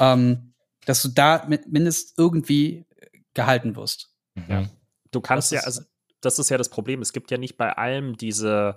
ähm, 0.00 0.54
dass 0.86 1.02
du 1.02 1.08
da 1.08 1.44
mi- 1.46 1.60
mindestens 1.68 2.14
irgendwie 2.16 2.86
gehalten 3.34 3.76
wirst. 3.76 4.10
Mhm. 4.34 4.68
Du 5.10 5.20
kannst 5.20 5.52
Das 5.52 5.60
ja, 5.62 5.66
also 5.66 5.82
das 6.20 6.38
ist 6.38 6.48
ja 6.50 6.58
das 6.58 6.68
Problem. 6.68 7.00
Es 7.02 7.12
gibt 7.12 7.30
ja 7.30 7.38
nicht 7.38 7.56
bei 7.56 7.72
allem 7.76 8.16
diese, 8.16 8.76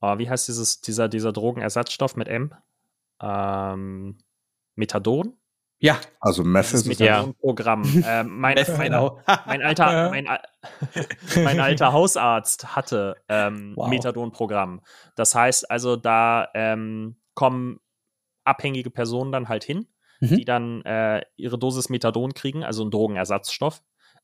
oh, 0.00 0.18
wie 0.18 0.28
heißt 0.30 0.48
dieses, 0.48 0.80
dieser, 0.80 1.08
dieser 1.08 1.32
Drogenersatzstoff 1.32 2.16
mit 2.16 2.28
M? 2.28 2.54
Ähm, 3.20 4.18
Methadon? 4.76 5.34
Ja, 5.80 5.98
also 6.20 6.42
Meth 6.42 6.72
ist 6.74 6.86
es 6.86 6.98
Ja. 6.98 7.18
Methadon-Programm. 7.22 7.82
ähm, 8.06 8.40
mein, 8.40 8.56
mein, 8.56 8.78
genau. 8.90 9.20
mein 9.46 9.62
alter, 9.62 10.10
mein, 10.10 10.26
mein 11.44 11.60
alter 11.60 11.92
Hausarzt 11.92 12.74
hatte 12.74 13.16
ähm, 13.28 13.74
Wow. 13.76 13.88
Methadon-Programm. 13.88 14.80
Das 15.14 15.34
heißt 15.34 15.70
also, 15.70 15.96
da 15.96 16.48
ähm, 16.54 17.20
kommen 17.34 17.78
abhängige 18.44 18.90
Personen 18.90 19.32
dann 19.32 19.48
halt 19.48 19.64
hin, 19.64 19.86
Mhm. 20.20 20.36
die 20.36 20.44
dann 20.44 20.82
äh, 20.82 21.22
ihre 21.36 21.58
Dosis 21.58 21.90
Methadon 21.90 22.34
kriegen, 22.34 22.64
also 22.64 22.82
einen 22.82 22.90
Drogenersatzstoff. 22.90 23.82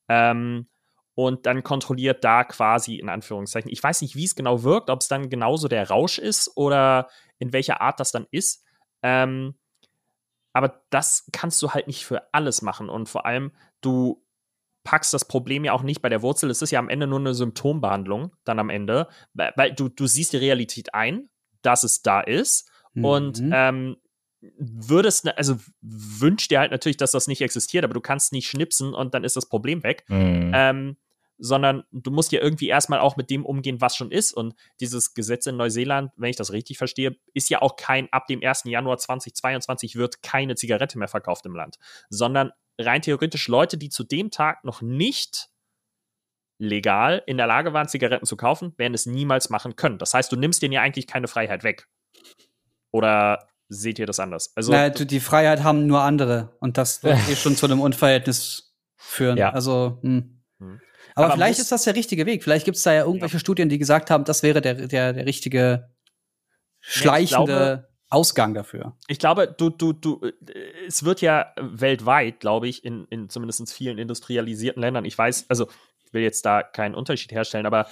Ähm, 0.09 0.67
und 1.15 1.47
dann 1.47 1.63
kontrolliert 1.63 2.25
da 2.25 2.43
quasi 2.43 2.97
in 2.97 3.09
Anführungszeichen, 3.09 3.71
ich 3.71 3.81
weiß 3.81 4.01
nicht, 4.03 4.17
wie 4.17 4.25
es 4.25 4.35
genau 4.35 4.65
wirkt, 4.65 4.91
ob 4.91 5.03
es 5.03 5.07
dann 5.07 5.31
genauso 5.31 5.69
der 5.69 5.89
Rausch 5.89 6.19
ist 6.19 6.51
oder 6.57 7.09
in 7.39 7.53
welcher 7.53 7.81
Art 7.81 8.01
das 8.01 8.11
dann 8.11 8.27
ist. 8.33 8.65
Ähm, 9.05 9.55
aber 10.55 10.83
das 10.91 11.29
kannst 11.33 11.61
du 11.61 11.73
halt 11.73 11.87
nicht 11.87 12.07
für 12.07 12.23
alles 12.33 12.63
machen. 12.63 12.89
Und 12.89 13.09
vor 13.11 13.27
allem, 13.27 13.53
du 13.83 14.25
packst 14.85 15.13
das 15.13 15.27
Problem 15.27 15.65
ja 15.65 15.73
auch 15.73 15.83
nicht 15.83 16.01
bei 16.01 16.09
der 16.09 16.23
Wurzel. 16.23 16.51
Es 16.51 16.63
ist 16.63 16.71
ja 16.71 16.79
am 16.79 16.89
Ende 16.89 17.07
nur 17.07 17.19
eine 17.19 17.35
Symptombehandlung, 17.35 18.35
dann 18.45 18.59
am 18.59 18.71
Ende, 18.71 19.09
weil, 19.35 19.73
du, 19.75 19.89
du 19.89 20.07
siehst 20.07 20.33
die 20.33 20.39
Realität 20.39 20.95
ein, 20.95 21.29
dass 21.63 21.85
es 21.85 22.01
da 22.03 22.21
ist. 22.21 22.71
Und 22.95 23.41
Mhm. 23.41 23.51
ähm, 23.53 23.97
würdest, 24.59 25.25
ne- 25.25 25.37
also 25.39 25.57
wünscht 25.81 26.51
dir 26.51 26.61
halt 26.61 26.71
natürlich, 26.71 26.99
dass 26.99 27.13
das 27.13 27.27
nicht 27.27 27.41
existiert, 27.41 27.83
aber 27.83 27.95
du 27.95 28.01
kannst 28.01 28.33
nicht 28.33 28.49
schnipsen 28.49 28.95
und 28.95 29.15
dann 29.15 29.25
ist 29.25 29.37
das 29.37 29.49
Problem 29.49 29.83
weg. 29.83 30.05
Mhm. 30.09 30.53
Ähm, 30.55 30.97
sondern 31.45 31.85
du 31.93 32.11
musst 32.11 32.33
ja 32.33 32.41
irgendwie 32.41 32.69
erstmal 32.69 33.01
auch 33.01 33.19
mit 33.19 33.29
dem 33.29 33.45
umgehen, 33.45 33.83
was 33.83 33.97
schon 33.97 34.11
ist. 34.11 34.33
Und 34.33 34.55
dieses 34.81 35.13
Gesetz 35.13 35.47
in 35.47 35.59
Neuseeland, 35.59 36.11
wenn 36.17 36.31
ich 36.31 36.37
das 36.37 36.53
richtig 36.53 36.79
verstehe, 36.79 37.19
ist 37.35 37.51
ja 37.51 37.61
auch 37.61 37.77
kein, 37.77 38.11
ab 38.13 38.27
dem 38.29 38.43
1. 38.43 38.65
Januar 38.65 38.97
2022 38.97 39.97
wird 39.97 40.23
keine 40.23 40.55
Zigarette 40.55 40.99
mehr 40.99 41.09
verkauft 41.09 41.45
im 41.45 41.55
Land, 41.55 41.79
sondern 42.09 42.51
rein 42.81 43.03
theoretisch 43.03 43.47
Leute, 43.49 43.77
die 43.77 43.91
zu 43.91 44.05
dem 44.05 44.31
Tag 44.31 44.65
noch 44.65 44.81
nicht 44.81 45.51
legal 46.59 47.23
in 47.27 47.37
der 47.37 47.47
Lage 47.47 47.75
waren, 47.75 47.89
Zigaretten 47.89 48.25
zu 48.25 48.39
kaufen, 48.39 48.73
werden 48.79 48.95
es 48.95 49.05
niemals 49.05 49.51
machen 49.51 49.77
können. 49.77 49.99
Das 49.99 50.15
heißt, 50.15 50.33
du 50.33 50.37
nimmst 50.37 50.63
denen 50.63 50.73
ja 50.73 50.81
eigentlich 50.81 51.07
keine 51.07 51.29
Freiheit 51.29 51.63
weg. 51.63 51.89
Oder 52.91 53.51
seht 53.69 53.99
ihr 53.99 54.07
das 54.07 54.19
anders? 54.19 54.57
Also, 54.57 54.73
Na, 54.73 54.89
du, 54.89 55.05
die 55.05 55.21
Freiheit 55.21 55.63
haben 55.63 55.87
nur 55.87 56.01
andere 56.01 56.57
und 56.61 56.79
das 56.79 57.03
wird 57.03 57.19
eh 57.29 57.37
schon 57.37 57.55
zu 57.55 57.67
einem 57.67 57.83
Unverhältnis 57.83 58.75
führen. 58.97 59.37
Ja. 59.37 59.51
Also, 59.51 59.99
hm. 60.01 60.41
Aber, 61.15 61.27
Aber 61.27 61.35
vielleicht 61.35 61.61
ist 61.61 61.73
das 61.73 61.85
der 61.85 61.95
richtige 61.95 62.27
Weg. 62.27 62.43
Vielleicht 62.43 62.65
gibt 62.65 62.77
es 62.77 62.83
da 62.83 62.93
ja 62.93 63.05
irgendwelche 63.05 63.39
Studien, 63.39 63.69
die 63.69 63.79
gesagt 63.79 64.11
haben, 64.11 64.25
das 64.25 64.43
wäre 64.43 64.61
der, 64.61 64.75
der, 64.75 65.13
der 65.13 65.27
richtige 65.27 65.91
schleichende 66.81 67.45
glaube- 67.47 67.89
Ausgang 68.11 68.55
dafür. 68.55 68.97
Ich 69.09 69.19
glaube, 69.19 69.53
du, 69.57 69.71
du, 69.71 69.93
du, 69.93 70.21
äh, 70.23 70.63
es 70.87 71.05
wird 71.05 71.21
ja 71.21 71.53
weltweit, 71.57 72.41
glaube 72.41 72.69
ich, 72.69 72.85
in, 72.85 73.07
in 73.11 73.29
zumindest 73.29 73.73
vielen 73.73 73.99
industrialisierten 73.99 74.81
Ländern, 74.81 75.05
ich 75.05 75.17
weiß, 75.17 75.47
also 75.49 75.69
ich 76.05 76.13
will 76.13 76.23
jetzt 76.23 76.45
da 76.45 76.63
keinen 76.63 76.95
Unterschied 76.95 77.33
herstellen, 77.33 77.67
aber 77.67 77.87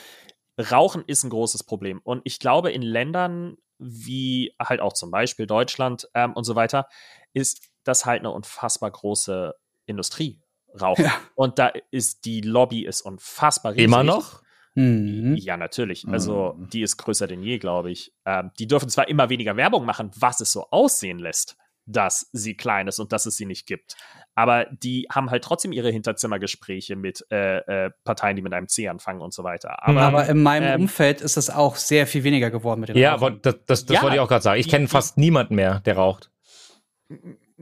Rauchen 0.70 1.02
ist 1.06 1.24
ein 1.24 1.30
großes 1.30 1.64
Problem. 1.64 2.00
Und 2.04 2.20
ich 2.24 2.38
glaube, 2.38 2.70
in 2.70 2.82
Ländern 2.82 3.56
wie 3.82 4.54
halt 4.60 4.80
auch 4.80 4.92
zum 4.92 5.10
Beispiel 5.10 5.46
Deutschland 5.46 6.08
ähm, 6.14 6.32
und 6.34 6.44
so 6.44 6.54
weiter, 6.54 6.86
ist 7.32 7.68
das 7.84 8.06
halt 8.06 8.20
eine 8.20 8.30
unfassbar 8.30 8.90
große 8.90 9.54
Industrie. 9.86 10.40
Rauchen. 10.80 11.04
Ja. 11.04 11.12
Und 11.34 11.58
da 11.58 11.70
ist 11.90 12.24
die 12.24 12.40
Lobby 12.40 12.84
ist 12.84 13.02
unfassbar 13.02 13.72
riesig. 13.72 13.84
Immer 13.84 14.02
noch? 14.04 14.42
Mhm. 14.74 15.36
Ja, 15.36 15.56
natürlich. 15.58 16.06
Also, 16.08 16.54
Mhm. 16.56 16.70
die 16.70 16.82
ist 16.82 16.96
größer 16.96 17.26
denn 17.26 17.42
je, 17.42 17.58
glaube 17.58 17.90
ich. 17.90 18.12
Ähm, 18.24 18.50
die 18.58 18.66
dürfen 18.66 18.88
zwar 18.88 19.06
immer 19.08 19.28
weniger 19.28 19.56
Werbung 19.56 19.84
machen, 19.84 20.10
was 20.18 20.40
es 20.40 20.50
so 20.52 20.66
aussehen 20.70 21.18
lässt, 21.18 21.56
dass 21.84 22.30
sie 22.32 22.54
klein 22.56 22.88
ist 22.88 22.98
und 22.98 23.12
dass 23.12 23.26
es 23.26 23.36
sie 23.36 23.44
nicht 23.44 23.66
gibt. 23.66 23.96
Aber 24.34 24.64
die 24.70 25.06
haben 25.12 25.30
halt 25.30 25.44
trotzdem 25.44 25.72
ihre 25.72 25.90
Hinterzimmergespräche 25.90 26.96
mit 26.96 27.26
äh, 27.30 27.58
äh, 27.86 27.90
Parteien, 28.04 28.36
die 28.36 28.40
mit 28.40 28.54
einem 28.54 28.68
C 28.68 28.88
anfangen 28.88 29.20
und 29.20 29.34
so 29.34 29.44
weiter. 29.44 29.86
Aber, 29.86 30.00
Aber 30.00 30.26
in 30.26 30.42
meinem 30.42 30.72
ähm, 30.74 30.80
Umfeld 30.82 31.20
ist 31.20 31.36
es 31.36 31.50
auch 31.50 31.76
sehr 31.76 32.06
viel 32.06 32.24
weniger 32.24 32.50
geworden 32.50 32.80
mit 32.80 32.88
den 32.88 32.96
Ja, 32.96 33.14
Rauchern. 33.16 33.40
das, 33.42 33.56
das, 33.66 33.84
das 33.84 33.96
Ja, 33.96 34.02
wollte 34.02 34.16
ich 34.16 34.20
auch 34.20 34.28
gerade 34.28 34.42
sagen. 34.42 34.58
Ich 34.58 34.68
kenne 34.70 34.88
fast 34.88 35.18
niemanden 35.18 35.54
mehr, 35.54 35.80
der 35.80 35.96
raucht. 35.96 36.30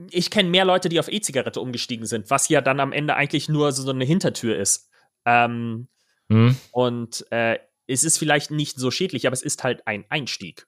Ich 0.09 0.29
kenne 0.29 0.49
mehr 0.49 0.65
Leute, 0.65 0.89
die 0.89 0.99
auf 0.99 1.11
E-Zigarette 1.11 1.61
umgestiegen 1.61 2.05
sind, 2.05 2.29
was 2.29 2.49
ja 2.49 2.61
dann 2.61 2.79
am 2.79 2.91
Ende 2.91 3.15
eigentlich 3.15 3.49
nur 3.49 3.71
so, 3.71 3.89
eine 3.89 4.05
Hintertür 4.05 4.57
ist. 4.57 4.89
Ähm, 5.25 5.87
Hm? 6.31 6.55
Und 6.71 7.29
äh, 7.31 7.59
es 7.87 8.05
ist 8.05 8.17
vielleicht 8.17 8.51
nicht 8.51 8.79
so 8.79 8.89
schädlich, 8.89 9.27
aber 9.27 9.33
es 9.33 9.41
ist 9.41 9.65
halt 9.65 9.85
ein 9.85 10.05
Einstieg. 10.09 10.65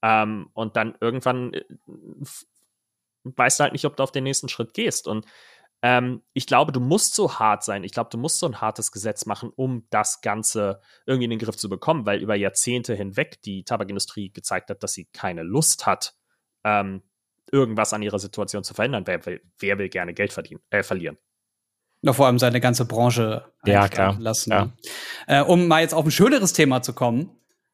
Ähm, 0.00 0.48
und 0.52 0.76
dann 0.76 0.94
irgendwann 1.00 1.54
äh, 1.54 1.64
weißt 3.24 3.58
du 3.58 3.62
halt 3.64 3.72
nicht, 3.72 3.84
ob 3.84 3.96
du 3.96 4.04
auf 4.04 4.12
den 4.12 4.22
nächsten 4.22 4.48
Schritt 4.48 4.74
gehst. 4.74 5.08
Und 5.08 5.26
ähm, 5.82 6.22
ich 6.34 6.46
glaube, 6.46 6.70
du 6.70 6.78
musst 6.78 7.16
so 7.16 7.40
hart 7.40 7.64
sein. 7.64 7.82
Ich 7.82 7.90
glaube, 7.90 8.10
du 8.10 8.18
musst 8.18 8.38
so 8.38 8.46
ein 8.46 8.60
hartes 8.60 8.92
Gesetz 8.92 9.26
machen, 9.26 9.50
um 9.56 9.88
das 9.90 10.20
Ganze 10.20 10.80
irgendwie 11.04 11.24
in 11.24 11.30
den 11.30 11.40
Griff 11.40 11.56
zu 11.56 11.68
bekommen, 11.68 12.06
weil 12.06 12.22
über 12.22 12.36
Jahrzehnte 12.36 12.94
hinweg 12.94 13.42
die 13.42 13.64
Tabakindustrie 13.64 14.30
gezeigt 14.30 14.70
hat, 14.70 14.84
dass 14.84 14.92
sie 14.92 15.06
keine 15.06 15.42
Lust 15.42 15.84
hat, 15.86 16.14
ähm, 16.62 17.02
irgendwas 17.52 17.92
an 17.92 18.02
ihrer 18.02 18.18
Situation 18.18 18.64
zu 18.64 18.74
verändern. 18.74 19.04
Wer 19.06 19.24
will, 19.26 19.40
wer 19.58 19.78
will 19.78 19.88
gerne 19.88 20.14
Geld 20.14 20.32
verdienen, 20.32 20.60
äh, 20.70 20.82
verlieren? 20.82 21.18
Noch 22.00 22.16
vor 22.16 22.26
allem 22.26 22.38
seine 22.40 22.60
ganze 22.60 22.84
Branche 22.84 23.44
Ja, 23.64 23.88
klar. 23.88 24.16
lassen. 24.18 24.50
Ja. 24.50 24.72
Äh, 25.28 25.42
um 25.42 25.68
mal 25.68 25.82
jetzt 25.82 25.94
auf 25.94 26.04
ein 26.04 26.10
schöneres 26.10 26.52
Thema 26.52 26.82
zu 26.82 26.94
kommen, 26.94 27.30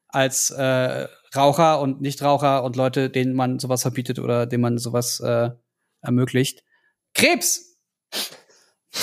als 0.07 0.51
äh, 0.51 1.07
Raucher 1.35 1.79
und 1.81 2.01
Nichtraucher 2.01 2.63
und 2.63 2.75
Leute, 2.75 3.09
denen 3.09 3.33
man 3.33 3.57
sowas 3.59 3.81
verbietet 3.81 4.19
oder 4.19 4.45
denen 4.45 4.61
man 4.61 4.77
sowas 4.77 5.19
äh, 5.19 5.49
ermöglicht. 6.01 6.63
Krebs! 7.15 7.79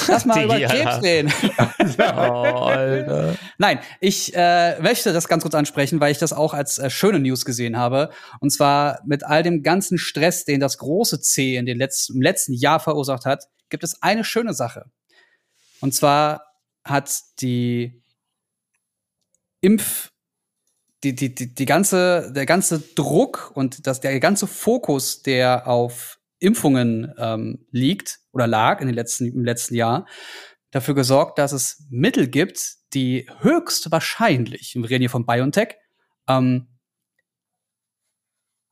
Lass 0.09 0.25
mal 0.25 0.43
über 0.45 0.59
Krebs 0.61 1.03
reden. 1.03 1.33
Oh, 1.99 2.67
Alter. 2.67 3.37
Nein, 3.59 3.79
ich 4.01 4.35
äh, 4.35 4.81
möchte 4.81 5.13
das 5.13 5.29
ganz 5.29 5.43
kurz 5.43 5.55
ansprechen, 5.55 6.01
weil 6.01 6.13
ich 6.13 6.19
das 6.19 6.33
auch 6.33 6.53
als 6.53 6.79
äh, 6.79 6.91
schöne 6.91 7.21
News 7.21 7.45
gesehen 7.45 7.77
habe. 7.77 8.11
Und 8.41 8.51
zwar 8.51 9.01
mit 9.07 9.25
all 9.25 9.43
dem 9.43 9.63
ganzen 9.63 9.99
Stress, 9.99 10.45
den 10.45 10.61
das 10.61 10.79
große 10.79 11.21
C 11.21 11.57
in 11.57 11.67
den 11.67 11.79
letzten, 11.79 12.15
im 12.17 12.23
letzten 12.23 12.53
Jahr 12.53 12.81
verursacht 12.81 13.25
hat, 13.25 13.45
gibt 13.69 13.85
es 13.85 14.03
eine 14.03 14.25
schöne 14.25 14.53
Sache. 14.53 14.91
Und 15.81 15.95
zwar 15.95 16.43
hat 16.85 17.11
die 17.41 18.03
Impf, 19.61 20.11
die, 21.03 21.15
die, 21.15 21.35
die, 21.35 21.55
die 21.55 21.67
ganze, 21.67 22.33
der 22.33 22.47
ganze 22.47 22.81
Druck 22.81 23.53
und 23.55 23.87
das, 23.87 24.01
der 24.01 24.19
ganze 24.21 24.47
Fokus, 24.47 25.23
der 25.23 25.67
auf 25.67 26.19
Impfungen 26.39 27.13
ähm, 27.19 27.67
liegt 27.71 28.19
oder 28.33 28.47
lag 28.47 28.81
in 28.81 28.87
den 28.87 28.95
letzten, 28.95 29.27
im 29.27 29.45
letzten 29.45 29.75
Jahr, 29.75 30.07
dafür 30.71 30.95
gesorgt, 30.95 31.39
dass 31.39 31.53
es 31.53 31.87
Mittel 31.91 32.29
gibt, 32.29 32.77
die 32.93 33.29
höchstwahrscheinlich, 33.41 34.75
wir 34.75 34.89
reden 34.89 35.03
hier 35.03 35.11
von 35.11 35.27
BioNTech, 35.27 35.77
ähm, 36.29 36.69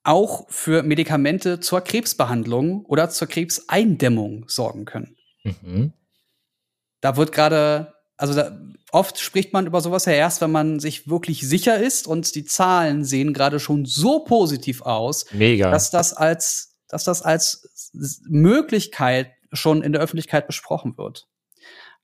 auch 0.05 0.47
für 0.51 0.83
Medikamente 0.83 1.61
zur 1.61 1.81
Krebsbehandlung 1.81 2.85
oder 2.85 3.09
zur 3.09 3.27
Krebseindämmung 3.27 4.49
sorgen 4.49 4.85
können. 4.85 5.17
Mhm. 5.45 5.95
Da 7.01 7.17
wird 7.17 7.33
gerade, 7.33 7.95
also 8.17 8.35
da, 8.35 8.59
oft 8.93 9.19
spricht 9.19 9.53
man 9.53 9.67
über 9.67 9.81
sowas 9.81 10.05
ja 10.05 10.13
erst, 10.13 10.41
wenn 10.43 10.53
man 10.53 10.79
sich 10.79 11.09
wirklich 11.09 11.47
sicher 11.47 11.79
ist 11.79 12.07
und 12.07 12.35
die 12.35 12.45
Zahlen 12.45 13.05
sehen 13.05 13.33
gerade 13.33 13.59
schon 13.61 13.87
so 13.87 14.21
positiv 14.21 14.83
aus, 14.83 15.27
Mega. 15.33 15.71
dass 15.71 15.91
das 15.91 16.13
als, 16.13 16.74
dass 16.95 17.05
das 17.05 17.23
als 17.23 17.93
Möglichkeit 18.29 19.33
schon 19.53 19.83
in 19.83 19.93
der 19.93 20.01
Öffentlichkeit 20.01 20.47
besprochen 20.47 20.97
wird. 20.97 21.27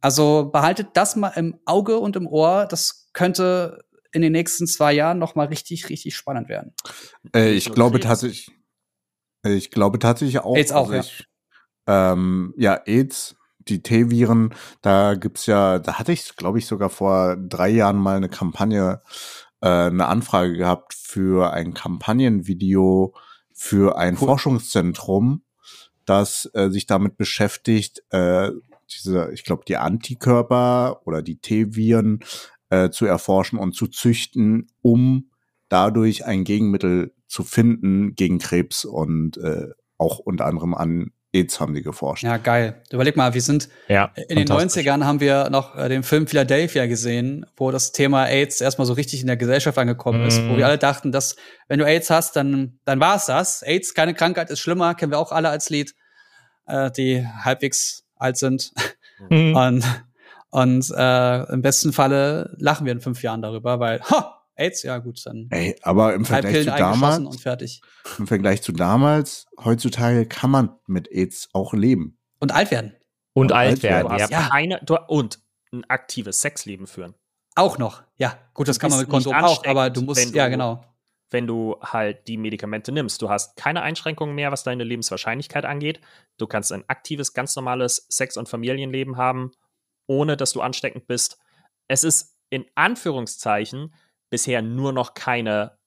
Also 0.00 0.50
behaltet 0.52 0.88
das 0.94 1.14
mal 1.14 1.28
im 1.36 1.60
Auge 1.64 1.98
und 1.98 2.16
im 2.16 2.26
Ohr. 2.26 2.66
Das 2.68 3.08
könnte 3.12 3.84
in 4.12 4.22
den 4.22 4.32
nächsten 4.32 4.66
zwei 4.66 4.92
Jahren 4.92 5.18
noch 5.18 5.36
mal 5.36 5.46
richtig, 5.46 5.88
richtig 5.88 6.16
spannend 6.16 6.48
werden. 6.48 6.74
Äh, 7.34 7.52
ich 7.52 7.72
glaube 7.72 8.00
tatsächlich, 8.00 8.50
äh, 9.44 9.54
ich 9.54 9.70
glaube 9.70 10.00
tatsächlich 10.00 10.40
auch. 10.40 10.56
AIDS 10.56 10.72
auch, 10.72 10.92
ja. 10.92 11.00
ich, 11.00 11.26
ähm, 11.86 12.52
ja, 12.56 12.80
AIDS, 12.86 13.36
die 13.58 13.82
T-Viren, 13.82 14.54
da 14.80 15.14
gibt's 15.14 15.46
ja, 15.46 15.78
da 15.78 15.98
hatte 15.98 16.12
ich, 16.12 16.34
glaube 16.34 16.58
ich, 16.58 16.66
sogar 16.66 16.90
vor 16.90 17.36
drei 17.36 17.68
Jahren 17.68 17.98
mal 17.98 18.16
eine 18.16 18.28
Kampagne, 18.28 19.02
äh, 19.60 19.68
eine 19.68 20.06
Anfrage 20.06 20.56
gehabt 20.56 20.94
für 20.94 21.52
ein 21.52 21.74
Kampagnenvideo 21.74 23.14
für 23.62 23.98
ein 23.98 24.14
Cool. 24.14 24.28
Forschungszentrum, 24.28 25.42
das 26.06 26.50
äh, 26.54 26.70
sich 26.70 26.86
damit 26.86 27.18
beschäftigt, 27.18 28.02
äh, 28.08 28.52
diese, 28.90 29.30
ich 29.34 29.44
glaube, 29.44 29.64
die 29.68 29.76
Antikörper 29.76 31.02
oder 31.04 31.20
die 31.20 31.36
T-Viren 31.36 32.20
äh, 32.70 32.88
zu 32.88 33.04
erforschen 33.04 33.58
und 33.58 33.74
zu 33.74 33.86
züchten, 33.86 34.72
um 34.80 35.30
dadurch 35.68 36.24
ein 36.24 36.44
Gegenmittel 36.44 37.12
zu 37.26 37.44
finden 37.44 38.14
gegen 38.14 38.38
Krebs 38.38 38.86
und 38.86 39.36
äh, 39.36 39.68
auch 39.98 40.20
unter 40.20 40.46
anderem 40.46 40.72
an 40.72 41.12
AIDS 41.32 41.60
haben 41.60 41.74
sie 41.74 41.82
geforscht. 41.82 42.24
Ja, 42.24 42.36
geil. 42.38 42.82
Überleg 42.90 43.16
mal, 43.16 43.34
wir 43.34 43.40
sind 43.42 43.68
ja, 43.88 44.10
in 44.28 44.36
den 44.36 44.46
fantastisch. 44.48 44.84
90ern 44.84 45.04
haben 45.04 45.20
wir 45.20 45.48
noch 45.50 45.76
äh, 45.76 45.88
den 45.88 46.02
Film 46.02 46.26
Philadelphia 46.26 46.86
gesehen, 46.86 47.46
wo 47.56 47.70
das 47.70 47.92
Thema 47.92 48.24
AIDS 48.26 48.60
erstmal 48.60 48.86
so 48.86 48.94
richtig 48.94 49.20
in 49.20 49.26
der 49.28 49.36
Gesellschaft 49.36 49.78
angekommen 49.78 50.26
ist, 50.26 50.38
wo 50.42 50.52
Mhm. 50.52 50.56
wir 50.56 50.66
alle 50.66 50.78
dachten, 50.78 51.12
dass 51.12 51.36
wenn 51.68 51.78
du 51.78 51.86
AIDS 51.86 52.10
hast, 52.10 52.34
dann 52.36 52.78
dann 52.84 52.98
war's 53.00 53.26
das. 53.26 53.62
AIDS 53.62 53.94
keine 53.94 54.14
Krankheit 54.14 54.50
ist 54.50 54.58
schlimmer, 54.60 54.94
kennen 54.94 55.12
wir 55.12 55.18
auch 55.18 55.30
alle 55.32 55.50
als 55.50 55.70
Lied, 55.70 55.94
äh, 56.66 56.90
die 56.90 57.24
halbwegs 57.44 58.04
alt 58.16 58.36
sind. 58.36 58.72
Mhm. 59.28 59.54
Und, 59.54 59.84
und 60.50 60.90
äh, 60.96 61.52
im 61.52 61.62
besten 61.62 61.92
Falle 61.92 62.54
lachen 62.58 62.86
wir 62.86 62.92
in 62.92 63.00
fünf 63.00 63.22
Jahren 63.22 63.40
darüber, 63.42 63.78
weil, 63.78 64.00
ha, 64.02 64.39
AIDS, 64.60 64.82
ja 64.82 64.98
gut, 64.98 65.20
dann 65.24 65.48
Ey, 65.50 65.76
aber 65.82 66.14
im 66.14 66.24
Vergleich 66.24 66.64
zu 66.64 66.70
damals, 66.70 67.18
und 67.18 67.40
fertig. 67.40 67.80
im 68.18 68.26
Vergleich 68.26 68.62
zu 68.62 68.72
damals, 68.72 69.46
heutzutage 69.62 70.26
kann 70.26 70.50
man 70.50 70.78
mit 70.86 71.08
AIDS 71.10 71.48
auch 71.52 71.72
leben. 71.72 72.18
Und 72.38 72.52
alt 72.52 72.70
werden. 72.70 72.94
Und 73.32 73.46
Und 73.46 73.52
alt 73.52 73.70
alt 73.70 73.82
werden. 73.82 74.18
Ja. 74.30 74.48
Keine, 74.48 74.80
du, 74.84 74.96
und 75.08 75.40
ein 75.72 75.84
aktives 75.88 76.40
Sexleben 76.40 76.86
führen. 76.86 77.14
Auch 77.54 77.78
noch. 77.78 78.02
Ja, 78.16 78.38
gut, 78.54 78.68
das 78.68 78.76
Du 78.78 78.82
kann 78.82 78.90
man 78.90 79.00
mit 79.00 79.08
Kondom 79.08 79.34
auch, 79.34 79.64
aber 79.64 79.90
du 79.90 80.02
musst, 80.02 80.32
du- 80.32 80.36
ja, 80.36 80.48
genau. 80.48 80.84
wenn 81.30 81.46
du 81.46 81.76
halt 81.80 82.26
die 82.28 82.36
Medikamente 82.36 82.90
nimmst. 82.92 83.22
Du 83.22 83.28
hast 83.28 83.56
keine 83.56 83.82
Einschränkungen 83.82 84.34
mehr, 84.34 84.50
was 84.50 84.64
deine 84.64 84.82
Lebenswahrscheinlichkeit 84.84 85.64
angeht. 85.64 86.00
Du 86.38 86.46
kannst 86.48 86.72
ein 86.72 86.84
aktives, 86.88 87.32
ganz 87.34 87.54
normales 87.54 88.06
Sex- 88.08 88.36
und 88.36 88.48
Familienleben 88.48 89.16
haben, 89.16 89.52
ohne 90.08 90.36
dass 90.36 90.52
du 90.52 90.60
ansteckend 90.60 91.06
bist. 91.06 91.38
Es 91.86 92.02
ist 92.02 92.36
in 92.50 92.64
Anführungszeichen 92.74 93.94
bisher 94.30 94.62
nur 94.62 94.92
noch 94.92 95.14
keine 95.14 95.78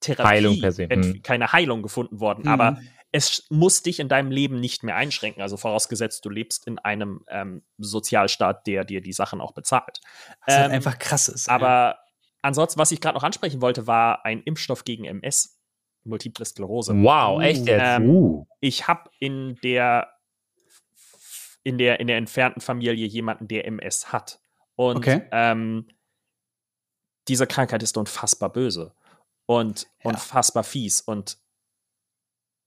Therapie, 0.00 0.28
Heilung 0.28 0.60
per 0.60 0.72
se, 0.72 0.88
hm. 0.88 1.22
keine 1.22 1.52
Heilung 1.52 1.82
gefunden 1.82 2.20
worden. 2.20 2.42
Mhm. 2.44 2.48
Aber 2.48 2.80
es 3.12 3.46
muss 3.50 3.82
dich 3.82 4.00
in 4.00 4.08
deinem 4.08 4.30
Leben 4.30 4.60
nicht 4.60 4.82
mehr 4.82 4.96
einschränken. 4.96 5.42
Also 5.42 5.56
vorausgesetzt, 5.56 6.24
du 6.24 6.30
lebst 6.30 6.66
in 6.66 6.78
einem 6.78 7.24
ähm, 7.28 7.62
Sozialstaat, 7.76 8.66
der 8.66 8.84
dir 8.84 9.00
die 9.00 9.12
Sachen 9.12 9.40
auch 9.40 9.52
bezahlt. 9.52 10.00
Was 10.46 10.56
halt 10.56 10.66
Ähm, 10.66 10.72
einfach 10.76 10.98
krass 10.98 11.28
ist. 11.28 11.48
aber 11.48 11.98
ansonsten, 12.40 12.78
was 12.78 12.92
ich 12.92 13.00
gerade 13.00 13.16
noch 13.16 13.24
ansprechen 13.24 13.60
wollte, 13.60 13.86
war 13.86 14.24
ein 14.24 14.42
Impfstoff 14.42 14.84
gegen 14.84 15.04
MS, 15.04 15.58
Multiple 16.04 16.46
Sklerose. 16.46 16.94
Wow, 16.94 17.42
echt 17.42 17.66
jetzt? 17.66 17.82
Ähm, 17.84 18.08
Uh. 18.08 18.46
Ich 18.60 18.88
habe 18.88 19.10
in 19.18 19.56
der 19.62 20.08
in 21.62 21.76
der 21.76 22.00
in 22.00 22.06
der 22.06 22.16
entfernten 22.16 22.62
Familie 22.62 23.06
jemanden, 23.06 23.48
der 23.48 23.66
MS 23.66 24.12
hat. 24.12 24.40
Und 24.76 24.98
Okay. 24.98 25.22
ähm, 25.30 25.88
diese 27.28 27.46
Krankheit 27.46 27.82
ist 27.82 27.96
unfassbar 27.96 28.50
böse 28.52 28.94
und 29.46 29.82
Ja. 30.04 30.10
unfassbar 30.10 30.64
fies. 30.64 31.00
Und 31.00 31.38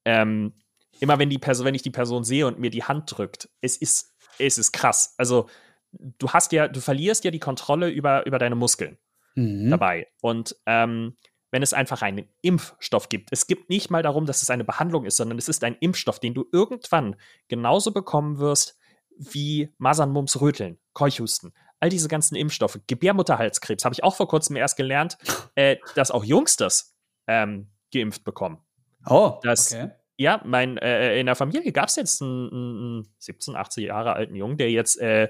ähm, 0.05 0.53
immer 0.99 1.19
wenn 1.19 1.29
die 1.29 1.39
Person, 1.39 1.65
wenn 1.65 1.75
ich 1.75 1.81
die 1.81 1.89
Person 1.91 2.23
sehe 2.23 2.47
und 2.47 2.59
mir 2.59 2.69
die 2.69 2.83
Hand 2.83 3.17
drückt, 3.17 3.49
es 3.61 3.77
ist, 3.77 4.13
es 4.39 4.57
ist 4.57 4.71
krass. 4.71 5.15
Also 5.17 5.49
du 5.91 6.29
hast 6.29 6.51
ja, 6.51 6.67
du 6.67 6.81
verlierst 6.81 7.23
ja 7.23 7.31
die 7.31 7.39
Kontrolle 7.39 7.89
über, 7.89 8.25
über 8.25 8.39
deine 8.39 8.55
Muskeln 8.55 8.97
Mhm. 9.35 9.71
dabei. 9.71 10.07
Und 10.21 10.55
ähm, 10.67 11.17
wenn 11.49 11.63
es 11.63 11.73
einfach 11.73 12.03
einen 12.03 12.27
Impfstoff 12.41 13.09
gibt, 13.09 13.29
es 13.31 13.47
gibt 13.47 13.67
nicht 13.69 13.89
mal 13.89 14.03
darum, 14.03 14.27
dass 14.27 14.43
es 14.43 14.49
eine 14.51 14.63
Behandlung 14.63 15.05
ist, 15.05 15.17
sondern 15.17 15.39
es 15.39 15.47
ist 15.49 15.63
ein 15.63 15.75
Impfstoff, 15.79 16.19
den 16.19 16.35
du 16.35 16.45
irgendwann 16.51 17.15
genauso 17.47 17.91
bekommen 17.91 18.37
wirst 18.37 18.77
wie 19.17 19.73
Masern, 19.79 20.11
Mumps, 20.11 20.39
Röteln, 20.39 20.77
Keuchhusten. 20.93 21.53
All 21.83 21.89
diese 21.89 22.07
ganzen 22.07 22.35
Impfstoffe, 22.35 22.79
Gebärmutterhalskrebs, 22.87 23.83
habe 23.83 23.91
ich 23.93 24.05
auch 24.05 24.15
vor 24.15 24.29
kurzem 24.29 24.55
erst 24.55 24.77
gelernt, 24.77 25.17
äh, 25.55 25.75
dass 25.95 26.11
auch 26.11 26.23
Jungs 26.23 26.55
das 26.55 26.95
ähm, 27.27 27.67
geimpft 27.93 28.23
bekommen. 28.23 28.59
Oh, 29.05 29.39
Das- 29.43 29.73
okay. 29.73 29.89
Ja, 30.15 30.39
mein, 30.45 30.77
äh, 30.77 31.19
in 31.19 31.25
der 31.25 31.35
Familie 31.35 31.73
gab 31.73 31.89
es 31.89 31.97
jetzt 31.97 32.21
einen, 32.21 32.47
einen 32.51 33.15
17, 33.17 33.55
18 33.57 33.83
Jahre 33.83 34.13
alten 34.13 34.35
Jungen, 34.35 34.55
der 34.57 34.71
jetzt 34.71 34.97
äh, 35.01 35.29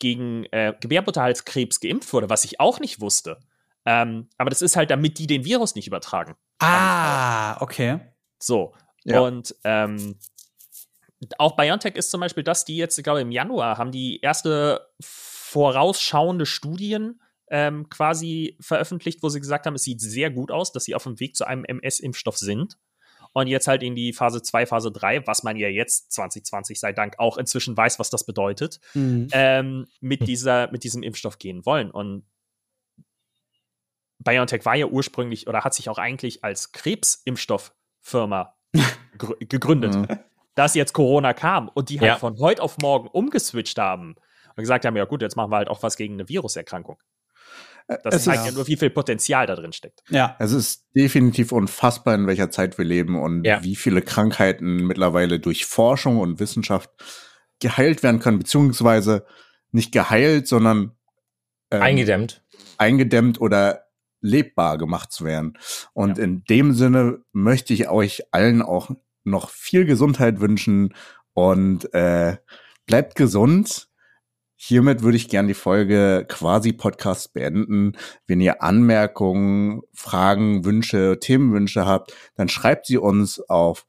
gegen 0.00 0.44
äh, 0.50 0.74
Gebärmutterhalskrebs 0.78 1.80
geimpft 1.80 2.12
wurde, 2.12 2.28
was 2.28 2.44
ich 2.44 2.60
auch 2.60 2.78
nicht 2.80 3.00
wusste. 3.00 3.38
Ähm, 3.86 4.28
aber 4.36 4.50
das 4.50 4.60
ist 4.60 4.76
halt, 4.76 4.90
damit 4.90 5.18
die 5.18 5.26
den 5.28 5.44
Virus 5.46 5.76
nicht 5.76 5.86
übertragen. 5.86 6.34
Ah, 6.58 7.56
okay. 7.62 8.00
So. 8.38 8.74
Ja. 9.04 9.20
Und 9.20 9.54
ähm, 9.64 10.18
auch 11.38 11.56
BioNTech 11.56 11.94
ist 11.94 12.10
zum 12.10 12.20
Beispiel 12.20 12.42
das, 12.42 12.64
die 12.64 12.76
jetzt, 12.76 12.98
ich 12.98 13.04
glaube, 13.04 13.20
im 13.22 13.30
Januar 13.30 13.78
haben 13.78 13.92
die 13.92 14.20
erste 14.20 14.86
vorausschauende 15.46 16.44
Studien 16.46 17.20
ähm, 17.48 17.88
quasi 17.88 18.56
veröffentlicht, 18.60 19.22
wo 19.22 19.28
sie 19.28 19.38
gesagt 19.38 19.66
haben, 19.66 19.74
es 19.76 19.84
sieht 19.84 20.00
sehr 20.00 20.30
gut 20.30 20.50
aus, 20.50 20.72
dass 20.72 20.84
sie 20.84 20.94
auf 20.96 21.04
dem 21.04 21.20
Weg 21.20 21.36
zu 21.36 21.46
einem 21.46 21.64
MS-Impfstoff 21.64 22.36
sind. 22.36 22.76
Und 23.32 23.46
jetzt 23.46 23.68
halt 23.68 23.82
in 23.84 23.94
die 23.94 24.12
Phase 24.12 24.42
2, 24.42 24.66
Phase 24.66 24.90
3, 24.90 25.26
was 25.26 25.42
man 25.44 25.56
ja 25.56 25.68
jetzt 25.68 26.10
2020 26.12 26.80
sei 26.80 26.92
Dank 26.92 27.18
auch 27.18 27.36
inzwischen 27.38 27.76
weiß, 27.76 27.98
was 28.00 28.10
das 28.10 28.24
bedeutet, 28.26 28.80
Mhm. 28.94 29.28
ähm, 29.32 29.86
mit, 30.00 30.26
dieser, 30.26 30.70
mit 30.72 30.82
diesem 30.82 31.02
Impfstoff 31.04 31.38
gehen 31.38 31.64
wollen. 31.64 31.90
Und 31.92 32.24
BioNTech 34.18 34.64
war 34.64 34.74
ja 34.74 34.86
ursprünglich 34.86 35.46
oder 35.46 35.62
hat 35.62 35.74
sich 35.74 35.88
auch 35.88 35.98
eigentlich 35.98 36.42
als 36.42 36.72
Krebsimpfstofffirma 36.72 38.54
gr- 39.18 39.36
gegründet. 39.40 39.94
Mhm. 39.94 40.08
Dass 40.56 40.74
jetzt 40.74 40.94
Corona 40.94 41.34
kam 41.34 41.68
und 41.68 41.90
die 41.90 42.00
halt 42.00 42.08
Ja. 42.08 42.16
von 42.16 42.38
heute 42.38 42.62
auf 42.62 42.78
morgen 42.78 43.08
umgeswitcht 43.08 43.78
haben 43.78 44.16
und 44.56 44.62
gesagt 44.62 44.84
haben, 44.84 44.96
ja 44.96 45.04
gut, 45.04 45.22
jetzt 45.22 45.36
machen 45.36 45.50
wir 45.50 45.56
halt 45.58 45.68
auch 45.68 45.82
was 45.82 45.96
gegen 45.96 46.14
eine 46.14 46.28
Viruserkrankung. 46.28 46.98
Das 47.88 48.16
Es 48.16 48.24
zeigt 48.24 48.40
ist- 48.40 48.46
ja 48.46 48.52
nur, 48.52 48.66
wie 48.66 48.76
viel 48.76 48.90
Potenzial 48.90 49.46
da 49.46 49.54
drin 49.54 49.72
steckt. 49.72 50.02
Ja. 50.08 50.34
Es 50.40 50.50
ist 50.52 50.86
definitiv 50.96 51.52
unfassbar, 51.52 52.14
in 52.16 52.26
welcher 52.26 52.50
Zeit 52.50 52.78
wir 52.78 52.84
leben 52.84 53.20
und 53.20 53.44
Ja. 53.44 53.62
wie 53.62 53.76
viele 53.76 54.02
Krankheiten 54.02 54.86
mittlerweile 54.86 55.38
durch 55.38 55.66
Forschung 55.66 56.18
und 56.18 56.40
Wissenschaft 56.40 56.90
geheilt 57.60 58.02
werden 58.02 58.18
können, 58.18 58.38
beziehungsweise 58.40 59.24
nicht 59.70 59.92
geheilt, 59.92 60.48
sondern 60.48 60.92
ähm, 61.70 61.82
Eingedämmt. 61.82 62.42
eingedämmt 62.78 63.40
oder 63.40 63.86
lebbar 64.20 64.78
gemacht 64.78 65.12
zu 65.12 65.24
werden. 65.24 65.56
Und 65.92 66.18
in 66.18 66.44
dem 66.44 66.72
Sinne 66.72 67.20
möchte 67.32 67.72
ich 67.72 67.88
euch 67.88 68.22
allen 68.32 68.62
auch 68.62 68.90
noch 69.24 69.50
viel 69.50 69.84
Gesundheit 69.84 70.40
wünschen 70.40 70.94
und 71.34 71.92
äh, 71.94 72.36
bleibt 72.86 73.14
gesund. 73.14 73.85
Hiermit 74.58 75.02
würde 75.02 75.16
ich 75.18 75.28
gern 75.28 75.48
die 75.48 75.54
Folge 75.54 76.24
quasi 76.28 76.72
Podcast 76.72 77.34
beenden. 77.34 77.92
Wenn 78.26 78.40
ihr 78.40 78.62
Anmerkungen, 78.62 79.82
Fragen, 79.92 80.64
Wünsche, 80.64 81.18
Themenwünsche 81.20 81.84
habt, 81.86 82.14
dann 82.36 82.48
schreibt 82.48 82.86
sie 82.86 82.96
uns 82.96 83.38
auf 83.40 83.86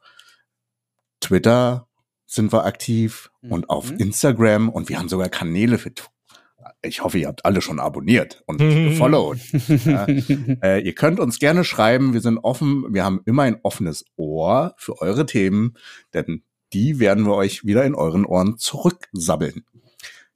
Twitter 1.22 1.88
sind 2.26 2.52
wir 2.52 2.66
aktiv 2.66 3.32
und 3.42 3.70
auf 3.70 3.92
Mhm. 3.92 3.98
Instagram 4.00 4.70
und 4.70 4.90
wir 4.90 5.00
haben 5.00 5.08
sogar 5.10 5.30
Kanäle 5.30 5.78
für 5.78 5.92
ich 6.82 7.02
hoffe, 7.02 7.18
ihr 7.18 7.28
habt 7.28 7.46
alle 7.46 7.62
schon 7.62 7.80
abonniert 7.80 8.44
und 8.46 8.58
gefollowt. 8.58 9.38
Ja. 9.86 10.06
Äh, 10.06 10.82
ihr 10.82 10.94
könnt 10.94 11.20
uns 11.20 11.40
gerne 11.40 11.64
schreiben. 11.64 12.14
Wir 12.14 12.20
sind 12.22 12.38
offen. 12.40 12.86
Wir 12.94 13.06
haben 13.06 13.22
immer 13.26 13.44
ein 13.44 13.58
offenes 13.64 14.04
Ohr 14.18 14.74
für 14.78 15.02
eure 15.02 15.26
Themen, 15.26 15.76
denn 16.14 16.44
die 16.74 17.00
werden 17.00 17.26
wir 17.26 17.36
euch 17.36 17.64
wieder 17.64 17.86
in 17.86 17.96
euren 17.96 18.26
Ohren 18.26 18.58
zurücksabbeln. 18.58 19.64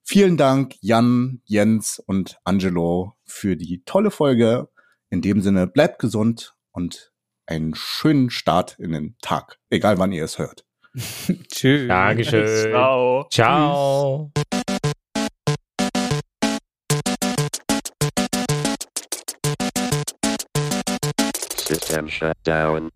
Vielen 0.03 0.37
Dank, 0.37 0.75
Jan, 0.81 1.41
Jens 1.45 1.99
und 2.05 2.37
Angelo, 2.43 3.13
für 3.25 3.55
die 3.55 3.83
tolle 3.85 4.11
Folge. 4.11 4.69
In 5.09 5.21
dem 5.21 5.41
Sinne, 5.41 5.67
bleibt 5.67 5.99
gesund 5.99 6.55
und 6.71 7.11
einen 7.45 7.75
schönen 7.75 8.29
Start 8.29 8.77
in 8.79 8.91
den 8.91 9.15
Tag, 9.21 9.59
egal 9.69 9.97
wann 9.97 10.11
ihr 10.11 10.23
es 10.23 10.37
hört. 10.37 10.65
Tschüss. 11.51 11.87
Dankeschön. 11.87 12.71
Ciao. 12.71 13.27
Ciao. 13.29 14.31
System 21.55 22.09
shut 22.09 22.37
down. 22.43 22.91